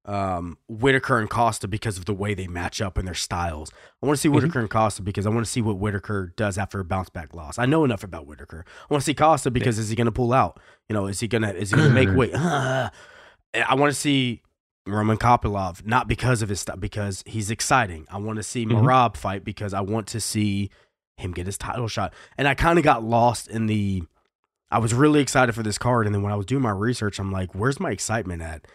um 0.05 0.57
Whitaker 0.67 1.19
and 1.19 1.29
Costa 1.29 1.67
because 1.67 1.97
of 1.97 2.05
the 2.05 2.13
way 2.13 2.33
they 2.33 2.47
match 2.47 2.81
up 2.81 2.97
and 2.97 3.05
their 3.07 3.13
styles. 3.13 3.71
I 4.01 4.05
want 4.05 4.15
to 4.17 4.21
see. 4.21 4.29
Whitaker 4.29 4.59
and 4.59 4.69
Costa 4.69 5.01
because 5.01 5.25
I 5.25 5.29
want 5.29 5.45
to 5.45 5.51
see 5.51 5.61
what 5.61 5.77
Whitaker 5.77 6.33
does 6.37 6.57
after 6.57 6.79
a 6.79 6.85
bounce 6.85 7.09
back 7.09 7.33
loss. 7.35 7.59
I 7.59 7.65
know 7.65 7.83
enough 7.83 8.03
about 8.03 8.25
Whitaker. 8.25 8.63
I 8.67 8.93
want 8.93 9.01
to 9.01 9.05
see 9.05 9.13
Costa 9.13 9.51
because 9.51 9.77
is 9.77 9.89
he 9.89 9.95
going 9.95 10.05
to 10.05 10.11
pull 10.11 10.33
out? 10.33 10.59
You 10.87 10.93
know, 10.93 11.07
is 11.07 11.19
he 11.19 11.27
gonna 11.27 11.51
is 11.51 11.71
he 11.71 11.75
gonna 11.77 11.89
make 11.89 12.09
weight? 12.15 12.33
I 12.33 12.91
want 13.75 13.91
to 13.93 13.99
see 13.99 14.41
Roman 14.87 15.17
Kopylov 15.17 15.85
not 15.85 16.07
because 16.07 16.41
of 16.41 16.49
his 16.49 16.59
stuff 16.61 16.79
because 16.79 17.23
he's 17.27 17.51
exciting. 17.51 18.07
I 18.09 18.17
want 18.17 18.37
to 18.37 18.43
see 18.43 18.65
Mhm. 18.65 18.81
Merab 18.81 19.17
fight 19.17 19.43
because 19.43 19.73
I 19.73 19.81
want 19.81 20.07
to 20.07 20.19
see 20.21 20.69
him 21.17 21.31
get 21.31 21.45
his 21.45 21.57
title 21.57 21.87
shot. 21.87 22.13
And 22.37 22.47
I 22.47 22.53
kind 22.55 22.79
of 22.79 22.83
got 22.85 23.03
lost 23.03 23.47
in 23.49 23.65
the. 23.67 24.03
I 24.71 24.77
was 24.79 24.93
really 24.93 25.19
excited 25.19 25.53
for 25.53 25.63
this 25.63 25.77
card, 25.79 26.05
and 26.05 26.13
then 26.15 26.21
when 26.21 26.31
I 26.31 26.35
was 26.35 26.45
doing 26.45 26.61
my 26.61 26.69
research, 26.71 27.19
I'm 27.19 27.31
like, 27.31 27.53
"Where's 27.53 27.79
my 27.79 27.91
excitement 27.91 28.41
at?" 28.41 28.65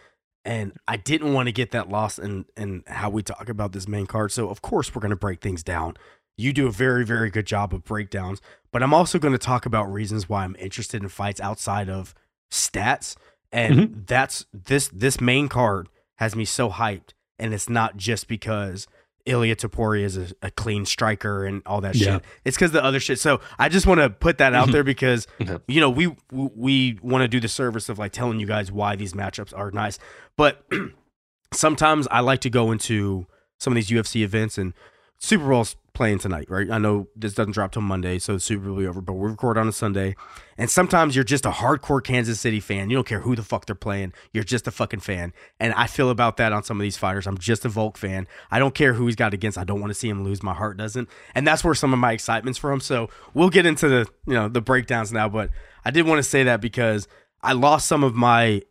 And 0.45 0.73
I 0.87 0.95
didn't 0.95 1.33
want 1.33 1.47
to 1.47 1.51
get 1.51 1.71
that 1.71 1.89
lost 1.89 2.19
in 2.19 2.45
in 2.55 2.83
how 2.87 3.09
we 3.09 3.23
talk 3.23 3.49
about 3.49 3.71
this 3.71 3.87
main 3.87 4.05
card. 4.05 4.31
So 4.31 4.49
of 4.49 4.61
course 4.61 4.93
we're 4.93 5.01
going 5.01 5.09
to 5.09 5.15
break 5.15 5.41
things 5.41 5.63
down. 5.63 5.97
You 6.37 6.53
do 6.53 6.67
a 6.67 6.71
very 6.71 7.03
very 7.03 7.29
good 7.29 7.47
job 7.47 7.73
of 7.73 7.83
breakdowns, 7.83 8.41
but 8.71 8.83
I'm 8.83 8.93
also 8.93 9.17
going 9.17 9.33
to 9.33 9.39
talk 9.39 9.65
about 9.65 9.91
reasons 9.91 10.29
why 10.29 10.43
I'm 10.43 10.55
interested 10.59 11.01
in 11.01 11.09
fights 11.09 11.41
outside 11.41 11.89
of 11.89 12.13
stats. 12.51 13.15
And 13.51 13.75
mm-hmm. 13.75 13.99
that's 14.05 14.45
this 14.53 14.89
this 14.89 15.19
main 15.19 15.49
card 15.49 15.89
has 16.17 16.35
me 16.35 16.45
so 16.45 16.69
hyped, 16.69 17.13
and 17.39 17.53
it's 17.53 17.69
not 17.69 17.97
just 17.97 18.27
because 18.27 18.87
Ilya 19.25 19.55
Topuria 19.55 20.03
is 20.03 20.17
a, 20.17 20.27
a 20.43 20.51
clean 20.51 20.85
striker 20.85 21.45
and 21.45 21.61
all 21.65 21.81
that 21.81 21.95
Yeah. 21.95 22.15
shit. 22.15 22.23
It's 22.45 22.57
because 22.57 22.71
the 22.71 22.83
other 22.83 22.99
shit. 22.99 23.19
So 23.19 23.41
I 23.57 23.69
just 23.69 23.87
want 23.87 23.99
to 24.01 24.09
put 24.09 24.37
that 24.37 24.53
out 24.53 24.71
there 24.71 24.83
because 24.83 25.27
Mhm. 25.39 25.61
you 25.67 25.81
know 25.81 25.89
we 25.89 26.07
we, 26.31 26.49
we 26.55 26.99
want 27.01 27.23
to 27.23 27.27
do 27.27 27.39
the 27.39 27.47
service 27.47 27.89
of 27.89 27.97
like 27.99 28.11
telling 28.11 28.39
you 28.39 28.45
guys 28.47 28.71
why 28.71 28.95
these 28.95 29.13
matchups 29.13 29.57
are 29.57 29.71
nice, 29.71 29.97
but 30.37 30.63
sometimes 31.53 32.07
I 32.11 32.19
like 32.21 32.41
to 32.41 32.49
go 32.49 32.71
into 32.71 33.25
some 33.59 33.71
of 33.73 33.75
these 33.75 33.89
UFC 33.89 34.21
events 34.23 34.57
and 34.57 34.73
Super 35.17 35.47
Bowl's 35.47 35.75
playing 35.93 36.19
tonight, 36.19 36.47
right? 36.49 36.69
I 36.69 36.77
know 36.77 37.07
this 37.15 37.33
doesn't 37.33 37.53
drop 37.53 37.71
till 37.71 37.81
Monday, 37.81 38.19
so 38.19 38.33
the 38.33 38.39
Super 38.39 38.65
Bowl 38.65 38.75
will 38.75 38.81
be 38.81 38.87
over, 38.87 39.01
but 39.01 39.13
we 39.13 39.29
record 39.29 39.57
on 39.57 39.67
a 39.67 39.71
Sunday. 39.71 40.15
And 40.57 40.69
sometimes 40.69 41.15
you're 41.15 41.23
just 41.23 41.45
a 41.45 41.51
hardcore 41.51 42.03
Kansas 42.03 42.39
City 42.39 42.59
fan. 42.59 42.89
You 42.89 42.97
don't 42.97 43.07
care 43.07 43.21
who 43.21 43.35
the 43.35 43.41
fuck 43.41 43.65
they're 43.65 43.75
playing. 43.75 44.13
You're 44.33 44.43
just 44.43 44.67
a 44.67 44.71
fucking 44.71 44.99
fan. 44.99 45.33
And 45.59 45.73
I 45.73 45.87
feel 45.87 46.09
about 46.09 46.37
that 46.37 46.51
on 46.51 46.63
some 46.63 46.77
of 46.77 46.83
these 46.83 46.97
fighters. 46.97 47.25
I'm 47.25 47.37
just 47.37 47.65
a 47.65 47.69
Volk 47.69 47.97
fan. 47.97 48.27
I 48.51 48.59
don't 48.59 48.75
care 48.75 48.93
who 48.93 49.05
he's 49.07 49.15
got 49.15 49.33
against. 49.33 49.57
I 49.57 49.63
don't 49.63 49.79
want 49.79 49.91
to 49.91 49.95
see 49.95 50.09
him 50.09 50.23
lose. 50.23 50.43
My 50.43 50.53
heart 50.53 50.77
doesn't. 50.77 51.09
And 51.33 51.47
that's 51.47 51.63
where 51.63 51.75
some 51.75 51.93
of 51.93 51.99
my 51.99 52.11
excitement's 52.11 52.59
from. 52.59 52.79
So 52.79 53.09
we'll 53.33 53.49
get 53.49 53.65
into 53.65 53.87
the, 53.87 54.07
you 54.27 54.33
know, 54.33 54.49
the 54.49 54.61
breakdowns 54.61 55.11
now, 55.11 55.29
but 55.29 55.49
I 55.83 55.91
did 55.91 56.05
want 56.05 56.19
to 56.19 56.23
say 56.23 56.43
that 56.43 56.61
because 56.61 57.07
I 57.41 57.53
lost 57.53 57.87
some 57.87 58.03
of 58.03 58.15
my 58.15 58.61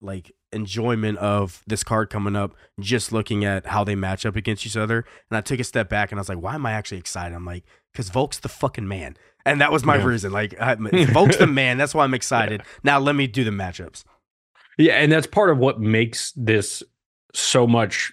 like 0.00 0.32
enjoyment 0.54 1.18
of 1.18 1.62
this 1.66 1.82
card 1.84 2.10
coming 2.10 2.36
up 2.36 2.54
just 2.80 3.12
looking 3.12 3.44
at 3.44 3.66
how 3.66 3.84
they 3.84 3.94
match 3.94 4.24
up 4.24 4.36
against 4.36 4.64
each 4.66 4.76
other 4.76 5.04
and 5.30 5.36
i 5.36 5.40
took 5.40 5.58
a 5.60 5.64
step 5.64 5.88
back 5.88 6.10
and 6.12 6.18
i 6.18 6.20
was 6.20 6.28
like 6.28 6.38
why 6.38 6.54
am 6.54 6.64
i 6.66 6.72
actually 6.72 6.98
excited 6.98 7.34
i'm 7.34 7.44
like 7.44 7.64
because 7.92 8.08
volk's 8.10 8.38
the 8.38 8.48
fucking 8.48 8.86
man 8.88 9.16
and 9.46 9.60
that 9.60 9.70
was 9.72 9.84
my 9.84 9.96
Yeah. 9.96 10.04
reason 10.04 10.32
like 10.32 10.58
I, 10.60 10.74
volk's 11.12 11.36
the 11.36 11.46
man 11.46 11.76
that's 11.78 11.94
why 11.94 12.04
i'm 12.04 12.14
excited 12.14 12.62
now 12.82 12.98
let 12.98 13.14
me 13.14 13.26
do 13.26 13.44
the 13.44 13.50
matchups 13.50 14.04
Yeah, 14.78 14.94
and 14.94 15.10
that's 15.12 15.26
part 15.26 15.50
of 15.50 15.58
what 15.58 15.80
makes 15.80 16.32
this 16.36 16.82
so 17.32 17.66
much 17.66 18.12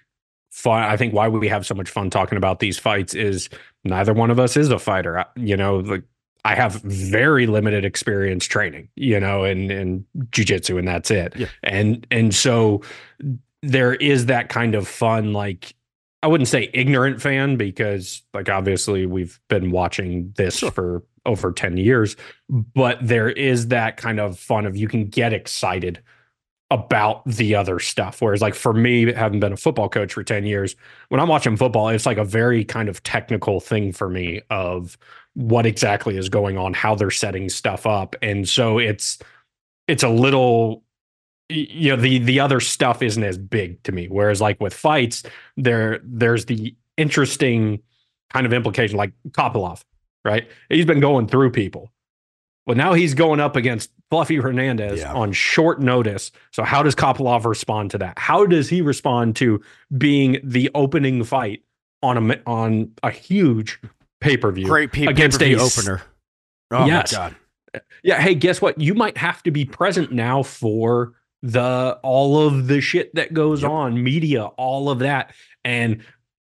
fun. 0.52 0.84
I 0.84 0.96
think 0.98 1.14
why 1.14 1.28
we 1.28 1.48
have 1.48 1.66
so 1.66 1.74
much 1.74 1.90
fun 1.90 2.10
talking 2.10 2.38
about 2.38 2.60
these 2.60 2.78
fights 2.78 3.16
is 3.16 3.50
neither 3.84 4.14
one 4.14 4.30
of 4.30 4.40
us 4.40 4.56
is 4.58 4.70
a 4.70 4.78
fighter. 4.78 5.26
You 5.36 5.58
know, 5.58 5.78
like 5.78 6.04
I 6.44 6.56
have 6.56 6.76
very 6.82 7.46
limited 7.48 7.86
experience 7.86 8.46
training, 8.46 8.90
you 8.96 9.20
know, 9.20 9.44
in 9.44 9.70
in 9.70 10.06
jujitsu, 10.32 10.80
and 10.80 10.88
that's 10.88 11.12
it. 11.12 11.34
Yeah. 11.36 11.48
And 11.64 12.06
and 12.12 12.34
so 12.34 12.82
there 13.62 13.94
is 13.96 14.26
that 14.26 14.50
kind 14.50 14.74
of 14.74 14.88
fun, 14.88 15.34
like 15.34 15.76
I 16.24 16.28
wouldn't 16.28 16.48
say 16.48 16.70
ignorant 16.74 17.22
fan 17.22 17.58
because, 17.58 18.22
like, 18.34 18.50
obviously 18.50 19.06
we've 19.06 19.40
been 19.50 19.72
watching 19.72 20.34
this 20.38 20.58
Sure. 20.58 20.72
for 20.72 21.04
over 21.26 21.52
ten 21.52 21.78
years, 21.78 22.16
but 22.50 22.98
there 23.02 23.30
is 23.30 23.68
that 23.68 23.98
kind 23.98 24.20
of 24.20 24.38
fun 24.40 24.66
of 24.66 24.76
you 24.76 24.88
can 24.88 25.06
get 25.08 25.34
excited 25.34 26.02
about 26.72 27.24
the 27.26 27.54
other 27.54 27.80
stuff. 27.80 28.22
Whereas, 28.22 28.42
like 28.42 28.56
for 28.56 28.74
me, 28.74 29.12
having 29.12 29.40
been 29.40 29.52
a 29.54 29.58
football 29.58 29.90
coach 29.90 30.14
for 30.14 30.24
10 30.24 30.46
years, 30.46 30.76
when 31.10 31.20
I'm 31.20 31.28
watching 31.28 31.58
football, 31.58 31.90
it's 31.90 32.06
like 32.06 32.18
a 32.18 32.24
very 32.24 32.64
kind 32.64 32.88
of 32.88 33.04
technical 33.04 33.60
thing 33.60 33.92
for 33.92 34.10
me 34.10 34.42
of 34.50 34.98
what 35.34 35.66
exactly 35.66 36.18
is 36.18 36.30
going 36.30 36.58
on, 36.58 36.74
how 36.74 36.96
they're 36.96 37.12
setting 37.12 37.50
stuff 37.50 37.86
up. 37.88 38.16
And 38.22 38.48
so 38.48 38.78
it's 38.80 39.20
it's 39.88 40.04
a 40.04 40.10
little 40.10 40.84
you 41.50 41.90
know, 41.92 42.02
the 42.02 42.20
the 42.20 42.40
other 42.40 42.60
stuff 42.60 43.02
isn't 43.02 43.24
as 43.24 43.38
big 43.38 43.82
to 43.84 43.92
me. 43.92 44.08
Whereas 44.08 44.40
like 44.42 44.60
with 44.62 44.74
fights, 44.74 45.24
there 45.58 46.00
there's 46.04 46.46
the 46.46 46.76
interesting 46.98 47.82
kind 48.32 48.46
of 48.46 48.54
implication, 48.54 48.96
like 48.98 49.12
Kopylov, 49.32 49.84
right? 50.24 50.48
He's 50.70 50.86
been 50.86 51.02
going 51.02 51.28
through 51.28 51.52
people. 51.52 51.92
Well, 52.66 52.78
now 52.78 52.94
he's 52.94 53.14
going 53.14 53.40
up 53.40 53.56
against 53.56 53.90
Fluffy 54.10 54.36
Hernandez 54.36 55.00
Yeah. 55.00 55.14
on 55.14 55.34
short 55.34 55.82
notice. 55.82 56.32
So 56.52 56.64
how 56.64 56.84
does 56.84 56.96
Kopylov 56.96 57.44
respond 57.46 57.92
to 57.92 57.98
that? 57.98 58.18
How 58.20 58.46
does 58.46 58.70
he 58.70 58.82
respond 58.82 59.36
to 59.38 59.62
being 59.98 60.40
the 60.44 60.70
opening 60.76 61.24
fight 61.24 61.64
on 62.04 62.32
a 62.32 62.40
on 62.46 62.92
a 63.04 63.12
huge 63.12 63.80
pay 64.22 64.38
per 64.38 64.52
view? 64.52 64.66
great 64.66 64.92
pe- 64.94 65.06
Against 65.06 65.40
pay-per-view 65.40 65.66
opener 65.66 66.02
oh 66.72 66.86
Yes. 66.86 67.12
my 67.14 67.18
god 67.18 67.36
Yeah. 68.04 68.20
Hey, 68.22 68.36
guess 68.36 68.62
what? 68.62 68.80
You 68.82 68.94
might 68.94 69.18
have 69.18 69.42
to 69.44 69.52
be 69.52 69.64
present 69.66 70.12
now 70.12 70.44
for 70.44 71.14
the 71.42 71.98
all 72.04 72.46
of 72.46 72.68
the 72.68 72.82
shit 72.82 73.14
that 73.16 73.34
goes 73.34 73.62
Yep. 73.62 73.72
on, 73.72 74.04
media, 74.04 74.44
all 74.46 74.90
of 74.90 75.00
that. 75.00 75.34
And 75.64 76.04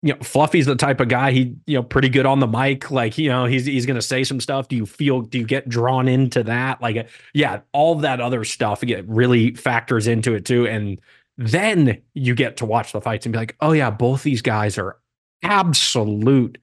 you 0.01 0.13
know, 0.13 0.19
Fluffy's 0.21 0.65
the 0.65 0.77
type 0.77 1.01
of 1.01 1.09
guy 1.09 1.31
he, 1.33 1.55
you 1.67 1.75
know, 1.75 1.83
pretty 1.83 2.07
good 2.07 2.25
on 2.25 2.39
the 2.39 2.47
mic. 2.47 2.89
Like, 2.89 3.17
you 3.17 3.27
know, 3.27 3.43
he's 3.45 3.65
he's 3.65 3.85
gonna 3.85 4.01
say 4.01 4.23
some 4.23 4.39
stuff. 4.39 4.69
Do 4.69 4.77
you 4.77 4.85
feel 4.85 5.19
do 5.19 5.37
you 5.39 5.45
get 5.45 5.67
drawn 5.67 6.07
into 6.07 6.41
that? 6.43 6.81
Like, 6.81 6.95
uh, 6.95 7.03
yeah, 7.33 7.59
all 7.73 7.95
that 7.95 8.21
other 8.21 8.45
stuff 8.45 8.79
get 8.79 9.05
really 9.09 9.53
factors 9.55 10.07
into 10.07 10.33
it 10.35 10.45
too. 10.45 10.65
And 10.67 11.01
then 11.37 12.01
you 12.13 12.33
get 12.33 12.55
to 12.57 12.65
watch 12.65 12.93
the 12.93 13.01
fights 13.01 13.25
and 13.25 13.33
be 13.33 13.39
like, 13.39 13.57
oh 13.59 13.73
yeah, 13.73 13.89
both 13.91 14.23
these 14.23 14.41
guys 14.41 14.77
are 14.77 14.97
absolute 15.43 16.57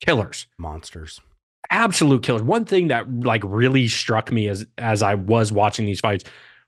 killers 0.00 0.46
monsters 0.58 1.20
absolute 1.70 2.22
killers. 2.22 2.42
One 2.42 2.64
thing 2.64 2.88
that 2.88 3.20
like 3.20 3.42
really 3.44 3.88
struck 3.88 4.30
me 4.30 4.48
as 4.48 4.66
as 4.78 5.02
I 5.02 5.14
was 5.14 5.52
watching 5.52 5.86
these 5.86 6.00
fights, 6.00 6.24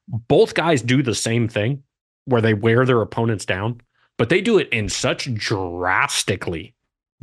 both 0.08 0.54
guys 0.54 0.80
do 0.80 1.02
the 1.02 1.14
same 1.14 1.48
thing 1.48 1.82
where 2.24 2.40
they 2.40 2.54
wear 2.54 2.86
their 2.86 3.00
opponents 3.02 3.44
down, 3.44 3.80
but 4.16 4.28
they 4.28 4.40
do 4.40 4.58
it 4.58 4.68
in 4.70 4.88
such 4.88 5.32
drastically 5.34 6.74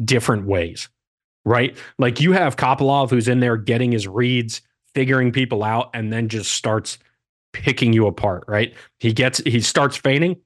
different 0.03 0.45
ways. 0.45 0.89
Right? 1.45 1.77
Like 1.97 2.19
you 2.19 2.33
have 2.33 2.57
Kopylov 2.57 3.09
who's 3.09 3.27
in 3.27 3.39
there 3.39 3.57
getting 3.57 3.91
his 3.91 4.07
reads, 4.07 4.61
figuring 4.93 5.31
people 5.31 5.63
out, 5.63 5.89
and 5.93 6.11
then 6.11 6.27
just 6.27 6.51
starts 6.51 6.99
picking 7.53 7.93
you 7.93 8.05
apart, 8.07 8.43
right? 8.47 8.75
He 8.99 9.13
gets 9.13 9.39
he 9.39 9.61
starts 9.61 9.97
feigning. 9.97 10.37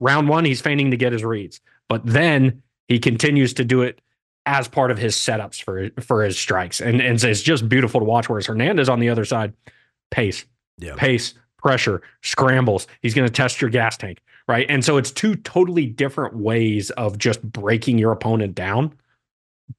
Round 0.00 0.28
one, 0.28 0.44
he's 0.44 0.60
feigning 0.60 0.92
to 0.92 0.96
get 0.96 1.12
his 1.12 1.24
reads, 1.24 1.60
but 1.88 2.06
then 2.06 2.62
he 2.86 3.00
continues 3.00 3.52
to 3.54 3.64
do 3.64 3.82
it 3.82 4.00
as 4.48 4.66
part 4.66 4.90
of 4.90 4.96
his 4.96 5.14
setups 5.14 5.62
for 5.62 5.90
for 6.02 6.24
his 6.24 6.38
strikes, 6.38 6.80
and 6.80 7.00
and 7.02 7.22
it's 7.22 7.42
just 7.42 7.68
beautiful 7.68 8.00
to 8.00 8.06
watch. 8.06 8.28
Whereas 8.28 8.46
Hernandez 8.46 8.88
on 8.88 8.98
the 8.98 9.10
other 9.10 9.26
side, 9.26 9.52
pace, 10.10 10.46
yeah 10.78 10.94
pace, 10.96 11.34
pressure, 11.58 12.00
scrambles. 12.22 12.86
He's 13.02 13.14
going 13.14 13.28
to 13.28 13.32
test 13.32 13.60
your 13.60 13.68
gas 13.68 13.98
tank, 13.98 14.20
right? 14.48 14.66
And 14.70 14.82
so 14.82 14.96
it's 14.96 15.10
two 15.10 15.36
totally 15.36 15.84
different 15.84 16.34
ways 16.34 16.90
of 16.92 17.18
just 17.18 17.42
breaking 17.42 17.98
your 17.98 18.10
opponent 18.10 18.54
down. 18.54 18.94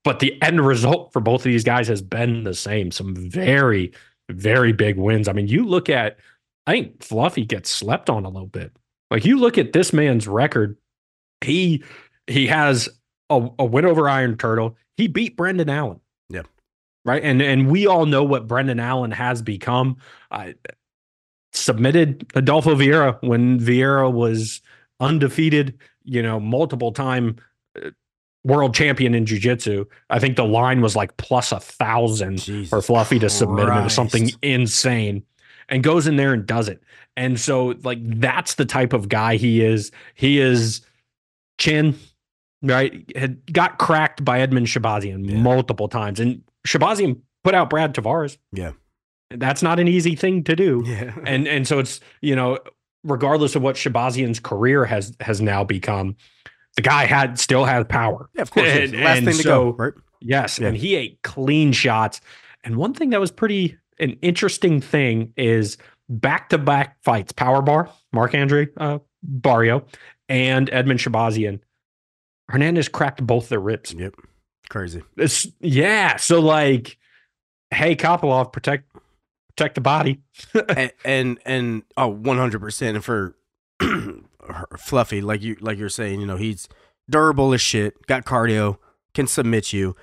But 0.04 0.20
the 0.20 0.40
end 0.44 0.62
result 0.62 1.12
for 1.12 1.20
both 1.20 1.42
of 1.42 1.46
these 1.46 1.64
guys 1.64 1.88
has 1.88 2.04
been 2.04 2.44
the 2.44 2.54
same. 2.54 2.92
Some 2.92 3.16
very, 3.16 3.92
very 4.30 4.72
big 4.72 4.98
wins. 4.98 5.28
I 5.28 5.34
mean, 5.34 5.48
you 5.48 5.66
look 5.66 5.90
at, 5.90 6.20
I 6.68 6.74
think 6.74 7.02
Fluffy 7.02 7.44
gets 7.44 7.72
slept 7.72 8.08
on 8.08 8.24
a 8.24 8.30
little 8.30 8.48
bit. 8.48 8.72
Like 9.10 9.26
you 9.26 9.40
look 9.40 9.58
at 9.58 9.74
this 9.74 9.92
man's 9.92 10.28
record, 10.28 10.78
he 11.42 11.84
he 12.28 12.46
has 12.46 12.88
a, 13.30 13.50
a 13.60 13.66
win 13.66 13.86
over 13.86 14.10
Iron 14.10 14.38
Turtle. 14.38 14.76
He 14.98 15.08
beat 15.08 15.38
Brendan 15.38 15.70
Allen. 15.70 16.00
Yeah. 16.30 16.44
Right. 17.06 17.24
And 17.24 17.42
and 17.42 17.70
we 17.70 17.88
all 17.88 18.06
know 18.06 18.24
what 18.24 18.48
Brendan 18.48 18.80
Allen 18.80 19.12
has 19.12 19.42
become. 19.42 19.98
I 20.32 20.56
submitted 21.54 22.30
Rodolfo 22.36 22.76
Vieira 22.76 23.22
when 23.24 23.60
Vieira 23.60 24.12
was 24.12 24.62
undefeated, 25.00 25.78
you 26.04 26.22
know, 26.22 26.40
multiple 26.40 26.92
time 26.92 27.38
uh, 27.82 27.90
world 28.44 28.76
champion 28.76 29.16
in 29.16 29.26
jiu-jitsu. 29.26 29.86
I 30.10 30.20
think 30.20 30.36
the 30.36 30.46
line 30.46 30.82
was 30.82 30.96
like 30.96 31.18
plus 31.18 31.52
a 31.52 31.60
thousand 31.60 32.38
Jesus 32.40 32.70
for 32.70 32.82
Fluffy 32.82 33.20
to 33.20 33.30
submit 33.30 33.70
him. 33.70 33.84
Was 33.84 33.94
something 33.94 34.30
insane 34.42 35.24
and 35.70 35.84
goes 35.84 36.08
in 36.08 36.18
there 36.18 36.34
and 36.34 36.46
does 36.46 36.68
it. 36.70 36.84
And 37.18 37.40
so, 37.40 37.76
like, 37.84 38.00
that's 38.02 38.56
the 38.56 38.66
type 38.66 38.94
of 38.94 39.10
guy 39.10 39.36
he 39.36 39.62
is. 39.62 39.92
He 40.16 40.40
is 40.40 40.82
chin, 41.58 42.00
right? 42.62 43.04
Had 43.16 43.52
got 43.52 43.78
cracked 43.80 44.24
by 44.24 44.40
Edmen 44.40 44.66
Shahbazyan 44.66 45.30
Yeah. 45.30 45.38
multiple 45.38 45.88
times. 45.88 46.20
And 46.20 46.42
Shahbazyan 46.68 47.20
put 47.44 47.56
out 47.56 47.70
Brad 47.70 47.94
Tavares. 47.94 48.38
Yeah. 48.52 48.72
That's 49.32 49.62
not 49.62 49.80
an 49.80 49.88
easy 49.88 50.16
thing 50.16 50.44
to 50.46 50.56
do. 50.56 50.84
yeah 50.86 51.14
And 51.26 51.48
and 51.48 51.68
so 51.68 51.80
it's, 51.80 52.00
you 52.22 52.36
know, 52.36 52.58
regardless 53.04 53.56
of 53.56 53.62
what 53.62 53.76
Shahbazyan's 53.76 54.40
career 54.40 54.86
has 54.86 55.16
has 55.20 55.40
now 55.42 55.64
become, 55.64 56.16
the 56.76 56.82
guy 56.82 57.06
had 57.06 57.40
still 57.40 57.66
has 57.66 57.86
power. 57.88 58.30
yeah 58.36 58.42
of 58.42 58.52
course 58.52 58.68
and- 58.68 58.94
last 58.94 59.18
and 59.18 59.26
thing 59.28 59.38
to 59.38 59.44
so- 59.44 59.72
go 59.72 59.78
right 59.78 59.94
Yes, 60.22 60.60
Yeah. 60.60 60.68
and 60.68 60.76
he 60.78 60.96
ate 60.96 61.22
clean 61.24 61.72
shots. 61.72 62.20
And 62.66 62.76
one 62.76 62.94
thing 62.94 63.12
that 63.12 63.22
was 63.22 63.32
pretty 63.32 63.78
an 64.02 64.18
interesting 64.22 64.82
thing 64.82 65.32
is 65.38 65.78
back 66.10 66.50
to 66.50 66.58
back 66.58 66.98
fights. 67.04 67.32
Power 67.32 67.62
bar, 67.62 67.90
Marc-André 68.12 68.68
uh, 68.76 69.00
Barriault, 69.26 69.86
and 70.28 70.70
Edmen 70.72 70.98
Shahbazyan. 70.98 71.62
Hernandez 72.50 72.90
cracked 72.90 73.26
both 73.26 73.50
their 73.50 73.60
ribs. 73.60 73.94
yep 73.94 74.14
crazy 74.70 75.02
It's, 75.18 75.48
yeah, 75.60 76.18
so 76.18 76.40
like, 76.40 76.98
hey, 77.72 77.96
Kopylov, 77.96 78.52
protect 78.54 78.92
protect 79.56 79.76
the 79.76 79.82
body. 79.82 80.20
and, 80.76 80.92
and 81.04 81.40
and 81.46 81.84
oh 81.98 82.14
100% 82.14 82.96
and 82.96 83.04
for 83.04 83.36
fluffy 84.78 85.22
like 85.22 85.42
you 85.42 85.56
like 85.60 85.78
you're 85.78 85.90
saying 85.90 86.20
you 86.22 86.26
know 86.28 86.38
he's 86.38 86.68
durable 87.10 87.54
as 87.54 87.62
shit 87.62 88.06
got 88.08 88.26
cardio 88.26 88.78
can 89.14 89.28
submit 89.28 89.72
you 89.74 89.96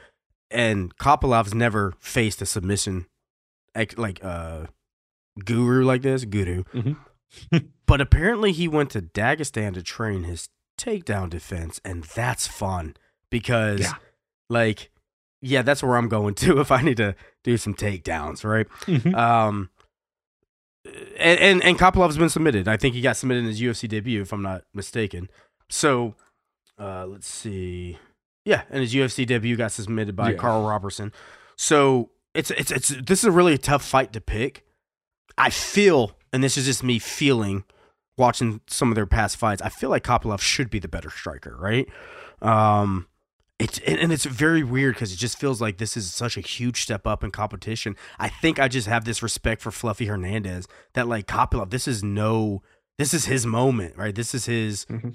and 0.50 0.96
Kopylov's 0.98 1.54
never 1.54 1.94
faced 1.98 2.40
a 2.42 2.46
submission 2.46 3.06
like 3.96 4.24
uh 4.24 4.66
guru 5.44 5.84
like 5.84 6.02
this 6.02 6.24
guru 6.24 6.62
Mhm. 6.74 6.96
but 7.86 8.00
apparently 8.00 8.52
he 8.52 8.68
went 8.68 8.90
to 8.90 9.02
Dagestan 9.02 9.74
to 9.74 9.82
train 9.82 10.24
his 10.24 10.48
takedown 10.78 11.30
defense, 11.30 11.80
and 11.84 12.04
that's 12.04 12.46
fun 12.46 12.96
because, 13.30 13.80
Yeah. 13.80 13.94
like, 14.48 14.90
yeah, 15.42 15.62
that's 15.62 15.82
where 15.82 15.96
I'm 15.96 16.08
going 16.08 16.34
to 16.44 16.60
if 16.60 16.70
I 16.70 16.82
need 16.82 16.96
to 16.98 17.14
do 17.44 17.56
some 17.56 17.74
takedowns, 17.74 18.44
right? 18.44 18.66
Mhm. 18.86 19.14
Um, 19.16 19.70
and 21.18 21.40
and, 21.40 21.64
and 21.64 21.78
Kopylov's 21.78 22.16
been 22.18 22.28
submitted. 22.28 22.68
I 22.68 22.76
think 22.76 22.94
he 22.94 23.00
got 23.00 23.16
submitted 23.16 23.40
in 23.40 23.46
his 23.46 23.60
UFC 23.60 23.88
debut, 23.88 24.22
if 24.22 24.32
I'm 24.32 24.42
not 24.42 24.62
mistaken. 24.72 25.28
So, 25.68 26.14
uh, 26.78 27.06
let's 27.06 27.26
see. 27.28 27.98
Yeah, 28.44 28.62
and 28.70 28.80
his 28.80 28.94
UFC 28.94 29.26
debut 29.26 29.56
got 29.56 29.72
submitted 29.72 30.14
by 30.14 30.30
Yeah. 30.30 30.36
Karl 30.36 30.66
Roberson. 30.68 31.12
So 31.56 32.10
it's 32.34 32.50
it's 32.52 32.70
it's 32.70 32.88
this 32.88 33.20
is 33.20 33.24
a 33.24 33.30
really 33.32 33.58
tough 33.58 33.84
fight 33.84 34.12
to 34.12 34.20
pick. 34.20 34.64
I 35.36 35.50
feel, 35.50 36.16
and 36.32 36.42
this 36.44 36.56
is 36.56 36.64
just 36.66 36.82
me 36.84 36.98
feeling, 37.00 37.64
watching 38.18 38.60
some 38.66 38.90
of 38.90 38.94
their 38.94 39.06
past 39.06 39.36
fights. 39.36 39.60
I 39.62 39.68
feel 39.68 39.90
like 39.90 40.04
Kopylov 40.04 40.40
should 40.40 40.70
be 40.70 40.78
the 40.78 40.88
better 40.88 41.10
striker, 41.10 41.56
right? 41.58 41.88
Um, 42.42 43.06
it's 43.58 43.78
and 43.80 44.12
it's 44.12 44.24
very 44.26 44.62
weird 44.62 44.94
because 44.94 45.12
it 45.12 45.16
just 45.16 45.38
feels 45.38 45.60
like 45.62 45.78
this 45.78 45.96
is 45.96 46.12
such 46.12 46.36
a 46.36 46.40
huge 46.42 46.82
step 46.82 47.06
up 47.06 47.24
in 47.24 47.30
competition. 47.30 47.96
I 48.18 48.28
think 48.28 48.58
I 48.58 48.68
just 48.68 48.86
have 48.86 49.04
this 49.06 49.22
respect 49.22 49.62
for 49.62 49.70
Fluffy 49.70 50.06
Hernandez 50.06 50.66
that 50.92 51.08
like 51.08 51.26
Kopylov, 51.26 51.70
this 51.70 51.88
is 51.88 52.02
no, 52.04 52.62
this 52.98 53.14
is 53.14 53.24
his 53.26 53.46
moment, 53.46 53.96
right? 53.96 54.14
This 54.14 54.34
is 54.34 54.44
his. 54.46 54.84
Mhm. 54.86 55.14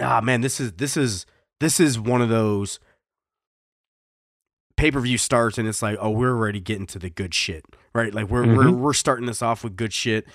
Ah 0.00 0.22
man, 0.22 0.40
this 0.40 0.58
is 0.58 0.72
this 0.72 0.96
is 0.96 1.26
this 1.60 1.78
is 1.80 1.98
one 2.00 2.22
of 2.22 2.30
those 2.30 2.80
pay 4.76 4.90
per 4.90 5.00
view 5.00 5.18
starts 5.18 5.58
and 5.58 5.68
it's 5.68 5.82
like, 5.82 5.98
oh, 6.00 6.10
we're 6.10 6.30
already 6.30 6.60
getting 6.60 6.86
to 6.86 6.98
the 6.98 7.10
good 7.10 7.34
shit, 7.34 7.64
right? 7.94 8.14
Like 8.14 8.28
we're 8.28 8.46
we're 8.46 8.64
Mhm. 8.64 8.78
we're 8.78 8.92
starting 8.94 9.26
this 9.26 9.42
off 9.42 9.62
with 9.62 9.76
good 9.76 9.92
shit. 9.92 10.26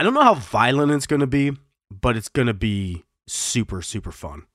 I 0.00 0.02
don't 0.02 0.14
know 0.14 0.22
how 0.22 0.32
violent 0.32 0.92
it's 0.92 1.06
gonna 1.06 1.26
be, 1.26 1.52
but 1.90 2.16
it's 2.16 2.30
gonna 2.30 2.54
be 2.54 3.04
super 3.26 3.82
super 3.82 4.10
fun. 4.10 4.46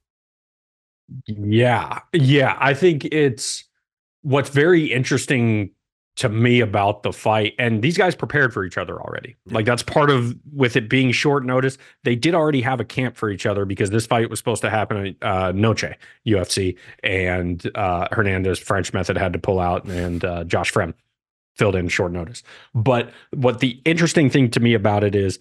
Yeah. 1.28 2.00
Yeah. 2.14 2.58
I 2.60 2.74
think 2.74 3.06
it's 3.06 3.64
what's 4.24 4.50
very 4.50 4.92
interesting 4.92 5.70
to 6.16 6.30
me 6.30 6.62
about 6.62 7.04
the 7.04 7.14
fight. 7.14 7.54
And 7.60 7.84
these 7.84 7.96
guys 7.96 8.16
prepared 8.16 8.56
for 8.56 8.66
each 8.66 8.80
other 8.80 9.00
already. 9.00 9.36
Like 9.46 9.68
that's 9.68 9.84
part 9.84 10.10
of 10.10 10.36
with 10.52 10.76
it 10.76 10.90
being 10.90 11.12
short 11.12 11.46
notice. 11.46 11.78
They 12.06 12.16
did 12.16 12.34
already 12.34 12.62
have 12.62 12.80
a 12.80 12.86
camp 12.86 13.16
for 13.16 13.30
each 13.30 13.46
other 13.46 13.66
because 13.66 13.92
this 13.92 14.08
fight 14.08 14.32
was 14.32 14.40
supposed 14.40 14.64
to 14.64 14.72
happen 14.72 15.16
at 15.22 15.28
uh, 15.28 15.52
Noche 15.52 15.94
UFC. 16.26 16.76
And 17.04 17.70
uh, 17.76 18.08
Hernandez 18.12 18.58
French 18.58 18.94
method 18.94 19.16
had 19.16 19.32
to 19.34 19.40
pull 19.40 19.60
out 19.60 19.86
and 19.86 20.26
uh, 20.26 20.44
Josh 20.46 20.74
Fremd 20.74 20.96
filled 21.56 21.76
in 21.76 21.88
short 21.88 22.12
notice. 22.12 22.44
But 22.74 23.12
what 23.32 23.60
the 23.60 23.82
interesting 23.86 24.30
thing 24.30 24.50
to 24.52 24.60
me 24.60 24.74
about 24.74 25.04
it 25.04 25.16
is 25.16 25.40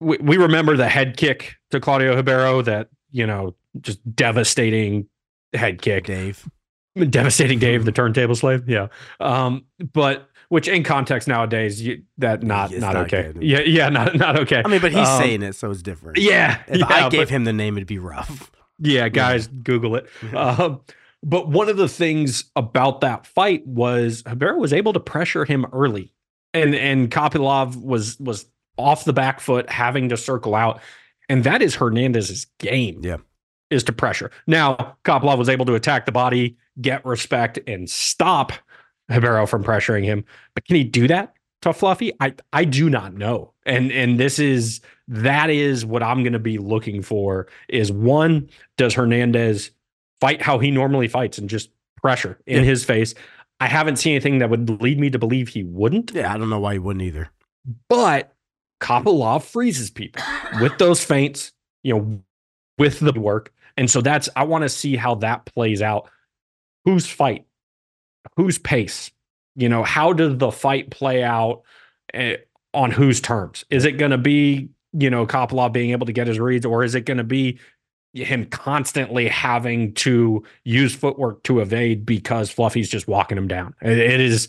we, 0.00 0.18
we 0.18 0.36
remember 0.36 0.76
the 0.76 0.88
head 0.88 1.16
kick 1.16 1.56
to 1.70 1.80
Claudio 1.80 2.14
Ribeiro 2.16 2.62
that, 2.62 2.88
you 3.10 3.26
know, 3.26 3.54
just 3.80 3.98
devastating 4.14 5.08
head 5.52 5.80
kick. 5.82 6.04
Dave. 6.04 6.48
Devastating 7.10 7.58
Dave, 7.58 7.84
the 7.84 7.92
turntable 7.92 8.34
slave. 8.36 8.68
Yeah. 8.68 8.88
Um, 9.20 9.64
but 9.92 10.28
which 10.48 10.68
in 10.68 10.84
context 10.84 11.26
nowadays, 11.26 11.82
you, 11.82 12.02
that 12.18 12.42
not 12.44 12.70
It's 12.70 12.80
not, 12.80 12.94
okay. 12.96 13.32
good. 13.32 13.42
Yeah, 13.42 13.60
yeah, 13.60 13.88
not 13.88 14.14
not 14.14 14.38
okay. 14.40 14.62
I 14.64 14.68
mean, 14.68 14.80
but 14.80 14.92
he's 14.92 15.08
Um, 15.08 15.20
saying 15.20 15.42
it, 15.42 15.54
so 15.54 15.70
it's 15.72 15.82
different. 15.82 16.18
yeah. 16.18 16.62
If 16.68 16.78
yeah, 16.78 16.86
I 16.88 17.08
gave 17.08 17.22
but- 17.22 17.28
him 17.30 17.44
the 17.44 17.52
name, 17.52 17.76
it'd 17.76 17.88
be 17.88 17.98
rough. 17.98 18.50
yeah, 18.78 19.08
guys, 19.22 19.48
Google 19.48 19.96
it. 19.96 20.06
Um, 20.34 20.82
but 21.24 21.48
one 21.48 21.68
of 21.68 21.76
the 21.76 21.88
things 21.88 22.44
about 22.54 23.00
that 23.00 23.26
fight 23.26 23.66
was 23.66 24.22
Habera 24.24 24.58
was 24.58 24.72
able 24.72 24.92
to 24.92 25.00
pressure 25.00 25.44
him 25.44 25.66
early, 25.72 26.12
and 26.52 26.74
and 26.74 27.10
Kopylov 27.10 27.82
was 27.82 28.18
was 28.20 28.46
off 28.76 29.04
the 29.04 29.12
back 29.12 29.40
foot, 29.40 29.68
having 29.70 30.08
to 30.10 30.16
circle 30.16 30.54
out, 30.54 30.80
and 31.28 31.42
that 31.44 31.62
is 31.62 31.74
Hernandez's 31.74 32.46
game. 32.58 33.00
Yeah. 33.02 33.16
is 33.70 33.82
to 33.84 33.92
pressure. 33.92 34.30
Now 34.46 34.96
Kopylov 35.04 35.38
was 35.38 35.48
able 35.48 35.64
to 35.66 35.74
attack 35.74 36.06
the 36.06 36.12
body, 36.12 36.56
get 36.80 37.04
respect, 37.06 37.58
and 37.66 37.88
stop 37.88 38.52
Habero 39.10 39.48
from 39.48 39.64
pressuring 39.64 40.04
him. 40.04 40.24
But 40.54 40.66
can 40.66 40.76
he 40.76 40.84
do 40.84 41.08
that 41.08 41.34
to 41.62 41.72
Fluffy? 41.72 42.12
I 42.20 42.34
I 42.52 42.64
do 42.64 42.90
not 42.90 43.14
know. 43.14 43.52
And 43.64 43.90
and 43.92 44.20
this 44.20 44.38
is 44.38 44.80
that 45.08 45.50
is 45.50 45.86
what 45.86 46.02
I'm 46.02 46.22
going 46.22 46.32
to 46.34 46.38
be 46.38 46.58
looking 46.58 47.02
for. 47.02 47.48
Is 47.68 47.90
one 47.90 48.48
does 48.76 48.94
Hernandez 48.94 49.70
fight 50.24 50.40
how 50.40 50.58
he 50.58 50.70
normally 50.70 51.06
fights 51.06 51.36
and 51.36 51.50
just 51.50 51.68
pressure 52.00 52.38
in 52.46 52.60
Yeah. 52.62 52.64
his 52.70 52.82
face? 52.82 53.14
I 53.60 53.66
haven't 53.66 53.96
seen 53.96 54.12
anything 54.14 54.38
that 54.38 54.48
would 54.48 54.80
lead 54.80 54.98
me 54.98 55.10
to 55.10 55.18
believe 55.18 55.48
he 55.48 55.62
wouldn't. 55.64 56.12
Yeah, 56.14 56.32
I 56.32 56.38
don't 56.38 56.48
know 56.48 56.58
why 56.60 56.72
he 56.74 56.78
wouldn't 56.78 57.02
either. 57.04 57.28
But 57.90 58.34
Kopylov 58.80 59.42
freezes 59.42 59.90
people 59.90 60.22
with 60.62 60.76
those 60.78 61.04
feints, 61.04 61.52
you 61.82 61.94
know, 61.94 62.20
with 62.78 63.00
the 63.00 63.12
work. 63.12 63.52
And 63.76 63.90
so 63.90 64.00
that's, 64.00 64.28
I 64.34 64.44
want 64.44 64.62
to 64.62 64.68
see 64.68 64.96
how 64.96 65.16
that 65.16 65.44
plays 65.44 65.82
out. 65.82 66.08
Whose 66.84 67.06
fight? 67.06 67.44
Whose 68.36 68.58
pace? 68.58 69.10
You 69.56 69.68
know, 69.68 69.82
how 69.82 70.12
does 70.14 70.38
the 70.38 70.50
fight 70.50 70.90
play 70.90 71.22
out 71.22 71.62
eh, 72.14 72.36
on 72.72 72.90
whose 72.90 73.20
terms? 73.20 73.64
Is 73.70 73.84
it 73.84 73.92
going 73.92 74.10
to 74.10 74.18
be, 74.18 74.68
you 74.92 75.10
know, 75.10 75.26
Kopylov 75.26 75.72
being 75.72 75.90
able 75.92 76.06
to 76.06 76.12
get 76.12 76.26
his 76.26 76.40
reads, 76.40 76.66
or 76.66 76.82
is 76.82 76.94
it 76.94 77.02
going 77.02 77.18
to 77.18 77.24
be 77.24 77.58
him 78.14 78.46
constantly 78.46 79.28
having 79.28 79.92
to 79.94 80.42
use 80.64 80.94
footwork 80.94 81.42
to 81.44 81.60
evade 81.60 82.06
because 82.06 82.50
Fluffy's 82.50 82.88
just 82.88 83.08
walking 83.08 83.36
him 83.36 83.48
down? 83.48 83.74
It- 83.82 83.98
it 83.98 84.20
is. 84.20 84.48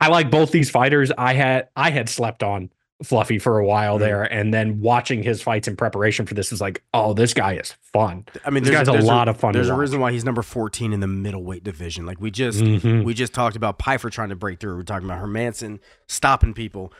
I 0.00 0.08
like 0.08 0.30
both 0.30 0.52
these 0.52 0.70
fighters. 0.70 1.10
I 1.18 1.34
had 1.34 1.68
I 1.76 1.90
had 1.90 2.08
slept 2.08 2.42
on 2.42 2.70
Fluffy 3.02 3.38
for 3.38 3.58
a 3.58 3.64
while 3.66 3.96
Mhm. 3.96 4.00
there, 4.00 4.22
and 4.24 4.52
then 4.52 4.80
watching 4.80 5.22
his 5.22 5.40
fights 5.40 5.68
in 5.68 5.76
preparation 5.76 6.26
for 6.26 6.34
this 6.34 6.52
is 6.52 6.60
like, 6.60 6.82
oh, 6.92 7.14
this 7.14 7.32
guy 7.32 7.52
is 7.54 7.72
fun. 7.92 8.24
I 8.44 8.50
mean, 8.50 8.64
This 8.64 8.70
there's 8.72 8.80
guy's 8.80 8.88
a 8.88 8.92
there's 8.92 9.04
lot 9.04 9.28
of 9.28 9.36
fun 9.36 9.52
There's 9.52 9.68
a 9.68 9.72
watch. 9.72 9.80
reason 9.82 10.00
why 10.00 10.10
he's 10.12 10.24
number 10.24 10.42
14 10.42 10.92
in 10.92 10.98
the 11.00 11.06
middleweight 11.06 11.62
division. 11.62 12.06
Like 12.06 12.20
we 12.20 12.30
just 12.32 12.60
Mhm. 12.60 13.04
we 13.04 13.14
just 13.14 13.32
talked 13.34 13.54
about 13.56 13.78
Pyfer 13.78 14.10
trying 14.10 14.30
to 14.30 14.36
break 14.36 14.58
through. 14.60 14.76
We're 14.76 14.82
talking 14.82 15.08
about 15.08 15.22
Hermansson 15.24 15.78
stopping 16.08 16.54
people. 16.54 16.92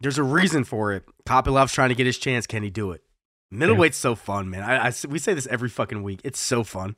There's 0.00 0.18
a 0.18 0.22
reason 0.22 0.62
for 0.64 0.92
it. 0.92 1.04
Kopylov's 1.26 1.72
trying 1.72 1.88
to 1.90 1.94
get 1.96 2.06
his 2.06 2.16
chance. 2.18 2.46
Can 2.46 2.62
he 2.62 2.70
do 2.70 2.92
it? 2.92 3.02
Middleweight's 3.50 3.96
so 3.96 4.14
fun, 4.14 4.48
man. 4.50 4.62
I, 4.62 4.88
I- 4.88 4.92
we 5.08 5.18
say 5.18 5.34
this 5.34 5.46
every 5.48 5.68
fucking 5.68 6.02
week. 6.02 6.20
It's 6.24 6.38
so 6.40 6.62
fun. 6.64 6.96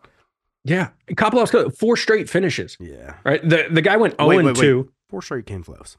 Yeah, 0.65 0.91
Kopylov's 1.11 1.77
four 1.77 1.97
straight 1.97 2.31
finishes. 2.31 2.77
Yeah. 2.79 3.15
Right, 3.25 3.43
the 3.49 3.67
the 3.71 3.83
guy 3.83 3.97
went 3.97 4.15
zero 4.17 4.29
Wait, 4.29 4.37
and 4.39 4.47
wait, 4.47 4.57
wait. 4.57 4.61
two. 4.63 4.93
Four 5.11 5.23
straight 5.23 5.47
Ken 5.47 5.63
flows. 5.63 5.97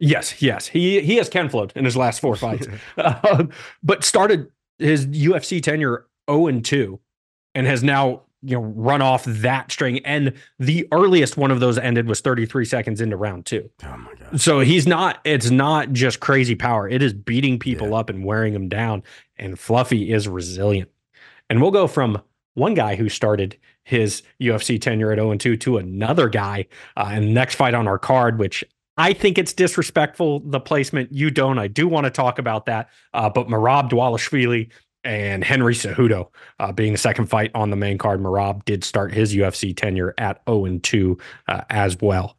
Yes, 0.00 0.40
yes, 0.42 0.66
he 0.68 1.00
he 1.02 1.16
has 1.16 1.28
Ken 1.28 1.48
float 1.48 1.72
in 1.76 1.84
his 1.84 1.96
last 1.96 2.20
four 2.20 2.34
fights, 2.44 2.66
Um, 2.96 3.50
but 3.82 4.02
started 4.02 4.50
his 4.78 5.06
UFC 5.06 5.62
tenure 5.62 6.06
zero 6.28 6.46
and 6.48 6.64
two, 6.64 6.98
and 7.54 7.66
has 7.66 7.84
now 7.84 8.22
you 8.42 8.56
know 8.56 8.62
run 8.62 9.02
off 9.02 9.24
that 9.24 9.70
string. 9.70 9.98
And 10.04 10.32
the 10.58 10.86
earliest 10.92 11.36
one 11.36 11.50
of 11.50 11.60
those 11.60 11.76
ended 11.78 12.08
was 12.08 12.20
33 12.20 12.64
seconds 12.64 13.00
into 13.00 13.16
round 13.16 13.46
two. 13.46 13.68
Oh 13.84 13.96
my 13.96 14.14
god. 14.14 14.40
So 14.40 14.60
he's 14.60 14.86
not. 14.86 15.20
It's 15.24 15.50
not 15.50 15.92
just 15.92 16.20
crazy 16.20 16.54
power. 16.54 16.88
It 16.88 17.02
is 17.02 17.12
beating 17.12 17.58
people 17.58 17.90
Yeah. 17.90 17.96
up 17.96 18.10
and 18.10 18.24
wearing 18.24 18.52
them 18.54 18.68
down. 18.68 19.02
And 19.36 19.58
Fluffy 19.58 20.12
is 20.12 20.26
resilient. 20.28 20.90
And 21.48 21.60
we'll 21.60 21.70
go 21.70 21.86
from 21.86 22.20
one 22.54 22.74
guy 22.74 22.96
who 22.96 23.08
started 23.08 23.56
his 23.84 24.22
UFC 24.40 24.80
tenure 24.80 25.10
at 25.12 25.16
0 25.18 25.30
and 25.32 25.40
2 25.40 25.56
to 25.56 25.78
another 25.78 26.28
guy 26.28 26.66
uh, 26.96 27.12
in 27.14 27.24
the 27.26 27.32
next 27.32 27.54
fight 27.56 27.74
on 27.74 27.88
our 27.88 27.98
card, 27.98 28.38
which 28.38 28.62
I 28.96 29.12
think 29.14 29.38
it's 29.38 29.52
disrespectful. 29.52 30.40
The 30.40 30.60
placement 30.60 31.12
you 31.12 31.30
don't. 31.30 31.58
I 31.58 31.66
do 31.68 31.88
want 31.88 32.04
to 32.04 32.10
talk 32.10 32.38
about 32.38 32.66
that. 32.66 32.88
Uh, 33.14 33.30
but 33.30 33.48
Merab 33.48 33.88
Dvalishvili 33.90 34.70
and 35.04 35.42
Henry 35.44 35.74
Cejudo 35.74 36.28
uh, 36.58 36.72
being 36.72 36.92
the 36.92 36.98
second 36.98 37.26
fight 37.26 37.50
on 37.54 37.70
the 37.70 37.76
main 37.76 37.98
card. 37.98 38.20
Merab 38.20 38.64
did 38.64 38.84
start 38.84 39.12
his 39.12 39.34
UFC 39.34 39.74
tenure 39.76 40.14
at 40.18 40.42
0 40.48 40.64
and 40.66 40.82
2 40.82 41.16
uh, 41.48 41.62
as 41.70 41.96
well. 42.00 42.36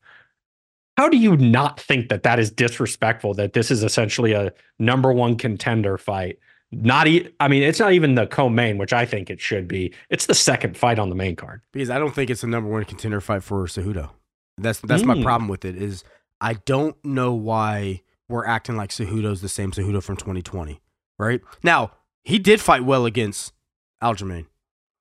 How 0.97 1.09
do 1.09 1.17
you 1.17 1.37
not 1.37 1.79
think 1.79 2.09
that 2.09 2.23
that 2.23 2.37
is 2.39 2.51
disrespectful? 2.51 3.33
That 3.33 3.53
this 3.53 3.71
is 3.71 3.83
essentially 3.83 4.33
a 4.33 4.51
number 4.77 5.11
one 5.11 5.35
contender 5.37 5.97
fight. 5.97 6.37
Not, 6.71 7.07
e- 7.07 7.29
I 7.39 7.47
mean, 7.47 7.63
it's 7.63 7.79
not 7.79 7.93
even 7.93 8.15
the 8.15 8.27
co-main, 8.27 8.77
which 8.77 8.93
I 8.93 9.05
think 9.05 9.29
it 9.29 9.41
should 9.41 9.67
be. 9.67 9.93
It's 10.09 10.27
the 10.27 10.33
second 10.35 10.77
fight 10.77 10.99
on 10.99 11.09
the 11.09 11.15
main 11.15 11.35
card. 11.35 11.61
Because 11.73 11.89
I 11.89 11.97
don't 11.99 12.13
think 12.13 12.29
it's 12.29 12.43
a 12.43 12.47
number 12.47 12.69
one 12.69 12.85
contender 12.85 13.19
fight 13.19 13.43
for 13.43 13.65
Cejudo. 13.65 14.09
That's 14.57 14.79
that's 14.81 15.03
my 15.03 15.15
Mm. 15.15 15.23
problem 15.23 15.47
with 15.49 15.65
it. 15.65 15.75
Is 15.75 16.03
I 16.39 16.53
don't 16.53 16.95
know 17.03 17.33
why 17.33 18.01
we're 18.29 18.45
acting 18.45 18.77
like 18.77 18.91
Cejudo's 18.91 19.41
the 19.41 19.49
same 19.49 19.71
Cejudo 19.71 20.03
from 20.03 20.17
2020. 20.17 20.79
Right 21.17 21.41
now, 21.63 21.91
he 22.23 22.39
did 22.39 22.61
fight 22.61 22.83
well 22.83 23.05
against 23.05 23.53
Aljamain. 24.01 24.45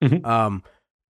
Mhm. 0.03 0.25
Um, 0.27 0.63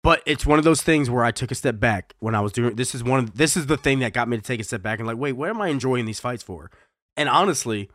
but 0.03 0.23
it's 0.25 0.45
one 0.45 0.57
of 0.57 0.65
those 0.65 0.81
things 0.81 1.09
where 1.09 1.23
I 1.23 1.31
took 1.31 1.51
a 1.51 1.55
step 1.55 1.79
back 1.79 2.15
when 2.19 2.33
I 2.35 2.41
was 2.41 2.51
doing. 2.51 2.75
This 2.75 2.95
is 2.95 3.03
one. 3.03 3.19
Of, 3.19 3.37
this 3.37 3.55
is 3.55 3.67
the 3.67 3.77
thing 3.77 3.99
that 3.99 4.13
got 4.13 4.27
me 4.27 4.37
to 4.37 4.43
take 4.43 4.59
a 4.59 4.63
step 4.63 4.81
back 4.81 4.99
and 4.99 5.07
like, 5.07 5.17
wait, 5.17 5.33
what 5.33 5.49
am 5.49 5.61
I 5.61 5.67
enjoying 5.67 6.05
these 6.05 6.19
fights 6.19 6.41
for? 6.43 6.71
And 7.15 7.29
honestly, 7.29 7.89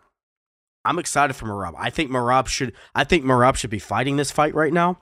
I'm 0.85 0.99
excited 0.99 1.35
for 1.35 1.47
Merab. 1.47 1.75
I 1.77 1.91
think 1.91 2.11
Merab 2.11 2.47
should. 2.47 2.73
I 2.95 3.05
think 3.05 3.25
Merab 3.25 3.57
should 3.57 3.71
be 3.71 3.79
fighting 3.81 4.17
this 4.17 4.31
fight 4.31 4.55
right 4.55 4.73
now. 4.73 4.99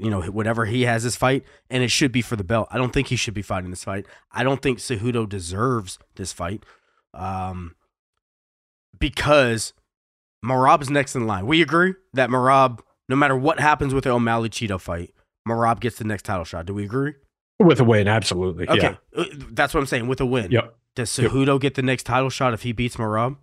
You 0.00 0.08
know, 0.08 0.22
whatever 0.22 0.64
he 0.64 0.82
has 0.82 1.02
this 1.04 1.16
fight, 1.16 1.44
and 1.68 1.82
it 1.82 1.90
should 1.90 2.10
be 2.12 2.22
for 2.22 2.36
the 2.36 2.44
belt. 2.44 2.68
I 2.70 2.78
don't 2.78 2.92
think 2.92 3.08
he 3.08 3.16
should 3.16 3.34
be 3.34 3.42
fighting 3.42 3.70
this 3.70 3.84
fight. 3.84 4.06
I 4.32 4.42
don't 4.42 4.62
think 4.62 4.78
Cejudo 4.78 5.28
deserves 5.28 5.98
this 6.14 6.32
fight, 6.32 6.64
um, 7.12 7.74
because 8.98 9.74
Merab 10.46 10.80
is 10.82 10.90
next 10.90 11.14
in 11.16 11.26
line. 11.26 11.46
We 11.46 11.60
agree 11.62 11.94
that 12.14 12.30
Merab 12.30 12.80
no 13.08 13.16
matter 13.16 13.36
what 13.36 13.60
happens 13.60 13.94
with 13.94 14.04
the 14.04 14.10
O'Malley 14.10 14.48
Chito 14.48 14.80
fight, 14.80 15.12
Merab 15.48 15.80
gets 15.80 15.96
the 15.98 16.04
next 16.04 16.22
title 16.24 16.44
shot. 16.44 16.66
Do 16.66 16.74
we 16.74 16.84
agree? 16.84 17.14
With 17.60 17.80
a 17.80 17.84
win, 17.84 18.08
absolutely. 18.08 18.68
Okay, 18.68 18.96
Yeah. 19.16 19.20
uh, 19.22 19.24
that's 19.52 19.72
what 19.72 19.80
I'm 19.80 19.86
saying. 19.86 20.08
With 20.08 20.20
a 20.20 20.26
win, 20.26 20.50
Yep. 20.50 20.76
does 20.96 21.18
Yep. 21.18 21.60
Get 21.60 21.74
the 21.74 21.82
next 21.82 22.02
title 22.04 22.30
shot 22.30 22.52
if 22.52 22.62
he 22.62 22.72
beats 22.72 22.96
Merab? 22.96 23.36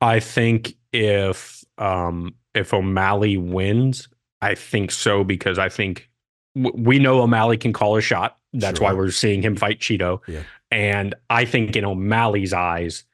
I 0.00 0.20
think 0.20 0.74
if 0.92 1.64
um 1.78 2.34
if 2.54 2.74
O'Malley 2.74 3.36
wins, 3.36 4.08
I 4.42 4.54
think 4.54 4.90
so 4.90 5.24
because 5.24 5.58
I 5.58 5.68
think 5.68 6.10
w- 6.56 6.74
we 6.84 6.98
know 6.98 7.20
O'Malley 7.22 7.56
can 7.56 7.72
call 7.72 7.96
a 7.96 8.00
shot. 8.00 8.36
That's 8.52 8.78
Sure. 8.78 8.88
why 8.88 8.92
we're 8.94 9.10
seeing 9.10 9.42
him 9.42 9.56
fight 9.56 9.78
Chito. 9.80 10.20
Yeah. 10.26 10.42
And 10.72 11.14
I 11.28 11.44
think 11.44 11.76
in 11.76 11.84
O'Malley's 11.84 12.52
eyes, 12.52 13.04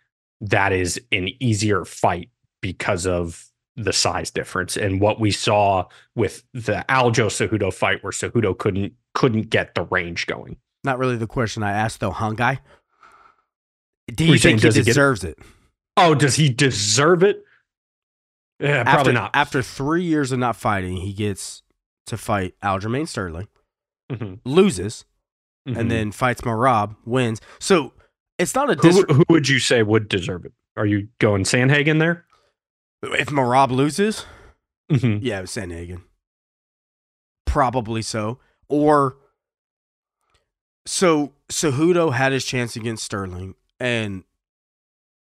that 0.40 0.72
is 0.72 1.00
an 1.12 1.28
easier 1.40 1.84
fight 1.84 2.30
because 2.72 3.06
of 3.06 3.44
the 3.76 3.92
size 3.92 4.30
difference 4.30 4.76
and 4.76 5.00
what 5.00 5.20
we 5.20 5.30
saw 5.30 5.84
with 6.14 6.42
the 6.54 6.84
Aljo 6.88 7.26
Cejudo 7.28 7.72
fight 7.72 8.02
where 8.02 8.12
Cejudo 8.12 8.56
couldn't 8.56 8.94
couldn't 9.14 9.50
get 9.50 9.74
the 9.74 9.82
range 9.84 10.26
going. 10.26 10.56
Not 10.84 10.98
really 10.98 11.16
the 11.16 11.26
question 11.26 11.62
I 11.62 11.72
asked 11.72 12.00
though, 12.00 12.10
huh, 12.10 12.30
guy? 12.32 12.60
Do 14.14 14.24
you 14.24 14.32
you 14.34 14.38
think 14.38 14.60
he 14.60 14.66
does 14.66 14.74
he 14.76 14.80
it? 14.82 14.84
deserves 14.84 15.24
it? 15.24 15.38
Oh, 15.96 16.14
does 16.14 16.36
he 16.36 16.48
deserve 16.48 17.22
it? 17.22 17.42
Yeah, 18.60 18.84
probably 18.84 19.00
after, 19.00 19.12
not. 19.12 19.30
After 19.34 19.62
three 19.62 20.04
years 20.04 20.32
of 20.32 20.38
not 20.38 20.56
fighting, 20.56 20.96
he 20.98 21.12
gets 21.12 21.62
to 22.06 22.16
fight 22.16 22.54
Aljamain 22.62 23.06
Sterling, 23.08 23.48
Mhm, 24.10 24.38
loses, 24.44 25.04
mhm. 25.68 25.76
and 25.76 25.90
then 25.90 26.12
fights 26.12 26.40
Merab, 26.42 26.96
wins. 27.04 27.40
So 27.58 27.92
it's 28.38 28.54
not 28.54 28.70
a 28.70 28.74
Who, 28.74 28.80
dis- 28.82 29.04
who 29.16 29.24
would 29.28 29.48
you 29.48 29.58
say 29.58 29.82
would 29.82 30.08
deserve 30.08 30.44
it? 30.44 30.52
Are 30.76 30.86
you 30.86 31.08
going 31.18 31.44
Sandhagen 31.44 31.98
there? 31.98 32.25
If 33.02 33.28
Merab 33.28 33.70
loses, 33.70 34.24
Mhm. 34.90 35.20
yeah, 35.22 35.40
it's 35.40 35.54
Sandhagen. 35.56 36.02
Probably 37.44 38.02
so. 38.02 38.38
Or 38.68 39.16
so 40.84 41.32
Cejudo 41.48 42.12
had 42.12 42.32
his 42.32 42.44
chance 42.44 42.76
against 42.76 43.04
Sterling, 43.04 43.54
and 43.80 44.24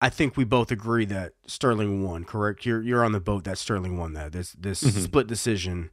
I 0.00 0.08
think 0.10 0.36
we 0.36 0.44
both 0.44 0.70
agree 0.70 1.04
that 1.06 1.34
Sterling 1.46 2.02
won. 2.02 2.24
Correct? 2.24 2.66
You're 2.66 2.82
you're 2.82 3.04
on 3.04 3.12
the 3.12 3.20
boat 3.20 3.44
that 3.44 3.58
Sterling 3.58 3.96
won 3.96 4.12
that. 4.14 4.32
This 4.32 4.52
this 4.52 4.82
Mhm. 4.82 5.02
split 5.04 5.26
decision 5.26 5.90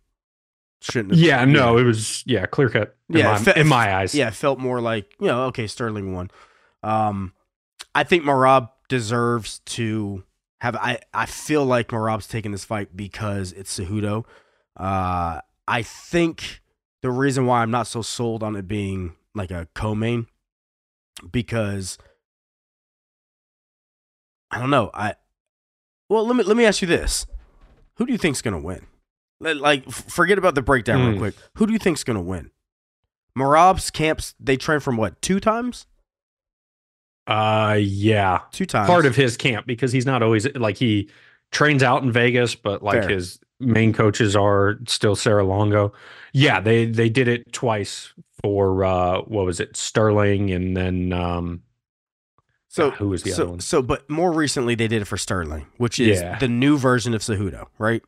shouldn't. 0.82 1.12
Have, 1.14 1.20
Yeah, 1.20 1.46
no, 1.46 1.78
it 1.78 1.84
was 1.84 2.24
yeah 2.26 2.46
clear 2.46 2.70
cut. 2.70 2.98
In, 3.10 3.18
Yeah, 3.20 3.32
my, 3.34 3.38
fe- 3.40 3.60
in 3.62 3.68
my 3.68 3.96
eyes. 3.96 4.14
Yeah, 4.16 4.28
it 4.28 4.34
felt 4.36 4.60
more 4.60 4.82
like 4.82 5.14
you 5.20 5.28
know, 5.28 5.44
okay, 5.46 5.68
Sterling 5.68 6.14
won. 6.14 6.30
Um, 6.84 7.34
I 7.96 8.04
think 8.04 8.24
Merab 8.24 8.70
deserves 8.90 9.60
to 9.60 10.24
have. 10.64 10.76
I 10.76 11.00
I 11.14 11.26
feel 11.28 11.64
like 11.66 11.90
Merab's 11.90 12.28
taking 12.28 12.52
this 12.52 12.66
fight 12.66 12.96
because 12.96 13.52
it's 13.54 13.78
Cejudo. 13.80 14.26
Uh, 14.76 15.40
I 15.68 15.82
think 15.84 16.62
the 17.02 17.12
reason 17.12 17.46
why 17.46 17.62
I'm 17.62 17.72
not 17.72 17.86
so 17.88 18.02
sold 18.02 18.42
on 18.44 18.56
it 18.56 18.68
being 18.68 19.16
like 19.36 19.52
a 19.52 19.68
co-main 19.76 20.28
because 21.32 21.98
I 24.52 24.60
don't 24.60 24.70
know. 24.70 24.92
I 24.94 25.16
well, 26.10 26.26
let 26.28 26.36
me 26.36 26.44
let 26.44 26.58
me 26.58 26.66
ask 26.66 26.82
you 26.82 26.88
this: 26.88 27.26
Who 27.98 28.06
do 28.06 28.12
you 28.12 28.18
think's 28.18 28.42
gonna 28.42 28.60
win? 28.60 28.86
Like, 29.40 29.90
forget 29.92 30.38
about 30.38 30.56
the 30.56 30.62
breakdown 30.62 31.02
real 31.02 31.12
Hmm. 31.14 31.18
quick. 31.18 31.36
Who 31.58 31.68
do 31.68 31.74
you 31.74 31.80
think's 31.80 32.04
gonna 32.04 32.22
win? 32.22 32.52
Merab's 33.38 33.90
camps 33.92 34.36
they 34.40 34.56
train 34.58 34.80
from 34.80 34.96
what 34.96 35.22
two 35.22 35.40
times? 35.40 35.86
Uh, 37.28 37.78
yeah, 37.80 38.42
Two 38.52 38.66
times. 38.66 38.88
part 38.88 39.06
of 39.06 39.16
his 39.16 39.38
camp 39.38 39.66
because 39.66 39.92
he's 39.92 40.06
not 40.06 40.22
always 40.22 40.46
like 40.56 40.78
he 40.78 41.10
trains 41.52 41.82
out 41.84 42.04
in 42.04 42.12
Vegas, 42.12 42.56
but 42.56 42.84
like 42.84 43.02
Fair. 43.04 43.10
his 43.10 43.40
main 43.60 43.94
coaches 43.94 44.36
are 44.36 44.78
still 44.88 45.16
Serra-Longo. 45.16 45.94
Yeah, 46.34 46.60
they 46.60 46.86
they 46.86 47.10
did 47.10 47.28
it 47.30 47.54
twice 47.54 48.12
for 48.42 48.84
uh 48.84 49.22
what 49.22 49.46
was 49.46 49.60
it 49.62 49.78
Sterling 49.78 50.52
and 50.52 50.76
then 50.76 51.14
um 51.14 51.62
so 52.68 52.90
who 52.92 53.08
was 53.10 53.24
the 53.24 53.30
so, 53.32 53.44
other 53.44 53.52
one? 53.52 53.60
So, 53.62 53.82
but 53.82 54.10
more 54.10 54.32
recently 54.34 54.76
they 54.76 54.88
did 54.88 55.02
it 55.04 55.06
for 55.06 55.16
Sterling, 55.18 55.68
which 55.78 56.00
is 56.00 56.20
Yeah. 56.20 56.40
the 56.40 56.48
new 56.50 56.78
version 56.78 57.14
of 57.14 57.22
Cejudo, 57.22 57.68
right? 57.78 58.02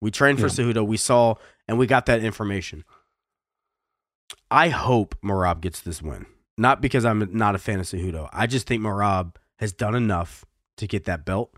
We 0.00 0.10
trained 0.12 0.38
for 0.38 0.46
Yeah. 0.46 0.52
Cejudo, 0.52 0.86
we 0.86 0.98
saw, 0.98 1.34
and 1.66 1.78
we 1.78 1.86
got 1.86 2.06
that 2.06 2.22
information. 2.22 2.84
I 4.50 4.68
hope 4.68 5.16
Merab 5.24 5.62
gets 5.62 5.80
this 5.80 6.02
win, 6.02 6.26
not 6.56 6.80
because 6.80 7.04
I'm 7.04 7.28
not 7.32 7.54
a 7.54 7.58
fan 7.58 7.80
of 7.80 7.86
Cejudo. 7.86 8.28
I 8.32 8.46
just 8.46 8.66
think 8.66 8.82
Merab 8.82 9.36
has 9.58 9.72
done 9.72 9.94
enough 9.94 10.44
to 10.76 10.86
get 10.86 11.04
that 11.04 11.24
belt, 11.24 11.52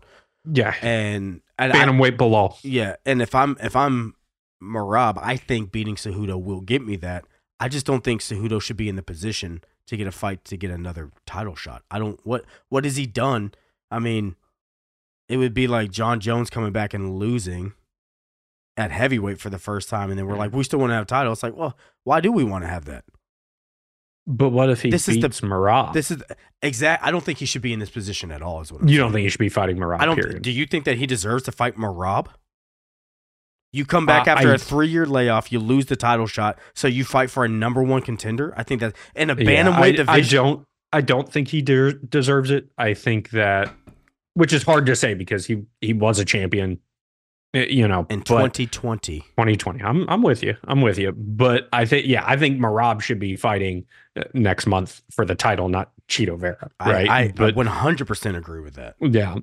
yeah, 0.49 0.75
and 0.81 1.41
and 1.57 1.73
I, 1.73 1.75
bantamweight 1.75 2.17
below. 2.17 2.55
Yeah, 2.61 2.95
and 3.05 3.21
if 3.21 3.35
I'm 3.35 3.57
if 3.61 3.75
I'm 3.75 4.15
Merab, 4.61 5.19
I 5.21 5.37
think 5.37 5.71
beating 5.71 5.95
Cejudo 5.95 6.41
will 6.41 6.61
get 6.61 6.85
me 6.85 6.95
that. 6.97 7.25
I 7.59 7.69
just 7.69 7.85
don't 7.85 8.03
think 8.03 8.21
Cejudo 8.21 8.61
should 8.61 8.77
be 8.77 8.89
in 8.89 8.95
the 8.95 9.03
position 9.03 9.61
to 9.87 9.97
get 9.97 10.07
a 10.07 10.11
fight 10.11 10.43
to 10.45 10.57
get 10.57 10.71
another 10.71 11.11
title 11.25 11.55
shot. 11.55 11.83
I 11.89 11.99
don't 11.99 12.19
what 12.25 12.45
what 12.69 12.83
has 12.83 12.97
he 12.97 13.05
done? 13.05 13.53
I 13.91 13.99
mean, 13.99 14.35
it 15.29 15.37
would 15.37 15.53
be 15.53 15.67
like 15.67 15.91
Jon 15.91 16.19
Jones 16.19 16.49
coming 16.49 16.71
back 16.71 16.93
and 16.93 17.17
losing 17.17 17.73
at 18.77 18.91
heavyweight 18.91 19.39
for 19.39 19.49
the 19.49 19.59
first 19.59 19.89
time, 19.89 20.09
and 20.09 20.19
then 20.19 20.25
we're 20.25 20.37
like, 20.37 20.53
we 20.53 20.63
still 20.63 20.79
want 20.79 20.89
to 20.91 20.95
have 20.95 21.03
a 21.03 21.07
title. 21.07 21.31
It's 21.31 21.43
like, 21.43 21.55
well, 21.55 21.77
why 22.03 22.19
do 22.19 22.31
we 22.31 22.43
want 22.43 22.63
to 22.63 22.67
have 22.67 22.85
that? 22.85 23.05
But 24.27 24.49
what 24.49 24.69
if 24.69 24.81
he 24.81 24.89
This 24.89 25.07
is 25.07 25.15
the- 25.17 25.21
beats 25.29 25.41
Merab? 25.41 25.93
This 25.93 26.09
is 26.09 26.21
exact. 26.61 27.03
I 27.03 27.11
don't 27.11 27.23
think 27.23 27.37
he 27.39 27.45
should 27.45 27.61
be 27.61 27.73
in 27.73 27.79
this 27.79 27.91
position 27.91 28.31
at 28.31 28.41
all. 28.41 28.61
Is 28.61 28.71
what 28.71 28.81
I'm 28.81 28.87
you 28.87 28.95
saying. 28.95 29.05
don't 29.05 29.13
think 29.13 29.23
he 29.23 29.29
should 29.29 29.37
be 29.39 29.49
fighting 29.49 29.77
Merab? 29.77 29.99
I 29.99 30.05
don't. 30.05 30.15
Period. 30.15 30.41
Do 30.41 30.51
you 30.51 30.65
think 30.65 30.85
that 30.85 30.97
he 30.97 31.05
deserves 31.05 31.43
to 31.43 31.51
fight 31.51 31.75
Merab? 31.75 32.27
You 33.71 33.85
come 33.85 34.05
back 34.05 34.27
Uh, 34.27 34.31
after 34.31 34.51
I- 34.51 34.55
a 34.55 34.57
three-year 34.57 35.05
layoff, 35.05 35.51
you 35.51 35.59
lose 35.59 35.87
the 35.87 35.95
title 35.97 36.27
shot, 36.27 36.57
so 36.73 36.87
you 36.87 37.03
fight 37.03 37.29
for 37.29 37.43
a 37.43 37.49
number 37.49 37.83
one 37.83 38.01
contender. 38.01 38.53
I 38.55 38.63
think 38.63 38.79
that 38.81 38.95
in 39.15 39.29
a 39.29 39.35
Yeah, 39.35 39.43
bantamweight 39.65 39.81
I, 39.81 39.91
division. 39.91 40.09
I 40.09 40.21
don't. 40.21 40.65
I 40.93 41.01
don't 41.01 41.29
think 41.31 41.49
he 41.49 41.61
de- 41.61 41.93
deserves 41.93 42.51
it. 42.51 42.69
I 42.77 42.93
think 42.93 43.31
that, 43.31 43.73
which 44.33 44.53
is 44.53 44.63
hard 44.63 44.85
to 44.85 44.95
say 44.95 45.13
because 45.13 45.45
he 45.45 45.63
he 45.81 45.91
was 45.93 46.19
a 46.19 46.25
champion, 46.25 46.79
you 47.55 47.87
know, 47.87 48.05
in 48.09 48.19
but 48.19 48.25
2020. 48.53 49.19
2020. 49.19 49.83
I'm 49.83 50.09
I'm 50.09 50.21
with 50.21 50.43
you. 50.43 50.55
I'm 50.65 50.81
with 50.81 50.97
you. 50.97 51.13
But 51.13 51.69
I 51.71 51.85
think 51.85 52.05
yeah, 52.07 52.23
I 52.25 52.35
think 52.37 52.59
Merab 52.59 53.01
should 53.01 53.19
be 53.19 53.35
fighting 53.35 53.85
uh, 54.17 54.23
next 54.33 54.67
month 54.67 55.01
for 55.11 55.25
the 55.25 55.35
title, 55.35 55.69
not 55.69 55.91
Chito 56.09 56.37
Vera, 56.37 56.69
right? 56.79 57.09
I, 57.09 57.19
I, 57.19 57.31
but 57.31 57.55
100% 57.55 58.37
agree 58.37 58.61
with 58.61 58.75
that. 58.75 58.95
yeah, 58.99 59.37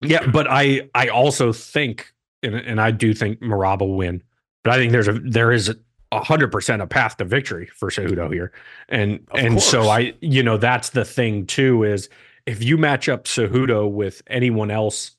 yeah. 0.00 0.26
But 0.26 0.46
I 0.48 0.88
I 0.94 1.08
also 1.08 1.52
think, 1.52 2.12
and, 2.42 2.54
and 2.54 2.80
I 2.80 2.90
do 2.90 3.12
think 3.12 3.40
Merab 3.40 3.80
will 3.80 3.96
win. 3.96 4.22
But 4.64 4.74
I 4.74 4.76
think 4.76 4.92
there's 4.92 5.08
a 5.08 5.14
there 5.14 5.52
is 5.52 5.74
a 6.12 6.22
hundred 6.22 6.52
percent 6.52 6.80
a 6.82 6.86
path 6.86 7.16
to 7.16 7.24
victory 7.24 7.66
for 7.74 7.90
Cejudo 7.90 8.32
here, 8.32 8.52
and 8.88 9.26
Of 9.32 9.40
and 9.40 9.62
so. 9.62 9.88
I 9.88 10.14
you 10.20 10.42
know 10.42 10.56
that's 10.58 10.90
the 10.90 11.04
thing 11.04 11.46
too 11.46 11.82
is 11.82 12.08
if 12.46 12.62
you 12.62 12.76
match 12.76 13.08
up 13.08 13.24
Cejudo 13.24 13.90
with 13.90 14.22
anyone 14.28 14.70
else 14.70 15.12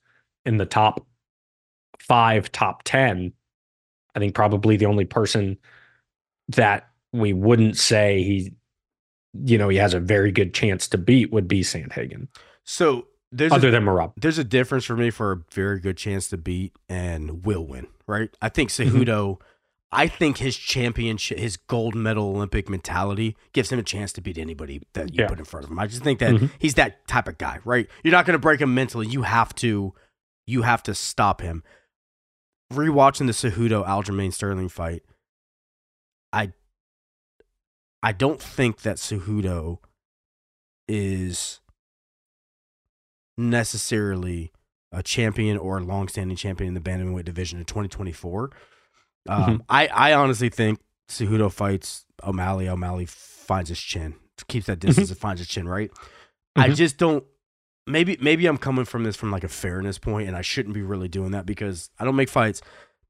in 0.46 0.58
the 0.58 0.66
top 0.66 1.06
five, 2.08 2.52
top 2.52 2.84
ten, 2.84 3.34
I 4.16 4.20
think 4.20 4.36
probably 4.36 4.78
the 4.78 4.86
only 4.86 5.06
person 5.06 5.58
that 6.50 6.90
we 7.12 7.34
wouldn't 7.34 7.78
say 7.78 8.24
he, 8.24 8.54
you 9.34 9.58
know, 9.58 9.70
he 9.70 9.78
has 9.78 9.94
a 9.94 10.00
very 10.00 10.32
good 10.32 10.54
chance 10.54 10.88
to 10.90 10.98
beat 10.98 11.32
would 11.32 11.48
be 11.48 11.62
Sandhagen, 11.62 12.28
So 12.64 13.08
there's 13.32 13.52
other 13.52 13.70
a, 13.70 13.72
than 13.72 13.84
Merab. 13.86 14.14
there's 14.18 14.38
a 14.38 14.44
difference 14.44 14.86
for 14.86 14.96
me 14.96 15.10
for 15.10 15.32
a 15.32 15.38
very 15.54 15.80
good 15.80 15.98
chance 15.98 16.28
to 16.30 16.38
beat 16.38 16.76
and 16.90 17.46
will 17.46 17.66
win, 17.66 17.88
right? 18.08 18.30
I 18.42 18.50
think 18.50 18.70
Mm-hmm. 18.70 18.98
Cejudo, 19.02 19.40
I 19.92 20.08
think 20.08 20.38
his 20.38 20.58
championship, 20.58 21.38
his 21.40 21.56
gold 21.58 21.96
medal 21.96 22.26
Olympic 22.36 22.68
mentality 22.70 23.36
gives 23.54 23.72
him 23.72 23.80
a 23.80 23.84
chance 23.84 24.12
to 24.14 24.22
beat 24.22 24.38
anybody 24.38 24.82
that 24.94 25.14
you 25.14 25.24
Yeah. 25.24 25.30
put 25.30 25.40
in 25.40 25.46
front 25.46 25.66
of 25.66 25.72
him. 25.72 25.80
I 25.80 25.88
just 25.88 26.04
think 26.04 26.20
that 26.20 26.34
Mhm. 26.34 26.50
he's 26.60 26.74
that 26.76 27.08
type 27.08 27.28
of 27.28 27.38
guy, 27.38 27.60
right? 27.64 27.88
You're 28.04 28.12
not 28.12 28.26
going 28.26 28.34
to 28.36 28.40
break 28.40 28.60
him 28.60 28.74
mentally. 28.74 29.08
You 29.08 29.22
have 29.22 29.54
to, 29.56 29.94
you 30.48 30.64
have 30.64 30.84
to 30.84 30.94
stop 30.96 31.42
him. 31.42 31.64
Rewatching 32.74 33.28
the 33.28 33.34
Cejudo 33.34 33.86
Aljamain 33.86 34.34
Sterling 34.34 34.70
fight, 34.70 35.04
I, 36.32 36.52
I 38.02 38.12
don't 38.12 38.42
think 38.42 38.82
that 38.82 38.98
Cejudo 38.98 39.78
is 40.88 41.60
necessarily 43.38 44.52
a 44.92 45.02
champion 45.02 45.58
or 45.58 45.78
a 45.78 45.84
long-standing 45.84 46.38
champion 46.38 46.68
in 46.70 46.74
the 46.74 46.80
bantamweight 46.80 47.26
division 47.26 47.60
in 47.60 47.66
2024. 47.66 48.52
Um, 49.28 49.64
I, 49.70 49.88
I 49.88 50.14
honestly 50.14 50.50
think 50.50 50.80
Cejudo 51.10 51.52
fights 51.52 52.06
O'Malley. 52.24 52.68
O'Malley 52.70 53.06
finds 53.08 53.70
his 53.70 53.80
chin, 53.80 54.16
keeps 54.48 54.68
that 54.68 54.80
distance 54.80 55.10
and 55.10 55.18
finds 55.18 55.40
his 55.40 55.48
chin. 55.48 55.68
Right. 55.68 55.90
I 56.56 56.70
Mhm. 56.70 56.76
just 56.76 56.98
don't. 56.98 57.24
Maybe 57.86 58.18
maybe 58.22 58.46
I'm 58.46 58.58
coming 58.58 58.86
from 58.86 59.04
this 59.04 59.16
from 59.16 59.32
like 59.32 59.44
a 59.44 59.50
fairness 59.50 59.98
point, 59.98 60.28
and 60.28 60.38
I 60.38 60.42
shouldn't 60.42 60.74
be 60.74 60.82
really 60.82 61.10
doing 61.10 61.32
that 61.32 61.46
because 61.46 61.90
I 62.00 62.06
don't 62.06 62.16
make 62.16 62.30
fights. 62.30 62.62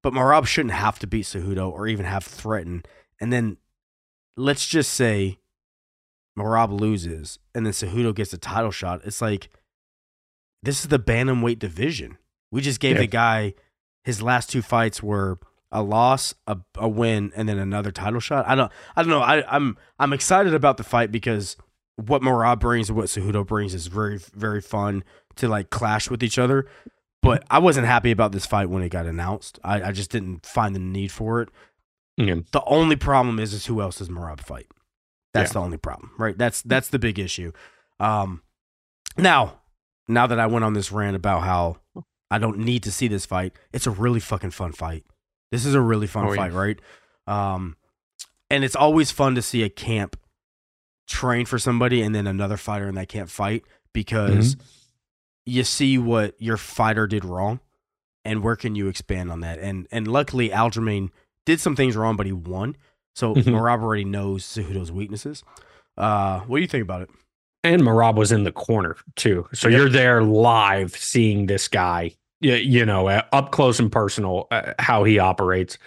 But 0.02 0.14
Merab 0.14 0.46
shouldn't 0.48 0.74
have 0.74 1.00
to 1.00 1.08
beat 1.08 1.26
Cejudo 1.26 1.72
or 1.72 1.88
even 1.88 2.06
have 2.06 2.24
threatened. 2.24 2.88
And 3.22 3.32
then 3.32 3.58
let's 4.36 4.68
just 4.68 4.92
say 4.94 5.40
Merab 6.38 6.78
loses, 6.78 7.38
and 7.54 7.66
then 7.66 7.74
Cejudo 7.74 8.14
gets 8.16 8.34
a 8.34 8.38
title 8.38 8.72
shot. 8.72 9.02
It's 9.06 9.22
like 9.22 9.50
this 10.64 10.82
is 10.82 10.88
the 10.90 11.00
bantamweight 11.00 11.60
division. 11.60 12.18
We 12.52 12.62
just 12.62 12.80
gave 12.80 12.96
Yeah. 12.96 13.02
the 13.02 13.08
guy 13.08 13.54
his 14.04 14.22
last 14.22 14.50
two 14.50 14.62
fights 14.62 15.02
were 15.04 15.40
a 15.72 15.82
loss, 15.82 16.34
a, 16.48 16.58
a 16.76 16.88
win, 16.90 17.32
and 17.36 17.48
then 17.48 17.58
another 17.58 17.92
title 17.92 18.20
shot. 18.20 18.48
I 18.48 18.56
don't 18.56 18.72
I 18.96 19.04
don't 19.04 19.10
know. 19.12 19.22
I, 19.22 19.44
I'm 19.56 19.78
I'm 20.00 20.14
excited 20.14 20.54
about 20.54 20.78
the 20.78 20.84
fight 20.84 21.12
because 21.12 21.58
what 21.96 22.22
Merab 22.22 22.60
brings 22.60 22.90
and 22.90 22.98
what 22.98 23.08
Cejudo 23.08 23.46
brings 23.46 23.74
is 23.74 23.88
very 23.88 24.18
very 24.34 24.62
fun 24.62 25.04
to 25.36 25.48
like 25.48 25.70
clash 25.70 26.10
with 26.10 26.24
each 26.24 26.38
other. 26.40 26.66
But 27.22 27.44
I 27.50 27.60
wasn't 27.60 27.88
happy 27.88 28.12
about 28.12 28.34
this 28.34 28.46
fight 28.46 28.70
when 28.70 28.84
it 28.84 28.90
got 28.90 29.06
announced. 29.06 29.58
I, 29.64 29.82
I 29.82 29.92
just 29.94 30.12
didn't 30.12 30.46
find 30.46 30.76
the 30.76 30.80
need 30.80 31.10
for 31.12 31.42
it. 31.42 31.50
Yeah. 32.18 32.36
The 32.52 32.64
only 32.66 32.98
problem 32.98 33.40
is 33.40 33.54
is 33.54 33.66
who 33.68 33.80
else 33.82 34.00
does 34.00 34.10
Merab 34.10 34.42
fight? 34.42 34.68
That's 35.34 35.52
Yeah. 35.52 35.54
the 35.54 35.60
only 35.66 35.78
problem, 35.78 36.12
right? 36.18 36.38
That's 36.38 36.62
that's 36.62 36.90
the 36.90 37.00
big 37.00 37.18
issue. 37.20 37.52
Um, 38.00 38.42
now, 39.18 39.62
now 40.08 40.28
that 40.28 40.40
I 40.40 40.48
went 40.48 40.66
on 40.66 40.74
this 40.74 40.92
rant 40.92 41.16
about 41.16 41.44
how 41.44 41.78
I 42.30 42.40
don't 42.40 42.58
need 42.60 42.84
to 42.84 42.92
see 42.92 43.08
this 43.08 43.26
fight, 43.26 43.54
it's 43.72 43.88
a 43.88 43.92
really 43.92 44.20
fucking 44.20 44.52
fun 44.52 44.72
fight. 44.74 45.06
This 45.52 45.66
is 45.66 45.76
a 45.76 45.82
really 45.82 46.08
fun 46.08 46.26
Oh, 46.26 46.32
yeah. 46.34 46.36
fight, 46.36 46.54
right? 46.54 46.80
Um, 47.26 47.78
and 48.50 48.64
it's 48.64 48.76
always 48.76 49.12
fun 49.12 49.36
to 49.36 49.42
see 49.42 49.64
a 49.64 49.70
camp 49.70 50.18
train 51.08 51.46
for 51.46 51.60
somebody 51.60 52.02
and 52.02 52.14
then 52.16 52.28
another 52.28 52.58
fighter 52.58 52.88
and 52.88 52.98
they 52.98 53.06
can't 53.06 53.30
fight 53.30 53.64
because 53.94 54.56
Mm-hmm. 54.56 54.66
you 55.46 55.64
see 55.64 55.98
what 55.98 56.36
your 56.40 56.58
fighter 56.58 57.08
did 57.08 57.26
wrong 57.26 57.60
and 58.26 58.42
where 58.44 58.56
can 58.56 58.76
you 58.76 58.88
expand 58.88 59.32
on 59.32 59.42
that 59.42 59.60
and 59.60 59.88
and 59.92 60.08
luckily 60.08 60.50
Aljamain 60.50 61.10
did 61.46 61.60
some 61.60 61.76
things 61.76 61.96
wrong 61.98 62.16
but 62.16 62.26
he 62.26 62.32
won 62.32 62.76
so 63.16 63.36
Mhm. 63.36 63.44
Merab 63.44 63.82
already 63.84 64.06
knows 64.06 64.46
Cejudo's 64.46 64.92
weaknesses 64.92 65.44
uh 65.98 66.40
what 66.42 66.58
do 66.58 66.62
you 66.62 66.68
think 66.68 66.84
about 66.84 67.02
it 67.02 67.10
And 67.66 67.82
Merab 67.82 68.16
was 68.16 68.32
in 68.32 68.44
the 68.46 68.52
corner 68.52 68.96
too. 69.16 69.48
So 69.54 69.68
Yep. 69.68 69.78
you're 69.78 69.90
there 69.90 70.24
live 70.24 70.96
seeing 70.98 71.46
this 71.48 71.68
guy, 71.70 72.16
you, 72.42 72.56
you 72.56 72.86
know, 72.86 73.08
uh, 73.08 73.22
up 73.32 73.52
close 73.52 73.80
and 73.80 73.90
personal, 73.92 74.48
uh, 74.52 74.74
how 74.80 75.04
he 75.06 75.18
operates. 75.20 75.78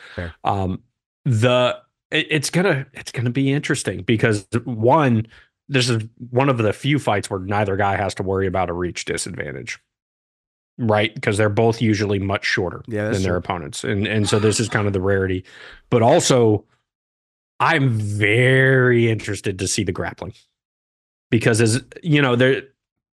Um, 0.44 0.82
the 1.26 1.78
it, 2.10 2.26
it's 2.30 2.50
gonna 2.50 2.86
it's 2.92 3.12
gonna 3.12 3.30
be 3.30 3.52
interesting 3.52 4.02
because 4.02 4.46
one, 4.64 5.26
this 5.68 5.88
is 5.88 6.04
one 6.30 6.48
of 6.48 6.58
the 6.58 6.72
few 6.72 6.98
fights 6.98 7.28
where 7.30 7.40
neither 7.40 7.76
guy 7.76 7.96
has 7.96 8.14
to 8.16 8.22
worry 8.22 8.46
about 8.46 8.70
a 8.70 8.72
reach 8.72 9.04
disadvantage, 9.04 9.78
right? 10.78 11.14
Because 11.14 11.36
they're 11.36 11.48
both 11.48 11.80
usually 11.82 12.18
much 12.18 12.44
shorter 12.44 12.82
Yeah, 12.86 13.10
than 13.10 13.22
their 13.22 13.32
true. 13.32 13.38
opponents, 13.38 13.84
and 13.84 14.06
and 14.06 14.28
so 14.28 14.38
this 14.38 14.60
is 14.60 14.68
kind 14.68 14.86
of 14.86 14.92
the 14.92 15.00
rarity. 15.00 15.44
But 15.90 16.02
also, 16.02 16.64
I'm 17.60 17.90
very 17.98 19.10
interested 19.10 19.58
to 19.58 19.66
see 19.68 19.82
the 19.84 19.92
grappling 19.92 20.34
because 21.30 21.60
as 21.60 21.82
you 22.02 22.20
know, 22.22 22.36
there 22.36 22.62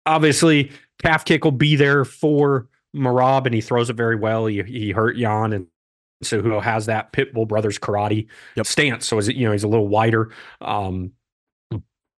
obviously 0.05 0.71
calf 1.03 1.25
kick 1.25 1.45
will 1.45 1.51
be 1.53 1.75
there 1.77 2.05
for 2.05 2.69
Merab 2.95 3.45
and 3.47 3.55
he 3.55 3.61
throws 3.61 3.91
it 3.91 3.95
very 3.97 4.17
well. 4.17 4.47
He, 4.47 4.63
he 4.63 4.91
hurt 4.93 5.17
Yan 5.17 5.53
and 5.53 5.67
so 6.23 6.41
who 6.41 6.59
has 6.61 6.87
that 6.87 7.13
Pitbull 7.13 7.47
Brothers 7.47 7.79
karate 7.79 8.27
Yep. 8.57 8.67
stance. 8.67 9.07
So 9.07 9.19
is 9.19 9.29
it, 9.29 9.37
you 9.37 9.47
know, 9.47 9.53
he's 9.53 9.65
a 9.65 9.69
little 9.69 9.89
wider. 9.89 10.31
Um, 10.61 11.13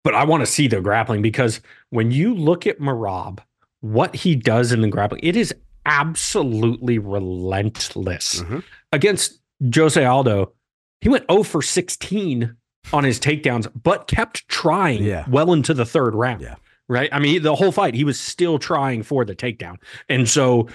but 0.04 0.14
I 0.14 0.24
want 0.24 0.40
to 0.42 0.46
see 0.46 0.68
the 0.68 0.80
grappling 0.80 1.22
because 1.22 1.60
when 1.90 2.10
you 2.10 2.34
look 2.34 2.66
at 2.66 2.78
Merab, 2.78 3.40
what 3.80 4.14
he 4.14 4.34
does 4.36 4.72
in 4.72 4.80
the 4.80 4.88
grappling, 4.88 5.20
it 5.24 5.36
is 5.36 5.54
absolutely 5.86 6.98
relentless 6.98 8.42
Mhm. 8.42 8.62
against 8.92 9.40
Jose 9.74 10.02
Aldo. 10.02 10.52
He 11.00 11.08
went 11.08 11.24
0 11.30 11.42
for 11.42 11.62
16 11.62 12.54
on 12.92 13.04
his 13.04 13.20
takedowns, 13.20 13.68
but 13.82 14.06
kept 14.08 14.48
trying 14.48 15.02
Yeah. 15.02 15.24
well 15.28 15.52
into 15.52 15.74
the 15.74 15.84
third 15.84 16.14
round. 16.14 16.40
Yeah. 16.42 16.54
Right. 16.88 17.10
I 17.12 17.18
mean, 17.18 17.42
the 17.42 17.54
whole 17.54 17.70
fight, 17.72 17.94
he 17.94 18.04
was 18.04 18.18
still 18.18 18.58
trying 18.58 19.02
for 19.02 19.24
the 19.24 19.34
takedown. 19.36 19.76
And 20.08 20.26
so 20.28 20.68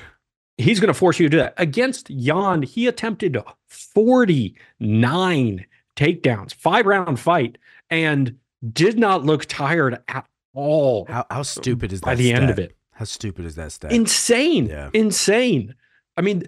he's 0.58 0.80
going 0.80 0.88
to 0.88 0.94
force 0.94 1.20
you 1.20 1.28
to 1.28 1.30
do 1.30 1.38
that. 1.38 1.54
Against 1.58 2.10
Yan, 2.10 2.62
he 2.64 2.88
attempted 2.88 3.38
49 3.68 5.66
takedowns, 5.96 6.54
five 6.54 6.86
round 6.86 7.20
fight, 7.20 7.58
and 7.90 8.38
did 8.72 8.98
not 8.98 9.24
look 9.24 9.46
tired 9.46 10.00
at 10.08 10.26
all 10.54 11.06
how 11.10 11.26
how 11.32 11.42
stupid 11.42 11.92
is 11.92 12.02
that 12.02 12.06
by 12.06 12.16
the 12.16 12.32
end 12.32 12.50
of 12.50 12.60
it. 12.60 12.78
how 12.92 13.06
stupid 13.06 13.44
is 13.46 13.56
that 13.56 13.72
stat 13.72 13.92
Insane. 13.92 14.68
Yeah. 14.68 14.90
Insane. 14.94 15.74
I 16.16 16.22
mean, 16.22 16.44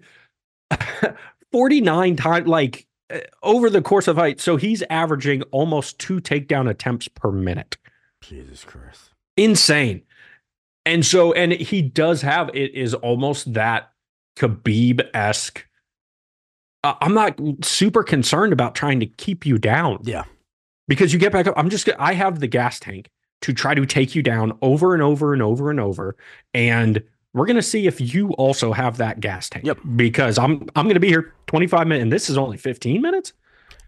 49 1.51 2.15
times, 2.15 2.47
like 2.47 2.85
uh, 3.11 3.19
over 3.41 3.69
the 3.69 3.81
course 3.81 4.07
of 4.07 4.17
fight. 4.17 4.39
So 4.39 4.57
he's 4.57 4.83
averaging 4.89 5.41
almost 5.43 5.99
two 5.99 6.19
takedown 6.19 6.69
attempts 6.69 7.07
per 7.07 7.31
minute. 7.31 7.77
Jesus 8.21 8.63
Christ 8.63 9.11
Insane. 9.37 10.03
And 10.85 11.05
so, 11.05 11.33
and 11.33 11.51
he 11.51 11.81
does 11.81 12.21
have 12.21 12.49
it 12.53 12.73
is 12.75 12.93
almost 12.93 13.53
that 13.53 13.91
Khabib 14.35 15.07
esque. 15.13 15.65
I'm 16.83 17.15
not 17.15 17.39
super 17.63 18.03
concerned 18.03 18.53
about 18.53 18.75
trying 18.75 18.99
to 18.99 19.07
keep 19.07 19.43
you 19.43 19.57
down 19.57 19.99
yeah 20.03 20.23
because 20.87 21.13
you 21.13 21.19
get 21.19 21.31
back 21.31 21.47
up. 21.47 21.53
I'm 21.57 21.69
just, 21.69 21.89
I 21.99 22.13
have 22.13 22.39
the 22.39 22.47
gas 22.47 22.79
tank 22.79 23.09
to 23.41 23.53
try 23.53 23.73
to 23.73 23.85
take 23.85 24.15
you 24.15 24.21
down 24.21 24.57
over 24.61 24.93
and 24.93 25.03
over 25.03 25.33
and 25.33 25.41
over 25.41 25.69
and 25.69 25.79
over. 25.79 26.15
And 26.53 27.03
we're 27.33 27.45
going 27.45 27.57
to 27.57 27.61
see 27.61 27.87
if 27.87 27.99
you 27.99 28.31
also 28.33 28.71
have 28.71 28.97
that 28.97 29.19
gas 29.19 29.49
tank. 29.49 29.65
Yep. 29.65 29.79
Because 29.95 30.37
I'm, 30.37 30.67
I'm 30.75 30.85
going 30.85 30.95
to 30.95 30.99
be 30.99 31.09
here 31.09 31.33
25 31.47 31.87
minutes 31.87 32.03
and 32.03 32.11
this 32.11 32.29
is 32.29 32.37
only 32.37 32.57
15 32.57 33.01
minutes. 33.01 33.33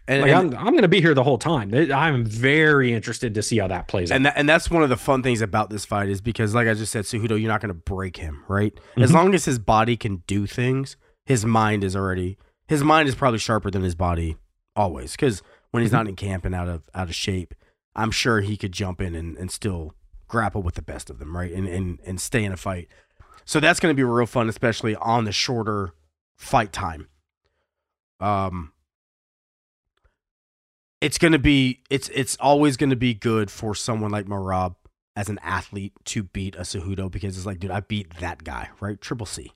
And, 0.08 0.22
Like 0.22 0.32
and- 0.32 0.54
I'm, 0.56 0.66
I'm 0.68 0.72
going 0.72 0.82
to 0.82 0.88
be 0.88 1.00
here 1.00 1.14
the 1.14 1.22
whole 1.22 1.38
time. 1.38 1.72
I'm 1.74 2.24
very 2.24 2.92
interested 2.92 3.34
to 3.34 3.42
see 3.42 3.58
how 3.58 3.68
that 3.68 3.86
plays 3.86 4.10
out. 4.10 4.16
and 4.16 4.26
that, 4.26 4.32
and 4.36 4.48
that's 4.48 4.68
one 4.70 4.82
of 4.82 4.88
the 4.88 4.96
fun 4.96 5.22
things 5.22 5.40
about 5.42 5.70
this 5.70 5.84
fight 5.84 6.08
is 6.08 6.20
because, 6.20 6.54
like 6.54 6.66
I 6.66 6.74
just 6.74 6.90
said, 6.90 7.04
Cejudo, 7.04 7.38
you're 7.40 7.50
not 7.52 7.60
going 7.60 7.68
to 7.68 7.74
break 7.74 8.16
him, 8.16 8.42
right? 8.48 8.72
As 8.96 9.10
Mhm. 9.10 9.14
long 9.14 9.34
as 9.34 9.44
his 9.44 9.58
body 9.60 9.96
can 9.96 10.24
do 10.26 10.46
things, 10.46 10.96
his 11.26 11.44
mind 11.44 11.84
is 11.84 11.94
already 11.94 12.38
his 12.66 12.82
mind 12.82 13.08
is 13.08 13.14
probably 13.14 13.38
sharper 13.38 13.70
than 13.70 13.82
his 13.82 13.94
body 13.94 14.36
always. 14.74 15.12
Because 15.12 15.42
when 15.70 15.82
he's 15.82 15.90
Mhm. 15.90 15.94
not 15.94 16.08
in 16.08 16.16
camp 16.16 16.44
and 16.44 16.54
out 16.54 16.68
of 16.68 16.88
out 16.94 17.08
of 17.08 17.14
shape, 17.14 17.54
I'm 17.94 18.10
sure 18.10 18.40
he 18.40 18.56
could 18.56 18.72
jump 18.72 19.00
in 19.00 19.14
and, 19.14 19.36
and 19.36 19.50
still 19.50 19.94
grapple 20.26 20.62
with 20.62 20.74
the 20.74 20.82
best 20.82 21.08
of 21.10 21.18
them, 21.18 21.36
right? 21.36 21.52
And 21.52 21.66
and 21.68 21.98
and 22.06 22.20
stay 22.20 22.44
in 22.44 22.52
a 22.52 22.56
fight. 22.56 22.88
So 23.44 23.60
that's 23.60 23.80
going 23.80 23.90
to 23.90 23.96
be 23.96 24.04
real 24.04 24.26
fun, 24.26 24.48
especially 24.48 24.94
on 24.96 25.24
the 25.24 25.32
shorter 25.32 25.92
fight 26.36 26.72
time. 26.72 27.08
Um, 28.20 28.72
it's 31.00 31.18
going 31.18 31.32
to 31.32 31.38
be 31.38 31.80
it's 31.90 32.08
it's 32.10 32.36
always 32.36 32.76
going 32.76 32.90
to 32.90 32.96
be 32.96 33.14
good 33.14 33.50
for 33.50 33.74
someone 33.74 34.10
like 34.10 34.26
Merab 34.26 34.74
as 35.16 35.28
an 35.28 35.38
athlete 35.42 35.92
to 36.06 36.22
beat 36.22 36.54
a 36.56 36.60
Cejudo 36.60 37.10
because 37.10 37.36
it's 37.36 37.46
like, 37.46 37.58
dude, 37.58 37.70
I 37.72 37.80
beat 37.80 38.18
that 38.20 38.44
guy, 38.44 38.70
right? 38.80 39.00
Triple 39.00 39.26
C, 39.26 39.52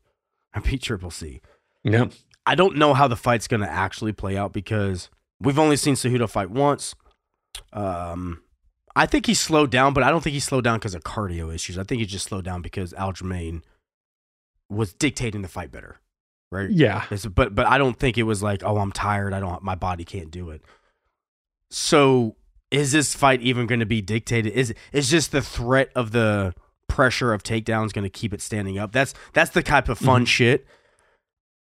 I 0.55 0.60
beat 0.60 0.82
Triple 0.82 1.10
C. 1.10 1.40
yeah. 1.85 2.06
I 2.44 2.56
don't 2.56 2.77
know 2.77 2.93
how 2.93 3.06
the 3.06 3.14
fight's 3.14 3.47
going 3.47 3.60
to 3.60 3.70
actually 3.70 4.12
play 4.12 4.36
out 4.36 4.52
because 4.52 5.09
we've 5.40 5.60
only 5.60 5.77
seen 5.77 5.94
Cejudo 5.94 6.28
fight 6.28 6.51
once. 6.51 6.93
Um, 7.73 8.43
I 8.97 9.06
think 9.06 9.27
he 9.27 9.35
slowed 9.35 9.70
down, 9.70 9.94
but 9.94 10.02
I 10.02 10.10
don't 10.10 10.23
think 10.24 10.35
he 10.35 10.40
slowed 10.40 10.64
down 10.64 10.78
because 10.81 10.97
of 10.97 11.05
cardio 11.05 11.55
issues. 11.55 11.78
I 11.78 11.85
think 11.85 12.01
he 12.01 12.06
just 12.06 12.27
slowed 12.27 12.44
down 12.44 12.60
because 12.60 12.93
Aljamain 12.94 13.62
was 14.69 14.93
dictating 14.93 15.43
the 15.43 15.48
fight 15.48 15.70
better, 15.70 16.01
right? 16.51 16.69
Yeah. 16.70 17.05
It's- 17.05 17.27
but 17.27 17.55
but 17.55 17.66
I 17.66 17.78
don't 17.78 17.97
think 17.98 18.19
it 18.19 18.24
was 18.24 18.43
like, 18.43 18.62
oh, 18.64 18.78
I'm 18.78 18.90
tired. 18.93 19.32
I 19.32 19.39
don't. 19.40 19.62
My 19.62 19.74
body 19.77 20.05
can't 20.05 20.31
do 20.32 20.51
it. 20.51 20.62
So 21.73 22.36
is 22.70 22.93
this 22.93 23.15
fight 23.15 23.40
even 23.40 23.66
going 23.66 23.81
to 23.81 23.86
be 23.86 24.01
dictated? 24.03 24.53
Is 24.53 24.74
is 24.93 25.11
just 25.11 25.32
the 25.32 25.40
threat 25.43 25.90
of 25.94 26.12
the 26.12 26.55
pressure 26.89 27.32
of 27.32 27.43
takedowns 27.43 27.93
going 27.93 28.05
to 28.05 28.11
keep 28.11 28.35
it 28.35 28.43
standing 28.43 28.78
up? 28.78 28.93
That's 28.93 29.15
that's 29.32 29.51
the 29.51 29.62
type 29.62 29.89
of 29.89 29.99
fun 29.99 30.27
shit. 30.27 30.66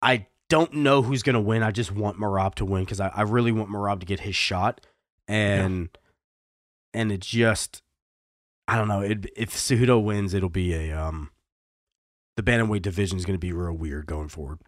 I 0.01 0.27
don't 0.49 0.73
know 0.73 1.01
who's 1.01 1.23
going 1.23 1.35
to 1.35 1.41
win. 1.41 1.63
I 1.63 1.71
just 1.71 1.91
want 1.91 2.17
Merab 2.19 2.55
to 2.55 2.65
win 2.65 2.83
because 2.83 2.99
I, 2.99 3.07
I 3.07 3.21
really 3.21 3.53
want 3.53 3.69
Merab 3.69 4.01
to 4.01 4.05
get 4.05 4.19
his 4.19 4.35
shot, 4.35 4.85
and 5.27 5.89
and 6.93 7.11
it 7.11 7.21
just 7.21 7.81
I 8.67 8.77
don't 8.77 8.89
know. 8.89 8.99
It, 9.01 9.27
if 9.37 9.51
Cejudo 9.51 10.03
wins, 10.03 10.33
it'll 10.33 10.49
be 10.49 10.73
a 10.73 10.91
um 10.91 11.29
the 12.35 12.43
bantamweight 12.43 12.81
division 12.81 13.17
is 13.17 13.25
going 13.25 13.35
to 13.35 13.39
be 13.39 13.53
real 13.53 13.73
weird 13.73 14.05
going 14.05 14.27
forward. 14.27 14.59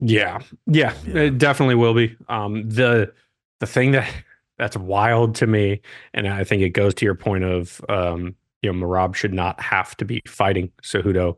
Yeah, 0.00 0.40
yeah, 0.66 0.94
Yeah. 1.06 1.22
it 1.22 1.38
definitely 1.38 1.74
will 1.74 1.94
be. 1.94 2.16
Um, 2.28 2.68
the 2.70 3.12
the 3.60 3.66
thing 3.66 3.92
that 3.92 4.10
that's 4.62 4.76
wild 4.76 5.34
to 5.34 5.48
me, 5.48 5.80
and 6.14 6.28
I 6.28 6.44
think 6.44 6.62
it 6.62 6.70
goes 6.70 6.94
to 6.94 7.04
your 7.04 7.16
point 7.16 7.42
of 7.42 7.84
um, 7.88 8.36
you 8.62 8.72
know, 8.72 8.86
Merab 8.86 9.16
should 9.16 9.34
not 9.34 9.60
have 9.60 9.96
to 9.96 10.04
be 10.04 10.22
fighting 10.24 10.70
Cejudo. 10.82 11.36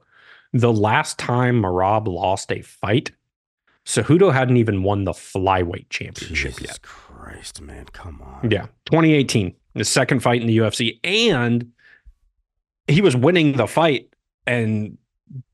The 0.53 0.73
last 0.73 1.19
time 1.19 1.63
Merab 1.63 2.07
lost 2.07 2.53
a 2.53 2.61
fight, 2.61 3.13
Cejudo 3.87 4.31
hadn't 4.31 4.59
even 4.59 4.83
won 4.83 5.05
the 5.05 5.13
flyweight 5.13 5.89
championship 5.89 6.53
Jesus 6.53 6.61
yet. 6.61 6.83
Christ, 6.83 7.63
man, 7.63 7.87
come 7.87 8.21
on. 8.21 8.51
Yeah, 8.51 8.67
2018, 8.85 9.55
the 9.73 9.85
second 9.85 10.21
fight 10.21 10.43
in 10.43 10.47
the 10.47 10.59
UFC, 10.59 11.01
and 11.03 11.73
he 12.87 13.01
was 13.01 13.17
winning 13.17 13.57
the 13.57 13.67
fight 13.67 14.11
and 14.47 14.99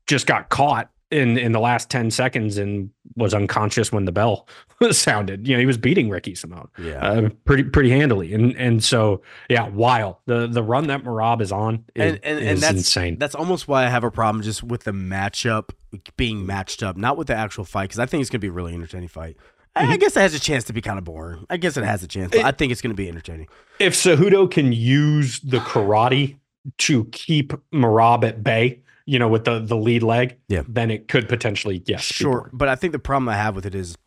just 0.07 0.27
got 0.27 0.49
caught 0.49 0.90
in 1.11 1.37
in 1.37 1.51
the 1.51 1.59
last 1.59 1.89
10 1.89 2.09
seconds 2.11 2.57
and 2.57 2.89
was 3.15 3.33
unconscious 3.33 3.91
when 3.91 4.05
the 4.05 4.11
bell 4.11 4.47
sounded. 4.91 5.47
You 5.47 5.55
know, 5.55 5.59
he 5.59 5.65
was 5.65 5.77
beating 5.77 6.09
Ricky 6.09 6.33
Simón. 6.33 6.67
Yeah. 6.77 7.05
Uh, 7.05 7.29
pretty 7.45 7.63
pretty 7.63 7.89
handily. 7.89 8.33
And 8.33 8.55
and 8.55 8.83
so 8.83 9.21
yeah, 9.49 9.67
wild. 9.69 10.15
The 10.25 10.47
the 10.47 10.63
run 10.63 10.87
that 10.87 11.03
Merab 11.03 11.41
is 11.41 11.51
on 11.51 11.83
is, 11.95 12.13
and 12.13 12.19
and, 12.23 12.39
and 12.39 12.49
is 12.49 12.61
that's 12.61 12.77
insane. 12.77 13.17
That's 13.19 13.35
almost 13.35 13.67
why 13.67 13.85
I 13.85 13.89
have 13.89 14.03
a 14.03 14.11
problem 14.11 14.41
just 14.43 14.63
with 14.63 14.83
the 14.85 14.91
matchup 14.91 15.69
being 16.17 16.45
matched 16.45 16.81
up, 16.83 16.95
not 16.97 17.17
with 17.17 17.27
the 17.27 17.35
actual 17.35 17.65
fight, 17.65 17.83
because 17.89 17.99
I 17.99 18.05
think 18.05 18.21
it's 18.21 18.29
gonna 18.29 18.39
be 18.39 18.47
a 18.47 18.51
really 18.51 18.73
entertaining 18.73 19.09
fight. 19.09 19.35
I, 19.75 19.93
I 19.93 19.97
guess 19.97 20.17
it 20.17 20.21
has 20.21 20.33
a 20.33 20.39
chance 20.39 20.65
to 20.65 20.73
be 20.73 20.81
kind 20.81 20.97
of 20.97 21.05
boring. 21.05 21.45
I 21.49 21.57
guess 21.57 21.77
it 21.77 21.83
has 21.85 22.03
a 22.03 22.07
chance, 22.07 22.31
but 22.31 22.39
It- 22.39 22.45
I 22.45 22.51
think 22.51 22.71
it's 22.71 22.81
gonna 22.81 22.93
be 22.93 23.07
entertaining. 23.09 23.47
if 23.79 23.93
Cejudo 23.93 24.49
can 24.49 24.71
use 24.73 25.39
the 25.41 25.59
karate 25.59 26.37
to 26.79 27.05
keep 27.05 27.53
Merab 27.73 28.23
at 28.23 28.43
bay, 28.43 28.81
you 29.11 29.19
know, 29.19 29.27
with 29.27 29.43
the 29.43 29.59
the 29.59 29.75
lead 29.75 30.03
leg, 30.03 30.37
Yeah. 30.47 30.63
then 30.67 30.89
it 30.89 31.07
could 31.09 31.27
potentially 31.27 31.83
yes. 31.85 32.01
Sure, 32.01 32.49
but 32.53 32.69
I 32.69 32.75
think 32.75 32.93
the 32.93 32.99
problem 32.99 33.27
I 33.27 33.35
have 33.35 33.55
with 33.55 33.65
it 33.65 33.75
is, 33.75 33.97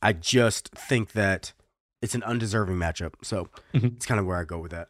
I 0.00 0.12
just 0.12 0.68
think 0.68 1.12
that 1.12 1.52
it's 2.00 2.14
an 2.14 2.22
undeserving 2.22 2.76
matchup. 2.76 3.14
So 3.22 3.48
Mhm. 3.74 3.96
it's 3.96 4.06
kind 4.06 4.20
of 4.20 4.26
where 4.26 4.36
I 4.38 4.44
go 4.44 4.58
with 4.60 4.70
that. 4.70 4.88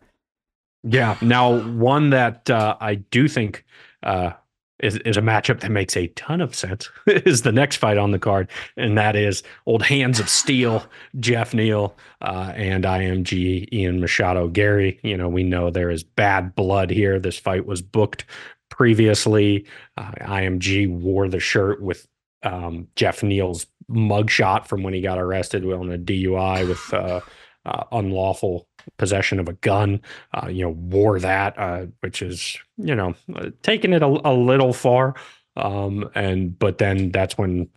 Yeah. 0.82 1.16
Now, 1.22 1.58
one 1.72 2.10
that 2.10 2.50
uh, 2.50 2.76
I 2.80 2.96
do 2.96 3.26
think 3.26 3.64
uh, 4.02 4.32
is 4.80 4.96
is 4.98 5.16
a 5.16 5.22
matchup 5.22 5.60
that 5.60 5.70
makes 5.70 5.96
a 5.96 6.08
ton 6.08 6.42
of 6.42 6.54
sense 6.54 6.90
is 7.06 7.40
the 7.42 7.52
next 7.52 7.76
fight 7.76 7.96
on 7.96 8.10
the 8.10 8.18
card, 8.18 8.50
and 8.76 8.98
that 8.98 9.16
is 9.16 9.42
old 9.64 9.82
hands 9.84 10.20
of 10.20 10.28
steel, 10.28 10.84
Geoff 11.18 11.54
Neal 11.54 11.96
uh, 12.20 12.52
and 12.54 12.84
IMG 12.84 13.68
Ian 13.72 14.00
Machado 14.00 14.48
Gary. 14.48 15.00
You 15.02 15.16
know, 15.16 15.28
we 15.30 15.44
know 15.44 15.70
there 15.70 15.90
is 15.90 16.04
bad 16.04 16.54
blood 16.54 16.90
here. 16.90 17.18
This 17.18 17.38
fight 17.38 17.64
was 17.64 17.80
booked 17.80 18.26
previously. 18.74 19.64
Uh, 19.96 20.10
IMG 20.20 20.90
wore 20.90 21.28
the 21.28 21.38
shirt 21.38 21.80
with 21.80 22.08
um, 22.42 22.88
Geoff 22.96 23.22
Neal's 23.22 23.66
mugshot 23.88 24.66
from 24.66 24.82
when 24.82 24.94
he 24.94 25.00
got 25.00 25.18
arrested 25.18 25.64
on 25.64 25.92
a 25.92 25.98
DUI 25.98 26.68
with 26.68 26.92
uh, 26.92 27.20
uh, 27.66 27.84
unlawful 27.92 28.66
possession 28.98 29.38
of 29.38 29.48
a 29.48 29.52
gun 29.54 30.00
uh, 30.34 30.48
you 30.48 30.64
know, 30.64 30.70
wore 30.70 31.20
that, 31.20 31.56
uh, 31.56 31.86
which 32.00 32.20
is, 32.20 32.58
you 32.76 32.96
know, 32.96 33.14
uh, 33.36 33.50
taking 33.62 33.92
it 33.92 34.02
a, 34.02 34.06
a 34.06 34.34
little 34.34 34.72
far. 34.72 35.14
Um, 35.56 36.10
and 36.16 36.58
but 36.58 36.78
then 36.78 37.12
that's 37.12 37.38
when 37.38 37.68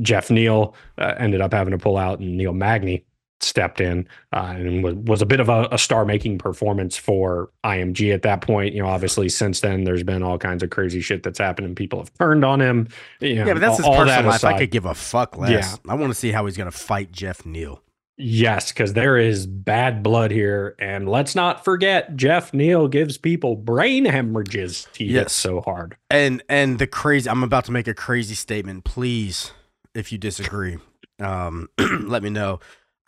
Geoff 0.00 0.30
Neal 0.30 0.74
ended 0.96 1.42
up 1.42 1.52
having 1.52 1.72
to 1.72 1.78
pull 1.78 1.98
out, 1.98 2.18
and 2.18 2.38
Neil 2.38 2.54
Magny 2.54 3.04
stepped 3.42 3.80
in 3.80 4.06
uh, 4.32 4.52
and 4.56 4.84
was, 4.84 4.94
was 4.94 5.22
a 5.22 5.26
bit 5.26 5.40
of 5.40 5.48
a, 5.48 5.68
a 5.72 5.78
star 5.78 6.04
making 6.04 6.38
performance 6.38 6.96
for 6.96 7.50
IMG 7.64 8.12
at 8.14 8.22
that 8.22 8.40
point. 8.42 8.74
You 8.74 8.82
know, 8.82 8.88
obviously 8.88 9.28
since 9.28 9.60
then 9.60 9.84
there's 9.84 10.02
been 10.02 10.22
all 10.22 10.38
kinds 10.38 10.62
of 10.62 10.70
crazy 10.70 11.00
shit 11.00 11.22
that's 11.22 11.38
happened, 11.38 11.66
and 11.66 11.76
people 11.76 11.98
have 12.00 12.12
turned 12.18 12.44
on 12.44 12.60
him. 12.60 12.88
You 13.20 13.36
know, 13.36 13.46
Yeah, 13.46 13.52
but 13.54 13.60
that's 13.60 13.80
all- 13.80 13.92
his 13.94 13.98
personal 14.04 14.22
that 14.22 14.28
life. 14.28 14.44
I 14.44 14.58
could 14.58 14.70
give 14.70 14.84
a 14.86 14.94
fuck 14.94 15.36
less. 15.38 15.50
Yeah. 15.50 15.92
I 15.92 15.94
want 15.94 16.10
to 16.10 16.18
see 16.18 16.32
how 16.32 16.46
he's 16.46 16.56
gonna 16.56 16.70
fight 16.70 17.12
Geoff 17.12 17.44
Neal. 17.46 17.82
Yes, 18.22 18.70
because 18.70 18.92
there 18.92 19.16
is 19.16 19.46
bad 19.46 20.02
blood 20.02 20.30
here. 20.30 20.74
And 20.78 21.08
let's 21.08 21.34
not 21.34 21.64
forget, 21.64 22.16
Geoff 22.16 22.52
Neal 22.52 22.86
gives 22.86 23.16
people 23.16 23.56
brain 23.56 24.04
hemorrhages. 24.04 24.86
He 24.94 25.06
hits 25.06 25.14
Yes. 25.14 25.32
so 25.32 25.62
hard. 25.62 25.96
And 26.10 26.42
and 26.46 26.78
the 26.78 26.86
crazy 26.86 27.30
I'm 27.30 27.42
about 27.42 27.64
to 27.64 27.72
make 27.72 27.88
a 27.88 27.94
crazy 27.94 28.34
statement. 28.34 28.84
Please, 28.84 29.52
if 29.94 30.12
you 30.12 30.18
disagree, 30.18 30.76
um, 31.18 31.70
let 32.02 32.22
me 32.22 32.28
know. 32.28 32.60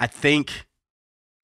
I 0.03 0.09
think 0.09 0.67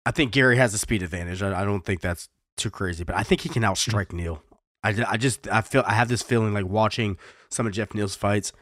I 0.04 0.10
think 0.10 0.32
Gary 0.32 0.56
has 0.56 0.74
a 0.74 0.78
speed 0.78 1.02
advantage. 1.04 1.42
I, 1.42 1.62
I 1.62 1.64
don't 1.64 1.84
think 1.84 2.00
that's 2.00 2.28
too 2.56 2.70
crazy, 2.70 3.04
but 3.04 3.14
I 3.14 3.22
think 3.22 3.42
he 3.42 3.48
can 3.48 3.62
outstrike 3.62 4.12
Neal. 4.12 4.42
I, 4.82 5.04
I 5.06 5.16
just 5.16 5.46
I 5.48 5.60
feel 5.60 5.84
I 5.86 5.92
have 5.94 6.08
this 6.08 6.22
feeling 6.22 6.52
like 6.52 6.66
watching 6.66 7.18
some 7.50 7.66
of 7.68 7.72
Geoff 7.72 7.94
Neal's 7.94 8.16
fights. 8.16 8.52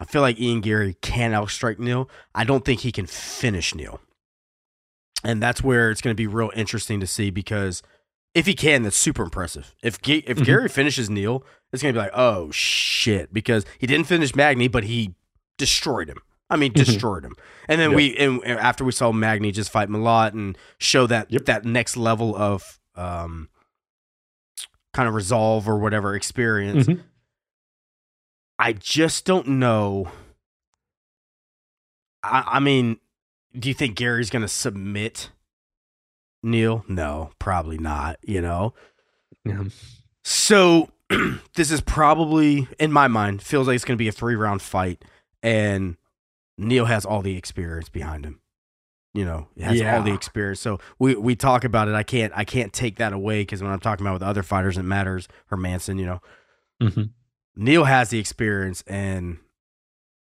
I 0.00 0.04
feel 0.04 0.20
like 0.20 0.40
Ian 0.40 0.62
Gary 0.62 0.96
can 1.00 1.30
outstrike 1.30 1.78
Neal. 1.78 2.10
I 2.34 2.42
don't 2.42 2.64
think 2.64 2.80
he 2.80 2.90
can 2.90 3.06
finish 3.06 3.72
Neal. 3.74 4.00
And 5.22 5.40
that's 5.40 5.62
where 5.62 5.90
it's 5.92 6.00
going 6.02 6.12
to 6.14 6.20
be 6.20 6.26
real 6.26 6.50
interesting 6.56 6.98
to 7.00 7.06
see 7.06 7.30
because 7.30 7.82
if 8.34 8.46
he 8.46 8.54
can, 8.54 8.82
that's 8.82 8.96
super 8.96 9.22
impressive. 9.22 9.74
If 9.82 9.98
if 10.08 10.38
Mhm. 10.38 10.44
Gary 10.44 10.68
finishes 10.68 11.08
Neal, 11.08 11.44
it's 11.72 11.82
going 11.84 11.94
to 11.94 11.98
be 12.00 12.02
like, 12.04 12.12
oh 12.14 12.50
shit, 12.50 13.32
because 13.32 13.64
he 13.78 13.86
didn't 13.86 14.08
finish 14.08 14.34
Magny, 14.34 14.66
but 14.66 14.82
he 14.84 15.14
destroyed 15.56 16.08
him. 16.08 16.18
I 16.48 16.56
mean, 16.56 16.72
Mhm. 16.72 16.84
destroyed 16.84 17.24
him. 17.24 17.34
And 17.68 17.80
then 17.80 17.90
Yep. 17.90 17.96
we, 17.96 18.16
and 18.16 18.44
after 18.44 18.84
we 18.84 18.92
saw 18.92 19.10
Magny 19.12 19.50
just 19.52 19.70
fight 19.70 19.88
Malott 19.88 20.32
and 20.32 20.56
show 20.78 21.06
that 21.08 21.30
Yep. 21.30 21.44
that 21.46 21.64
next 21.64 21.96
level 21.96 22.36
of 22.36 22.78
um, 22.94 23.48
kind 24.94 25.06
of 25.08 25.14
resolve 25.14 25.68
or 25.68 25.78
whatever 25.78 26.14
experience, 26.14 26.86
Mhm. 26.86 27.02
I 28.58 28.72
just 28.72 29.24
don't 29.26 29.46
know. 29.48 30.10
I, 32.22 32.44
I 32.52 32.60
mean, 32.60 32.98
do 33.58 33.68
you 33.68 33.74
think 33.74 33.96
Gary's 33.96 34.30
going 34.30 34.42
to 34.42 34.48
submit 34.48 35.30
Neal? 36.42 36.84
No, 36.88 37.32
probably 37.38 37.78
not. 37.78 38.18
You 38.22 38.40
know, 38.40 38.72
Yeah. 39.44 39.64
so 40.24 40.90
this 41.54 41.70
is 41.70 41.80
probably, 41.82 42.66
in 42.78 42.90
my 42.92 43.08
mind, 43.08 43.42
feels 43.42 43.66
like 43.66 43.74
it's 43.76 43.84
going 43.84 43.96
to 43.96 44.02
be 44.02 44.08
a 44.08 44.12
three 44.12 44.34
round 44.36 44.62
fight, 44.62 45.04
and 45.42 45.96
Neal 46.58 46.86
has 46.86 47.04
all 47.04 47.22
the 47.22 47.36
experience 47.36 47.88
behind 47.88 48.24
him. 48.24 48.40
You 49.14 49.24
know, 49.24 49.48
he 49.56 49.62
has 49.62 49.80
all 49.82 50.02
the 50.02 50.12
experience. 50.12 50.60
So 50.60 50.78
we 50.98 51.14
we 51.14 51.36
talk 51.36 51.64
about 51.64 51.88
it. 51.88 51.94
I 51.94 52.02
can't 52.02 52.32
I 52.36 52.44
can't 52.44 52.72
take 52.72 52.96
that 52.96 53.12
away 53.14 53.42
because 53.42 53.62
when 53.62 53.72
I'm 53.72 53.80
talking 53.80 54.04
about 54.06 54.14
with 54.14 54.22
other 54.22 54.42
fighters, 54.42 54.76
it 54.76 54.82
matters. 54.82 55.26
Hermansson, 55.50 55.98
you 55.98 56.06
know, 56.06 56.20
Mhm. 56.82 57.10
Neal 57.56 57.84
has 57.84 58.10
the 58.10 58.18
experience 58.18 58.84
and 58.86 59.38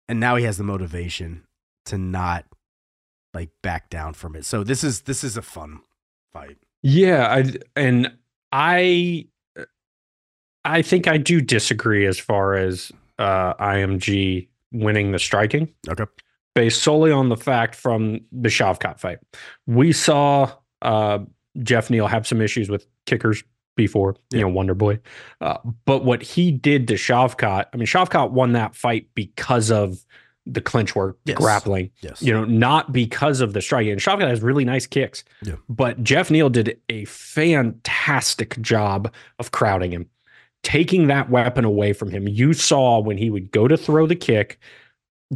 and 0.07 0.19
now 0.19 0.37
he 0.37 0.45
has 0.45 0.57
the 0.57 0.63
motivation 0.63 1.43
to 1.87 1.97
not 1.97 2.45
like 3.33 3.49
back 3.61 3.89
down 3.89 4.13
from 4.13 4.35
it. 4.35 4.45
So 4.45 4.63
this 4.63 4.81
is 4.83 5.01
this 5.01 5.25
is 5.25 5.35
a 5.35 5.41
fun 5.41 5.81
fight. 6.31 6.57
Yeah, 6.81 7.27
I 7.27 7.53
and 7.75 8.15
I 8.53 9.27
I 10.63 10.81
think 10.81 11.07
I 11.07 11.17
do 11.17 11.41
disagree 11.41 12.05
as 12.05 12.17
far 12.17 12.55
as 12.55 12.93
uh 13.19 13.53
IMG 13.55 14.47
winning 14.71 15.11
the 15.11 15.19
striking. 15.19 15.73
Okay. 15.89 16.05
Based 16.55 16.81
solely 16.81 17.11
on 17.11 17.29
the 17.29 17.37
fact 17.37 17.75
from 17.75 18.21
the 18.31 18.49
Shavkat 18.49 18.99
fight. 18.99 19.19
We 19.67 19.91
saw 19.91 20.51
uh 20.81 21.19
Geoff 21.61 21.89
Neal 21.89 22.07
have 22.07 22.25
some 22.25 22.41
issues 22.41 22.69
with 22.69 22.87
kickers 23.05 23.43
before, 23.77 24.15
you 24.31 24.39
know, 24.41 24.47
Wonder 24.47 24.73
Boy. 24.73 24.99
Uh, 25.41 25.57
but 25.85 26.05
what 26.05 26.21
he 26.23 26.49
did 26.51 26.87
to 26.87 26.93
Shavkat, 26.95 27.65
I 27.73 27.77
mean, 27.77 27.85
Shavkat 27.87 28.31
won 28.31 28.53
that 28.53 28.73
fight 28.75 29.07
because 29.15 29.69
of 29.69 29.97
the 30.45 30.61
clinch 30.61 30.95
work, 30.95 31.17
Yes. 31.25 31.37
grappling 31.37 31.89
Yes. 32.01 32.21
you 32.21 32.31
know, 32.31 32.45
not 32.45 32.93
because 32.93 33.41
of 33.41 33.51
the 33.53 33.61
striking. 33.61 33.91
And 33.91 33.99
Shavkat 33.99 34.29
has 34.29 34.41
really 34.41 34.63
nice 34.63 34.85
kicks. 34.87 35.23
Yeah. 35.43 35.55
But 35.67 36.03
Geoff 36.03 36.29
Neal 36.31 36.49
did 36.49 36.79
a 36.87 37.03
fantastic 37.05 38.59
job 38.61 39.11
of 39.39 39.51
crowding 39.51 39.91
him, 39.91 40.07
taking 40.63 41.07
that 41.07 41.29
weapon 41.29 41.65
away 41.65 41.93
from 41.93 42.11
him. 42.11 42.27
You 42.27 42.53
saw 42.53 42.99
when 42.99 43.17
he 43.17 43.29
would 43.29 43.51
go 43.51 43.67
to 43.67 43.75
throw 43.77 44.07
the 44.07 44.15
kick, 44.15 44.59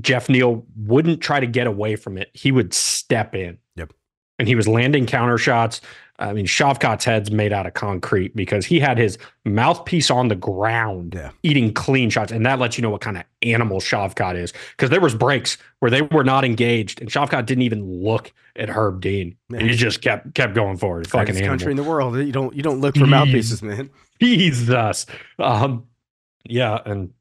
Geoff 0.01 0.30
Neal 0.30 0.65
wouldn't 0.76 1.21
try 1.21 1.39
to 1.39 1.47
get 1.47 1.67
away 1.67 1.95
from 1.95 2.17
it. 2.17 2.30
He 2.34 2.51
would 2.51 2.73
step 2.73 3.35
in. 3.35 3.57
Yep. 3.76 3.93
And 4.38 4.47
he 4.47 4.55
was 4.55 4.67
landing 4.67 5.05
counter 5.05 5.38
shots. 5.38 5.81
I 6.21 6.34
mean, 6.34 6.45
Shavkat's 6.45 7.05
head's 7.05 7.31
made 7.31 7.53
out 7.53 7.65
of 7.65 7.73
concrete 7.76 8.35
because 8.35 8.65
he 8.65 8.77
had 8.77 8.97
his 8.97 9.17
mouthpiece 9.45 10.11
on 10.11 10.27
the 10.27 10.35
ground 10.35 11.13
Yeah. 11.15 11.31
eating 11.43 11.73
clean 11.73 12.09
shots. 12.09 12.31
And 12.34 12.45
that 12.45 12.59
lets 12.59 12.77
you 12.77 12.81
know 12.81 12.89
what 12.89 12.99
kind 12.99 13.15
of 13.17 13.23
animal 13.41 13.80
Shavkat 13.80 14.35
is. 14.35 14.51
Because 14.71 14.89
there 14.89 14.99
was 14.99 15.15
breaks 15.15 15.57
where 15.80 15.89
they 15.89 16.01
were 16.01 16.26
not 16.26 16.43
engaged 16.43 16.99
and 16.99 17.09
Shavkat 17.09 17.45
didn't 17.45 17.61
even 17.61 17.85
look 18.03 18.34
at 18.57 18.67
Herb 18.67 18.99
Dean. 18.99 19.38
Man. 19.49 19.61
He 19.61 19.69
just 19.76 20.01
kept 20.01 20.35
kept 20.35 20.53
going 20.55 20.76
forward. 20.76 21.07
Fucking 21.07 21.23
Greatest 21.26 21.41
animal. 21.41 21.57
country 21.57 21.71
in 21.71 21.77
the 21.77 21.84
world. 21.84 22.17
You 22.17 22.31
don't 22.34 22.53
you 22.53 22.63
don't 22.63 22.81
look 22.81 22.95
for 22.97 23.05
Jeez. 23.05 23.09
mouthpieces, 23.09 23.61
man. 23.63 23.89
Jesus. 24.21 25.05
Um, 25.38 25.85
yeah, 26.43 26.80
and 26.85 27.11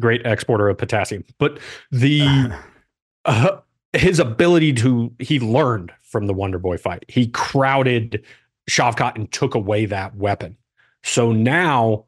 great 0.00 0.26
exporter 0.26 0.68
of 0.68 0.78
potassium. 0.78 1.24
But 1.38 1.58
the 1.90 2.52
uh, 3.24 3.58
his 3.92 4.18
ability 4.18 4.72
to 4.74 5.12
he 5.18 5.40
learned 5.40 5.92
from 6.02 6.26
the 6.26 6.34
Wonder 6.34 6.58
Boy 6.58 6.76
fight. 6.76 7.04
He 7.08 7.28
crowded 7.28 8.24
Shavkat 8.68 9.16
and 9.16 9.30
took 9.30 9.54
away 9.54 9.86
that 9.86 10.14
weapon. 10.16 10.56
So 11.02 11.32
now, 11.32 12.04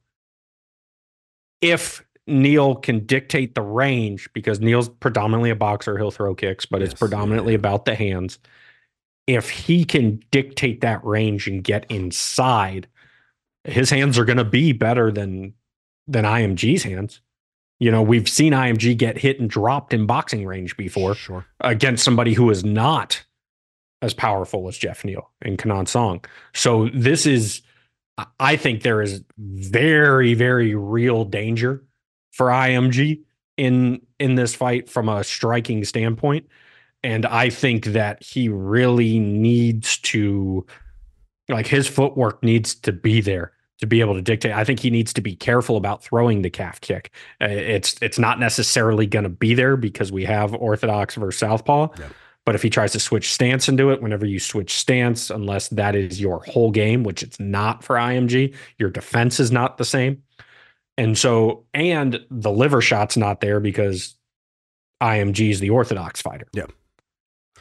if 1.60 2.05
Neal 2.27 2.77
can 2.77 3.05
dictate 3.06 3.55
the 3.55 3.62
range, 3.62 4.28
because 4.32 4.60
Neal's 4.60 4.89
predominantly 4.89 5.51
a 5.51 5.56
boxer, 5.56 5.98
he'll 5.98 6.10
throw 6.10 6.35
kicks, 6.35 6.66
but 6.66 6.82
it's 6.82 6.94
predominantly 6.94 7.52
yeah. 7.52 7.59
about 7.59 7.85
the 7.85 7.94
hands. 7.94 8.39
If 9.27 9.51
he 9.51 9.85
can 9.85 10.20
dictate 10.31 10.81
that 10.81 11.05
range 11.05 11.47
and 11.47 11.62
get 11.62 11.86
inside, 11.90 12.89
his 13.64 13.90
hands 13.90 14.19
are 14.19 14.24
going 14.24 14.39
to 14.39 14.44
be 14.44 14.73
better 14.73 15.10
than 15.10 15.55
than 16.09 16.24
IMG's 16.24 16.82
hands. 16.82 17.20
You 17.83 17.91
know, 17.91 18.01
we've 18.01 18.29
seen 18.29 18.53
IMG 18.53 18.97
get 18.97 19.19
hit 19.19 19.41
and 19.41 19.51
dropped 19.51 19.93
in 19.93 20.07
boxing 20.07 20.47
range 20.47 20.77
before 20.77 21.17
Sure. 21.17 21.45
against 21.63 22.05
somebody 22.05 22.33
who 22.33 22.49
is 22.49 22.65
not 22.65 23.25
as 24.01 24.15
powerful 24.15 24.69
as 24.69 24.79
Geoff 24.79 25.05
Neal 25.05 25.33
and 25.43 25.59
Kenan 25.59 25.87
Song. 25.87 26.25
So 26.55 26.91
this 26.95 27.27
is, 27.27 27.61
I 28.39 28.55
think 28.55 28.83
there 28.83 29.03
is 29.03 29.25
very, 29.37 30.35
very 30.35 30.77
real 30.77 31.25
danger 31.25 31.83
for 32.31 32.51
IMG 32.51 33.23
in 33.57 34.01
in 34.21 34.37
this 34.37 34.55
fight 34.55 34.89
from 34.89 35.09
a 35.09 35.25
striking 35.25 35.85
standpoint. 35.85 36.47
And 37.03 37.27
I 37.27 37.51
think 37.51 37.87
that 37.87 38.23
he 38.23 38.49
really 38.49 39.19
needs 39.19 39.99
to 39.99 40.65
like 41.49 41.67
his 41.67 41.89
footwork 41.89 42.45
needs 42.45 42.77
to 42.77 42.93
be 42.93 43.21
there 43.21 43.53
to 43.83 43.87
be 43.87 44.01
able 44.01 44.15
to 44.15 44.23
dictate. 44.23 44.53
I 44.53 44.63
think 44.63 44.79
he 44.79 44.91
needs 44.91 45.13
to 45.13 45.21
be 45.21 45.35
careful 45.35 45.77
about 45.77 46.05
throwing 46.05 46.43
the 46.43 46.51
calf 46.51 46.81
kick. 46.81 47.11
Uh, 47.41 47.47
It's 47.47 47.97
it's 48.01 48.19
not 48.19 48.39
necessarily 48.39 49.07
going 49.07 49.25
to 49.25 49.29
be 49.29 49.55
there 49.55 49.77
because 49.77 50.13
we 50.13 50.25
have 50.25 50.55
orthodox 50.55 51.17
versus 51.17 51.41
southpaw. 51.41 51.89
Yeah. 51.99 52.09
But 52.47 52.55
if 52.55 52.63
he 52.63 52.71
tries 52.71 52.93
to 52.93 53.01
switch 53.01 53.33
stance 53.33 53.69
into 53.69 53.91
it, 53.91 54.01
whenever 54.01 54.25
you 54.25 54.39
switch 54.39 54.75
stance, 54.75 55.31
unless 55.31 55.69
that 55.69 55.97
is 55.97 56.21
your 56.21 56.45
whole 56.45 56.71
game, 56.71 57.03
which 57.03 57.25
it's 57.25 57.41
not 57.41 57.83
for 57.83 57.97
IMG, 57.97 58.55
your 58.79 58.91
defense 58.91 59.41
is 59.41 59.51
not 59.51 59.79
the 59.79 59.85
same. 59.85 60.23
And 60.97 61.19
so, 61.19 61.65
and 61.75 62.25
the 62.31 62.51
liver 62.53 62.81
shot's 62.81 63.17
not 63.17 63.41
there 63.41 63.59
because 63.59 64.15
IMG 65.03 65.51
is 65.51 65.59
the 65.59 65.71
orthodox 65.71 66.23
fighter. 66.23 66.47
Yeah. 66.53 66.67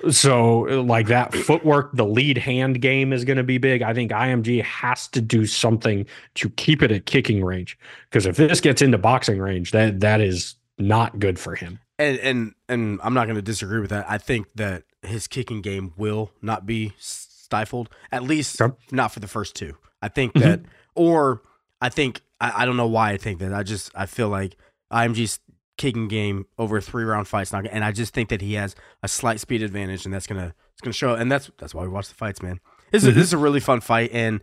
So, 0.09 0.59
like 0.61 1.07
that 1.07 1.33
footwork, 1.35 1.91
the 1.93 2.05
lead 2.05 2.37
hand 2.37 2.81
game 2.81 3.13
is 3.13 3.23
going 3.25 3.37
to 3.37 3.43
be 3.43 3.57
big. 3.57 3.81
I 3.81 3.93
think 3.93 4.11
IMG 4.11 4.63
has 4.63 5.07
to 5.09 5.21
do 5.21 5.45
something 5.45 6.05
to 6.35 6.49
keep 6.51 6.81
it 6.81 6.91
at 6.91 7.05
kicking 7.05 7.43
range 7.43 7.77
because 8.09 8.25
if 8.25 8.37
this 8.37 8.59
gets 8.61 8.81
into 8.81 8.97
boxing 8.97 9.39
range, 9.39 9.71
that 9.71 9.99
that 9.99 10.21
is 10.21 10.55
not 10.79 11.19
good 11.19 11.37
for 11.37 11.55
him. 11.55 11.79
and 11.99 12.17
and 12.19 12.55
and 12.67 12.99
I'm 13.03 13.13
not 13.13 13.25
going 13.25 13.35
to 13.35 13.41
disagree 13.41 13.79
with 13.79 13.91
that. 13.91 14.05
I 14.09 14.17
think 14.17 14.47
that 14.55 14.83
his 15.03 15.27
kicking 15.27 15.61
game 15.61 15.93
will 15.97 16.31
not 16.41 16.65
be 16.65 16.93
stifled, 16.97 17.89
at 18.11 18.23
least 18.23 18.59
Okay. 18.61 18.75
not 18.91 19.11
for 19.11 19.19
the 19.19 19.27
first 19.27 19.55
two. 19.55 19.75
I 20.01 20.07
think 20.07 20.33
Mhm. 20.33 20.39
that, 20.41 20.61
or 20.95 21.41
I 21.81 21.89
think 21.89 22.21
I, 22.39 22.63
I 22.63 22.65
don't 22.65 22.77
know 22.77 22.87
why 22.87 23.11
I 23.11 23.17
think 23.17 23.39
that. 23.39 23.53
I 23.53 23.61
just 23.63 23.91
I 23.93 24.05
feel 24.07 24.29
like 24.29 24.55
IMG's 24.91 25.39
kicking 25.81 26.07
game 26.07 26.45
over 26.57 26.77
a 26.77 26.81
three 26.81 27.03
round 27.03 27.27
fight's 27.27 27.51
not, 27.51 27.65
and 27.67 27.83
I 27.83 27.91
just 27.91 28.13
think 28.13 28.29
that 28.29 28.41
he 28.41 28.53
has 28.53 28.75
a 29.03 29.07
slight 29.07 29.39
speed 29.39 29.63
advantage, 29.63 30.05
and 30.05 30.13
that's 30.13 30.27
gonna 30.27 30.53
it's 30.73 30.81
gonna 30.81 30.93
show. 30.93 31.15
And 31.15 31.31
that's 31.31 31.49
that's 31.57 31.73
why 31.73 31.83
we 31.83 31.89
watch 31.89 32.07
the 32.07 32.15
fights, 32.15 32.41
man. 32.41 32.59
This 32.91 33.03
is 33.03 33.09
Mhm. 33.11 33.15
this 33.15 33.23
is 33.25 33.33
a 33.33 33.37
really 33.37 33.59
fun 33.59 33.81
fight, 33.81 34.11
and 34.13 34.41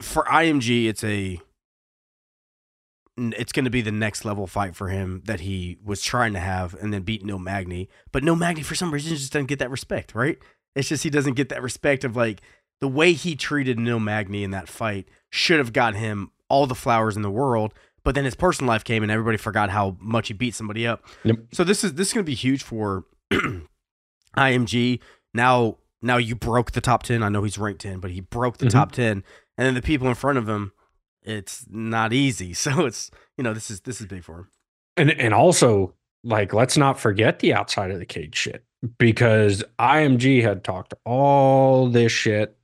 for 0.00 0.24
IMG, 0.30 0.86
it's 0.88 1.02
a 1.04 1.40
it's 3.20 3.50
going 3.50 3.64
to 3.64 3.70
be 3.70 3.80
the 3.80 3.90
next 3.90 4.24
level 4.24 4.46
fight 4.46 4.76
for 4.76 4.88
him 4.90 5.22
that 5.24 5.40
he 5.40 5.76
was 5.84 6.00
trying 6.02 6.32
to 6.32 6.38
have 6.38 6.74
and 6.74 6.92
then 6.94 7.02
beat 7.02 7.24
No 7.24 7.36
Magny. 7.36 7.88
But 8.12 8.22
No 8.22 8.36
Magny, 8.36 8.62
for 8.62 8.76
some 8.76 8.92
reason, 8.92 9.16
just 9.16 9.32
doesn't 9.32 9.46
get 9.48 9.58
that 9.58 9.72
respect, 9.72 10.14
right? 10.14 10.38
It's 10.76 10.88
just 10.88 11.02
he 11.02 11.10
doesn't 11.10 11.34
get 11.34 11.48
that 11.48 11.60
respect 11.60 12.04
of 12.04 12.14
like 12.14 12.40
the 12.80 12.86
way 12.86 13.12
he 13.14 13.34
treated 13.34 13.76
No 13.76 13.98
Magny 13.98 14.44
in 14.44 14.52
that 14.52 14.68
fight 14.68 15.08
should 15.30 15.58
have 15.58 15.72
got 15.72 15.96
him 15.96 16.30
all 16.48 16.68
the 16.68 16.76
flowers 16.76 17.16
in 17.16 17.22
the 17.22 17.30
world. 17.30 17.74
But 18.08 18.14
then 18.14 18.24
his 18.24 18.34
personal 18.34 18.68
life 18.68 18.84
came 18.84 19.02
and 19.02 19.12
everybody 19.12 19.36
forgot 19.36 19.68
how 19.68 19.98
much 20.00 20.28
he 20.28 20.32
beat 20.32 20.54
somebody 20.54 20.86
up. 20.86 21.04
Yep. 21.24 21.36
So 21.52 21.62
this 21.62 21.84
is 21.84 21.92
this 21.92 22.06
is 22.06 22.14
going 22.14 22.24
to 22.24 22.30
be 22.30 22.34
huge 22.34 22.62
for 22.62 23.04
IMG. 24.36 25.00
Now 25.34 25.76
now 26.00 26.16
you 26.16 26.34
broke 26.34 26.72
the 26.72 26.80
top 26.80 27.02
10. 27.02 27.22
I 27.22 27.28
know 27.28 27.42
he's 27.42 27.58
ranked 27.58 27.82
10, 27.82 27.98
but 28.00 28.10
he 28.10 28.20
broke 28.20 28.58
the 28.58 28.66
Mhm. 28.66 28.70
top 28.70 28.92
10 28.92 29.22
and 29.58 29.66
then 29.66 29.74
the 29.74 29.82
people 29.82 30.08
in 30.08 30.14
front 30.14 30.38
of 30.38 30.48
him 30.48 30.72
it's 31.22 31.66
not 31.68 32.12
easy. 32.12 32.54
So 32.54 32.86
it's 32.86 33.10
you 33.36 33.44
know 33.44 33.52
this 33.52 33.70
is 33.70 33.80
this 33.82 34.00
is 34.00 34.06
big 34.06 34.24
for 34.24 34.38
him. 34.38 34.48
And 34.96 35.10
and 35.10 35.34
also 35.34 35.94
like 36.24 36.54
let's 36.54 36.76
not 36.76 36.98
forget 36.98 37.40
the 37.40 37.52
outside 37.54 37.90
of 37.90 37.98
the 37.98 38.06
cage 38.06 38.36
shit 38.36 38.64
because 38.98 39.62
IMG 39.78 40.42
had 40.42 40.64
talked 40.64 40.94
all 41.04 41.88
this 41.88 42.12
shit 42.12 42.56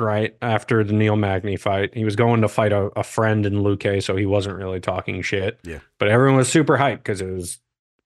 right 0.00 0.36
after 0.42 0.82
the 0.82 0.92
Neil 0.92 1.16
Magny 1.16 1.56
fight. 1.56 1.94
He 1.94 2.04
was 2.04 2.16
going 2.16 2.40
to 2.40 2.48
fight 2.48 2.72
a, 2.72 2.90
a 2.96 3.04
friend 3.04 3.46
in 3.46 3.54
Luque, 3.62 4.02
so 4.02 4.16
he 4.16 4.26
wasn't 4.26 4.56
really 4.56 4.80
talking 4.80 5.22
shit. 5.22 5.58
Yeah. 5.64 5.80
But 5.98 6.08
everyone 6.08 6.38
was 6.38 6.48
super 6.48 6.76
hyped 6.76 6.98
because 6.98 7.20
it 7.20 7.30
was 7.30 7.58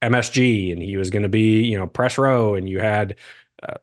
MSG 0.02 0.72
and 0.72 0.82
he 0.82 0.96
was 0.96 1.10
going 1.10 1.22
to 1.22 1.28
be, 1.28 1.62
you 1.62 1.78
know, 1.78 1.86
press 1.86 2.18
row 2.18 2.54
and 2.54 2.68
you 2.68 2.80
had 2.80 3.16
uh, 3.62 3.76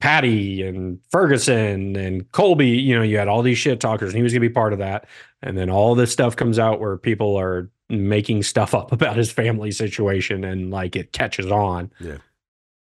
Paddy 0.00 0.62
and 0.62 0.98
Ferguson 1.10 1.96
and 1.96 2.30
Colby, 2.32 2.68
you 2.68 2.96
know, 2.96 3.02
you 3.02 3.18
had 3.18 3.28
all 3.28 3.42
these 3.42 3.58
shit 3.58 3.80
talkers 3.80 4.10
and 4.10 4.16
he 4.16 4.22
was 4.22 4.32
going 4.32 4.42
to 4.42 4.48
be 4.48 4.52
part 4.52 4.72
of 4.72 4.78
that. 4.78 5.06
And 5.42 5.56
then 5.56 5.70
all 5.70 5.94
this 5.94 6.12
stuff 6.12 6.36
comes 6.36 6.58
out 6.58 6.80
where 6.80 6.96
people 6.96 7.36
are 7.36 7.70
making 7.88 8.42
stuff 8.42 8.74
up 8.74 8.92
about 8.92 9.16
his 9.16 9.30
family 9.30 9.70
situation 9.70 10.44
and 10.44 10.70
like 10.70 10.96
it 10.96 11.12
catches 11.12 11.50
on. 11.50 11.90
Yeah. 12.00 12.18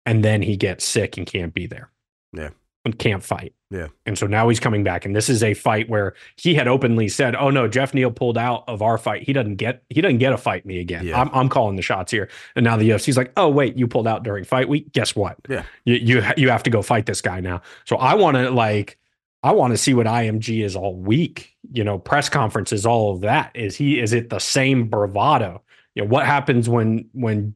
And 0.06 0.24
then 0.24 0.40
he 0.40 0.56
gets 0.56 0.84
sick 0.84 1.16
and 1.16 1.26
can't 1.26 1.52
be 1.52 1.66
there. 1.66 1.90
Yeah. 2.32 2.50
And 2.84 2.98
can't 2.98 3.22
fight. 3.22 3.54
Yeah. 3.70 3.88
And 4.06 4.16
so 4.16 4.26
now 4.26 4.48
he's 4.48 4.60
coming 4.60 4.82
back. 4.82 5.04
And 5.04 5.14
this 5.14 5.28
is 5.28 5.42
a 5.42 5.52
fight 5.52 5.90
where 5.90 6.14
he 6.36 6.54
had 6.54 6.66
openly 6.66 7.08
said, 7.08 7.36
Oh 7.36 7.50
no, 7.50 7.68
Geoff 7.68 7.92
Neal 7.92 8.10
pulled 8.10 8.38
out 8.38 8.64
of 8.66 8.80
our 8.80 8.96
fight. 8.96 9.24
He 9.24 9.32
doesn't 9.32 9.56
get 9.56 9.82
he 9.90 10.00
doesn't 10.00 10.18
get 10.18 10.32
a 10.32 10.38
fight 10.38 10.64
me 10.64 10.80
again. 10.80 11.06
Yeah. 11.06 11.20
I'm 11.20 11.28
I'm 11.34 11.48
calling 11.48 11.76
the 11.76 11.82
shots 11.82 12.10
here. 12.10 12.30
And 12.56 12.64
now 12.64 12.76
the 12.76 12.90
UFC's 12.90 13.16
like, 13.16 13.32
oh 13.36 13.48
wait, 13.48 13.76
you 13.76 13.86
pulled 13.86 14.06
out 14.06 14.22
during 14.22 14.44
fight 14.44 14.68
week. 14.68 14.92
Guess 14.92 15.14
what? 15.14 15.36
Yeah. 15.48 15.64
You 15.84 15.96
you 15.96 16.22
you 16.36 16.48
have 16.48 16.62
to 16.62 16.70
go 16.70 16.80
fight 16.80 17.04
this 17.04 17.20
guy 17.20 17.40
now. 17.40 17.60
So 17.84 17.96
I 17.96 18.14
want 18.14 18.36
to 18.36 18.50
like 18.50 18.98
I 19.42 19.52
want 19.52 19.72
to 19.72 19.76
see 19.76 19.94
what 19.94 20.06
IMG 20.06 20.64
is 20.64 20.74
all 20.74 20.96
week. 20.96 21.56
You 21.70 21.84
know, 21.84 21.98
press 21.98 22.28
conferences, 22.28 22.86
all 22.86 23.14
of 23.14 23.20
that. 23.20 23.50
Is 23.54 23.76
he 23.76 24.00
is 24.00 24.12
it 24.12 24.30
the 24.30 24.38
same 24.38 24.88
bravado? 24.88 25.62
You 25.94 26.04
know, 26.04 26.08
what 26.08 26.24
happens 26.26 26.68
when 26.68 27.08
when 27.12 27.54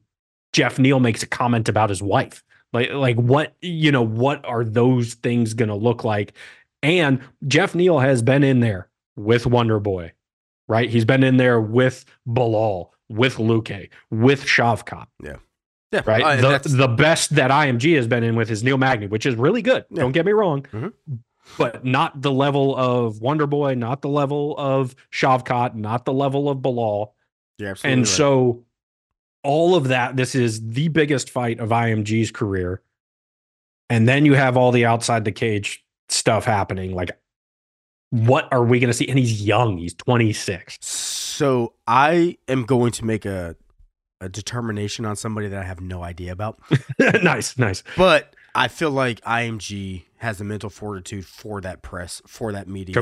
Geoff 0.53 0.79
Neal 0.79 1.01
makes 1.01 1.23
a 1.23 1.27
comment 1.27 1.69
about 1.69 1.89
his 1.89 2.03
wife? 2.03 2.45
Like 2.73 2.91
like 2.93 3.17
what 3.17 3.55
you 3.61 3.93
know, 3.93 4.03
what 4.03 4.45
are 4.45 4.65
those 4.65 5.15
things 5.15 5.55
gonna 5.55 5.77
look 5.77 6.05
like? 6.05 6.33
And 6.83 7.21
Geoff 7.47 7.75
Neal 7.75 7.99
has 8.01 8.23
been 8.23 8.43
in 8.43 8.61
there 8.61 8.89
with 9.17 9.47
Wonder 9.47 9.79
Boy, 9.79 10.13
right? 10.69 10.89
He's 10.91 11.05
been 11.05 11.23
in 11.23 11.37
there 11.37 11.61
with 11.61 12.05
Belal, 12.29 12.89
with 13.09 13.37
Luque, 13.37 13.89
with 14.11 14.43
Shavkat, 14.45 15.07
Yeah, 15.23 15.37
Yeah, 15.93 16.01
right? 16.07 16.39
and 16.39 16.43
the, 16.65 16.69
the 16.77 16.89
best 16.89 17.35
that 17.37 17.51
IMG 17.51 17.95
has 17.97 18.07
been 18.09 18.25
in 18.25 18.35
with 18.37 18.51
is 18.51 18.65
Neil 18.65 18.79
Magny, 18.79 19.07
which 19.07 19.27
is 19.27 19.37
really 19.37 19.63
good. 19.63 19.85
Yeah. 19.91 20.01
Don't 20.01 20.13
get 20.13 20.25
me 20.27 20.33
wrong, 20.33 20.63
Mhm. 20.73 20.93
but 21.59 21.85
not 21.85 22.21
the 22.23 22.33
level 22.33 22.75
of 22.75 23.21
Wonder 23.21 23.47
Boy, 23.47 23.75
not 23.75 24.01
the 24.03 24.09
level 24.09 24.57
of 24.59 24.97
Shavkat, 25.13 25.75
not 25.75 26.05
the 26.05 26.13
level 26.13 26.49
of 26.49 26.59
Belal. 26.59 27.13
you're 27.59 27.71
absolutely 27.71 27.93
And 27.93 28.01
right. 28.03 28.09
so 28.09 28.65
all 29.43 29.75
of 29.75 29.89
that, 29.89 30.17
this 30.17 30.35
is 30.35 30.69
the 30.71 30.89
biggest 30.89 31.31
fight 31.31 31.61
of 31.61 31.71
IMG's 31.71 32.31
career. 32.31 32.83
And 33.91 34.09
then 34.09 34.25
you 34.25 34.35
have 34.35 34.57
all 34.57 34.73
the 34.73 34.87
outside 34.87 35.25
the 35.25 35.33
cage 35.33 35.85
stuff 36.09 36.45
happening. 36.45 36.95
Like, 36.95 37.11
what 38.11 38.51
are 38.53 38.65
we 38.65 38.79
going 38.79 38.89
to 38.89 38.95
see? 38.95 39.09
And 39.09 39.19
he's 39.19 39.43
young, 39.43 39.79
he's 39.79 39.95
26. 39.95 40.79
So 40.81 41.75
I 41.87 42.39
am 42.49 42.65
going 42.65 42.93
to 42.93 43.05
make 43.05 43.25
a 43.25 43.57
a 44.23 44.29
determination 44.29 45.05
on 45.05 45.17
somebody 45.17 45.49
that 45.49 45.59
I 45.61 45.65
have 45.65 45.81
no 45.81 46.03
idea 46.03 46.31
about. 46.31 46.61
nice, 47.23 47.59
nice. 47.59 47.83
But 47.97 48.37
I 48.55 48.69
feel 48.69 48.93
like 48.93 49.21
IMG 49.23 50.05
has 50.19 50.39
the 50.39 50.45
mental 50.45 50.71
fortitude 50.71 51.27
for 51.27 51.61
that 51.61 51.83
press, 51.83 52.23
for 52.27 52.53
that 52.53 52.69
media. 52.69 52.95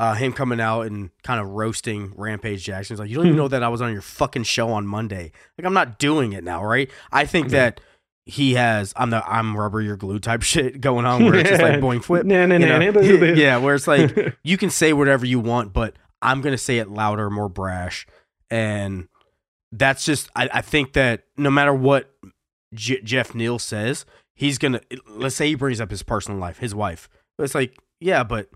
Uh, 0.00 0.14
him 0.14 0.32
coming 0.32 0.60
out 0.62 0.86
and 0.86 1.10
kind 1.22 1.38
of 1.40 1.48
roasting 1.48 2.14
Rampage 2.16 2.64
Jackson. 2.64 2.94
He's 2.94 3.00
like, 3.00 3.10
you 3.10 3.16
don't 3.16 3.26
even 3.26 3.36
know 3.36 3.48
that 3.48 3.62
I 3.62 3.68
was 3.68 3.82
on 3.82 3.92
your 3.92 4.00
fucking 4.00 4.44
show 4.44 4.70
on 4.70 4.86
Monday. 4.86 5.30
Like, 5.58 5.66
I'm 5.66 5.74
not 5.74 5.98
doing 5.98 6.32
it 6.32 6.42
now, 6.42 6.64
right? 6.64 6.88
I 7.12 7.26
think 7.26 7.48
Yeah. 7.50 7.58
that 7.58 7.80
he 8.24 8.54
has, 8.54 8.94
I'm 8.96 9.10
the 9.10 9.22
I'm 9.30 9.54
rubber 9.54 9.82
your 9.82 9.96
glue 9.98 10.18
type 10.18 10.40
shit 10.52 10.80
going 10.80 11.04
on 11.04 11.24
where 11.26 11.34
it's 11.34 11.50
just 11.50 11.60
like 11.60 11.80
boing 11.80 12.02
flip. 12.02 12.24
Nah, 12.24 12.46
nah, 12.46 12.56
nah, 12.56 12.78
nah, 12.78 13.00
yeah, 13.34 13.58
where 13.58 13.74
it's 13.74 13.86
like 13.86 14.36
you 14.42 14.56
can 14.56 14.70
say 14.70 14.94
whatever 14.94 15.26
you 15.26 15.38
want, 15.38 15.74
but 15.74 15.96
I'm 16.22 16.40
gonna 16.40 16.56
say 16.56 16.78
it 16.78 16.88
louder, 16.88 17.28
more 17.28 17.50
brash, 17.50 18.06
and 18.50 19.06
that's 19.72 20.04
just 20.06 20.30
I, 20.34 20.48
I 20.52 20.60
think 20.62 20.94
that 20.94 21.24
no 21.36 21.50
matter 21.50 21.74
what 21.74 22.10
J- 22.72 23.02
Geoff 23.02 23.34
Neal 23.34 23.58
says, 23.58 24.06
he's 24.34 24.56
gonna 24.56 24.80
let's 25.08 25.36
say 25.36 25.48
he 25.48 25.54
brings 25.56 25.78
up 25.80 25.90
his 25.90 26.02
personal 26.02 26.38
life, 26.40 26.58
his 26.58 26.74
wife. 26.74 27.08
It's 27.38 27.54
like 27.54 27.76
yeah, 28.00 28.24
but 28.24 28.48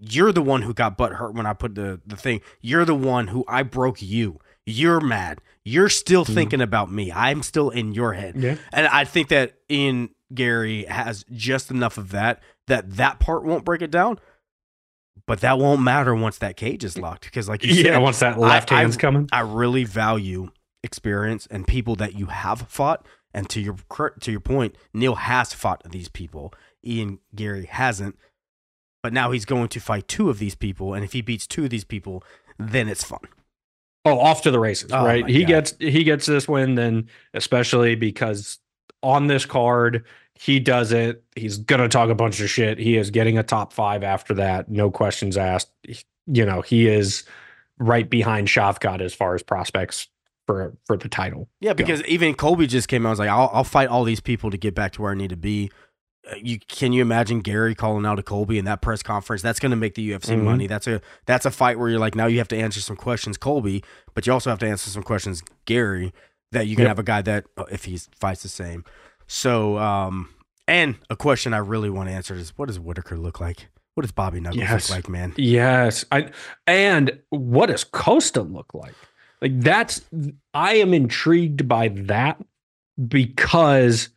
you're 0.00 0.32
the 0.32 0.42
one 0.42 0.62
who 0.62 0.72
got 0.74 0.96
butt 0.96 1.12
hurt 1.12 1.34
when 1.34 1.46
I 1.46 1.52
put 1.52 1.74
the 1.74 2.00
the 2.06 2.16
thing. 2.16 2.40
You're 2.60 2.84
the 2.84 2.94
one 2.94 3.28
who 3.28 3.44
I 3.46 3.62
broke 3.62 4.00
you. 4.02 4.40
You're 4.66 5.00
mad. 5.00 5.40
You're 5.64 5.88
still 5.88 6.24
Mhm. 6.24 6.34
thinking 6.34 6.60
about 6.60 6.90
me. 6.90 7.12
I'm 7.12 7.42
still 7.42 7.70
in 7.70 7.92
your 7.92 8.12
head. 8.14 8.36
yeah. 8.36 8.56
And 8.72 8.86
I 8.86 9.04
think 9.04 9.28
that 9.28 9.54
Ian 9.70 10.10
Gary 10.32 10.84
has 10.84 11.24
just 11.32 11.70
enough 11.70 11.98
of 11.98 12.10
that 12.10 12.42
that 12.66 12.90
that 12.96 13.18
part 13.20 13.44
won't 13.44 13.64
break 13.64 13.82
it 13.82 13.90
down, 13.90 14.18
but 15.26 15.40
that 15.40 15.58
won't 15.58 15.82
matter 15.82 16.14
once 16.14 16.38
that 16.38 16.56
cage 16.56 16.84
is 16.84 16.96
locked 16.96 17.24
because, 17.24 17.48
like 17.48 17.64
you 17.64 17.72
Yeah. 17.74 17.82
said, 17.94 17.98
Once 17.98 18.18
that 18.20 18.38
left 18.38 18.70
I- 18.72 18.80
hand's 18.80 18.96
coming. 18.96 19.28
I 19.32 19.40
really 19.40 19.84
value 19.84 20.50
experience 20.82 21.46
and 21.50 21.66
people 21.66 21.96
that 21.96 22.14
you 22.14 22.26
have 22.26 22.62
fought. 22.68 23.06
And 23.34 23.48
to 23.50 23.60
your 23.60 23.76
to 24.20 24.30
your 24.30 24.40
point, 24.40 24.76
Neal 24.92 25.14
has 25.16 25.52
fought 25.52 25.82
these 25.88 26.08
people. 26.08 26.52
Ian 26.84 27.18
Gary 27.34 27.66
hasn't, 27.66 28.16
but 29.02 29.12
now 29.12 29.30
he's 29.30 29.44
going 29.44 29.68
to 29.68 29.80
fight 29.80 30.08
two 30.08 30.30
of 30.30 30.38
these 30.38 30.54
people, 30.54 30.94
and 30.94 31.04
if 31.04 31.12
he 31.12 31.20
beats 31.22 31.46
two 31.46 31.64
of 31.64 31.70
these 31.70 31.84
people, 31.84 32.22
then 32.58 32.88
it's 32.88 33.04
fun. 33.04 33.20
Oh, 34.04 34.18
off 34.18 34.42
to 34.42 34.50
the 34.50 34.58
races, 34.58 34.90
Oh, 34.92 35.04
right? 35.04 35.28
He 35.28 35.40
God. 35.40 35.48
gets 35.48 35.74
he 35.78 36.04
gets 36.04 36.26
this 36.26 36.48
win 36.48 36.74
then, 36.74 37.08
especially 37.34 37.94
because 37.94 38.58
on 39.02 39.26
this 39.26 39.44
card 39.44 40.04
he 40.38 40.58
does 40.58 40.90
it. 40.90 41.22
He's 41.36 41.58
gonna 41.58 41.88
talk 41.88 42.08
a 42.08 42.14
bunch 42.14 42.40
of 42.40 42.48
shit. 42.48 42.78
He 42.78 42.96
is 42.96 43.10
getting 43.10 43.36
a 43.36 43.42
top 43.42 43.74
five 43.74 44.02
after 44.02 44.32
that, 44.34 44.70
no 44.70 44.90
questions 44.90 45.36
asked. 45.36 45.70
You 46.26 46.46
know, 46.46 46.62
he 46.62 46.86
is 46.88 47.24
right 47.78 48.08
behind 48.08 48.48
Shavkat 48.48 49.02
as 49.02 49.12
far 49.12 49.34
as 49.34 49.42
prospects 49.42 50.08
for 50.46 50.74
for 50.86 50.96
the 50.96 51.08
title. 51.10 51.50
Yeah, 51.60 51.74
because 51.74 52.02
even 52.04 52.34
Colby 52.34 52.66
just 52.66 52.88
came 52.88 53.04
out. 53.04 53.10
and 53.10 53.12
was 53.12 53.18
like, 53.18 53.28
"I'll, 53.28 53.50
I'll 53.52 53.64
fight 53.64 53.88
all 53.88 54.04
these 54.04 54.20
people 54.20 54.50
to 54.50 54.56
get 54.56 54.74
back 54.74 54.92
to 54.92 55.02
where 55.02 55.12
I 55.12 55.14
need 55.14 55.30
to 55.30 55.36
be." 55.36 55.70
You 56.42 56.58
can 56.60 56.92
you 56.92 57.02
imagine 57.02 57.40
Gary 57.40 57.74
calling 57.74 58.06
out 58.06 58.16
to 58.16 58.22
Colby 58.22 58.58
in 58.58 58.64
that 58.66 58.80
press 58.82 59.02
conference? 59.02 59.42
That's 59.42 59.58
going 59.60 59.70
to 59.70 59.76
make 59.76 59.94
the 59.94 60.10
UFC 60.10 60.34
Mhm. 60.36 60.42
money. 60.44 60.66
That's 60.66 60.86
a 60.86 61.00
that's 61.26 61.44
a 61.46 61.50
fight 61.50 61.78
where 61.78 61.88
you're 61.88 61.98
like, 61.98 62.14
now 62.14 62.26
you 62.26 62.38
have 62.38 62.48
to 62.48 62.56
answer 62.56 62.80
some 62.80 62.96
questions, 62.96 63.36
Colby, 63.36 63.82
but 64.14 64.26
you 64.26 64.32
also 64.32 64.50
have 64.50 64.58
to 64.60 64.68
answer 64.68 64.90
some 64.90 65.02
questions, 65.02 65.42
Gary. 65.64 66.12
That 66.52 66.66
you 66.66 66.74
can 66.76 66.82
Yep. 66.82 66.88
have 66.88 66.98
a 66.98 67.02
guy 67.04 67.22
that 67.22 67.46
uh, 67.56 67.64
if 67.70 67.84
he 67.84 67.98
fights 68.18 68.42
the 68.42 68.48
same. 68.48 68.84
So, 69.28 69.78
um, 69.78 70.30
and 70.66 70.96
a 71.08 71.14
question 71.16 71.54
I 71.54 71.58
really 71.58 71.90
want 71.90 72.08
to 72.08 72.12
answer 72.14 72.34
is, 72.34 72.52
what 72.56 72.66
does 72.66 72.78
Whitaker 72.80 73.16
look 73.16 73.40
like? 73.40 73.68
What 73.94 74.02
does 74.02 74.12
Bobby 74.12 74.40
Knuckles 74.40 74.60
Yes. 74.60 74.88
look 74.90 74.96
like, 74.96 75.08
man? 75.08 75.32
Yes, 75.36 76.04
I 76.10 76.30
and 76.66 77.20
what 77.30 77.66
does 77.66 77.84
Costa 77.84 78.42
look 78.42 78.72
like? 78.74 78.94
Like 79.42 79.60
that's 79.60 80.02
I 80.54 80.74
am 80.74 80.92
intrigued 80.94 81.66
by 81.68 81.88
that 81.88 82.40
because 83.08 84.10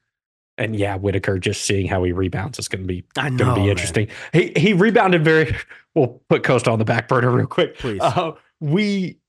and 0.58 0.76
yeah, 0.76 0.96
Whitaker 0.96 1.40
just 1.40 1.64
seeing 1.64 1.88
how 1.88 2.04
he 2.04 2.12
rebounds 2.12 2.60
is 2.60 2.68
going 2.68 2.84
to 2.84 2.88
be 2.88 3.04
going 3.16 3.38
to 3.38 3.54
be 3.56 3.62
man. 3.62 3.70
interesting. 3.70 4.08
He 4.32 4.54
he 4.56 4.74
rebounded 4.74 5.24
very. 5.24 5.56
We'll 5.96 6.22
put 6.30 6.44
Costa 6.44 6.72
on 6.72 6.80
the 6.80 6.86
back 6.86 7.08
burner 7.08 7.30
real 7.32 7.48
quick. 7.48 7.78
Please. 7.78 8.02
Uh, 8.02 8.34
we 8.60 9.20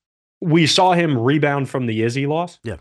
we 0.41 0.67
saw 0.67 0.93
him 0.93 1.19
rebound 1.19 1.69
from 1.69 1.87
the 1.87 2.03
Izzy 2.03 2.27
loss. 2.27 2.59
Yeah. 2.63 2.77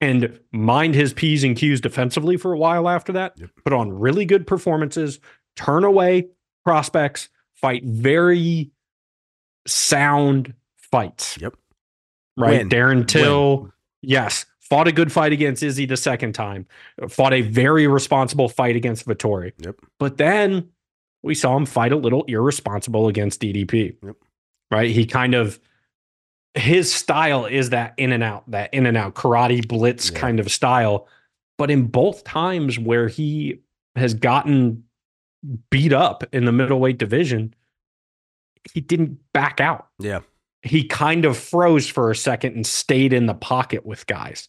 And 0.00 0.38
mind 0.52 0.94
his 0.94 1.14
P's 1.14 1.42
and 1.42 1.56
Q's 1.56 1.80
defensively 1.80 2.36
for 2.36 2.52
a 2.52 2.58
while 2.58 2.88
after 2.88 3.12
that. 3.12 3.32
Yep. 3.36 3.50
Put 3.64 3.72
on 3.72 3.90
really 3.90 4.26
good 4.26 4.46
performances, 4.46 5.18
turn 5.56 5.84
away 5.84 6.28
prospects, 6.64 7.28
fight 7.54 7.82
very 7.84 8.70
sound 9.66 10.52
fights. 10.76 11.38
Yep. 11.40 11.56
Right. 12.36 12.58
Win. 12.58 12.68
Darren 12.68 13.08
Till, 13.08 13.62
Win. 13.62 13.72
yes. 14.02 14.44
Fought 14.68 14.88
a 14.88 14.92
good 14.92 15.12
fight 15.12 15.32
against 15.32 15.62
Izzy 15.62 15.86
the 15.86 15.96
second 15.96 16.32
time. 16.34 16.66
Fought 17.08 17.32
a 17.34 17.42
very 17.42 17.86
responsible 17.86 18.48
fight 18.48 18.74
against 18.74 19.06
Vettori. 19.06 19.52
Yep. 19.58 19.76
But 19.98 20.16
then 20.16 20.70
we 21.22 21.34
saw 21.34 21.56
him 21.56 21.66
fight 21.66 21.92
a 21.92 21.96
little 21.96 22.24
irresponsible 22.24 23.06
against 23.08 23.40
DDP. 23.40 23.96
Yep. 24.02 24.16
Right? 24.70 24.90
He 24.90 25.06
kind 25.06 25.34
of 25.34 25.60
his 26.54 26.92
style 26.92 27.44
is 27.44 27.70
that 27.70 27.92
in 27.98 28.12
and 28.12 28.22
out, 28.24 28.50
that 28.50 28.72
in 28.72 28.86
and 28.86 28.96
out 28.96 29.14
karate 29.14 29.66
blitz 29.66 30.10
Yeah. 30.10 30.18
kind 30.18 30.40
of 30.40 30.50
style. 30.50 31.06
But 31.58 31.70
in 31.70 31.86
both 31.86 32.24
times 32.24 32.78
where 32.78 33.08
he 33.08 33.60
has 33.94 34.14
gotten 34.14 34.84
beat 35.70 35.92
up 35.92 36.24
in 36.32 36.44
the 36.44 36.52
middleweight 36.52 36.98
division, 36.98 37.54
he 38.72 38.80
didn't 38.80 39.18
back 39.32 39.60
out. 39.60 39.88
Yeah. 39.98 40.20
He 40.62 40.82
kind 40.82 41.24
of 41.24 41.36
froze 41.36 41.86
for 41.86 42.10
a 42.10 42.16
second 42.16 42.54
and 42.54 42.66
stayed 42.66 43.12
in 43.12 43.26
the 43.26 43.34
pocket 43.34 43.86
with 43.86 44.06
guys. 44.06 44.48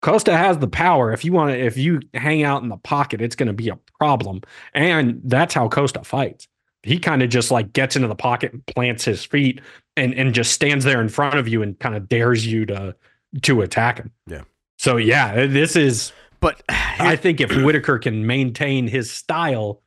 Costa 0.00 0.36
has 0.36 0.58
the 0.58 0.68
power. 0.68 1.12
If 1.12 1.24
you 1.24 1.32
want 1.32 1.52
to, 1.52 1.58
if 1.58 1.76
you 1.76 2.00
hang 2.14 2.42
out 2.44 2.62
in 2.62 2.68
the 2.68 2.76
pocket, 2.76 3.20
it's 3.20 3.34
going 3.36 3.48
to 3.48 3.52
be 3.52 3.68
a 3.68 3.78
problem. 3.98 4.40
And 4.74 5.20
that's 5.24 5.54
how 5.54 5.68
Costa 5.68 6.04
fights. 6.04 6.46
He 6.84 6.98
kind 7.00 7.22
of 7.22 7.30
just 7.30 7.50
like 7.50 7.72
gets 7.72 7.96
into 7.96 8.06
the 8.08 8.14
pocket 8.14 8.52
and 8.52 8.64
plants 8.66 9.04
his 9.04 9.24
feet 9.24 9.60
and 9.96 10.14
and 10.14 10.32
just 10.32 10.52
stands 10.52 10.84
there 10.84 11.00
in 11.00 11.08
front 11.08 11.34
of 11.36 11.48
you 11.48 11.62
and 11.62 11.78
kind 11.80 11.96
of 11.96 12.08
dares 12.08 12.46
you 12.46 12.64
to 12.66 12.94
to 13.42 13.60
attack 13.62 13.98
him. 13.98 14.12
Yeah. 14.28 14.42
So 14.78 14.96
yeah, 14.96 15.46
this 15.46 15.74
is 15.74 16.12
But 16.40 16.62
I 16.68 17.16
think 17.16 17.40
if 17.40 17.50
Whitaker 17.64 17.98
can 17.98 18.26
maintain 18.26 18.86
his 18.86 19.10
style, 19.10 19.82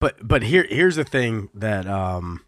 But 0.00 0.16
but 0.28 0.42
here 0.42 0.66
here's 0.68 0.96
the 0.96 1.04
thing 1.04 1.48
that 1.54 1.86
um 1.86 2.44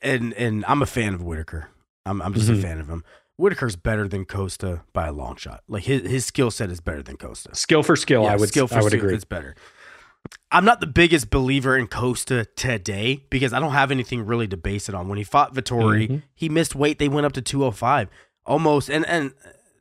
and 0.00 0.32
and 0.34 0.64
I'm 0.66 0.82
a 0.82 0.86
fan 0.86 1.14
of 1.14 1.22
Whitaker. 1.24 1.68
I'm 2.06 2.22
I'm 2.22 2.32
just 2.34 2.48
Mhm. 2.48 2.58
a 2.58 2.62
fan 2.62 2.78
of 2.80 2.88
him. 2.88 3.04
Whitaker's 3.40 3.76
better 3.76 4.06
than 4.06 4.24
Costa 4.26 4.82
by 4.92 5.06
a 5.08 5.12
long 5.12 5.36
shot. 5.36 5.62
Like 5.68 5.84
his 5.84 6.02
his 6.08 6.26
skill 6.26 6.50
set 6.50 6.70
is 6.70 6.80
better 6.80 7.02
than 7.02 7.16
Costa. 7.16 7.54
skill 7.54 7.82
for 7.82 7.96
skill, 7.96 8.24
Yeah, 8.24 8.32
I 8.34 8.36
would 8.36 8.48
skill 8.48 8.66
for 8.68 8.74
I 8.78 8.82
would 8.82 8.90
skill, 8.92 9.00
agree. 9.04 9.14
It's 9.14 9.24
better. 9.24 9.54
I'm 10.52 10.64
not 10.64 10.80
the 10.80 10.86
biggest 10.86 11.30
believer 11.30 11.76
in 11.76 11.86
Costa 11.86 12.44
today 12.56 13.24
because 13.30 13.52
I 13.52 13.58
don't 13.60 13.72
have 13.72 13.90
anything 13.90 14.26
really 14.26 14.46
to 14.48 14.56
base 14.56 14.88
it 14.88 14.94
on. 14.94 15.08
When 15.08 15.16
he 15.18 15.24
fought 15.24 15.54
Vettori, 15.54 16.08
Mhm. 16.08 16.22
he 16.34 16.48
missed 16.48 16.74
weight. 16.74 16.98
They 16.98 17.08
went 17.08 17.24
up 17.24 17.32
to 17.32 17.42
205 17.42 18.08
almost. 18.44 18.90
And 18.90 19.06
and 19.06 19.32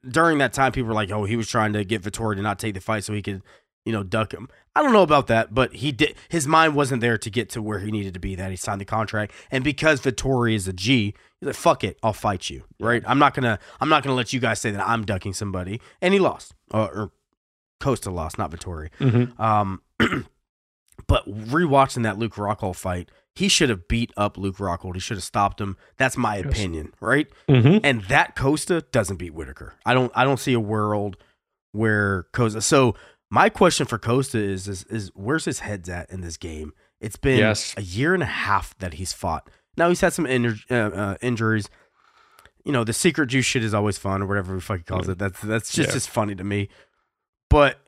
during 0.09 0.37
that 0.37 0.53
time, 0.53 0.71
people 0.71 0.87
were 0.87 0.93
like, 0.93 1.11
"Oh, 1.11 1.25
he 1.25 1.35
was 1.35 1.49
trying 1.49 1.73
to 1.73 1.83
get 1.83 2.01
Vettori 2.03 2.35
to 2.37 2.41
not 2.41 2.57
take 2.59 2.73
the 2.73 2.79
fight 2.79 3.03
so 3.03 3.13
he 3.13 3.21
could, 3.21 3.41
you 3.83 3.91
know, 3.91 4.03
duck 4.03 4.33
him." 4.33 4.47
I 4.75 4.81
don't 4.81 4.93
know 4.93 5.01
about 5.03 5.27
that, 5.27 5.53
but 5.53 5.73
he 5.75 5.91
did. 5.91 6.15
His 6.29 6.47
mind 6.47 6.75
wasn't 6.75 7.01
there 7.01 7.17
to 7.17 7.29
get 7.29 7.49
to 7.49 7.61
where 7.61 7.79
he 7.79 7.91
needed 7.91 8.13
to 8.13 8.19
be. 8.19 8.35
That 8.35 8.49
he 8.51 8.55
signed 8.55 8.79
the 8.79 8.85
contract, 8.85 9.33
and 9.51 9.61
because 9.63 9.99
Vettori 9.99 10.55
is 10.55 10.67
a 10.69 10.73
G, 10.73 11.13
he's 11.41 11.47
like, 11.47 11.55
"Fuck 11.55 11.83
it, 11.83 11.97
I'll 12.03 12.13
fight 12.13 12.49
you." 12.49 12.63
Right? 12.79 13.03
I'm 13.07 13.19
not 13.19 13.33
gonna. 13.33 13.59
I'm 13.79 13.89
not 13.89 14.03
gonna 14.03 14.15
let 14.15 14.33
you 14.33 14.39
guys 14.39 14.59
say 14.61 14.71
that 14.71 14.87
I'm 14.87 15.05
ducking 15.05 15.33
somebody. 15.33 15.81
And 16.01 16.13
he 16.13 16.19
lost, 16.19 16.53
uh, 16.73 16.87
or 16.93 17.11
Costa 17.79 18.11
lost, 18.11 18.37
not 18.37 18.51
Vettori. 18.51 18.89
Mhm. 18.99 19.39
Um, 19.39 19.81
but 21.07 21.25
rewatching 21.27 22.03
that 22.03 22.17
Luke 22.17 22.35
Rockhold 22.35 22.75
fight, 22.75 23.09
he 23.35 23.47
should 23.47 23.69
have 23.69 23.87
beat 23.87 24.11
up 24.17 24.37
Luke 24.37 24.57
Rockhold. 24.57 24.95
He 24.95 24.99
should 24.99 25.17
have 25.17 25.23
stopped 25.23 25.61
him. 25.61 25.77
That's 25.97 26.17
my 26.17 26.35
opinion, 26.37 26.93
right? 26.99 27.27
Mhm. 27.47 27.81
And 27.83 28.01
that 28.03 28.35
Costa 28.35 28.81
doesn't 28.91 29.17
beat 29.17 29.33
Whitaker. 29.33 29.75
I 29.85 29.93
don't. 29.93 30.11
I 30.15 30.23
don't 30.23 30.39
see 30.39 30.53
a 30.53 30.59
world 30.59 31.17
where 31.71 32.23
Costa. 32.33 32.61
So 32.61 32.95
my 33.31 33.47
question 33.49 33.85
for 33.85 33.97
Costa 33.99 34.39
is, 34.39 34.67
is, 34.67 34.83
is 34.85 35.11
where's 35.13 35.45
his 35.45 35.59
head's 35.59 35.87
at 35.87 36.09
in 36.09 36.21
this 36.21 36.35
game? 36.37 36.73
It's 36.99 37.15
been 37.15 37.37
Yes. 37.39 37.73
a 37.77 37.81
year 37.81 38.13
and 38.13 38.23
a 38.23 38.27
half 38.27 38.77
that 38.79 38.95
he's 38.95 39.13
fought. 39.13 39.49
Now 39.79 39.87
he's 39.89 40.01
had 40.01 40.13
some 40.13 40.25
injur- 40.25 40.69
uh, 40.69 40.95
uh, 40.95 41.15
injuries. 41.21 41.69
You 42.65 42.73
know, 42.73 42.83
the 42.83 42.93
secret 42.93 43.27
juice 43.27 43.45
shit 43.45 43.63
is 43.63 43.73
always 43.73 43.97
fun, 43.97 44.21
or 44.21 44.27
whatever 44.27 44.53
he 44.53 44.59
fucking 44.61 44.83
calls 44.83 45.07
Yeah. 45.07 45.13
it. 45.13 45.17
That's 45.17 45.39
that's 45.41 45.71
just 45.73 45.89
Yeah. 45.89 45.93
just 45.93 46.09
funny 46.09 46.35
to 46.35 46.43
me. 46.43 46.67
But 47.49 47.79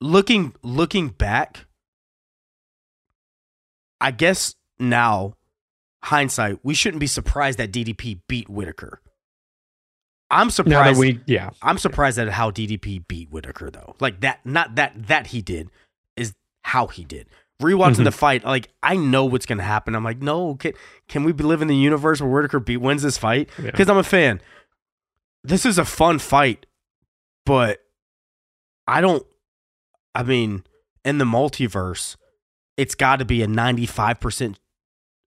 looking 0.00 0.54
looking 0.62 1.08
back, 1.08 1.66
I 4.00 4.10
guess 4.10 4.54
now 4.78 5.34
hindsight, 6.04 6.58
we 6.62 6.74
shouldn't 6.74 7.00
be 7.00 7.06
surprised 7.06 7.58
that 7.58 7.72
DDP 7.72 8.20
beat 8.28 8.48
Whitaker. 8.48 9.00
I'm 10.30 10.50
surprised. 10.50 11.00
we, 11.00 11.20
yeah, 11.26 11.50
I'm 11.60 11.76
surprised 11.78 12.18
at 12.18 12.28
how 12.28 12.50
DDP 12.52 13.06
beat 13.08 13.30
Whitaker 13.30 13.70
though. 13.70 13.96
Like 13.98 14.20
that, 14.20 14.44
not 14.46 14.76
that 14.76 14.92
that 15.08 15.28
he 15.28 15.42
did, 15.42 15.70
is 16.16 16.34
how 16.62 16.86
he 16.86 17.04
did. 17.04 17.26
Rewatching 17.60 17.96
Mhm. 18.00 18.04
the 18.04 18.12
fight, 18.12 18.44
like 18.44 18.68
I 18.82 18.96
know 18.96 19.24
what's 19.24 19.46
gonna 19.46 19.62
happen. 19.62 19.94
I'm 19.94 20.04
like, 20.04 20.20
no, 20.22 20.54
can 20.56 20.72
can 21.08 21.24
we 21.24 21.32
live 21.32 21.62
in 21.62 21.68
the 21.68 21.76
universe 21.76 22.20
where 22.20 22.30
Whitaker 22.30 22.60
beat 22.60 22.78
wins 22.78 23.02
this 23.02 23.18
fight? 23.18 23.48
Yeah. 23.58 23.70
Because 23.70 23.88
I'm 23.88 23.96
a 23.98 24.02
fan. 24.02 24.40
This 25.44 25.64
is 25.64 25.78
a 25.78 25.84
fun 25.84 26.18
fight, 26.18 26.66
but 27.46 27.80
I 28.86 29.00
don't. 29.00 29.24
I 30.14 30.22
mean, 30.22 30.64
in 31.04 31.18
the 31.18 31.24
multiverse, 31.24 32.16
it's 32.76 32.94
got 32.94 33.20
to 33.20 33.24
be 33.24 33.42
a 33.42 33.46
95 33.46 34.20
percent 34.20 34.58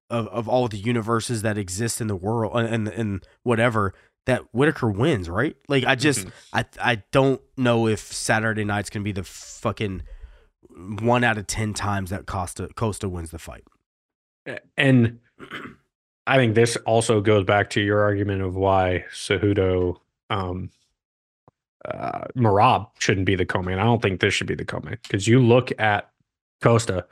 of 0.09 0.27
of 0.27 0.47
all 0.47 0.67
the 0.67 0.77
universes 0.77 1.41
that 1.43 1.57
exist 1.57 2.01
in 2.01 2.07
the 2.07 2.15
world 2.15 2.51
and 2.55 2.87
and 2.87 3.25
whatever 3.43 3.93
that 4.25 4.43
Whitaker 4.53 4.89
wins, 4.89 5.29
right? 5.29 5.55
Like 5.67 5.83
I 5.85 5.95
just 5.95 6.27
Mhm. 6.27 6.31
I 6.53 6.65
I 6.81 6.95
don't 7.11 7.41
know 7.57 7.87
if 7.87 7.99
Saturday 7.99 8.63
night's 8.63 8.89
gonna 8.89 9.03
be 9.03 9.11
the 9.11 9.23
fucking 9.23 10.03
one 11.01 11.23
out 11.23 11.37
of 11.37 11.47
ten 11.47 11.73
times 11.73 12.09
that 12.09 12.25
Costa 12.25 12.69
Costa 12.75 13.07
wins 13.09 13.31
the 13.31 13.39
fight. 13.39 13.63
and 14.77 15.19
I 16.27 16.37
think 16.37 16.55
this 16.55 16.75
also 16.85 17.21
goes 17.21 17.43
back 17.45 17.69
to 17.71 17.81
your 17.81 18.01
argument 18.01 18.41
of 18.41 18.55
why 18.55 19.05
Cejudo, 19.11 19.97
um, 20.29 20.69
uh, 21.85 22.25
Merab 22.37 22.87
shouldn't 22.99 23.25
be 23.25 23.35
the 23.35 23.45
co-main. 23.45 23.77
I 23.77 23.83
don't 23.83 24.01
think 24.01 24.21
this 24.21 24.33
should 24.33 24.47
be 24.47 24.55
the 24.55 24.63
co-main 24.65 24.97
because 25.03 25.27
you 25.27 25.39
look 25.39 25.71
at 25.79 26.09
Costa, 26.61 27.05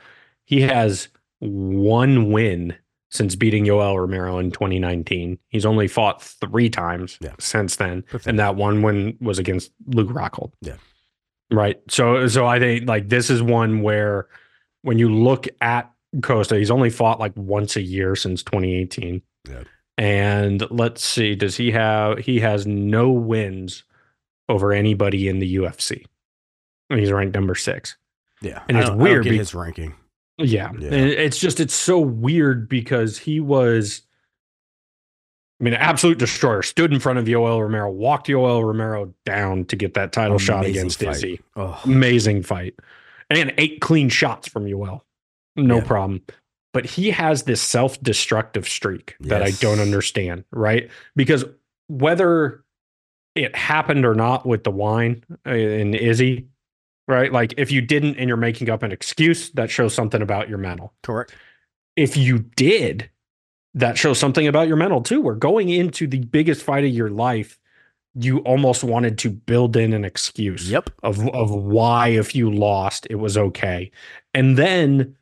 he 0.45 0.61
has 0.61 1.09
one 1.39 2.31
win 2.31 2.75
since 3.09 3.35
beating 3.35 3.65
Yoel 3.65 3.97
Romero 3.97 4.37
in 4.39 4.51
2019. 4.51 5.37
He's 5.49 5.65
only 5.65 5.89
fought 5.89 6.21
three 6.23 6.69
times 6.69 7.17
Yeah. 7.19 7.33
since 7.39 7.75
then, 7.75 8.03
Perfect. 8.03 8.27
and 8.27 8.39
that 8.39 8.55
one 8.55 8.81
win 8.81 9.17
was 9.19 9.37
against 9.39 9.71
Luke 9.87 10.07
Rockhold. 10.09 10.53
Yeah. 10.61 10.75
Right. 11.51 11.79
So, 11.89 12.27
so 12.27 12.45
I 12.45 12.59
think 12.59 12.87
like 12.87 13.09
this 13.09 13.29
is 13.29 13.41
one 13.43 13.81
where 13.81 14.27
when 14.83 14.97
you 14.97 15.13
look 15.13 15.47
at 15.59 15.91
Costa, 16.23 16.57
he's 16.57 16.71
only 16.71 16.89
fought 16.89 17.19
like 17.19 17.33
once 17.35 17.75
a 17.75 17.81
year 17.81 18.15
since 18.15 18.41
2018. 18.43 19.21
Yeah. 19.49 19.63
And 19.97 20.65
let's 20.71 21.03
see, 21.03 21.35
does 21.35 21.57
he 21.57 21.71
have 21.71 22.19
he 22.19 22.39
has 22.39 22.65
no 22.65 23.11
wins 23.11 23.83
over 24.49 24.71
anybody 24.73 25.27
in 25.27 25.39
the 25.39 25.55
UFC. 25.57 26.05
And 26.89 26.99
He's 26.99 27.11
ranked 27.11 27.35
number 27.35 27.55
six. 27.55 27.95
Yeah, 28.41 28.63
And 28.67 28.77
it's 28.77 28.87
don't- 28.87 28.95
I 28.99 29.03
don't 29.03 29.11
weird 29.11 29.23
get 29.23 29.29
be- 29.31 29.37
his 29.37 29.53
ranking. 29.53 29.93
Yeah. 30.37 30.71
Yeah. 30.79 30.89
And 30.93 31.09
it's 31.09 31.37
just 31.37 31.59
it's 31.59 31.73
so 31.73 31.99
weird 31.99 32.67
because 32.67 33.17
he 33.17 33.39
was 33.39 34.01
I 35.61 35.63
mean, 35.63 35.75
an 35.75 35.79
absolute 35.79 36.17
destroyer. 36.17 36.63
Stood 36.63 36.91
in 36.91 36.99
front 36.99 37.19
of 37.19 37.25
Yoel 37.25 37.61
Romero, 37.61 37.91
walked 37.91 38.27
Yoel 38.27 38.63
Romero 38.65 39.13
down 39.25 39.65
to 39.65 39.75
get 39.75 39.93
that 39.93 40.11
title 40.11 40.39
shot 40.39 40.65
against 40.65 40.99
fight. 41.03 41.17
Izzy. 41.17 41.39
Oh, 41.55 41.79
Amazing 41.85 42.41
fight. 42.41 42.73
And 43.29 43.53
eight 43.59 43.79
clean 43.79 44.09
shots 44.09 44.47
from 44.47 44.65
Yoel. 44.65 45.01
No 45.55 45.77
Yeah. 45.77 45.83
problem. 45.83 46.23
But 46.73 46.85
he 46.85 47.11
has 47.11 47.43
this 47.43 47.61
self 47.61 48.01
destructive 48.01 48.67
streak 48.67 49.15
that 49.19 49.43
I 49.43 49.51
don't 49.51 49.79
understand, 49.79 50.45
right? 50.51 50.89
Because 51.15 51.45
whether 51.89 52.63
it 53.35 53.55
happened 53.55 54.03
or 54.03 54.15
not 54.15 54.47
with 54.47 54.63
the 54.63 54.71
wine 54.71 55.23
uh, 55.45 55.51
and 55.51 55.93
Izzy, 55.93 56.47
right? 57.07 57.31
Like 57.31 57.53
if 57.57 57.71
you 57.71 57.81
didn't 57.81 58.15
and 58.17 58.27
you're 58.27 58.35
making 58.35 58.69
up 58.71 58.81
an 58.81 58.91
excuse, 58.91 59.51
that 59.51 59.69
shows 59.69 59.93
something 59.93 60.23
about 60.23 60.49
your 60.49 60.57
mental. 60.57 60.91
Correct. 61.03 61.35
If 61.95 62.17
you 62.17 62.39
did, 62.39 63.10
that 63.73 63.97
shows 63.97 64.19
something 64.19 64.47
about 64.47 64.67
your 64.67 64.77
mental 64.77 65.01
too. 65.01 65.21
We're 65.21 65.35
going 65.35 65.69
into 65.69 66.07
the 66.07 66.19
biggest 66.19 66.63
fight 66.63 66.83
of 66.83 66.91
your 66.91 67.09
life. 67.09 67.57
You 68.13 68.39
almost 68.39 68.83
wanted 68.83 69.17
to 69.19 69.29
build 69.29 69.77
in 69.77 69.93
an 69.93 70.03
excuse 70.03 70.69
Yep. 70.69 70.89
of 71.03 71.27
of 71.29 71.51
why 71.51 72.09
if 72.09 72.35
you 72.35 72.51
lost 72.51 73.07
it 73.09 73.15
was 73.15 73.37
okay. 73.37 73.89
And 74.33 74.57
then 74.57 75.15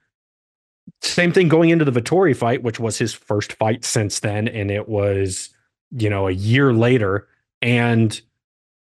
same 1.02 1.32
thing 1.32 1.48
going 1.48 1.70
into 1.70 1.86
the 1.86 1.92
Vettori 2.02 2.36
fight, 2.36 2.64
which 2.64 2.80
was 2.80 2.98
his 2.98 3.14
first 3.14 3.54
fight 3.54 3.86
since 3.86 4.20
then, 4.22 4.48
and 4.48 4.72
it 4.72 4.90
was 4.90 5.50
you 5.92 6.10
know 6.10 6.28
a 6.28 6.32
year 6.32 6.74
later, 6.74 7.28
and 7.62 8.20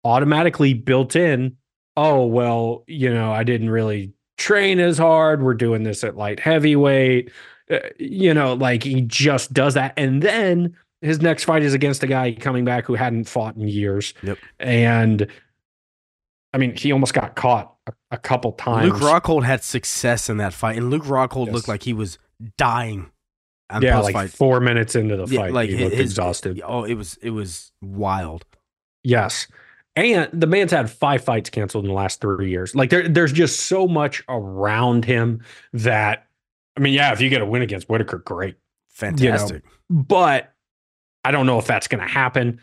automatically 0.05 0.75
built 0.75 1.15
in. 1.17 1.57
Oh 1.97 2.27
well, 2.27 2.85
you 2.87 3.13
know 3.13 3.33
I 3.33 3.45
didn't 3.45 3.71
really 3.71 4.13
train 4.39 4.79
as 4.81 4.97
hard. 4.99 5.43
We're 5.43 5.55
doing 5.55 5.83
this 5.83 6.03
at 6.05 6.17
light 6.17 6.41
heavyweight. 6.41 7.31
Uh, 7.71 7.79
you 7.99 8.33
know, 8.33 8.55
like 8.55 8.83
he 8.83 9.03
just 9.03 9.53
does 9.53 9.75
that, 9.75 9.93
and 9.97 10.23
then 10.23 10.77
his 11.03 11.21
next 11.21 11.45
fight 11.45 11.63
is 11.63 11.75
against 11.75 12.03
a 12.03 12.07
guy 12.07 12.33
coming 12.33 12.65
back 12.65 12.87
who 12.87 12.95
hadn't 12.95 13.25
fought 13.25 13.57
in 13.57 13.69
years. 13.69 14.15
Yep. 14.23 14.39
And 14.59 15.27
I 16.55 16.59
mean, 16.59 16.75
he 16.77 16.93
almost 16.93 17.13
got 17.15 17.37
caught 17.37 17.75
a, 17.87 17.93
a 18.13 18.17
couple 18.17 18.53
times. 18.53 18.91
Luke 18.93 19.03
Rockhold 19.03 19.45
had 19.45 19.63
success 19.63 20.29
in 20.31 20.39
that 20.39 20.55
fight, 20.55 20.77
and 20.79 20.91
Luke 20.91 21.05
Rockhold 21.05 21.47
Yes. 21.47 21.55
looked 21.55 21.69
like 21.69 21.83
he 21.83 21.93
was 21.93 22.19
dying. 22.57 23.11
Yeah, 23.83 23.99
like 23.99 24.15
fight. 24.15 24.31
four 24.31 24.61
minutes 24.61 24.95
into 24.97 25.17
the 25.17 25.27
Yeah, 25.27 25.41
fight, 25.41 25.53
like 25.53 25.69
he 25.69 25.77
his- 25.77 25.91
looked 25.91 26.01
exhausted. 26.01 26.63
Oh, 26.65 26.85
it 26.85 26.95
was 26.95 27.19
it 27.21 27.31
was 27.31 27.71
wild. 27.83 28.47
Yes. 29.05 29.47
And 29.95 30.29
the 30.33 30.47
man's 30.47 30.71
had 30.71 30.89
five 30.91 31.23
fights 31.23 31.51
canceled 31.51 31.85
in 31.85 31.89
the 31.89 31.95
last 31.95 32.21
three 32.21 32.49
years. 32.51 32.75
Like 32.75 32.89
there, 32.91 33.07
there's 33.09 33.33
just 33.33 33.67
so 33.67 33.87
much 33.89 34.23
around 34.29 35.05
him 35.05 35.43
that 35.73 36.28
I 36.79 36.81
mean, 36.81 36.95
yeah, 36.95 37.13
if 37.13 37.21
you 37.21 37.29
get 37.29 37.43
a 37.43 37.47
win 37.47 37.63
against 37.63 37.89
Whitaker, 37.89 38.19
great. 38.19 38.57
Fantastic. 38.91 39.65
But 39.91 40.53
I 41.25 41.31
don't 41.33 41.47
know 41.47 41.59
if 41.59 41.67
that's 41.67 41.89
gonna 41.89 42.07
happen. 42.09 42.61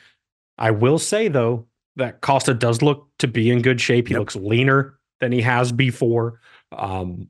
I 0.58 0.72
will 0.72 0.98
say 1.00 1.28
though 1.28 1.68
that 1.98 2.22
Costa 2.22 2.54
does 2.54 2.82
look 2.82 3.08
to 3.20 3.28
be 3.28 3.52
in 3.52 3.62
good 3.62 3.80
shape. 3.82 4.08
He 4.08 4.14
Yep. 4.14 4.20
looks 4.20 4.36
leaner 4.36 4.98
than 5.20 5.32
he 5.32 5.42
has 5.42 5.72
before. 5.72 6.40
Um 6.72 7.30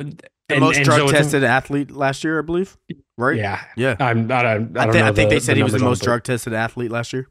and, 0.00 0.22
the 0.48 0.60
most 0.60 0.76
and 0.76 0.84
drug 0.84 1.00
it's- 1.08 1.12
tested 1.24 1.44
athlete 1.44 1.90
last 1.90 2.24
year, 2.24 2.38
I 2.38 2.42
believe. 2.42 2.76
Right? 3.18 3.36
Yeah. 3.36 3.62
Yeah. 3.76 3.96
I'm 4.00 4.26
don't- 4.28 4.46
I, 4.46 4.52
I, 4.52 4.56
don't 4.56 4.72
think, 4.72 4.76
know 4.94 5.04
I 5.06 5.12
think 5.12 5.30
the- 5.30 5.36
they 5.36 5.40
said 5.40 5.56
he 5.56 5.62
was 5.62 5.72
the 5.72 5.78
most 5.78 6.02
drug 6.02 6.22
tested 6.24 6.52
athlete 6.54 6.90
last 6.90 7.12
year. 7.12 7.28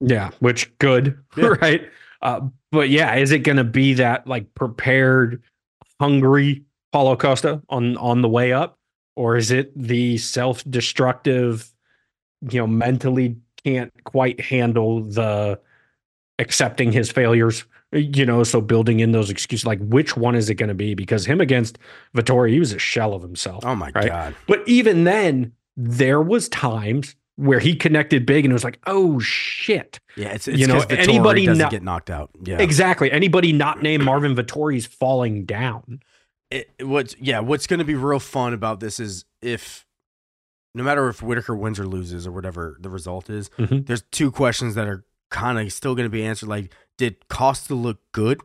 Yeah, 0.00 0.30
which 0.38 0.76
good, 0.78 1.18
Yeah. 1.36 1.54
right? 1.60 1.82
Uh, 2.22 2.40
but 2.72 2.88
yeah, 2.90 3.14
is 3.16 3.32
it 3.32 3.40
going 3.40 3.56
to 3.58 3.64
be 3.64 3.94
that 3.94 4.26
like 4.26 4.54
prepared, 4.54 5.42
hungry 6.00 6.64
Paulo 6.92 7.16
Costa 7.16 7.62
on 7.68 7.96
on 7.96 8.22
the 8.22 8.28
way 8.28 8.52
up, 8.52 8.78
or 9.16 9.36
is 9.36 9.50
it 9.50 9.72
the 9.76 10.18
self-destructive, 10.18 11.72
you 12.50 12.58
know, 12.60 12.66
mentally 12.66 13.36
can't 13.64 13.92
quite 14.04 14.40
handle 14.40 15.02
the 15.02 15.60
accepting 16.38 16.90
his 16.92 17.10
failures, 17.10 17.64
you 17.92 18.24
know, 18.24 18.42
so 18.44 18.60
building 18.60 19.00
in 19.00 19.12
those 19.12 19.30
excuses? 19.30 19.66
Like, 19.66 19.78
which 19.80 20.16
one 20.16 20.34
is 20.34 20.48
it 20.50 20.54
going 20.54 20.68
to 20.68 20.74
be? 20.74 20.94
Because 20.94 21.26
him 21.26 21.40
against 21.40 21.78
Vettori, 22.16 22.50
he 22.50 22.58
was 22.58 22.72
a 22.72 22.78
shell 22.78 23.12
of 23.14 23.22
himself. 23.22 23.64
Oh 23.64 23.74
my 23.74 23.90
Right. 23.94 24.08
god. 24.08 24.34
But 24.46 24.62
even 24.66 25.04
then, 25.04 25.52
there 25.76 26.20
was 26.22 26.48
times 26.48 27.14
where 27.36 27.58
he 27.58 27.74
connected 27.74 28.26
big 28.26 28.44
and 28.44 28.52
it 28.52 28.54
was 28.54 28.64
like, 28.64 28.78
oh 28.86 29.18
shit. 29.18 29.98
Yeah, 30.16 30.28
it's, 30.28 30.46
it's 30.46 30.58
You 30.58 30.66
know 30.66 30.80
anybody 30.90 31.46
doesn't 31.46 31.62
not- 31.62 31.70
get 31.70 31.82
knocked 31.82 32.10
out. 32.10 32.30
Yeah. 32.44 32.58
Exactly. 32.60 33.10
Anybody 33.10 33.52
not 33.52 33.82
named 33.82 34.04
Marvin 34.04 34.34
Vettori 34.34 34.76
is 34.76 34.84
falling 34.86 35.44
down. 35.46 36.00
It, 36.50 36.70
what's 36.80 37.14
yeah, 37.20 37.40
what's 37.40 37.66
going 37.66 37.78
to 37.78 37.84
be 37.84 37.94
real 37.94 38.18
fun 38.20 38.52
about 38.52 38.80
this 38.80 38.98
is 39.00 39.24
if 39.42 39.86
no 40.74 40.82
matter 40.84 41.08
if 41.08 41.22
Whitaker 41.22 41.54
wins 41.56 41.78
or 41.80 41.86
loses 41.86 42.26
or 42.26 42.32
whatever 42.32 42.76
the 42.80 42.88
result 42.90 43.28
is, 43.30 43.50
Mhm. 43.58 43.86
there's 43.86 44.02
two 44.10 44.30
questions 44.30 44.74
that 44.76 44.86
are 44.86 45.04
kind 45.30 45.58
of 45.58 45.72
still 45.72 45.94
going 45.94 46.06
to 46.06 46.10
be 46.10 46.24
answered. 46.24 46.48
Like, 46.48 46.72
did 46.98 47.28
Costa 47.28 47.74
look 47.74 47.98
good, 48.12 48.40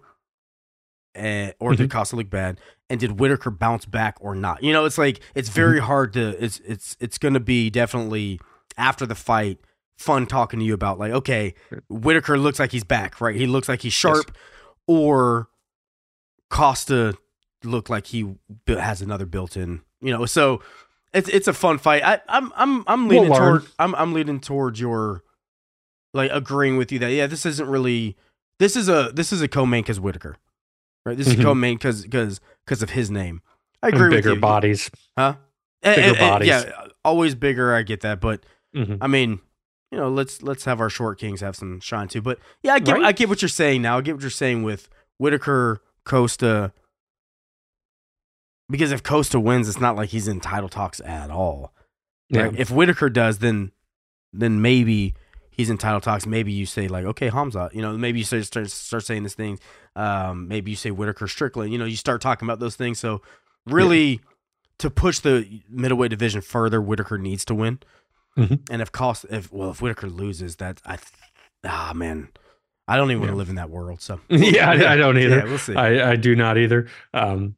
eh, 1.15 1.51
or 1.59 1.71
Mm-hmm. 1.71 1.83
did 1.83 1.91
Costa 1.91 2.15
look 2.15 2.29
bad, 2.29 2.59
and 2.89 2.99
did 2.99 3.19
Whitaker 3.19 3.51
bounce 3.51 3.85
back 3.85 4.17
or 4.19 4.35
not? 4.35 4.63
You 4.63 4.73
know, 4.73 4.85
it's 4.85 4.97
like 4.97 5.21
it's 5.35 5.49
Mm-hmm. 5.49 5.55
very 5.55 5.79
hard 5.79 6.13
to. 6.13 6.43
It's 6.43 6.59
it's 6.65 6.95
it's 6.99 7.17
going 7.17 7.33
to 7.35 7.39
be 7.39 7.69
definitely 7.69 8.39
after 8.77 9.05
the 9.05 9.15
fight. 9.15 9.59
Fun 9.97 10.25
talking 10.25 10.59
to 10.59 10.65
you 10.65 10.73
about 10.73 10.99
like 10.99 11.11
okay, 11.13 11.53
Whitaker 11.89 12.37
looks 12.37 12.59
like 12.59 12.71
he's 12.73 12.83
back, 12.83 13.21
right? 13.21 13.35
He 13.35 13.45
looks 13.47 13.69
like 13.69 13.81
he's 13.81 13.93
sharp, 13.93 14.35
or 14.87 15.47
Costa 16.49 17.15
looked 17.65 17.89
like 17.89 18.07
he 18.07 18.35
has 18.67 19.01
another 19.01 19.25
built-in. 19.25 19.81
You 20.01 20.11
know, 20.11 20.25
so 20.25 20.61
it's 21.13 21.29
it's 21.29 21.47
a 21.47 21.53
fun 21.53 21.77
fight. 21.77 22.03
I, 22.03 22.21
I'm 22.27 22.51
I'm 22.55 22.83
I'm 22.87 23.07
We'll 23.07 23.21
leaning 23.23 23.33
learn. 23.33 23.59
toward 23.59 23.65
I'm 23.79 23.95
I'm 23.95 24.13
leaning 24.13 24.39
towards 24.39 24.79
your 24.79 25.23
like 26.13 26.31
agreeing 26.31 26.77
with 26.77 26.91
you 26.91 26.99
that 26.99 27.11
yeah, 27.11 27.27
this 27.27 27.45
isn't 27.45 27.67
really 27.67 28.15
this 28.59 28.75
is 28.75 28.87
a 28.89 29.11
this 29.13 29.33
is 29.33 29.41
a 29.41 29.47
co-main 29.47 29.83
because 29.83 29.99
Whitaker, 29.99 30.37
right? 31.05 31.17
This 31.17 31.27
is 31.27 31.35
Mhm. 31.35 31.39
a 31.41 31.43
co-main 31.43 31.77
because 31.77 32.03
because 32.03 32.39
because 32.65 32.81
of 32.83 32.91
his 32.91 33.09
name. 33.11 33.41
I 33.83 33.87
And 33.87 33.95
agree 33.95 34.07
with 34.09 34.17
bigger 34.19 34.33
you. 34.35 34.39
bodies. 34.39 34.89
huh? 35.17 35.35
And- 35.83 35.95
bigger 35.95 36.07
and- 36.09 36.17
and, 36.17 36.29
bodies. 36.31 36.47
yeah, 36.49 36.87
always 37.03 37.35
bigger. 37.35 37.73
I 37.73 37.83
get 37.83 38.01
that, 38.01 38.19
but 38.21 38.43
Mhm. 38.75 38.97
I 39.01 39.07
mean, 39.07 39.39
you 39.91 39.97
know, 39.97 40.09
let's 40.09 40.41
let's 40.41 40.65
have 40.65 40.79
our 40.81 40.89
short 40.89 41.19
kings 41.19 41.41
have 41.41 41.55
some 41.55 41.79
shine 41.79 42.07
too. 42.07 42.21
But 42.21 42.39
yeah, 42.63 42.73
I 42.75 42.79
get 42.79 42.93
Right? 42.95 43.03
I 43.05 43.11
get 43.11 43.29
what 43.29 43.41
you're 43.41 43.49
saying 43.49 43.81
now. 43.81 43.97
I 43.97 44.01
get 44.01 44.13
what 44.15 44.21
you're 44.21 44.29
saying 44.31 44.63
with 44.63 44.89
Whitaker, 45.17 45.81
Costa. 46.05 46.73
Because 48.69 48.91
if 48.91 49.03
Costa 49.03 49.39
wins, 49.39 49.69
it's 49.69 49.79
not 49.79 49.95
like 49.95 50.09
he's 50.09 50.27
in 50.27 50.39
title 50.39 50.69
talks 50.69 50.99
at 51.01 51.29
all. 51.29 51.73
Yeah. 52.29 52.43
Right? 52.43 52.59
If 52.59 52.71
Whitaker 52.71 53.09
does, 53.09 53.39
then 53.39 53.71
then 54.33 54.61
maybe 54.61 55.13
he's 55.51 55.69
in 55.69 55.77
title 55.77 56.01
talks. 56.01 56.25
Maybe 56.25 56.51
you 56.51 56.65
say 56.65 56.87
like, 56.87 57.05
okay, 57.05 57.29
Hamza, 57.29 57.69
you 57.73 57.81
know, 57.81 57.97
maybe 57.97 58.19
you 58.19 58.25
start 58.25 58.45
start, 58.45 58.69
start 58.71 59.05
saying 59.05 59.23
this 59.23 59.35
thing. 59.35 59.59
Um, 59.95 60.47
maybe 60.47 60.71
you 60.71 60.77
say 60.77 60.91
Whitaker 60.91 61.27
Strickland. 61.27 61.71
You 61.71 61.77
know, 61.77 61.85
you 61.85 61.95
start 61.95 62.21
talking 62.21 62.45
about 62.45 62.59
those 62.59 62.75
things. 62.75 62.99
So 62.99 63.21
really, 63.65 64.19
to 64.79 64.89
push 64.89 65.19
the 65.19 65.61
middleweight 65.69 66.09
division 66.09 66.41
further, 66.41 66.81
Whitaker 66.81 67.17
needs 67.17 67.45
to 67.45 67.55
win. 67.55 67.79
Mhm. 68.37 68.61
And 68.69 68.81
if 68.81 68.91
cost, 68.91 69.25
if 69.29 69.51
well, 69.51 69.69
if 69.69 69.81
Whitaker 69.81 70.09
loses, 70.09 70.57
that 70.57 70.81
I, 70.85 70.97
ah 71.63 71.93
man, 71.95 72.29
I 72.87 72.97
don't 72.97 73.09
even 73.11 73.21
want 73.21 73.31
to 73.31 73.37
live 73.37 73.49
in 73.49 73.55
that 73.55 73.69
world. 73.69 74.01
So 74.01 74.19
yeah, 74.29 74.69
I, 74.69 74.93
I 74.93 74.95
don't 74.97 75.17
either. 75.19 75.37
Yeah, 75.37 75.43
we'll 75.45 75.57
see. 75.57 75.75
I, 75.75 76.11
I 76.11 76.15
do 76.17 76.35
not 76.35 76.57
either. 76.57 76.87
Um, 77.13 77.55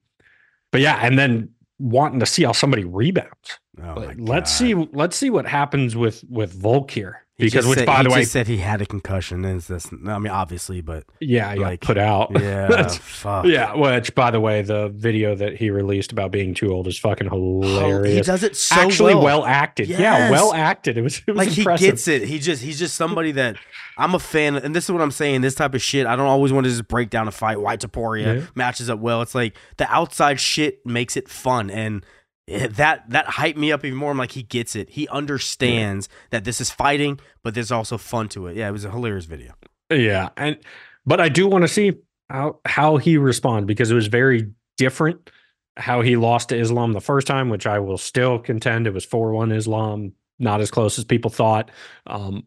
but 0.78 0.82
yeah, 0.82 1.00
and 1.02 1.18
then 1.18 1.50
wanting 1.80 2.20
to 2.20 2.26
see 2.26 2.44
how 2.44 2.52
somebody 2.52 2.84
rebounds. 2.84 3.60
Oh 3.84 4.12
let's 4.18 4.52
see. 4.52 4.74
Let's 4.74 5.16
see 5.16 5.30
what 5.30 5.46
happens 5.46 5.96
with 5.96 6.24
with 6.30 6.54
Volk 6.54 6.92
here. 6.92 7.24
Because 7.40 7.68
which, 7.68 7.78
said, 7.78 7.86
by 7.86 7.98
he 7.98 8.04
the 8.06 8.10
way, 8.10 8.24
said 8.24 8.48
he 8.48 8.58
had 8.58 8.82
a 8.82 8.86
concussion. 8.88 9.46
And 9.46 9.58
it's 9.58 9.68
this, 9.68 9.88
I 10.08 10.18
mean, 10.18 10.28
obviously, 10.34 10.82
but 10.82 11.04
yeah, 11.22 11.54
yeah, 11.54 11.62
like, 11.62 11.82
put 11.82 11.96
out. 12.00 12.32
yeah, 12.34 12.66
That's- 12.70 12.98
fuck. 12.98 13.46
Yeah, 13.46 13.76
which 13.76 14.16
by 14.16 14.32
the 14.32 14.40
way, 14.40 14.64
the 14.64 14.90
video 14.90 15.36
that 15.36 15.56
he 15.56 15.70
released 15.70 16.12
about 16.12 16.32
being 16.32 16.56
too 16.56 16.74
old 16.74 16.88
is 16.88 16.98
fucking 16.98 17.30
Oh, 17.32 18.02
he 18.02 18.22
does 18.22 18.42
it 18.42 18.56
so 18.56 18.76
Actually, 18.82 19.14
well. 19.14 19.24
well, 19.24 19.46
acted. 19.46 19.88
Yeah, 19.88 20.32
well 20.32 20.52
acted. 20.52 20.98
It 20.98 21.04
was, 21.04 21.22
it 21.28 21.32
was 21.34 21.38
like 21.48 21.56
impressive. 21.56 21.86
he 21.86 21.92
gets 21.92 22.08
it. 22.08 22.24
He 22.24 22.40
just 22.40 22.64
he's 22.64 22.80
just 22.80 22.96
somebody 22.96 23.32
that 23.34 23.58
I'm 23.98 24.14
a 24.16 24.20
fan, 24.20 24.56
and 24.56 24.76
this 24.76 24.86
is 24.86 24.92
what 24.92 25.02
I'm 25.02 25.12
saying. 25.12 25.42
This 25.42 25.56
type 25.56 25.74
of 25.74 25.82
shit, 25.82 26.06
I 26.06 26.16
don't 26.16 26.28
always 26.28 26.54
want 26.54 26.66
to 26.66 26.70
just 26.70 26.88
break 26.88 27.10
down 27.10 27.28
a 27.28 27.32
fight. 27.32 27.60
White 27.60 27.80
Topuria 27.82 28.36
Yeah. 28.42 28.46
matches 28.56 28.90
up 28.90 29.00
well. 29.00 29.22
It's 29.22 29.34
like 29.36 29.56
the 29.78 29.92
outside 29.92 30.40
shit 30.40 30.86
makes 30.86 31.18
it 31.18 31.28
fun, 31.28 31.70
and 31.70 32.06
that 32.48 33.10
that 33.10 33.26
hyped 33.26 33.58
me 33.58 33.72
up 33.72 33.84
even 33.84 33.98
more. 33.98 34.12
I'm 34.12 34.18
like, 34.18 34.32
he 34.32 34.44
gets 34.44 34.76
it. 34.76 34.92
He 34.92 35.08
understands 35.10 36.08
that 36.30 36.44
this 36.46 36.62
is 36.62 36.70
fighting, 36.70 37.20
but 37.44 37.54
there's 37.56 37.72
also 37.72 37.98
fun 37.98 38.30
to 38.30 38.48
it. 38.48 38.56
Yeah, 38.56 38.70
it 38.70 38.72
was 38.72 38.86
a 38.86 38.92
hilarious 38.92 39.26
video. 39.26 39.54
Yeah, 39.92 40.30
and 40.38 40.58
but 41.06 41.20
I 41.20 41.30
do 41.30 41.48
want 41.48 41.64
to 41.64 41.68
see 41.68 41.94
how 42.30 42.60
how 42.66 42.98
he 42.98 43.18
responds 43.18 43.66
because 43.68 43.90
it 43.92 43.96
was 43.96 44.08
very 44.08 44.52
different 44.78 45.30
how 45.76 46.02
he 46.02 46.16
lost 46.16 46.50
to 46.50 46.58
Islam 46.58 46.94
the 46.94 47.02
first 47.02 47.28
time, 47.28 47.50
which 47.50 47.68
I 47.68 47.80
will 47.80 47.98
still 47.98 48.40
contend 48.40 48.88
it 48.88 48.94
was 48.94 49.06
four 49.06 49.32
one 49.32 49.52
Islam, 49.52 50.14
not 50.40 50.60
as 50.62 50.72
close 50.72 50.98
as 50.98 51.06
people 51.06 51.30
thought. 51.30 51.70
Um, 52.08 52.44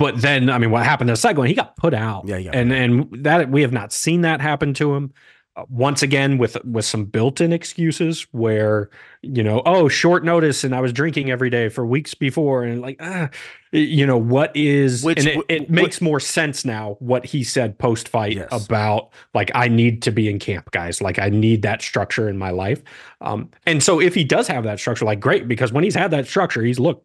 but 0.00 0.22
then, 0.22 0.48
I 0.48 0.56
mean, 0.56 0.70
what 0.70 0.82
happened 0.84 1.14
to 1.14 1.32
one? 1.34 1.46
He 1.46 1.52
got 1.54 1.76
put 1.76 1.92
out, 1.92 2.26
Yeah, 2.26 2.40
got 2.40 2.54
and 2.54 2.72
and 2.72 3.24
that 3.24 3.50
we 3.50 3.60
have 3.60 3.72
not 3.72 3.92
seen 3.92 4.22
that 4.22 4.40
happen 4.40 4.72
to 4.74 4.94
him. 4.94 5.12
Uh, 5.56 5.64
once 5.68 6.00
again, 6.02 6.38
with 6.38 6.56
with 6.64 6.84
some 6.86 7.04
built-in 7.04 7.52
excuses, 7.52 8.22
where 8.30 8.88
you 9.20 9.42
know, 9.42 9.60
oh, 9.66 9.88
short 9.88 10.24
notice, 10.24 10.64
and 10.64 10.74
I 10.74 10.80
was 10.80 10.92
drinking 10.92 11.30
every 11.30 11.50
day 11.50 11.68
for 11.68 11.84
weeks 11.84 12.14
before, 12.14 12.62
and 12.64 12.80
like, 12.80 12.96
ah, 13.00 13.28
you 13.72 14.06
know, 14.06 14.16
what 14.16 14.56
is, 14.56 15.02
Which- 15.04 15.18
and 15.18 15.26
it, 15.26 15.44
it 15.50 15.70
makes 15.70 16.00
more 16.00 16.18
sense 16.20 16.64
now 16.64 16.96
what 17.00 17.26
he 17.26 17.44
said 17.44 17.78
post 17.78 18.08
fight 18.08 18.36
Yes. 18.36 18.48
about 18.52 19.10
like 19.34 19.50
I 19.54 19.68
need 19.68 20.00
to 20.02 20.10
be 20.12 20.30
in 20.30 20.38
camp, 20.38 20.70
guys. 20.70 21.02
Like 21.02 21.18
I 21.18 21.28
need 21.28 21.60
that 21.62 21.82
structure 21.82 22.26
in 22.28 22.38
my 22.38 22.50
life. 22.50 22.82
Um, 23.20 23.50
and 23.66 23.82
so 23.82 24.00
if 24.00 24.14
he 24.14 24.24
does 24.24 24.48
have 24.48 24.64
that 24.64 24.78
structure, 24.78 25.04
like 25.04 25.20
great, 25.20 25.46
because 25.46 25.72
when 25.72 25.84
he's 25.84 25.94
had 25.96 26.10
that 26.12 26.26
structure, 26.26 26.62
he's 26.62 26.78
looked 26.78 27.04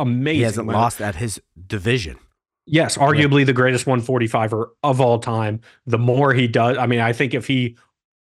amazing. 0.00 0.36
He 0.38 0.42
hasn't 0.42 0.66
lost 0.66 1.00
at 1.00 1.14
his 1.14 1.40
division. 1.68 2.18
Yes, 2.66 2.96
arguably 2.96 3.44
the 3.44 3.52
greatest 3.52 3.84
145er 3.84 4.68
of 4.82 5.00
all 5.00 5.18
time. 5.18 5.60
The 5.86 5.98
more 5.98 6.32
he 6.32 6.48
does, 6.48 6.78
I 6.78 6.86
mean, 6.86 7.00
I 7.00 7.12
think 7.12 7.34
if 7.34 7.46
he 7.46 7.76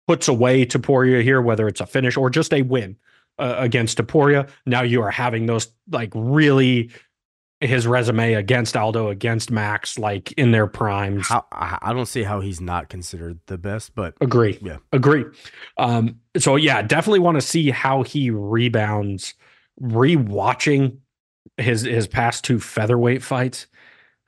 puts 0.08 0.28
away 0.28 0.66
Topuria 0.66 1.24
here, 1.24 1.42
whether 1.42 1.68
it's 1.68 1.80
a 1.80 1.86
finish 1.86 2.18
or 2.18 2.30
just 2.30 2.54
a 2.54 2.62
win 2.62 2.98
uh, 3.40 3.56
against 3.58 3.98
Topuria, 3.98 4.50
now 4.66 4.82
you 4.82 5.02
are 5.02 5.12
having 5.12 5.46
those 5.46 5.70
like 5.90 6.12
really 6.14 6.92
his 7.62 7.88
resume 7.88 8.34
against 8.34 8.76
Aldo, 8.76 9.10
against 9.10 9.50
Max, 9.50 9.98
like 9.98 10.32
in 10.34 10.52
their 10.52 10.68
primes. 10.68 11.28
How, 11.28 11.46
I 11.52 11.78
I 11.82 11.94
don't 11.94 12.06
see 12.06 12.24
how 12.24 12.42
he's 12.42 12.60
not 12.60 12.90
considered 12.90 13.40
the 13.48 13.58
best, 13.58 13.96
but 13.96 14.16
Agree. 14.22 14.60
Yeah. 14.62 14.78
Agree. 14.92 15.26
Um, 15.78 16.20
so 16.38 16.56
yeah, 16.56 16.82
definitely 16.82 17.20
want 17.20 17.36
to 17.36 17.42
see 17.42 17.70
how 17.70 18.04
he 18.04 18.30
rebounds. 18.30 19.34
Rewatching 19.82 20.98
his 21.58 21.82
his 21.82 22.08
past 22.08 22.44
two 22.44 22.60
featherweight 22.60 23.24
fights. 23.24 23.68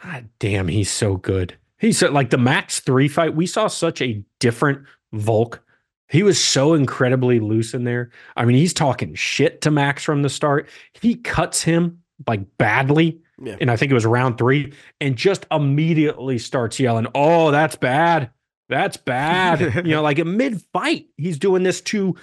God 0.05 0.29
damn, 0.39 0.67
he's 0.67 0.91
so 0.91 1.17
good. 1.17 1.57
He's 1.79 1.97
so, 1.97 2.09
like 2.11 2.29
the 2.29 2.37
Max 2.37 2.79
three 2.79 3.07
fight. 3.07 3.35
We 3.35 3.47
saw 3.47 3.67
such 3.67 4.01
a 4.01 4.23
different 4.39 4.85
Volk. 5.13 5.61
He 6.09 6.21
was 6.23 6.41
so 6.41 6.73
incredibly 6.75 7.39
loose 7.39 7.73
in 7.73 7.83
there. 7.83 8.11
I 8.37 8.45
mean, 8.45 8.55
he's 8.57 8.73
talking 8.73 9.15
shit 9.15 9.61
to 9.61 9.71
Max 9.71 10.03
from 10.03 10.21
the 10.21 10.29
start. 10.29 10.69
He 11.01 11.15
cuts 11.15 11.63
him 11.63 12.01
like 12.27 12.41
badly 12.57 13.19
Yeah. 13.41 13.57
and 13.59 13.69
I 13.71 13.75
think 13.75 13.91
it 13.91 13.95
was 13.95 14.05
round 14.05 14.37
three, 14.37 14.71
and 15.01 15.15
just 15.15 15.45
immediately 15.51 16.37
starts 16.37 16.79
yelling, 16.79 17.07
"Oh, 17.15 17.51
that's 17.51 17.75
bad, 17.75 18.29
that's 18.69 18.97
bad!" 18.97 19.59
you 19.85 19.91
know, 19.91 20.01
like 20.03 20.19
in 20.19 20.37
mid 20.37 20.61
fight, 20.71 21.07
he's 21.17 21.39
doing 21.39 21.63
this 21.63 21.81
to 21.81 22.15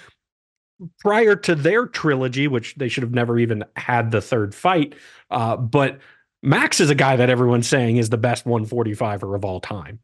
prior 0.99 1.35
to 1.35 1.53
their 1.55 1.85
trilogy, 1.85 2.47
which 2.47 2.75
they 2.75 2.87
should 2.87 3.03
have 3.03 3.13
never 3.13 3.37
even 3.37 3.63
had 3.75 4.11
the 4.11 4.21
third 4.21 4.55
fight. 4.55 4.95
Uh, 5.29 5.55
but 5.57 5.99
Max 6.43 6.79
is 6.79 6.89
a 6.89 6.95
guy 6.95 7.15
that 7.15 7.29
everyone's 7.29 7.67
saying 7.67 7.97
is 7.97 8.09
the 8.09 8.17
best 8.17 8.45
145er 8.45 9.35
of 9.35 9.45
all 9.45 9.59
time. 9.59 9.99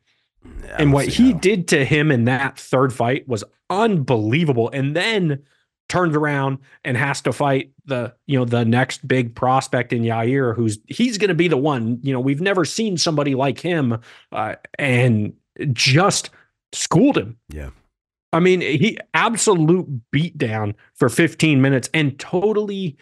I 0.46 0.82
and 0.82 0.94
what 0.94 1.06
he 1.08 1.34
how. 1.34 1.40
did 1.40 1.68
to 1.70 1.84
him 1.84 2.12
in 2.12 2.26
that 2.26 2.58
third 2.58 2.94
fight 2.94 3.28
was 3.28 3.44
unbelievable. 3.70 4.70
And 4.72 4.96
then 4.96 5.44
turns 5.90 6.16
around 6.16 6.60
and 6.86 6.96
has 6.96 7.20
to 7.22 7.34
fight 7.34 7.72
the 7.86 8.14
you 8.26 8.38
know 8.40 8.46
the 8.46 8.64
next 8.64 9.06
big 9.06 9.36
prospect 9.36 9.92
in 9.92 10.04
Yair, 10.04 10.56
who's 10.56 10.80
he's 10.88 11.18
going 11.18 11.30
to 11.30 11.36
be 11.36 11.50
the 11.50 11.58
one. 11.58 12.00
You 12.02 12.14
know, 12.14 12.20
we've 12.20 12.42
never 12.42 12.64
seen 12.64 12.96
somebody 12.96 13.36
like 13.36 13.60
him, 13.60 14.00
uh, 14.32 14.56
and 14.78 15.34
just 15.74 16.30
schooled 16.72 17.18
him. 17.18 17.38
Yeah. 17.50 17.72
I 18.32 18.40
mean, 18.40 18.62
he 18.62 18.98
absolute 19.16 19.88
beatdown 20.14 20.76
for 20.94 21.10
15 21.10 21.62
minutes 21.62 21.90
and 21.96 22.18
totally 22.20 22.96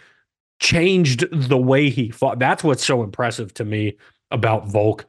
changed 0.60 1.26
the 1.32 1.58
way 1.58 1.90
he 1.90 2.10
fought. 2.10 2.40
That's 2.40 2.64
what's 2.64 2.86
so 2.86 3.04
impressive 3.04 3.54
to 3.56 3.66
me 3.66 3.98
about 4.32 4.68
Volk. 4.68 5.06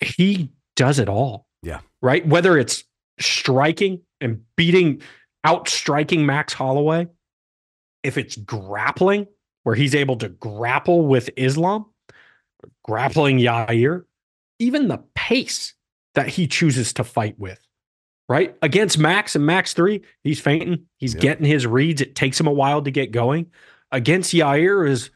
He 0.00 0.50
does 0.76 0.98
it 0.98 1.08
all. 1.08 1.46
Yeah. 1.62 1.80
Right? 2.02 2.26
Whether 2.26 2.58
it's 2.58 2.84
striking 3.18 4.00
and 4.20 4.42
beating 4.56 5.00
out 5.44 5.68
striking 5.68 6.26
Max 6.26 6.52
Holloway, 6.52 7.08
if 8.02 8.18
it's 8.18 8.36
grappling, 8.36 9.26
where 9.62 9.74
he's 9.74 9.94
able 9.94 10.16
to 10.16 10.28
grapple 10.28 11.06
with 11.06 11.30
Islam, 11.36 11.86
grappling 12.82 13.38
Yair, 13.38 14.04
even 14.58 14.88
the 14.88 15.02
pace 15.14 15.74
that 16.14 16.28
he 16.28 16.46
chooses 16.46 16.92
to 16.94 17.04
fight 17.04 17.38
with 17.38 17.60
right? 18.28 18.56
Against 18.62 18.98
Max 18.98 19.36
and 19.36 19.44
Max 19.44 19.74
3, 19.74 20.00
he's 20.22 20.40
feinting. 20.40 20.86
He's 20.96 21.14
Yep. 21.14 21.22
getting 21.22 21.46
his 21.46 21.66
reads. 21.66 22.00
It 22.00 22.14
takes 22.14 22.40
him 22.40 22.46
a 22.46 22.52
while 22.52 22.82
to 22.82 22.90
get 22.90 23.10
going. 23.10 23.50
Against 23.94 24.34
Yair 24.34 24.88
is, 24.88 25.10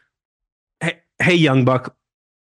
hey, 0.81 1.01
hey 1.21 1.35
young 1.35 1.65
buck, 1.65 1.97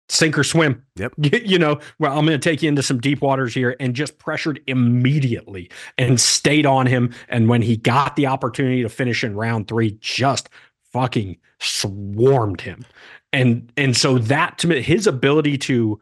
sink 0.09 0.39
or 0.39 0.45
swim. 0.45 0.85
Yep. 0.97 1.15
You, 1.45 1.59
know, 1.59 1.81
well, 1.99 2.19
I'm 2.19 2.27
going 2.27 2.39
to 2.39 2.51
take 2.51 2.63
you 2.63 2.69
into 2.69 2.83
some 2.83 3.01
deep 3.01 3.21
waters 3.21 3.55
here 3.55 3.77
and 3.81 3.95
just 3.95 4.19
pressured 4.19 4.61
immediately 4.67 5.71
and 5.99 6.21
stayed 6.21 6.67
on 6.67 6.87
him. 6.87 7.13
And 7.29 7.49
when 7.49 7.63
he 7.63 7.77
got 7.77 8.17
the 8.17 8.27
opportunity 8.27 8.83
to 8.83 8.89
finish 8.89 9.23
in 9.25 9.35
round 9.35 9.69
three, 9.69 9.97
just 10.01 10.49
fucking 10.93 11.37
swarmed 11.61 12.61
him. 12.61 12.85
And 13.33 13.73
and 13.77 13.97
so 13.97 14.19
that 14.19 14.59
to 14.59 14.69
me, 14.69 14.81
his 14.81 15.07
ability 15.07 15.59
to 15.59 16.01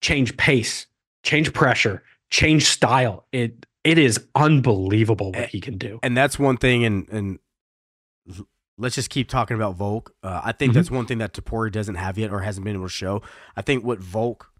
change 0.00 0.36
pace, 0.36 0.86
change 1.24 1.52
pressure, 1.52 2.02
change 2.30 2.64
style, 2.64 3.26
it 3.32 3.66
it 3.82 3.98
is 3.98 4.24
unbelievable 4.34 5.32
what 5.32 5.48
he 5.48 5.60
can 5.60 5.76
do. 5.76 5.98
and 6.02 6.16
that's 6.16 6.38
one 6.38 6.56
thing 6.56 6.84
and 6.84 7.08
and 7.08 7.38
let's 8.78 8.94
just 8.94 9.10
keep 9.10 9.28
talking 9.28 9.54
about 9.56 9.76
Volk. 9.76 10.12
Uh, 10.22 10.40
I 10.44 10.52
think 10.52 10.72
Mhm. 10.72 10.74
that's 10.76 10.90
one 10.90 11.06
thing 11.06 11.18
that 11.18 11.32
Tapori 11.32 11.70
doesn't 11.70 11.94
have 11.94 12.18
yet 12.18 12.30
or 12.30 12.40
hasn't 12.40 12.64
been 12.64 12.74
able 12.74 12.86
to 12.86 12.90
show. 12.92 13.22
I 13.56 13.62
think 13.62 13.84
what 13.84 13.98
Volk 14.00 14.50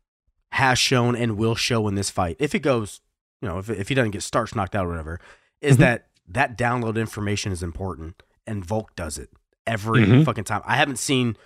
has 0.53 0.79
shown 0.79 1.17
and 1.17 1.37
will 1.37 1.55
show 1.57 1.89
in 1.89 1.95
this 1.97 2.11
fight, 2.11 2.37
if 2.39 2.55
it 2.55 2.61
goes, 2.61 3.01
you 3.43 3.49
know, 3.49 3.59
if 3.59 3.69
if 3.69 3.89
he 3.89 3.95
doesn't 3.95 4.13
get 4.13 4.23
starch 4.23 4.55
knocked 4.55 4.75
out 4.77 4.87
or 4.87 4.91
whatever, 4.91 5.19
is 5.61 5.77
Mhm. 5.77 5.81
that 5.81 6.07
that 6.29 6.57
download 6.57 6.97
information 6.97 7.51
is 7.53 7.63
important, 7.63 8.23
and 8.47 8.65
Volk 8.65 8.95
does 8.97 9.19
it 9.19 9.31
every 9.67 10.05
Mhm. 10.07 10.25
fucking 10.25 10.45
time. 10.45 10.63
I 10.65 10.77
haven't 10.77 10.99
seen 10.99 11.37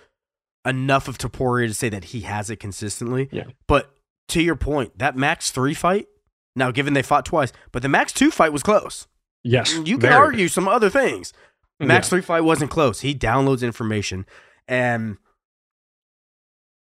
enough 0.65 1.07
of 1.07 1.17
Topuria 1.17 1.67
to 1.67 1.73
say 1.73 1.89
that 1.89 2.05
he 2.05 2.21
has 2.21 2.49
it 2.49 2.57
consistently. 2.57 3.29
Yeah. 3.31 3.45
But 3.67 3.93
to 4.29 4.41
your 4.43 4.55
point, 4.55 4.97
that 4.99 5.15
Max 5.17 5.51
three 5.51 5.73
fight. 5.73 6.07
Now, 6.55 6.71
given 6.71 6.93
they 6.93 7.01
fought 7.01 7.25
twice, 7.25 7.51
but 7.71 7.81
the 7.81 7.89
Max 7.89 8.11
two 8.13 8.29
fight 8.31 8.53
was 8.53 8.61
close. 8.63 9.07
Yes, 9.43 9.73
You 9.85 9.97
can 9.97 10.11
argue 10.11 10.49
some 10.49 10.67
other 10.67 10.89
things. 10.89 11.31
Max 11.79 12.07
Yeah. 12.07 12.09
three 12.09 12.21
fight 12.21 12.41
wasn't 12.41 12.71
close. 12.71 13.01
He 13.01 13.15
downloads 13.15 13.61
information, 13.63 14.25
and 14.67 15.17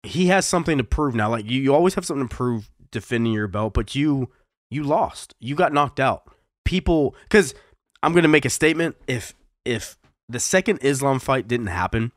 he 0.02 0.26
has 0.26 0.46
something 0.46 0.78
to 0.78 0.84
prove 0.84 1.14
now. 1.14 1.30
Like 1.30 1.44
you, 1.44 1.60
you 1.60 1.74
always 1.74 1.94
have 1.94 2.04
something 2.04 2.28
to 2.28 2.34
prove 2.34 2.70
defending 2.90 3.32
your 3.32 3.48
belt, 3.48 3.74
but 3.74 3.94
you 3.94 4.30
you 4.70 4.82
lost. 4.82 5.34
You 5.40 5.54
got 5.54 5.72
knocked 5.72 6.00
out. 6.00 6.24
People, 6.64 7.14
because 7.24 7.54
I'm 8.02 8.12
going 8.12 8.22
to 8.24 8.28
make 8.28 8.44
a 8.44 8.50
statement. 8.50 8.96
If 9.06 9.34
if 9.64 9.96
the 10.28 10.40
second 10.40 10.78
Islam 10.82 11.18
fight 11.18 11.48
didn't 11.48 11.68
happen, 11.68 12.12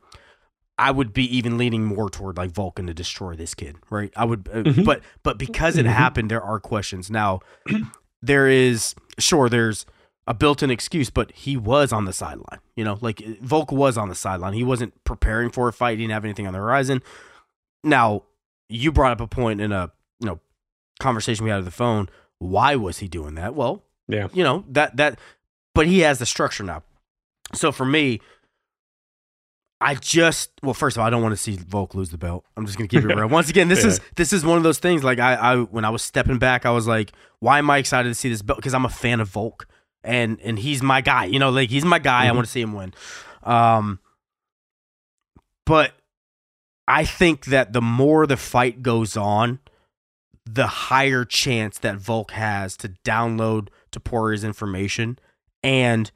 I 0.77 0.91
would 0.91 1.13
be 1.13 1.23
even 1.35 1.57
leaning 1.57 1.83
more 1.85 2.09
toward 2.09 2.37
like 2.37 2.51
Vulcan 2.51 2.87
to 2.87 2.93
destroy 2.93 3.35
this 3.35 3.53
kid, 3.53 3.75
right? 3.89 4.11
I 4.15 4.25
would, 4.25 4.47
uh, 4.51 4.63
Mhm. 4.63 4.85
but 4.85 5.01
but 5.23 5.37
because 5.37 5.77
it 5.77 5.85
Mhm. 5.85 5.89
happened, 5.93 6.31
there 6.31 6.41
are 6.43 6.59
questions 6.59 7.09
now. 7.09 7.39
there 8.21 8.47
is 8.47 8.95
sure 9.17 9.49
there's 9.49 9.85
a 10.29 10.33
built-in 10.33 10.69
excuse, 10.71 11.09
but 11.09 11.31
he 11.33 11.57
was 11.57 11.91
on 11.91 12.05
the 12.05 12.13
sideline. 12.13 12.59
You 12.77 12.83
know, 12.85 12.97
like 13.01 13.19
Volk 13.41 13.71
was 13.71 13.97
on 13.97 14.07
the 14.07 14.15
sideline. 14.15 14.53
He 14.53 14.63
wasn't 14.63 15.03
preparing 15.03 15.49
for 15.49 15.67
a 15.67 15.73
fight. 15.73 15.97
He 15.97 16.03
didn't 16.05 16.13
have 16.13 16.23
anything 16.23 16.47
on 16.47 16.53
the 16.53 16.59
horizon. 16.59 17.01
Now, 17.83 18.23
you 18.69 18.91
brought 18.91 19.11
up 19.11 19.19
a 19.21 19.27
point 19.27 19.59
in 19.59 19.71
a 19.73 19.91
you 20.21 20.27
know 20.27 20.39
conversation 21.01 21.43
we 21.43 21.49
had 21.49 21.57
on 21.59 21.65
the 21.65 21.71
phone. 21.71 22.07
Why 22.37 22.75
was 22.75 22.99
he 22.99 23.07
doing 23.09 23.35
that? 23.35 23.55
Well, 23.55 23.83
Yeah. 24.07 24.27
you 24.31 24.43
know 24.43 24.63
that 24.69 24.95
that, 24.97 25.19
but 25.75 25.87
he 25.87 25.99
has 26.01 26.19
the 26.19 26.25
structure 26.25 26.63
now. 26.63 26.83
So 27.53 27.71
for 27.71 27.85
me, 27.85 28.21
I 29.81 29.95
just 29.95 30.51
well, 30.61 30.73
first 30.73 30.97
of 30.97 31.01
all, 31.01 31.07
I 31.07 31.09
don't 31.09 31.21
want 31.23 31.31
to 31.33 31.37
see 31.41 31.55
Volk 31.55 31.95
lose 31.95 32.09
the 32.09 32.17
belt. 32.17 32.45
I'm 32.57 32.65
just 32.65 32.77
gonna 32.77 32.87
keep 32.89 33.03
it 33.03 33.07
real. 33.15 33.27
Once 33.29 33.49
again, 33.49 33.69
this 33.69 33.81
Yeah. 33.81 33.87
is 33.91 34.01
this 34.15 34.33
is 34.33 34.43
one 34.45 34.57
of 34.57 34.63
those 34.63 34.77
things. 34.79 35.03
Like 35.03 35.19
I, 35.19 35.35
I 35.35 35.55
when 35.57 35.85
I 35.85 35.89
was 35.89 36.03
stepping 36.03 36.37
back, 36.37 36.65
I 36.65 36.71
was 36.71 36.85
like, 36.85 37.13
why 37.39 37.59
am 37.59 37.69
I 37.69 37.77
excited 37.77 38.09
to 38.09 38.15
see 38.15 38.29
this 38.29 38.41
belt? 38.41 38.57
Because 38.59 38.73
I'm 38.73 38.85
a 38.85 38.89
fan 38.89 39.21
of 39.21 39.29
Volk, 39.29 39.67
and 40.03 40.39
and 40.41 40.59
he's 40.59 40.81
my 40.81 41.01
guy. 41.01 41.25
You 41.25 41.39
know, 41.39 41.49
like 41.49 41.69
he's 41.69 41.85
my 41.85 41.99
guy. 41.99 42.25
I 42.25 42.29
Mhm. 42.29 42.35
want 42.35 42.45
to 42.47 42.51
see 42.51 42.61
him 42.61 42.73
win. 42.73 42.93
Um, 43.43 43.99
but 45.65 45.93
I 46.87 47.05
think 47.05 47.45
that 47.45 47.73
the 47.73 47.81
more 47.81 48.25
the 48.25 48.37
fight 48.37 48.81
goes 48.81 49.15
on, 49.15 49.59
the 50.45 50.67
higher 50.67 51.25
chance 51.25 51.77
that 51.79 51.97
Volk 51.97 52.31
has 52.31 52.75
to 52.77 52.89
download 53.05 53.67
Topuria's 53.91 54.43
information 54.43 55.19
and 55.61 56.11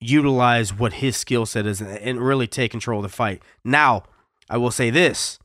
utilize 0.00 0.74
what 0.74 0.94
his 0.94 1.16
skill 1.16 1.46
set 1.46 1.64
is 1.66 1.80
and 1.80 2.20
really 2.20 2.46
take 2.46 2.70
control 2.70 2.98
of 2.98 3.10
the 3.10 3.16
fight. 3.16 3.42
Now, 3.64 4.02
I 4.50 4.58
will 4.58 4.70
say 4.70 4.90
this. 4.90 5.38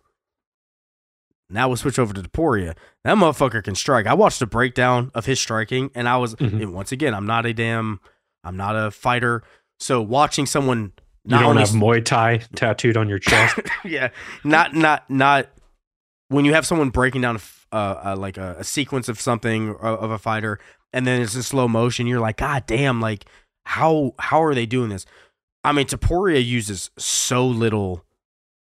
Now 1.52 1.68
we'll 1.68 1.78
switch 1.78 2.00
over 2.00 2.14
to 2.14 2.22
Topuria. 2.22 2.76
That 3.04 3.16
motherfucker 3.18 3.64
can 3.64 3.76
strike. 3.76 4.08
I 4.08 4.14
watched 4.14 4.42
a 4.42 4.46
breakdown 4.48 5.12
of 5.14 5.26
his 5.26 5.40
striking, 5.40 5.92
and 5.96 6.08
I 6.08 6.18
was 6.18 6.36
Mhm. 6.36 6.62
and 6.62 6.74
once 6.74 6.92
again, 6.92 7.14
I'm 7.14 7.26
not 7.26 7.46
a 7.46 7.54
damn, 7.54 8.00
I'm 8.44 8.58
not 8.58 8.76
a 8.76 8.92
fighter. 8.92 9.44
So 9.80 10.02
watching 10.02 10.46
someone 10.46 10.94
You 11.26 11.32
don't 11.38 11.44
only 11.44 11.62
have 11.62 11.70
Muay 11.72 12.04
Thai 12.04 12.38
tattooed 12.56 12.98
on 12.98 13.08
your 13.10 13.20
chest. 13.30 13.60
yeah, 13.84 14.10
not 14.44 14.74
not 14.76 15.10
not 15.10 15.48
when 16.30 16.46
you 16.46 16.54
have 16.54 16.66
someone 16.66 16.90
breaking 16.90 17.22
down 17.22 17.36
a 17.36 17.40
f- 17.40 17.68
uh, 17.74 17.76
uh, 18.06 18.16
like 18.18 18.38
a, 18.38 18.56
a 18.60 18.64
sequence 18.64 19.08
of 19.10 19.20
something 19.20 19.70
of, 19.72 19.78
of 19.82 20.12
a 20.12 20.18
fighter, 20.18 20.60
and 20.94 21.06
then 21.08 21.22
it's 21.22 21.36
in 21.36 21.44
slow 21.44 21.68
motion. 21.68 22.08
You're 22.08 22.20
like, 22.20 22.38
God 22.38 22.64
damn! 22.68 23.02
Like 23.02 23.26
how 23.66 24.14
how 24.20 24.42
are 24.44 24.56
they 24.56 24.66
doing 24.66 24.90
this? 24.90 25.06
I 25.64 25.72
mean, 25.74 25.86
Topuria 25.86 26.44
uses 26.44 26.90
so 26.98 27.46
little 27.46 28.04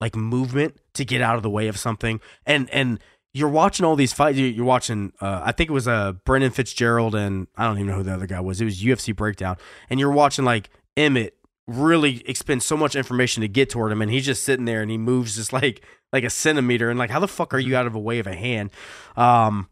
like 0.01 0.17
movement 0.17 0.77
to 0.95 1.05
get 1.05 1.21
out 1.21 1.37
of 1.37 1.43
the 1.43 1.51
way 1.51 1.69
of 1.69 1.77
something, 1.79 2.21
and 2.47 2.69
and 2.71 2.99
you're 3.33 3.49
watching 3.49 3.85
all 3.87 3.95
these 3.97 4.13
fights. 4.13 4.37
you- 4.39 4.47
You're 4.47 4.65
watching. 4.65 5.13
Uh, 5.21 5.43
I 5.45 5.53
think 5.53 5.71
it 5.71 5.73
was 5.73 5.87
uh, 5.87 6.13
Brendan 6.25 6.51
Fitzgerald 6.51 7.15
and 7.15 7.47
I 7.57 7.65
don't 7.67 7.77
even 7.77 7.87
know 7.87 7.97
who 7.99 8.03
the 8.03 8.13
other 8.15 8.27
guy 8.27 8.41
was. 8.41 8.61
It 8.61 8.65
was 8.65 8.83
UFC 8.83 9.15
breakdown, 9.15 9.57
and 9.89 10.01
you're 10.01 10.11
watching 10.13 10.45
like 10.45 10.71
Emmett 10.97 11.37
really 11.69 12.23
expend 12.29 12.63
so 12.65 12.77
much 12.77 12.97
information 12.97 13.43
to 13.43 13.49
get 13.49 13.71
toward 13.71 13.93
him, 13.93 14.03
and 14.03 14.11
he's 14.11 14.27
just 14.27 14.43
sitting 14.43 14.65
there 14.65 14.83
and 14.83 14.91
he 14.91 14.99
moves 14.99 15.37
just 15.37 15.53
like 15.53 15.85
like 16.13 16.25
a 16.25 16.31
centimeter, 16.31 16.91
and 16.91 16.99
like 16.99 17.11
how 17.11 17.21
the 17.21 17.29
fuck 17.29 17.55
are 17.55 17.59
you 17.61 17.77
out 17.77 17.87
of 17.87 17.95
a 17.95 17.99
way 18.01 18.19
of 18.19 18.27
a 18.27 18.35
hand? 18.35 18.71
Um, 19.17 19.69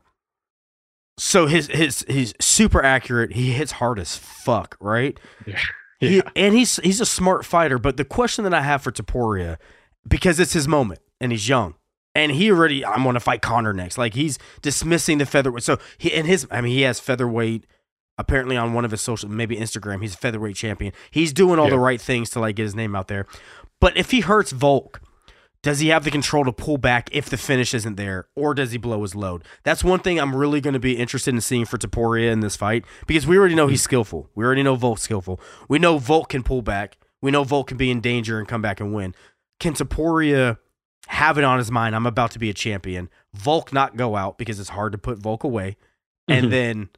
so 1.19 1.47
his 1.47 1.67
his 1.69 2.05
he's 2.09 2.33
super 2.41 2.83
accurate. 2.85 3.33
He 3.33 3.53
hits 3.53 3.73
hard 3.73 3.99
as 3.99 4.17
fuck, 4.17 4.77
right? 4.81 5.19
Yeah. 5.47 5.59
He, 5.99 6.17
Yeah. 6.19 6.31
and 6.37 6.55
he's 6.55 6.77
he's 6.85 7.01
a 7.01 7.07
smart 7.07 7.45
fighter. 7.45 7.79
But 7.79 7.97
the 7.97 8.05
question 8.05 8.45
that 8.45 8.55
I 8.55 8.63
have 8.63 8.83
for 8.83 8.93
Topuria, 8.93 9.57
because 10.09 10.41
it's 10.41 10.53
his 10.53 10.67
moment 10.67 11.01
and 11.21 11.33
he's 11.33 11.49
young, 11.49 11.75
and 12.15 12.33
he 12.33 12.51
already 12.51 12.85
I'm 12.85 13.03
going 13.03 13.15
to 13.15 13.21
fight 13.21 13.43
Conor 13.43 13.73
next. 13.73 13.99
Like 13.99 14.15
he's 14.15 14.39
dismissing 14.63 15.19
the 15.19 15.27
featherweight. 15.27 15.63
So 15.63 15.79
he 15.99 16.13
and 16.15 16.27
his 16.27 16.47
I 16.51 16.61
mean 16.61 16.73
he 16.73 16.83
has 16.83 17.01
featherweight. 17.01 17.67
Apparently 18.21 18.57
on 18.57 18.73
one 18.73 18.85
of 18.85 18.91
his 18.91 19.01
social, 19.01 19.29
maybe 19.29 19.55
Instagram, 19.57 20.03
he's 20.03 20.15
a 20.15 20.17
featherweight 20.17 20.57
champion. 20.57 20.93
He's 21.13 21.33
doing 21.33 21.61
all 21.61 21.67
Yeah. 21.67 21.71
the 21.73 21.79
right 21.79 22.01
things 22.01 22.31
to 22.31 22.41
like 22.41 22.57
get 22.57 22.65
his 22.65 22.75
name 22.75 22.97
out 22.97 23.07
there. 23.07 23.27
But 23.81 23.97
if 23.97 24.11
he 24.11 24.23
hurts 24.23 24.51
Volk, 24.51 25.01
does 25.63 25.79
he 25.79 25.89
have 25.91 26.03
the 26.03 26.11
control 26.11 26.45
to 26.45 26.53
pull 26.53 26.79
back 26.79 27.09
if 27.13 27.31
the 27.31 27.37
finish 27.37 27.75
isn't 27.75 27.95
there, 27.95 28.27
or 28.35 28.55
does 28.55 28.73
he 28.73 28.79
blow 28.79 29.03
his 29.03 29.15
load? 29.15 29.45
That's 29.63 29.85
one 29.85 30.01
thing 30.01 30.19
I'm 30.19 30.35
really 30.35 30.61
going 30.61 30.75
to 30.75 30.81
be 30.81 30.97
interested 30.97 31.33
in 31.33 31.41
seeing 31.41 31.65
for 31.65 31.79
Topuria 31.79 32.33
in 32.33 32.41
this 32.41 32.57
fight 32.57 32.85
because 33.07 33.25
we 33.25 33.39
already 33.39 33.55
know 33.55 33.69
he's 33.69 33.83
skillful. 33.83 34.29
We 34.35 34.45
already 34.45 34.65
know 34.65 34.75
Volk's 34.75 35.03
skillful. 35.03 35.41
We 35.69 35.79
know 35.79 35.99
Volk 35.99 36.31
can 36.31 36.43
pull 36.43 36.63
back. 36.63 36.97
We 37.23 37.31
know 37.31 37.45
Volk 37.45 37.69
can 37.69 37.77
be 37.77 37.89
in 37.91 38.01
danger 38.01 38.41
and 38.41 38.49
come 38.49 38.63
back 38.63 38.81
and 38.81 38.93
win. 38.93 39.15
Can 39.61 39.75
Topuria 39.75 40.59
have 41.09 41.39
it 41.39 41.45
on 41.45 41.59
his 41.59 41.71
mind? 41.71 41.95
I'm 41.97 42.07
about 42.07 42.31
to 42.33 42.39
be 42.39 42.51
a 42.51 42.55
champion. 42.55 43.09
Volk 43.35 43.73
not 43.73 43.97
go 43.97 44.17
out 44.17 44.39
because 44.39 44.61
it's 44.61 44.69
hard 44.71 44.93
to 44.93 44.99
put 44.99 45.19
Volk 45.19 45.45
away, 45.45 45.77
and 46.29 46.47
Mhm. 46.47 46.51
then 46.51 46.89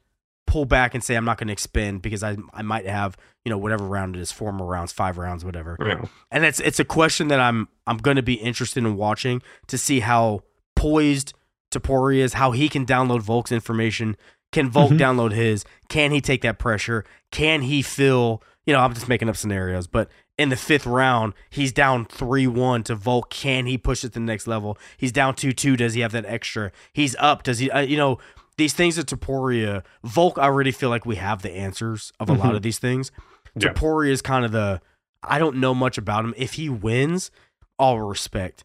pull 0.47 0.65
back 0.65 0.93
and 0.93 1.01
say 1.03 1.15
I'm 1.15 1.23
not 1.25 1.37
going 1.37 1.47
to 1.47 1.53
expend 1.53 2.01
because 2.01 2.23
I 2.23 2.35
I 2.53 2.61
might 2.61 2.85
have 2.85 3.15
you 3.45 3.49
know 3.49 3.57
whatever 3.57 3.85
round 3.85 4.15
it 4.15 4.19
is, 4.21 4.31
four 4.31 4.51
more 4.51 4.67
rounds, 4.67 4.91
five 4.91 5.17
rounds, 5.17 5.45
whatever 5.45 5.77
Yeah. 5.79 6.01
and 6.29 6.43
it's 6.45 6.59
it's 6.59 6.79
a 6.79 6.85
question 6.85 7.29
that 7.29 7.39
I'm 7.39 7.69
I'm 7.87 7.97
going 7.97 8.17
to 8.17 8.21
be 8.23 8.33
interested 8.35 8.83
in 8.83 8.97
watching 8.97 9.41
to 9.67 9.77
see 9.77 10.01
how 10.01 10.41
poised 10.75 11.33
Tapori 11.71 12.17
is, 12.17 12.33
how 12.33 12.51
he 12.51 12.67
can 12.67 12.85
download 12.85 13.21
Volk's 13.21 13.51
information. 13.51 14.17
Can 14.51 14.69
Volk 14.69 14.91
Mhm. 14.91 14.99
download 14.99 15.31
his? 15.31 15.63
Can 15.87 16.11
he 16.11 16.19
take 16.19 16.41
that 16.41 16.59
pressure? 16.59 17.05
Can 17.31 17.61
he 17.61 17.81
feel? 17.81 18.43
You 18.65 18.73
know, 18.73 18.81
I'm 18.81 18.93
just 18.93 19.07
making 19.07 19.29
up 19.29 19.37
scenarios, 19.37 19.87
but 19.87 20.09
in 20.41 20.49
the 20.49 20.55
fifth 20.55 20.85
round, 20.85 21.33
he's 21.49 21.71
down 21.71 22.05
three 22.05 22.47
one 22.47 22.83
to 22.83 22.95
Volk. 22.95 23.29
Can 23.29 23.65
he 23.65 23.77
push 23.77 24.03
it 24.03 24.09
to 24.09 24.13
the 24.15 24.19
next 24.21 24.47
level? 24.47 24.77
He's 24.97 25.11
down 25.11 25.35
two 25.35 25.51
two. 25.53 25.77
Does 25.77 25.93
he 25.93 26.01
have 26.01 26.11
that 26.13 26.25
extra? 26.25 26.71
He's 26.93 27.15
up. 27.19 27.43
Does 27.43 27.59
he? 27.59 27.69
Uh, 27.71 27.79
you 27.81 27.97
know, 27.97 28.17
these 28.57 28.73
things 28.73 28.97
at 28.99 29.05
Topuria, 29.07 29.83
Volk. 30.03 30.37
I 30.37 30.43
already 30.43 30.71
feel 30.71 30.89
like 30.89 31.05
we 31.05 31.15
have 31.17 31.41
the 31.41 31.51
answers 31.51 32.11
of 32.19 32.29
a 32.29 32.33
lot 32.33 32.53
Mhm. 32.53 32.55
of 32.57 32.61
these 32.61 32.79
things. 32.79 33.11
Yeah. 33.55 33.69
Topuria 33.73 34.09
is 34.11 34.21
kind 34.21 34.45
of 34.45 34.51
the 34.51 34.81
I 35.23 35.37
don't 35.39 35.57
know 35.57 35.73
much 35.75 35.97
about 35.97 36.25
him. 36.25 36.33
If 36.37 36.53
he 36.53 36.67
wins, 36.69 37.29
all 37.77 38.01
respect. 38.01 38.63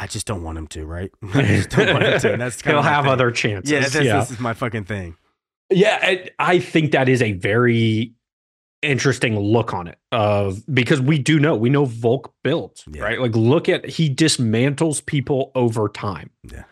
I 0.00 0.06
just 0.06 0.26
don't 0.26 0.42
want 0.42 0.58
him 0.58 0.66
to, 0.68 0.84
right? 0.86 1.10
I 1.34 1.42
just 1.42 1.70
don't 1.70 1.92
want 1.92 2.04
him 2.04 2.20
to. 2.20 2.32
And 2.32 2.40
that's 2.42 2.60
He'll 2.64 2.82
have 2.82 3.04
thing. 3.04 3.12
other 3.12 3.30
chances. 3.30 3.70
Yeah, 3.70 4.02
yeah. 4.02 4.18
this 4.20 4.30
is 4.30 4.40
my 4.40 4.54
fucking 4.54 4.84
thing. 4.84 5.16
Yeah, 5.70 5.98
I, 6.02 6.28
I 6.38 6.58
think 6.58 6.92
that 6.92 7.08
is 7.08 7.22
a 7.22 7.32
very 7.32 8.12
interesting 8.84 9.38
look 9.38 9.72
on 9.74 9.88
it 9.88 9.98
of 10.12 10.62
because 10.72 11.00
we 11.00 11.18
do 11.18 11.38
know 11.40 11.56
we 11.56 11.70
know 11.70 11.84
Volk 11.84 12.32
builds 12.42 12.84
Yeah. 12.92 13.02
right. 13.02 13.20
Like 13.20 13.34
look 13.34 13.68
at 13.68 13.84
he 13.86 14.14
dismantles 14.14 15.04
people 15.04 15.50
over 15.54 15.88
time. 15.88 16.30
Yeah. 16.50 16.64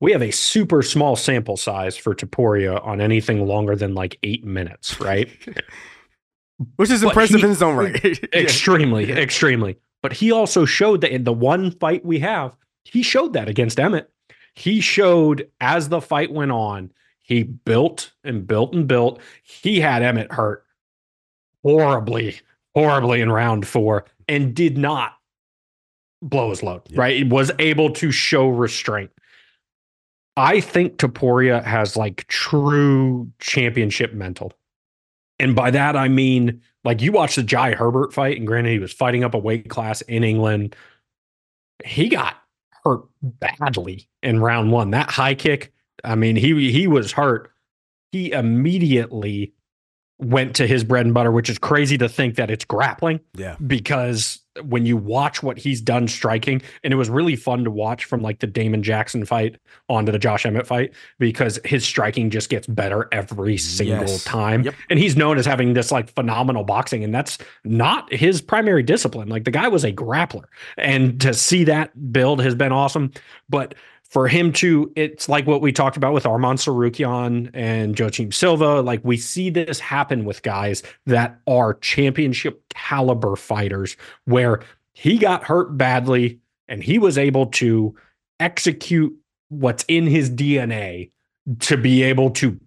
we 0.00 0.12
have 0.12 0.22
a 0.22 0.30
super 0.30 0.82
small 0.82 1.16
sample 1.16 1.56
size 1.56 1.96
for 1.96 2.14
Topuria 2.14 2.84
on 2.86 3.00
anything 3.00 3.46
longer 3.46 3.74
than 3.76 3.94
like 3.94 4.18
eight 4.22 4.44
minutes, 4.44 5.00
right? 5.00 5.28
Which 6.76 6.90
is 6.90 7.02
But 7.02 7.08
impressive 7.10 7.40
he- 7.40 7.46
in 7.46 7.52
its 7.52 7.62
own 7.62 7.76
right. 7.76 8.04
Extremely, 8.34 9.06
Yeah. 9.08 9.16
extremely. 9.16 9.78
But 10.02 10.12
he 10.12 10.32
also 10.32 10.64
showed 10.64 11.00
that 11.02 11.12
in 11.12 11.24
the 11.24 11.32
one 11.32 11.70
fight 11.72 12.04
we 12.04 12.20
have, 12.20 12.56
he 12.84 13.02
showed 13.02 13.32
that 13.34 13.48
against 13.48 13.78
Emmett. 13.80 14.10
He 14.54 14.80
showed 14.80 15.50
as 15.60 15.88
the 15.88 16.00
fight 16.00 16.32
went 16.32 16.50
on, 16.52 16.90
he 17.20 17.42
built 17.42 18.12
and 18.24 18.46
built 18.46 18.74
and 18.74 18.86
built. 18.88 19.20
He 19.42 19.80
had 19.80 20.02
Emmett 20.02 20.32
hurt 20.32 20.64
horribly, 21.68 22.40
horribly 22.74 23.20
in 23.20 23.30
round 23.30 23.66
four 23.66 24.06
and 24.26 24.54
did 24.54 24.78
not 24.78 25.12
blow 26.22 26.48
his 26.50 26.62
load, 26.62 26.82
Yeah. 26.88 27.00
right? 27.00 27.16
He 27.16 27.24
was 27.24 27.50
able 27.58 27.90
to 27.90 28.10
show 28.10 28.48
restraint. 28.48 29.10
I 30.36 30.60
think 30.60 30.96
Topuria 30.96 31.62
has 31.64 31.96
like 31.96 32.26
true 32.28 33.30
championship 33.38 34.14
mental. 34.14 34.52
And 35.38 35.54
by 35.54 35.70
that, 35.72 35.94
I 35.96 36.08
mean, 36.08 36.60
like 36.84 37.02
you 37.02 37.12
watch 37.12 37.36
the 37.36 37.42
Jai 37.42 37.74
Herbert 37.74 38.12
fight, 38.12 38.38
and 38.38 38.46
granted, 38.46 38.70
he 38.70 38.78
was 38.78 38.92
fighting 38.92 39.24
up 39.24 39.34
a 39.34 39.38
weight 39.38 39.68
class 39.68 40.00
in 40.02 40.24
England. 40.24 40.74
He 41.84 42.08
got 42.08 42.36
hurt 42.84 43.02
badly 43.22 44.08
in 44.22 44.40
round 44.40 44.72
one. 44.72 44.90
That 44.92 45.10
high 45.10 45.34
kick, 45.34 45.72
I 46.02 46.14
mean, 46.14 46.34
he 46.36 46.72
he 46.72 46.86
was 46.86 47.12
hurt. 47.12 47.50
He 48.10 48.32
immediately 48.32 49.52
went 50.20 50.56
to 50.56 50.66
his 50.66 50.82
bread 50.82 51.04
and 51.06 51.14
butter, 51.14 51.30
which 51.30 51.48
is 51.48 51.58
crazy 51.58 51.96
to 51.98 52.08
think 52.08 52.34
that 52.36 52.50
it's 52.50 52.64
grappling 52.64 53.20
Yeah. 53.36 53.54
because 53.64 54.40
when 54.64 54.84
you 54.84 54.96
watch 54.96 55.40
what 55.40 55.56
he's 55.56 55.80
done 55.80 56.08
striking, 56.08 56.60
and 56.82 56.92
it 56.92 56.96
was 56.96 57.08
really 57.08 57.36
fun 57.36 57.62
to 57.62 57.70
watch 57.70 58.04
from 58.06 58.20
like 58.22 58.40
the 58.40 58.46
Damon 58.48 58.82
Jackson 58.82 59.24
fight 59.24 59.56
onto 59.88 60.10
the 60.10 60.18
Josh 60.18 60.44
Emmett 60.44 60.66
fight 60.66 60.92
because 61.20 61.60
his 61.64 61.84
striking 61.84 62.28
just 62.30 62.50
gets 62.50 62.66
better 62.66 63.06
every 63.12 63.56
single 63.56 64.00
Yes. 64.00 64.24
time. 64.24 64.64
Yep. 64.64 64.74
And 64.90 64.98
he's 64.98 65.16
known 65.16 65.38
as 65.38 65.46
having 65.46 65.74
this 65.74 65.92
like 65.92 66.10
phenomenal 66.12 66.64
boxing, 66.64 67.04
and 67.04 67.14
that's 67.14 67.38
not 67.64 68.12
his 68.12 68.40
primary 68.40 68.82
discipline. 68.82 69.28
Like 69.28 69.44
the 69.44 69.52
guy 69.52 69.68
was 69.68 69.84
a 69.84 69.92
grappler, 69.92 70.44
and 70.76 71.20
to 71.20 71.32
see 71.32 71.62
that 71.64 72.12
build 72.12 72.42
has 72.42 72.56
been 72.56 72.72
awesome. 72.72 73.12
But 73.48 73.76
for 74.08 74.26
him 74.26 74.52
to, 74.54 74.90
it's 74.96 75.28
like 75.28 75.46
what 75.46 75.60
we 75.60 75.70
talked 75.70 75.96
about 75.96 76.14
with 76.14 76.24
Arman 76.24 76.56
Tsarukyan 76.56 77.50
and 77.52 77.98
Joaquim 77.98 78.32
Silva. 78.32 78.80
Like 78.80 79.04
we 79.04 79.16
see 79.16 79.50
this 79.50 79.78
happen 79.78 80.24
with 80.24 80.42
guys 80.42 80.82
that 81.06 81.38
are 81.46 81.74
championship 81.74 82.62
caliber 82.70 83.36
fighters 83.36 83.96
where 84.24 84.62
he 84.94 85.18
got 85.18 85.44
hurt 85.44 85.76
badly 85.76 86.40
and 86.68 86.82
he 86.82 86.98
was 86.98 87.18
able 87.18 87.46
to 87.46 87.94
execute 88.40 89.14
what's 89.50 89.84
in 89.88 90.06
his 90.06 90.30
DNA 90.30 91.10
to 91.60 91.76
be 91.76 92.02
able 92.02 92.30
to 92.30 92.58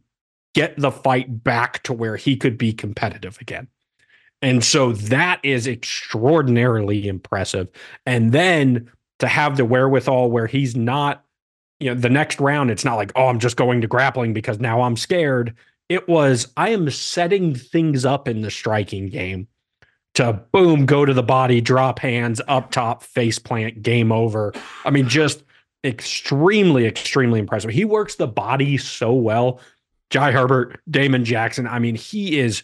get 0.54 0.78
the 0.78 0.92
fight 0.92 1.44
back 1.44 1.82
to 1.84 1.94
where 1.94 2.18
he 2.18 2.36
could 2.36 2.58
be 2.58 2.74
competitive 2.74 3.38
again. 3.42 3.68
And 4.42 4.64
so 4.64 4.92
that 4.94 5.40
is 5.44 5.68
extraordinarily 5.68 7.08
impressive. 7.08 7.68
And 8.06 8.32
then 8.32 8.92
to 9.20 9.28
have 9.28 9.58
the 9.58 9.66
wherewithal 9.66 10.32
where 10.32 10.48
he's 10.48 10.76
not, 10.76 11.24
you 11.82 11.94
know, 11.94 12.00
the 12.00 12.10
next 12.10 12.40
round, 12.40 12.72
it's 12.72 12.86
not 12.86 12.96
like, 12.96 13.12
oh, 13.16 13.28
I'm 13.28 13.40
just 13.40 13.58
going 13.58 13.82
to 13.82 13.88
grappling 13.88 14.34
because 14.34 14.60
now 14.60 14.82
I'm 14.82 14.96
scared. 14.96 15.56
It 15.90 16.08
was, 16.08 16.48
I 16.56 16.70
am 16.70 16.90
setting 16.90 17.56
things 17.56 18.06
up 18.06 18.28
in 18.28 18.42
the 18.42 18.52
striking 18.52 19.10
game 19.10 19.48
to 20.14 20.34
boom, 20.52 20.86
go 20.86 21.06
to 21.06 21.14
the 21.14 21.24
body, 21.24 21.62
drop 21.62 22.00
hands, 22.00 22.42
up 22.48 22.72
top, 22.72 23.04
face 23.04 23.40
plant, 23.40 23.82
game 23.82 24.12
over. 24.12 24.54
I 24.86 24.90
mean, 24.90 25.08
just 25.08 25.44
extremely, 25.84 26.86
extremely 26.86 27.40
impressive. 27.40 27.72
He 27.72 27.86
works 27.86 28.16
the 28.16 28.28
body 28.28 28.78
so 28.78 29.14
well. 29.14 29.60
Jai 30.10 30.32
Herbert, 30.32 30.80
Damon 30.90 31.26
Jackson. 31.26 31.66
I 31.66 31.80
mean, 31.80 31.96
he 31.96 32.38
is 32.38 32.64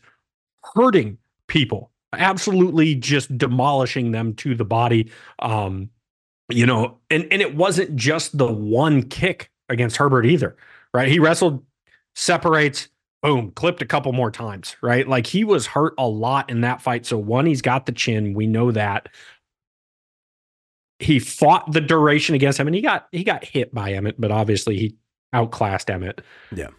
hurting 0.76 1.18
people, 1.48 1.92
absolutely 2.14 2.96
just 2.96 3.36
demolishing 3.38 4.12
them 4.12 4.34
to 4.36 4.54
the 4.54 4.66
body. 4.66 5.10
Um, 5.40 5.90
you 6.50 6.66
know, 6.66 6.98
and 7.10 7.28
and 7.32 7.42
it 7.42 7.56
wasn't 7.56 7.96
just 7.96 8.38
the 8.38 8.52
one 8.52 9.04
kick 9.04 9.52
against 9.70 9.98
Herbert 9.98 10.26
either, 10.26 10.56
right? 10.94 11.08
He 11.08 11.20
wrestled, 11.20 11.64
separates, 12.16 12.88
boom, 13.22 13.52
clipped 13.52 13.82
a 13.82 13.86
couple 13.86 14.14
more 14.14 14.32
times, 14.32 14.76
right? 14.82 15.08
Like 15.08 15.28
he 15.28 15.44
was 15.44 15.68
hurt 15.68 15.94
a 15.98 16.08
lot 16.08 16.50
in 16.50 16.62
that 16.62 16.82
fight. 16.82 17.06
So 17.06 17.18
one, 17.18 17.46
he's 17.46 17.62
got 17.62 17.86
the 17.86 17.92
chin. 17.92 18.34
We 18.34 18.48
know 18.48 18.72
that. 18.72 19.10
He 21.00 21.20
fought 21.20 21.72
the 21.72 21.82
duration 21.82 22.34
against 22.34 22.60
him, 22.60 22.68
and 22.68 22.76
he 22.76 22.82
got 22.82 23.08
he 23.12 23.24
got 23.24 23.44
hit 23.44 23.74
by 23.74 23.94
Emmett, 23.94 24.20
but 24.20 24.32
obviously 24.32 24.78
he 24.78 24.96
outclassed 25.34 25.90
Emmett. 25.90 26.22
Yeah. 26.56 26.70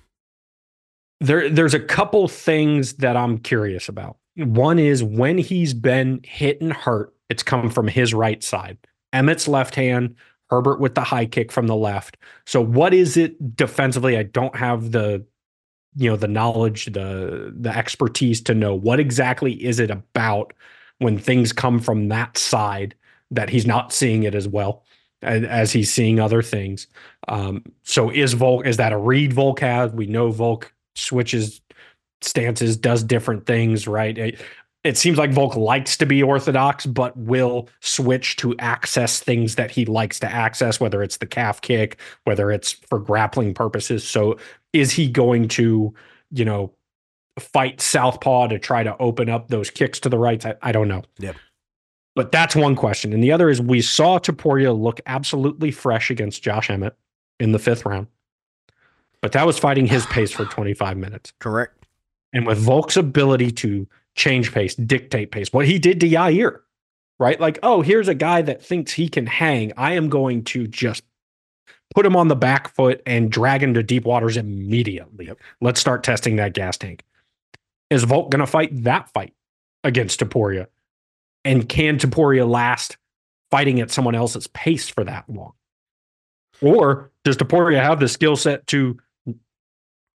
There, 1.20 1.49
there's 1.49 1.74
a 1.74 1.81
couple 1.81 2.28
things 2.28 2.95
that 2.95 3.16
I'm 3.16 3.39
curious 3.39 3.89
about. 3.89 4.19
One 4.36 4.78
is 4.78 5.03
when 5.03 5.36
he's 5.36 5.74
been 5.74 6.20
hit 6.24 6.61
and 6.61 6.73
hurt, 6.73 7.12
it's 7.28 7.43
come 7.43 7.70
from 7.70 7.89
his 7.89 8.15
right 8.15 8.43
side. 8.43 8.78
Emmett's 9.12 9.48
left 9.48 9.74
hand, 9.74 10.16
Herbert 10.51 10.80
with 10.80 10.94
the 10.94 11.05
high 11.05 11.26
kick 11.26 11.52
from 11.52 11.66
the 11.66 11.76
left. 11.76 12.16
So 12.47 12.60
what 12.60 12.94
is 12.94 13.16
it 13.16 13.56
defensively? 13.56 14.16
I 14.16 14.22
don't 14.22 14.56
have 14.56 14.93
the 14.93 15.24
you 15.97 16.10
know 16.10 16.16
the 16.16 16.28
knowledge, 16.28 16.86
the 16.86 17.52
the 17.56 17.76
expertise 17.76 18.40
to 18.43 18.55
know 18.55 18.74
what 18.74 19.01
exactly 19.01 19.52
is 19.64 19.80
it 19.80 19.90
about 19.90 20.52
when 20.98 21.18
things 21.18 21.52
come 21.52 21.80
from 21.80 22.09
that 22.09 22.36
side 22.39 22.94
that 23.30 23.51
he's 23.51 23.66
not 23.66 23.93
seeing 23.93 24.22
it 24.22 24.35
as 24.35 24.48
well 24.48 24.85
as, 25.22 25.72
he's 25.72 25.93
seeing 25.93 26.20
other 26.20 26.43
things. 26.43 26.86
Um, 27.26 27.64
so 27.82 28.10
is 28.10 28.32
Volk 28.35 28.66
is 28.66 28.76
that 28.76 28.93
a 28.93 28.98
read 28.98 29.32
Volk 29.32 29.60
has? 29.60 29.93
We 29.93 30.06
know 30.06 30.30
Volk 30.30 30.72
switches 30.94 31.60
stances, 32.20 32.76
does 32.76 33.05
different 33.05 33.47
things, 33.47 33.86
right? 33.86 34.40
It 34.84 34.96
seems 34.96 35.18
like 35.18 35.32
Volk 35.32 35.56
likes 35.56 35.96
to 35.96 36.06
be 36.06 36.22
orthodox, 36.22 36.86
but 36.86 37.16
will 37.16 37.68
switch 37.80 38.36
to 38.36 38.56
access 38.59 39.20
things 39.20 39.56
that 39.56 39.70
he 39.70 39.84
likes 39.84 40.20
to 40.20 40.30
access, 40.30 40.78
whether 40.78 41.02
it's 41.02 41.16
the 41.16 41.26
calf 41.26 41.60
kick, 41.60 41.98
whether 42.24 42.50
it's 42.50 42.72
for 42.72 42.98
grappling 42.98 43.55
purposes. 43.55 44.06
So 44.06 44.38
is 44.72 44.92
he 44.92 45.09
going 45.09 45.48
to, 45.48 45.92
you 46.30 46.44
know, 46.44 46.72
fight 47.40 47.80
Southpaw 47.80 48.48
to 48.48 48.59
try 48.59 48.82
to 48.82 48.96
open 48.98 49.28
up 49.28 49.48
those 49.48 49.68
kicks 49.70 49.98
to 50.00 50.09
the 50.09 50.18
right? 50.18 50.44
I, 50.46 50.55
I 50.62 50.72
don't 50.72 50.88
know. 50.88 51.02
Yep. 51.18 51.36
But 52.14 52.32
that's 52.32 52.56
one 52.56 52.74
question. 52.74 53.12
And 53.12 53.22
the 53.22 53.32
other 53.32 53.48
is 53.48 53.60
we 53.60 53.80
saw 53.80 54.18
Topuria 54.18 54.76
look 54.76 55.00
absolutely 55.06 55.70
fresh 55.70 56.10
against 56.10 56.42
Josh 56.42 56.70
Emmett 56.70 56.96
in 57.38 57.52
the 57.52 57.59
fifth 57.59 57.84
round. 57.84 58.06
But 59.20 59.32
that 59.32 59.46
was 59.46 59.59
fighting 59.59 59.86
his 59.86 60.06
pace 60.06 60.30
for 60.30 60.44
25 60.44 60.96
minutes. 60.96 61.32
Correct. 61.38 61.86
And 62.32 62.46
with 62.46 62.59
Volk's 62.59 62.96
ability 62.96 63.52
to 63.52 63.88
change 64.19 64.53
pace, 64.53 64.74
dictate 64.74 65.31
pace, 65.31 65.53
what 65.53 65.66
he 65.66 65.78
did 65.78 66.01
to 66.01 66.09
Yair, 66.09 66.61
right? 67.19 67.40
Like, 67.40 67.59
oh, 67.62 67.81
here's 67.81 68.09
a 68.09 68.15
guy 68.15 68.43
that 68.43 68.62
thinks 68.62 68.93
he 68.93 69.09
can 69.09 69.27
hang. 69.27 69.73
I 69.77 69.93
am 69.93 70.09
going 70.09 70.45
to 70.45 70.66
just 70.66 71.03
put 71.95 72.05
him 72.05 72.16
on 72.16 72.28
the 72.28 72.36
back 72.36 72.74
foot 72.74 73.03
and 73.07 73.31
drag 73.31 73.62
him 73.62 73.74
to 73.74 73.82
deep 73.82 74.05
waters 74.05 74.36
immediately. 74.36 75.27
Yep. 75.27 75.39
Let's 75.61 75.81
start 75.81 76.05
testing 76.05 76.36
that 76.36 76.53
gas 76.53 76.77
tank. 76.77 77.03
Is 77.90 78.05
Volk 78.05 78.31
going 78.31 78.40
to 78.40 78.47
fight 78.47 78.85
that 78.85 79.09
fight 79.11 79.32
against 79.85 80.20
Topuria? 80.20 80.66
And 81.45 81.69
can 81.69 81.99
Topuria 81.99 82.47
last 82.47 82.99
fighting 83.51 83.81
at 83.81 83.90
someone 83.90 84.15
else's 84.15 84.47
pace 84.49 84.89
for 84.89 85.05
that 85.05 85.24
long? 85.28 85.53
Or 86.61 87.11
does 87.24 87.36
Topuria 87.36 87.81
have 87.81 88.01
the 88.01 88.09
skill 88.09 88.36
set 88.36 88.66
to 88.69 88.99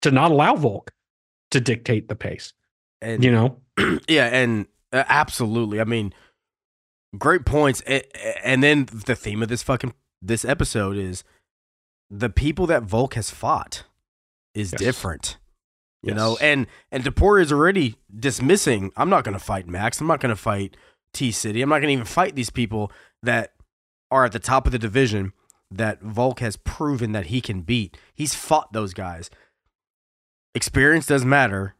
to 0.03 0.11
not 0.11 0.33
allow 0.33 0.57
Volk 0.57 0.93
to 1.53 1.61
dictate 1.61 2.09
the 2.09 2.17
pace? 2.17 2.53
And 3.01 3.25
You 3.25 3.31
know, 3.31 3.62
yeah, 4.09 4.27
and 4.27 4.67
uh, 4.93 5.05
absolutely. 5.09 5.81
I 5.81 5.85
mean, 5.85 6.13
great 7.19 7.45
points. 7.45 7.83
A- 7.87 8.03
a- 8.15 8.47
And 8.47 8.63
then 8.63 8.87
the 9.07 9.15
theme 9.17 9.43
of 9.43 9.49
this 9.49 9.63
fucking 9.63 9.95
this 10.21 10.45
episode 10.45 10.97
is 10.97 11.25
the 12.11 12.29
people 12.31 12.67
that 12.67 12.83
Volk 12.83 13.15
has 13.15 13.31
fought 13.31 13.85
is 14.55 14.73
Yes. 14.73 14.81
different. 14.81 15.39
You 16.03 16.11
Yes. 16.11 16.17
know, 16.17 16.37
and 16.41 16.67
and 16.91 17.05
Topuria 17.05 17.43
is 17.43 17.53
already 17.53 17.97
dismissing. 18.15 18.93
I'm 18.97 19.09
not 19.09 19.25
going 19.25 19.39
to 19.39 19.43
fight 19.45 19.67
Max. 19.69 20.01
I'm 20.01 20.07
not 20.09 20.21
going 20.21 20.35
to 20.35 20.41
fight 20.41 20.77
T 21.15 21.31
City. 21.31 21.63
I'm 21.63 21.69
not 21.69 21.77
going 21.79 21.89
to 21.89 21.93
even 21.95 22.05
fight 22.05 22.35
these 22.35 22.51
people 22.51 22.91
that 23.23 23.55
are 24.11 24.25
at 24.27 24.33
the 24.33 24.39
top 24.39 24.67
of 24.67 24.73
the 24.73 24.79
division 24.79 25.33
that 25.71 26.03
Volk 26.03 26.41
has 26.41 26.57
proven 26.57 27.13
that 27.13 27.27
he 27.27 27.41
can 27.41 27.63
beat. 27.63 27.97
He's 28.15 28.35
fought 28.35 28.73
those 28.75 28.93
guys. 28.93 29.31
Experience 30.55 31.07
does 31.07 31.25
matter, 31.25 31.75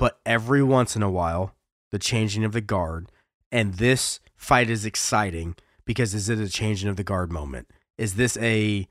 but 0.00 0.18
every 0.24 0.62
once 0.62 0.96
in 0.96 1.02
a 1.02 1.10
while, 1.10 1.54
the 1.90 1.98
changing 1.98 2.42
of 2.42 2.52
the 2.52 2.62
guard 2.62 3.12
and 3.52 3.74
this 3.74 4.18
fight 4.34 4.70
is 4.70 4.86
exciting 4.86 5.54
because 5.84 6.14
is 6.14 6.30
it 6.30 6.38
a 6.38 6.48
changing 6.48 6.88
of 6.88 6.96
the 6.96 7.04
guard 7.04 7.30
moment? 7.30 7.68
Is 7.98 8.14
this 8.14 8.38
a 8.38 8.88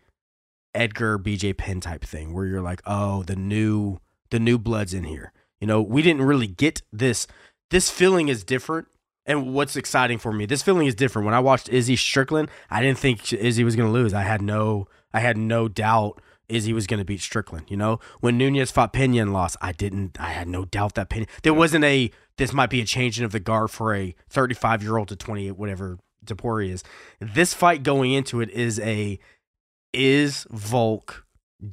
Edgar 0.75 1.17
BJ 1.17 1.57
Penn 1.57 1.81
type 1.81 2.05
thing 2.05 2.31
where 2.31 2.45
you're 2.45 2.61
like, 2.61 2.83
oh, 2.85 3.23
the 3.23 3.35
new 3.35 3.97
the 4.29 4.39
new 4.39 4.59
blood's 4.59 4.93
in 4.93 5.05
here. 5.05 5.33
You 5.59 5.65
know, 5.65 5.81
we 5.81 6.03
didn't 6.03 6.21
really 6.21 6.45
get 6.45 6.83
this. 6.93 7.25
This 7.71 7.89
feeling 7.89 8.27
is 8.27 8.43
different. 8.43 8.87
And 9.25 9.55
what's 9.55 9.75
exciting 9.75 10.19
for 10.19 10.31
me, 10.31 10.45
this 10.45 10.61
feeling 10.61 10.85
is 10.85 10.93
different. 10.93 11.25
When 11.25 11.33
I 11.33 11.39
watched 11.39 11.69
Izzy 11.69 11.95
Strickland, 11.95 12.51
I 12.69 12.83
didn't 12.83 12.99
think 12.99 13.33
Izzy 13.33 13.63
was 13.63 13.75
going 13.75 13.87
to 13.87 13.93
lose. 13.93 14.13
I 14.13 14.21
had 14.21 14.43
no, 14.43 14.87
I 15.11 15.21
had 15.21 15.37
no 15.37 15.67
doubt 15.67 16.21
Izzy 16.49 16.73
was 16.73 16.87
going 16.87 16.97
to 16.97 17.05
beat 17.05 17.21
Strickland. 17.21 17.69
You 17.69 17.77
know, 17.77 17.99
when 18.19 18.37
Nunes 18.37 18.71
fought 18.71 18.93
Pena 18.93 19.21
and 19.21 19.33
lost, 19.33 19.55
I 19.61 19.71
didn't. 19.71 20.19
I 20.19 20.29
had 20.29 20.47
no 20.47 20.65
doubt 20.65 20.95
that 20.95 21.09
Pena. 21.09 21.25
There 21.43 21.53
wasn't 21.53 21.85
a. 21.85 22.11
This 22.37 22.53
might 22.53 22.69
be 22.69 22.81
a 22.81 22.85
changing 22.85 23.25
of 23.25 23.31
the 23.31 23.39
guard 23.39 23.71
for 23.71 23.93
a 23.93 24.15
35 24.29 24.83
year 24.83 24.97
old 24.97 25.09
to 25.09 25.15
28, 25.15 25.51
whatever 25.51 25.99
Depori 26.25 26.69
is. 26.69 26.83
This 27.19 27.53
fight 27.53 27.83
going 27.83 28.11
into 28.11 28.41
it 28.41 28.49
is 28.49 28.79
a. 28.79 29.19
Is 29.91 30.45
Volk 30.51 31.25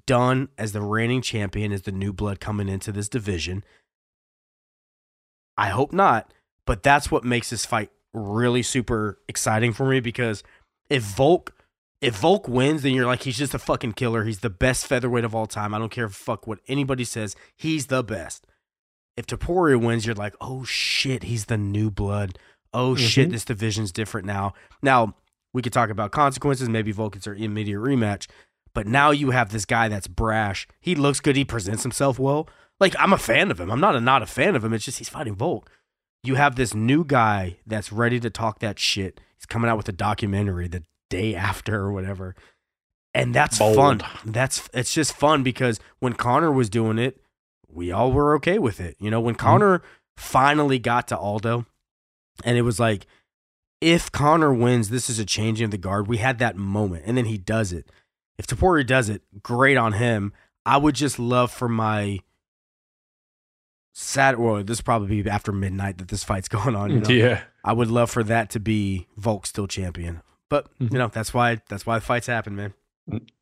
done 0.07 0.48
as 0.57 0.73
the 0.73 0.81
reigning 0.81 1.23
champion? 1.23 1.73
Is 1.73 1.82
the 1.82 1.93
new 1.93 2.12
blood 2.12 2.40
coming 2.40 2.69
into 2.69 2.93
this 2.93 3.09
division? 3.09 3.65
I 5.57 5.69
hope 5.69 5.93
not, 5.93 6.32
but 6.66 6.82
that's 6.82 7.11
what 7.11 7.24
makes 7.24 7.51
this 7.51 7.65
fight 7.65 7.90
really 8.12 8.62
super 8.62 9.19
exciting 9.28 9.73
for 9.73 9.86
me 9.86 10.01
because 10.01 10.43
if 10.89 11.03
Volk 11.03 11.56
if 12.01 12.16
Volk 12.16 12.47
wins, 12.48 12.82
then 12.82 12.93
you're 12.93 13.06
like 13.06 13.23
he's 13.23 13.39
just 13.39 13.55
a 13.55 13.59
fucking 13.59 13.93
killer. 13.93 14.24
He's 14.24 14.40
the 14.40 14.51
best 14.51 14.86
featherweight 14.86 15.24
of 15.24 15.35
all 15.35 15.47
time. 15.47 15.74
I 15.74 15.78
don't 15.78 15.90
care 15.90 16.09
fuck 16.09 16.47
what 16.47 16.59
anybody 16.68 17.05
says. 17.05 17.35
He's 17.56 17.86
the 17.86 18.02
best. 18.02 18.47
If 19.16 19.27
Topuria 19.27 19.81
wins, 19.81 20.05
you're 20.05 20.14
like, 20.14 20.35
oh 20.40 20.64
shit, 20.64 21.24
he's 21.24 21.47
the 21.47 21.56
new 21.56 21.90
blood. 21.90 22.39
Oh 22.74 22.94
shit, 22.97 23.28
Mhm. 23.28 23.32
this 23.32 23.44
division's 23.47 23.93
different 23.93 24.27
now. 24.27 24.52
Now 24.82 25.14
we 25.55 25.62
could 25.62 25.73
talk 25.73 25.89
about 25.89 26.10
consequences. 26.12 26.68
Maybe 26.68 26.93
Volk 26.93 27.14
gets 27.14 27.24
their 27.24 27.35
immediate 27.35 27.78
rematch, 27.78 28.27
but 28.74 28.86
now 28.86 29.10
you 29.10 29.31
have 29.31 29.51
this 29.51 29.64
guy 29.64 29.89
that's 29.89 30.06
brash. 30.09 30.68
He 30.81 30.94
looks 30.94 31.20
good. 31.20 31.36
He 31.36 31.44
presents 31.47 31.82
himself 31.82 32.18
well. 32.18 32.47
Like 32.78 32.94
I'm 32.98 33.14
a 33.14 33.18
fan 33.18 33.51
of 33.51 33.59
him. 33.59 33.70
I'm 33.70 33.81
not 33.81 33.97
a 33.97 34.01
not 34.01 34.23
a 34.23 34.27
fan 34.27 34.55
of 34.55 34.62
him. 34.64 34.74
It's 34.74 34.85
just 34.85 34.98
he's 34.98 35.09
fighting 35.09 35.35
Volk. 35.35 35.70
You 36.23 36.35
have 36.35 36.56
this 36.56 36.74
new 36.74 37.05
guy 37.05 37.56
that's 37.66 37.90
ready 37.90 38.20
to 38.20 38.28
talk 38.28 38.59
that 38.59 38.78
shit. 38.78 39.18
He's 39.39 39.47
coming 39.47 39.70
out 39.70 39.78
with 39.78 39.89
a 39.89 39.93
documentary 39.93 40.68
the 40.68 40.82
day 41.09 41.35
after 41.35 41.77
or 41.77 41.93
whatever. 41.93 42.35
And 43.15 43.35
that's 43.35 43.59
Bold. 43.59 43.77
fun. 43.77 44.03
That's 44.24 44.69
it's 44.74 44.93
just 44.93 45.15
fun 45.15 45.43
because 45.43 45.81
when 46.01 46.12
Conor 46.12 46.53
was 46.53 46.69
doing 46.69 46.99
it, 46.99 47.20
we 47.69 47.91
all 47.91 48.12
were 48.12 48.35
okay 48.37 48.59
with 48.59 48.81
it. 48.81 48.97
You 49.01 49.11
know, 49.11 49.20
when 49.20 49.35
mm-hmm. 49.35 49.47
Conor 49.47 49.83
finally 50.16 50.78
got 50.78 51.09
to 51.09 51.19
Aldo 51.19 51.66
and 52.45 52.59
it 52.59 52.62
was 52.62 52.78
like 52.78 53.07
if 53.81 54.11
Conor 54.12 54.53
wins, 54.53 54.91
this 54.91 55.09
is 55.09 55.19
a 55.19 55.24
changing 55.24 55.66
of 55.66 55.70
the 55.70 55.78
guard. 55.78 56.09
We 56.09 56.19
had 56.19 56.39
that 56.39 56.57
moment 56.57 57.05
and 57.07 57.16
then 57.16 57.27
he 57.27 57.39
does 57.39 57.73
it. 57.73 57.91
If 58.39 58.47
Tapori 58.47 58.87
does 58.87 59.09
it, 59.09 59.23
great 59.43 59.78
on 59.78 59.95
him. 59.95 60.33
I 60.66 60.77
would 60.77 60.95
just 60.95 61.19
love 61.19 61.51
for 61.51 61.69
my 61.69 62.20
Sat 63.99 64.39
well, 64.39 64.62
this 64.62 64.83
probably 64.83 65.23
be 65.23 65.31
after 65.31 65.53
midnight 65.53 65.97
that 65.97 66.09
this 66.09 66.23
fight's 66.23 66.49
going 66.51 66.77
on. 66.77 66.91
You 66.91 67.01
know? 67.01 67.09
yeah. 67.09 67.45
I 67.65 67.73
would 67.73 67.91
love 67.91 68.11
for 68.11 68.23
that 68.24 68.51
to 68.51 68.61
be 68.61 69.07
Volk 69.16 69.47
still 69.47 69.66
champion. 69.66 70.20
But 70.48 70.66
Mhm. 70.78 70.93
you 70.93 70.98
know, 70.98 71.09
that's 71.09 71.35
why 71.35 71.60
that's 71.68 71.86
why 71.86 71.98
fights 72.01 72.27
happen, 72.27 72.56
man. 72.56 72.74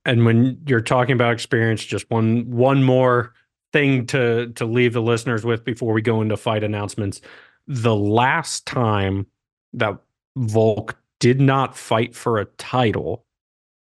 And 0.05 0.25
when 0.27 0.61
you're 0.67 0.81
talking 0.81 1.15
about 1.15 1.33
experience, 1.33 1.85
just 1.85 2.11
one 2.11 2.51
one 2.51 2.83
more 2.83 3.33
thing 3.73 4.07
to 4.07 4.49
to 4.55 4.65
leave 4.65 4.93
the 4.93 5.03
listeners 5.03 5.45
with 5.45 5.65
before 5.65 5.93
we 5.93 6.03
go 6.03 6.21
into 6.23 6.37
fight 6.37 6.63
announcements. 6.63 7.21
The 7.67 7.95
last 7.97 8.67
time 8.67 9.27
that 9.73 9.99
Volk 10.37 10.97
did 11.19 11.41
not 11.41 11.77
fight 11.77 12.15
for 12.15 12.39
a 12.39 12.45
title, 12.45 13.25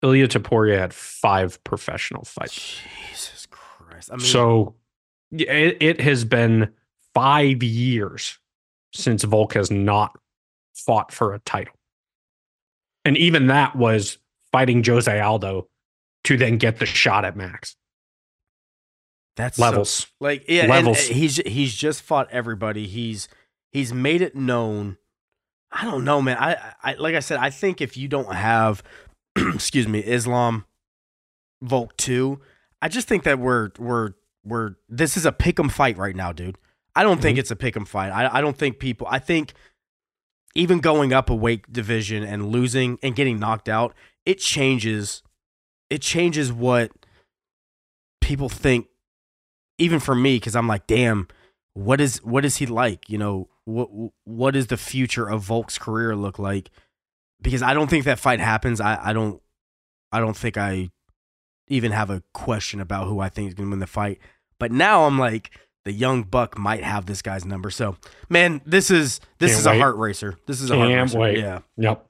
Ilia 0.02 0.28
Topuria 0.28 0.78
had 0.78 0.92
five 0.92 1.62
professional 1.64 2.24
fights. 2.24 2.80
Jesus 3.08 3.46
Christ. 3.50 4.10
I 4.12 4.16
mean 4.16 4.26
so 4.26 4.74
it, 5.32 5.76
it 5.80 6.00
has 6.00 6.24
been 6.24 6.72
five 7.14 7.62
years 7.62 8.38
since 8.92 9.22
Volk 9.24 9.54
has 9.54 9.70
not 9.70 10.18
fought 10.74 11.12
for 11.12 11.32
a 11.34 11.38
title. 11.40 11.74
And 13.04 13.16
even 13.16 13.46
that 13.48 13.76
was 13.76 14.18
fighting 14.52 14.84
Jose 14.84 15.20
Aldo 15.20 15.68
to 16.24 16.36
then 16.36 16.58
get 16.58 16.78
the 16.78 16.86
shot 16.86 17.24
at 17.24 17.36
Max. 17.36 17.76
that's 19.36 19.56
so- 19.56 19.62
Levels. 19.62 20.06
like 20.20 20.44
yeah, 20.48 20.62
and, 20.62 20.70
Levels. 20.70 21.10
uh, 21.10 21.14
he's 21.14 21.36
he's 21.46 21.74
just 21.74 22.02
fought 22.02 22.28
everybody. 22.30 22.86
He's 22.86 23.28
he's 23.72 23.92
made 23.92 24.20
it 24.22 24.34
known. 24.36 24.96
I 25.72 25.84
don't 25.84 26.04
know, 26.04 26.20
man. 26.20 26.36
I, 26.38 26.74
I 26.82 26.94
like 26.94 27.14
I 27.14 27.20
said, 27.20 27.38
I 27.38 27.50
think 27.50 27.80
if 27.80 27.96
you 27.96 28.08
don't 28.08 28.34
have 28.34 28.82
excuse 29.36 29.86
me, 29.88 30.00
Islam 30.00 30.64
Volk 31.62 31.96
2, 31.96 32.40
I 32.82 32.88
just 32.88 33.06
think 33.08 33.22
that 33.22 33.38
we're 33.38 33.70
we're 33.78 34.10
we're 34.44 34.74
this 34.88 35.16
is 35.16 35.24
a 35.26 35.32
pick'em 35.32 35.70
fight 35.70 35.96
right 35.96 36.16
now, 36.16 36.32
dude. 36.32 36.58
I 36.96 37.02
don't 37.04 37.22
think 37.22 37.36
Mhm. 37.36 37.40
it's 37.40 37.50
a 37.52 37.56
pick'em 37.56 37.86
fight. 37.86 38.10
I 38.10 38.38
I 38.38 38.40
don't 38.40 38.56
think 38.58 38.78
people 38.80 39.06
I 39.08 39.20
think 39.20 39.54
even 40.54 40.80
going 40.80 41.12
up 41.12 41.30
a 41.30 41.34
weight 41.34 41.72
division 41.72 42.22
and 42.22 42.46
losing 42.50 42.98
and 43.02 43.14
getting 43.14 43.38
knocked 43.38 43.68
out, 43.68 43.94
it 44.26 44.38
changes 44.38 45.22
it 45.88 46.02
changes 46.02 46.52
what 46.52 46.92
people 48.20 48.48
think 48.48 48.86
even 49.78 49.98
for 49.98 50.14
me 50.14 50.38
cuz 50.38 50.54
I'm 50.54 50.68
like, 50.68 50.86
damn, 50.86 51.28
what 51.74 52.00
is 52.00 52.22
what 52.22 52.44
is 52.44 52.56
he 52.56 52.66
like? 52.66 53.08
You 53.08 53.18
know, 53.18 53.48
what 53.64 53.88
what 54.24 54.54
does 54.54 54.68
the 54.68 54.76
future 54.76 55.28
of 55.28 55.42
Volk's 55.44 55.78
career 55.78 56.14
look 56.16 56.38
like? 56.38 56.70
Because 57.40 57.62
I 57.62 57.74
don't 57.74 57.88
think 57.88 58.04
that 58.04 58.18
fight 58.18 58.40
happens. 58.40 58.80
I 58.80 58.98
I 59.02 59.12
don't 59.12 59.40
I 60.12 60.20
don't 60.20 60.36
think 60.36 60.56
I 60.56 60.90
even 61.68 61.92
have 61.92 62.10
a 62.10 62.22
question 62.34 62.80
about 62.80 63.06
who 63.06 63.20
I 63.20 63.28
think 63.28 63.48
is 63.48 63.54
going 63.54 63.68
to 63.68 63.70
win 63.70 63.78
the 63.78 63.86
fight. 63.86 64.18
But 64.58 64.72
now 64.72 65.04
I'm 65.04 65.18
like 65.18 65.50
the 65.84 65.92
young 65.92 66.22
buck 66.22 66.58
might 66.58 66.82
have 66.84 67.06
this 67.06 67.22
guy's 67.22 67.44
number. 67.44 67.70
So, 67.70 67.96
man, 68.28 68.60
this 68.66 68.90
is 68.90 69.20
this 69.38 69.52
Can't 69.52 69.60
is 69.60 69.66
wait. 69.66 69.76
a 69.76 69.78
heart 69.78 69.96
racer. 69.96 70.36
This 70.46 70.60
is 70.60 70.70
a 70.70 70.76
heart 70.76 70.88
Can't 70.90 71.08
racer. 71.08 71.18
wait. 71.18 71.38
Yeah. 71.38 71.60
Yep. 71.76 72.06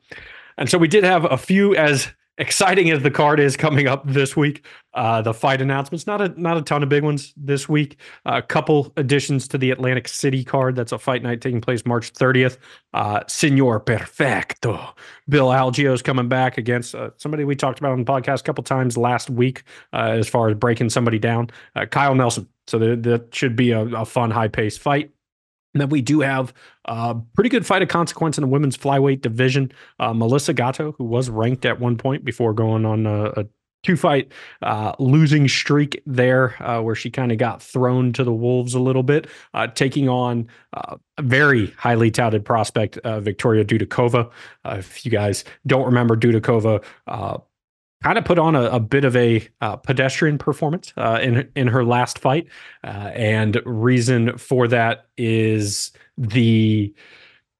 And 0.58 0.68
so 0.68 0.76
we 0.78 0.88
did 0.88 1.04
have 1.04 1.24
a 1.30 1.36
few 1.38 1.74
as 1.76 2.08
exciting 2.40 2.90
as 2.90 3.02
the 3.02 3.10
card 3.10 3.38
is 3.38 3.56
coming 3.56 3.86
up 3.86 4.02
this 4.06 4.36
week, 4.36 4.64
uh, 4.94 5.22
the 5.22 5.32
fight 5.32 5.60
announcements 5.60 6.06
not 6.06 6.20
a 6.20 6.28
not 6.40 6.56
a 6.56 6.62
ton 6.62 6.82
of 6.82 6.88
big 6.88 7.04
ones 7.04 7.32
this 7.36 7.68
week. 7.68 8.00
A 8.24 8.42
couple 8.42 8.92
additions 8.96 9.46
to 9.48 9.58
the 9.58 9.70
Atlantic 9.70 10.08
City 10.08 10.42
card. 10.42 10.74
That's 10.74 10.90
a 10.90 10.98
fight 10.98 11.22
night 11.22 11.40
taking 11.40 11.60
place 11.60 11.86
March 11.86 12.12
30th. 12.12 12.56
Uh, 12.92 13.20
Senor 13.28 13.78
Perfecto, 13.80 14.94
Bill 15.28 15.48
Algeo 15.48 15.92
is 15.92 16.02
coming 16.02 16.28
back 16.28 16.58
against 16.58 16.94
uh, 16.94 17.10
somebody 17.18 17.44
we 17.44 17.54
talked 17.54 17.78
about 17.78 17.92
on 17.92 18.04
the 18.04 18.10
podcast 18.10 18.40
a 18.40 18.44
couple 18.44 18.64
times 18.64 18.96
last 18.96 19.30
week, 19.30 19.62
uh, 19.92 20.14
as 20.18 20.28
far 20.28 20.48
as 20.48 20.56
breaking 20.56 20.90
somebody 20.90 21.18
down. 21.18 21.50
Uh, 21.76 21.86
Kyle 21.86 22.14
Nelson. 22.14 22.48
So 22.66 22.78
that, 22.78 23.02
that 23.02 23.34
should 23.34 23.54
be 23.54 23.72
a, 23.72 23.84
a 23.84 24.04
fun, 24.04 24.30
high 24.30 24.48
paced 24.48 24.80
fight. 24.80 25.10
And 25.74 25.80
then 25.80 25.88
we 25.88 26.02
do 26.02 26.20
have 26.20 26.52
a 26.86 27.16
pretty 27.34 27.50
good 27.50 27.66
fight 27.66 27.82
of 27.82 27.88
consequence 27.88 28.38
in 28.38 28.42
the 28.42 28.48
women's 28.48 28.76
flyweight 28.76 29.20
division. 29.20 29.72
Uh, 29.98 30.12
Melissa 30.12 30.52
Gatto, 30.52 30.92
who 30.92 31.04
was 31.04 31.30
ranked 31.30 31.64
at 31.64 31.80
one 31.80 31.96
point 31.96 32.24
before 32.24 32.52
going 32.52 32.84
on 32.84 33.06
a, 33.06 33.26
a 33.36 33.46
two 33.82 33.96
fight 33.96 34.32
uh, 34.62 34.92
losing 34.98 35.48
streak 35.48 36.02
there, 36.06 36.60
uh, 36.62 36.80
where 36.82 36.94
she 36.94 37.10
kind 37.10 37.32
of 37.32 37.38
got 37.38 37.62
thrown 37.62 38.12
to 38.12 38.24
the 38.24 38.32
wolves 38.32 38.74
a 38.74 38.80
little 38.80 39.02
bit, 39.02 39.26
uh, 39.54 39.66
taking 39.68 40.08
on 40.08 40.48
uh, 40.74 40.96
a 41.18 41.22
very 41.22 41.68
highly 41.78 42.10
touted 42.10 42.44
prospect, 42.44 42.98
uh, 42.98 43.20
Victoria 43.20 43.64
Dudakova. 43.64 44.30
if 44.66 45.04
you 45.04 45.10
guys 45.10 45.44
don't 45.66 45.86
remember 45.86 46.16
Dudakova, 46.16 46.82
kind 48.02 48.18
of 48.18 48.24
put 48.24 48.38
on 48.38 48.56
a, 48.56 48.64
a 48.64 48.80
bit 48.80 49.04
of 49.04 49.14
a 49.16 49.46
uh, 49.60 49.76
pedestrian 49.76 50.38
performance 50.38 50.92
uh, 50.96 51.18
in 51.22 51.50
in 51.54 51.68
her 51.68 51.84
last 51.84 52.18
fight, 52.18 52.46
uh, 52.84 53.10
and 53.14 53.60
reason 53.64 54.36
for 54.38 54.68
that 54.68 55.06
is 55.16 55.92
the 56.16 56.94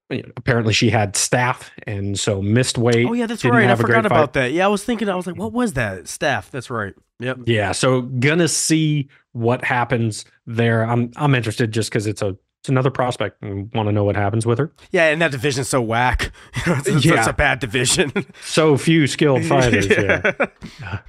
you 0.09 0.21
know, 0.23 0.31
apparently 0.35 0.73
she 0.73 0.89
had 0.89 1.13
staph 1.13 1.69
and 1.87 2.19
so 2.19 2.41
missed 2.41 2.77
weight. 2.77 3.07
Oh 3.07 3.13
yeah, 3.13 3.27
that's 3.27 3.45
right. 3.45 3.69
I 3.69 3.75
forgot 3.75 4.05
about 4.05 4.33
that. 4.33 4.51
Yeah, 4.51 4.65
I 4.65 4.67
was 4.67 4.83
thinking. 4.83 5.09
I 5.09 5.15
was 5.15 5.25
like, 5.25 5.37
what 5.37 5.53
was 5.53 5.73
that 5.73 6.03
staph? 6.03 6.49
That's 6.49 6.69
right. 6.69 6.93
Yep. 7.19 7.39
Yeah. 7.45 7.71
So 7.71 8.01
gonna 8.01 8.47
see 8.47 9.09
what 9.31 9.63
happens 9.63 10.25
there. 10.45 10.83
I'm 10.83 11.11
I'm 11.15 11.35
interested 11.35 11.71
just 11.71 11.89
because 11.89 12.07
it's 12.07 12.21
a 12.21 12.35
it's 12.61 12.69
another 12.69 12.91
prospect 12.91 13.41
and 13.41 13.73
want 13.73 13.87
to 13.87 13.91
know 13.91 14.03
what 14.03 14.15
happens 14.15 14.45
with 14.45 14.59
her. 14.59 14.71
Yeah, 14.91 15.05
and 15.05 15.19
that 15.19 15.31
division's 15.31 15.67
so 15.67 15.81
whack. 15.81 16.31
it's, 16.53 16.87
it's, 16.87 17.05
yeah. 17.05 17.17
it's 17.17 17.27
a 17.27 17.33
bad 17.33 17.59
division. 17.59 18.11
so 18.43 18.77
few 18.77 19.07
skilled 19.07 19.43
fighters. 19.47 19.87
yeah. 19.89 20.31
yeah. 20.79 20.99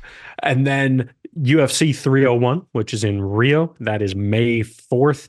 And 0.42 0.66
then 0.66 1.12
UFC 1.38 1.94
301, 1.94 2.64
which 2.72 2.94
is 2.94 3.04
in 3.04 3.20
Rio. 3.20 3.76
That 3.80 4.00
is 4.00 4.14
May 4.14 4.60
4th. 4.60 5.28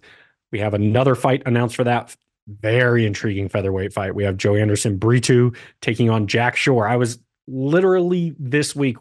We 0.54 0.60
have 0.60 0.74
another 0.74 1.14
fight 1.16 1.44
announced 1.46 1.76
for 1.76 1.84
that. 1.84 2.16
Very 2.48 3.06
intriguing 3.06 3.50
featherweight 3.50 3.92
fight. 3.92 4.16
We 4.16 4.24
have 4.24 4.38
Joanderson 4.38 4.98
Brito 4.98 5.52
taking 5.82 6.10
on 6.10 6.28
Jack 6.28 6.56
Shore. 6.56 6.88
I 6.88 6.96
was 6.96 7.20
literally 7.48 8.34
this 8.40 8.74
week 8.74 8.96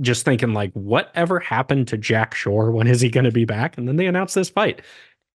just 0.00 0.24
thinking 0.24 0.54
like 0.54 0.72
whatever 0.72 1.38
happened 1.38 1.88
to 1.88 1.98
Jack 1.98 2.34
Shore 2.34 2.70
when 2.70 2.86
is 2.86 3.02
he 3.02 3.10
going 3.10 3.24
to 3.24 3.30
be 3.30 3.44
back 3.44 3.76
and 3.76 3.86
then 3.86 3.96
they 3.96 4.06
announced 4.06 4.34
this 4.34 4.48
fight 4.48 4.80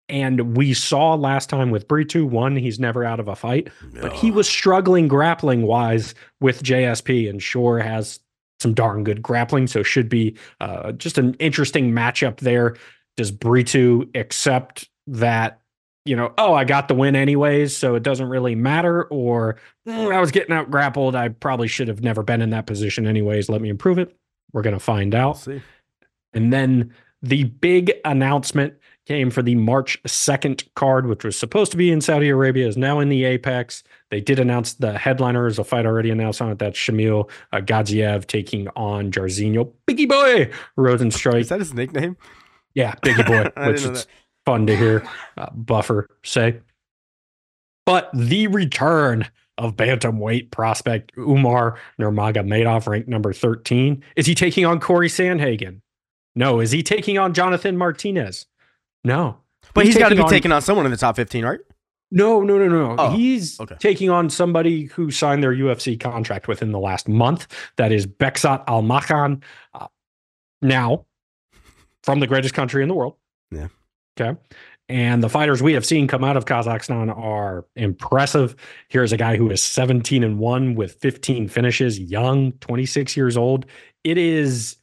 and 0.10 0.56
we 0.56 0.74
saw 0.74 1.16
last 1.16 1.50
time 1.50 1.70
with 1.70 1.88
Brito, 1.88 2.26
one, 2.26 2.56
he's 2.56 2.80
never 2.80 3.04
out 3.04 3.20
of 3.20 3.28
a 3.28 3.36
fight, 3.36 3.70
no. 3.92 4.02
but 4.02 4.14
he 4.14 4.32
was 4.32 4.48
struggling 4.48 5.08
grappling 5.08 5.64
wise 5.64 6.16
with 6.40 6.64
JSP, 6.64 7.30
and 7.30 7.42
Shore 7.42 7.80
has 7.80 8.20
some 8.60 8.74
darn 8.74 9.04
good 9.04 9.22
grappling. 9.22 9.68
So 9.68 9.84
should 9.84 10.10
be 10.10 10.38
uh, 10.62 10.94
just 10.94 11.18
an 11.18 11.34
interesting 11.36 11.92
matchup 11.92 12.38
there. 12.40 12.76
Does 13.18 13.32
Brito 13.32 14.06
accept 14.16 14.90
that, 15.08 15.60
you 16.06 16.16
know, 16.16 16.34
oh, 16.38 16.54
I 16.54 16.64
got 16.64 16.88
the 16.88 16.96
win 16.96 17.16
anyways, 17.16 17.76
so 17.76 17.96
it 17.96 18.04
doesn't 18.04 18.30
really 18.30 18.56
matter? 18.56 19.04
Or 19.06 19.58
mm, 19.88 20.14
I 20.14 20.20
was 20.22 20.32
getting 20.32 20.56
out 20.56 20.72
grappled. 20.72 21.16
I 21.16 21.30
probably 21.30 21.68
should 21.68 21.88
have 21.88 22.02
never 22.02 22.24
been 22.24 22.42
in 22.42 22.52
that 22.52 22.66
position 22.66 23.06
anyways. 23.06 23.50
Let 23.50 23.62
me 23.62 23.70
improve 23.70 23.98
it. 23.98 24.16
We're 24.54 24.62
going 24.62 24.76
to 24.76 24.80
find 24.80 25.14
out. 25.14 25.46
And 26.34 26.54
then 26.54 26.94
the 27.22 27.46
big 27.46 27.92
announcement 28.06 28.76
came 29.08 29.32
for 29.32 29.42
the 29.42 29.56
March 29.56 30.02
2nd 30.04 30.68
card, 30.76 31.08
which 31.08 31.24
was 31.24 31.38
supposed 31.38 31.72
to 31.72 31.78
be 31.78 31.92
in 31.92 32.02
Saudi 32.02 32.30
Arabia, 32.30 32.68
is 32.68 32.76
now 32.76 33.00
in 33.00 33.08
the 33.10 33.24
Apex. 33.24 33.84
They 34.12 34.20
did 34.20 34.38
announce 34.38 34.74
the 34.74 34.98
headliner 34.98 35.48
is 35.48 35.58
a 35.58 35.64
fight 35.64 35.86
already 35.86 36.10
announced 36.10 36.42
on 36.42 36.52
it. 36.52 36.60
That's 36.60 36.78
Shamil 36.78 37.30
uh, 37.54 37.58
Gaziev 37.58 38.28
taking 38.28 38.68
on 38.76 39.12
Jairzinho 39.12 39.72
Biggie 39.88 40.10
Boy 40.10 40.52
Rozenstruik. 40.78 41.42
Is 41.42 41.50
that 41.50 41.60
his 41.60 41.74
nickname? 41.74 42.18
Yeah, 42.74 42.96
Biggie 42.96 43.26
Boy, 43.26 43.66
which 43.68 43.84
is 43.84 44.08
fun 44.46 44.68
to 44.68 44.76
hear 44.76 45.08
uh, 45.38 45.50
Buffer 45.52 46.10
say. 46.24 46.60
But 47.86 48.10
the 48.14 48.48
return 48.48 49.28
of 49.58 49.76
bantamweight 49.76 50.52
prospect 50.52 51.14
Umar 51.18 51.80
Nurmagomedov, 52.00 52.88
ranked 52.88 53.08
number 53.08 53.32
13. 53.34 54.04
Is 54.18 54.26
he 54.26 54.36
taking 54.36 54.66
on 54.66 54.80
Corey 54.80 55.08
Sandhagen? 55.08 55.82
No. 56.36 56.60
Is 56.60 56.72
he 56.72 56.84
taking 56.84 57.18
on 57.18 57.34
Jonathan 57.34 57.78
Martinez? 57.78 58.46
No. 59.08 59.38
But 59.74 59.86
he's, 59.86 59.96
he's 59.96 60.04
got 60.04 60.10
to 60.10 60.16
be 60.16 60.22
on, 60.22 60.30
taking 60.30 60.52
on 60.52 60.62
someone 60.62 60.86
in 60.86 60.92
the 60.92 60.98
top 60.98 61.16
15, 61.16 61.46
right? 61.46 61.60
No, 62.12 62.42
no, 62.42 62.58
no, 62.58 62.68
no. 62.68 62.96
Oh, 62.98 63.12
he's 63.12 63.60
okay. 63.60 63.76
taking 63.80 64.10
on 64.10 64.30
somebody 64.30 64.86
who 64.86 65.12
signed 65.12 65.44
their 65.44 65.54
UFC 65.54 66.00
contract 66.00 66.48
within 66.48 66.72
the 66.72 66.80
last 66.80 67.08
month. 67.08 67.48
That 67.78 67.92
is 67.92 68.06
Beksat 68.06 68.66
Almakhan. 68.66 69.42
Uh, 69.74 69.88
now, 70.62 71.06
from 72.04 72.20
the 72.20 72.28
greatest 72.28 72.54
country 72.54 72.82
in 72.82 72.90
the 72.90 72.96
world. 72.96 73.16
Yeah. 73.52 73.68
Okay. 74.20 74.38
And 74.90 75.22
the 75.22 75.30
fighters 75.30 75.62
we 75.62 75.74
have 75.74 75.86
seen 75.86 76.08
come 76.08 76.24
out 76.24 76.38
of 76.38 76.46
Kazakhstan 76.46 77.16
are 77.16 77.66
impressive. 77.76 78.56
Here's 78.88 79.12
a 79.12 79.18
guy 79.18 79.36
who 79.36 79.50
is 79.52 79.62
17 79.62 80.24
and 80.24 80.40
1 80.40 80.76
with 80.76 80.94
15 81.02 81.50
finishes, 81.50 82.00
young, 82.00 82.54
26 82.54 83.18
years 83.18 83.36
old. 83.36 83.66
It 84.06 84.18
is 84.18 84.78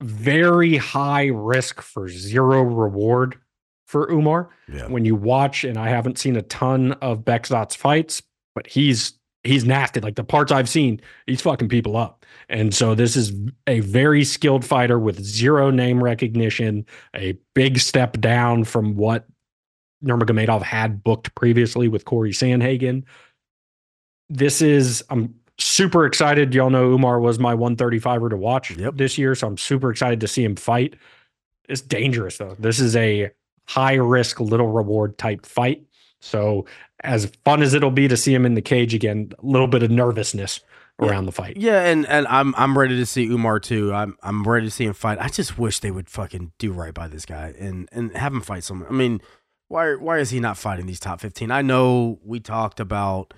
very 0.00 0.76
high 0.76 1.26
risk 1.26 1.80
for 1.80 2.08
zero 2.08 2.62
reward 2.62 3.38
for 3.86 4.10
Umar. 4.10 4.50
Yeah. 4.72 4.86
When 4.88 5.04
you 5.04 5.14
watch, 5.14 5.64
and 5.64 5.78
I 5.78 5.88
haven't 5.88 6.18
seen 6.18 6.36
a 6.36 6.42
ton 6.42 6.92
of 6.94 7.20
Beksat's 7.20 7.74
fights, 7.76 8.22
but 8.54 8.66
he's 8.66 9.14
he's 9.44 9.64
nasty. 9.64 10.00
Like 10.00 10.16
the 10.16 10.24
parts 10.24 10.52
I've 10.52 10.68
seen, 10.68 11.00
he's 11.26 11.40
fucking 11.40 11.68
people 11.68 11.96
up. 11.96 12.24
And 12.48 12.74
so 12.74 12.94
this 12.94 13.16
is 13.16 13.32
a 13.66 13.80
very 13.80 14.24
skilled 14.24 14.64
fighter 14.64 14.98
with 14.98 15.22
zero 15.22 15.70
name 15.70 16.02
recognition, 16.02 16.84
a 17.14 17.38
big 17.54 17.78
step 17.78 18.20
down 18.20 18.64
from 18.64 18.96
what 18.96 19.26
Nurmagomedov 20.04 20.62
had 20.62 21.02
booked 21.02 21.34
previously 21.34 21.88
with 21.88 22.04
Corey 22.04 22.32
Sandhagen. 22.32 23.04
This 24.28 24.60
is 24.60 25.04
I'm 25.10 25.34
super 25.58 26.06
excited. 26.06 26.54
Y'all 26.54 26.70
know 26.70 26.92
Umar 26.92 27.20
was 27.20 27.38
my 27.38 27.54
135er 27.54 28.30
to 28.30 28.36
watch 28.36 28.70
yep. 28.76 28.96
this 28.96 29.18
year, 29.18 29.34
so 29.34 29.46
I'm 29.46 29.58
super 29.58 29.90
excited 29.90 30.20
to 30.20 30.28
see 30.28 30.44
him 30.44 30.56
fight. 30.56 30.94
It's 31.68 31.80
dangerous 31.80 32.38
though. 32.38 32.56
This 32.58 32.78
is 32.78 32.94
a 32.96 33.30
high 33.66 33.94
risk, 33.94 34.40
little 34.40 34.68
reward 34.68 35.18
type 35.18 35.44
fight. 35.44 35.82
So 36.20 36.66
as 37.00 37.30
fun 37.44 37.62
as 37.62 37.74
it'll 37.74 37.90
be 37.90 38.08
to 38.08 38.16
see 38.16 38.34
him 38.34 38.46
in 38.46 38.54
the 38.54 38.62
cage 38.62 38.94
again, 38.94 39.32
a 39.38 39.46
little 39.46 39.66
bit 39.66 39.82
of 39.82 39.90
nervousness 39.90 40.60
yeah. 41.00 41.08
around 41.08 41.26
the 41.26 41.32
fight. 41.32 41.56
Yeah, 41.56 41.84
and 41.84 42.06
and 42.06 42.26
I'm 42.28 42.54
I'm 42.56 42.78
ready 42.78 42.96
to 42.96 43.06
see 43.06 43.26
Umar 43.26 43.60
too. 43.60 43.92
I'm 43.92 44.16
I'm 44.22 44.44
ready 44.44 44.66
to 44.66 44.70
see 44.70 44.84
him 44.84 44.94
fight. 44.94 45.18
I 45.20 45.28
just 45.28 45.58
wish 45.58 45.80
they 45.80 45.90
would 45.90 46.08
fucking 46.08 46.52
do 46.58 46.72
right 46.72 46.94
by 46.94 47.08
this 47.08 47.26
guy 47.26 47.54
and 47.58 47.88
and 47.92 48.16
have 48.16 48.32
him 48.32 48.40
fight 48.40 48.64
someone. 48.64 48.88
I 48.88 48.92
mean, 48.92 49.20
why 49.68 49.94
why 49.94 50.18
is 50.18 50.30
he 50.30 50.40
not 50.40 50.56
fighting 50.56 50.86
these 50.86 51.00
top 51.00 51.20
15? 51.20 51.50
I 51.50 51.62
know 51.62 52.18
we 52.24 52.40
talked 52.40 52.80
about 52.80 53.34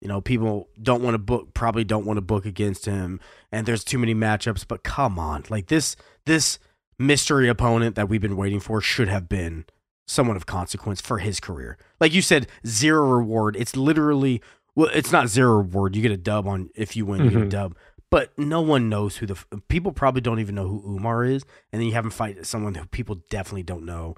you 0.00 0.08
know, 0.08 0.20
people 0.20 0.68
don't 0.80 1.02
want 1.02 1.14
to 1.14 1.18
book, 1.18 1.52
probably 1.54 1.84
don't 1.84 2.06
want 2.06 2.16
to 2.16 2.22
book 2.22 2.46
against 2.46 2.86
him, 2.86 3.20
and 3.52 3.66
there's 3.66 3.84
too 3.84 3.98
many 3.98 4.14
matchups. 4.14 4.66
But 4.66 4.82
come 4.82 5.18
on, 5.18 5.44
like 5.50 5.66
this, 5.66 5.96
this 6.26 6.58
mystery 6.98 7.48
opponent 7.48 7.96
that 7.96 8.08
we've 8.08 8.20
been 8.20 8.36
waiting 8.36 8.60
for 8.60 8.80
should 8.80 9.08
have 9.08 9.28
been 9.28 9.66
someone 10.06 10.36
of 10.36 10.46
consequence 10.46 11.00
for 11.00 11.18
his 11.18 11.38
career. 11.38 11.78
Like 12.00 12.12
you 12.12 12.22
said, 12.22 12.46
zero 12.66 13.08
reward. 13.08 13.56
It's 13.56 13.76
literally, 13.76 14.42
well, 14.74 14.90
it's 14.92 15.12
not 15.12 15.28
zero 15.28 15.58
reward. 15.58 15.94
You 15.94 16.02
get 16.02 16.12
a 16.12 16.16
dub 16.16 16.48
on 16.48 16.70
if 16.74 16.96
you 16.96 17.06
win, 17.06 17.20
mm-hmm. 17.20 17.24
you 17.24 17.30
get 17.30 17.38
a 17.38 17.40
mm-hmm. 17.42 17.50
dub. 17.50 17.76
But 18.10 18.36
no 18.36 18.60
one 18.60 18.88
knows 18.88 19.18
who 19.18 19.26
the 19.26 19.36
people 19.68 19.92
probably 19.92 20.20
don't 20.20 20.40
even 20.40 20.56
know 20.56 20.66
who 20.66 20.96
Umar 20.96 21.24
is, 21.24 21.44
and 21.72 21.80
then 21.80 21.86
you 21.86 21.94
have 21.94 22.04
him 22.04 22.10
fight 22.10 22.44
someone 22.44 22.74
who 22.74 22.84
people 22.86 23.22
definitely 23.30 23.62
don't 23.62 23.84
know. 23.84 24.16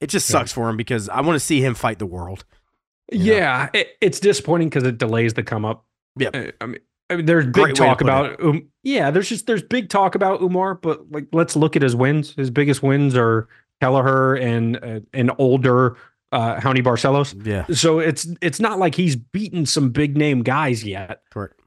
It 0.00 0.08
just 0.08 0.26
sucks 0.26 0.50
yeah. 0.50 0.54
for 0.54 0.68
him 0.68 0.76
because 0.76 1.08
I 1.08 1.20
want 1.20 1.36
to 1.36 1.44
see 1.44 1.62
him 1.64 1.74
fight 1.74 2.00
the 2.00 2.06
world. 2.06 2.44
Yeah, 3.12 3.68
it, 3.74 3.96
it's 4.00 4.20
disappointing 4.20 4.68
because 4.68 4.84
it 4.84 4.98
delays 4.98 5.34
the 5.34 5.42
come 5.42 5.64
up. 5.64 5.84
Yeah, 6.16 6.30
uh, 6.34 6.50
I 6.60 6.66
mean, 6.66 6.80
I 7.10 7.16
mean, 7.16 7.26
there's 7.26 7.46
big 7.46 7.74
talk 7.74 8.00
about 8.00 8.42
um, 8.42 8.68
yeah, 8.82 9.10
there's 9.10 9.28
just 9.28 9.46
there's 9.46 9.62
big 9.62 9.88
talk 9.88 10.14
about 10.14 10.40
Umar, 10.40 10.74
but 10.74 11.10
like 11.10 11.26
let's 11.32 11.56
look 11.56 11.76
at 11.76 11.82
his 11.82 11.96
wins. 11.96 12.34
His 12.34 12.50
biggest 12.50 12.82
wins 12.82 13.16
are 13.16 13.48
Kelleher 13.80 14.34
and 14.36 14.76
uh, 14.76 15.00
an 15.12 15.30
older 15.38 15.96
uh 16.32 16.56
Raoni 16.56 16.84
Barcelos. 16.84 17.34
Yeah. 17.44 17.66
So 17.74 17.98
it's 17.98 18.28
it's 18.40 18.60
not 18.60 18.78
like 18.78 18.94
he's 18.94 19.16
beaten 19.16 19.66
some 19.66 19.90
big 19.90 20.16
name 20.16 20.42
guys 20.42 20.84
yet. 20.84 21.22
Correct. 21.30 21.60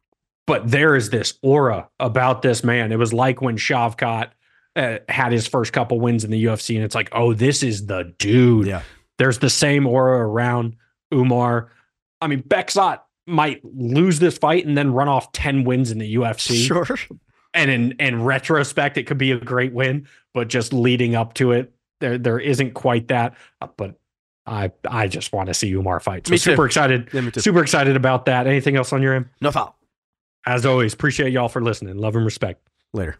But 0.47 0.71
there 0.71 0.95
is 0.95 1.09
this 1.09 1.37
aura 1.41 1.89
about 1.99 2.41
this 2.41 2.63
man. 2.63 2.91
It 2.91 2.99
was 2.99 3.13
like 3.13 3.41
when 3.41 3.57
Shavkat 3.57 4.29
uh, 4.75 4.97
had 5.07 5.31
his 5.31 5.47
first 5.47 5.73
couple 5.73 5.99
wins 5.99 6.23
in 6.23 6.31
the 6.31 6.45
UFC, 6.45 6.75
and 6.75 6.83
it's 6.83 6.95
like, 6.95 7.09
oh, 7.13 7.33
this 7.33 7.63
is 7.63 7.85
the 7.85 8.13
dude. 8.17 8.67
Yeah. 8.67 8.81
There's 9.19 9.39
the 9.39 9.49
same 9.49 9.87
aura 9.87 10.27
around 10.27 10.75
Umar. 11.13 11.71
I 12.21 12.27
mean, 12.27 12.41
Beksat 12.43 13.01
might 13.27 13.61
lose 13.63 14.19
this 14.19 14.37
fight 14.37 14.65
and 14.65 14.77
then 14.77 14.93
run 14.93 15.07
off 15.07 15.31
10 15.31 15.63
wins 15.63 15.91
in 15.91 15.97
the 15.99 16.15
UFC. 16.15 16.65
Sure. 16.67 16.85
And 17.53 17.69
in 17.69 17.91
in 17.99 18.23
retrospect, 18.23 18.97
it 18.97 19.03
could 19.03 19.17
be 19.19 19.31
a 19.31 19.37
great 19.39 19.73
win, 19.73 20.07
but 20.33 20.47
just 20.47 20.73
leading 20.73 21.13
up 21.15 21.35
to 21.35 21.51
it, 21.51 21.71
there 21.99 22.17
there 22.17 22.39
isn't 22.39 22.73
quite 22.73 23.09
that. 23.09 23.35
Uh, 23.61 23.67
But 23.77 23.99
I 24.47 24.71
I 24.89 25.07
just 25.07 25.31
want 25.31 25.47
to 25.47 25.53
see 25.53 25.71
Umar 25.71 25.99
fight. 25.99 26.25
So 26.27 26.31
Me 26.31 26.37
too. 26.37 26.51
super 26.51 26.65
excited. 26.65 27.09
Yeah, 27.13 27.29
too. 27.29 27.39
Super 27.41 27.61
excited 27.61 27.95
about 27.95 28.25
that. 28.25 28.47
Anything 28.47 28.75
else 28.75 28.91
on 28.91 29.01
your 29.03 29.13
end? 29.13 29.27
No 29.39 29.51
foul. 29.51 29.77
As 30.47 30.65
always, 30.65 30.93
appreciate 30.93 31.31
y'all 31.31 31.47
for 31.47 31.61
listening. 31.61 31.95
Love 31.97 32.15
and 32.15 32.25
respect. 32.25 32.67
Later. 32.91 33.17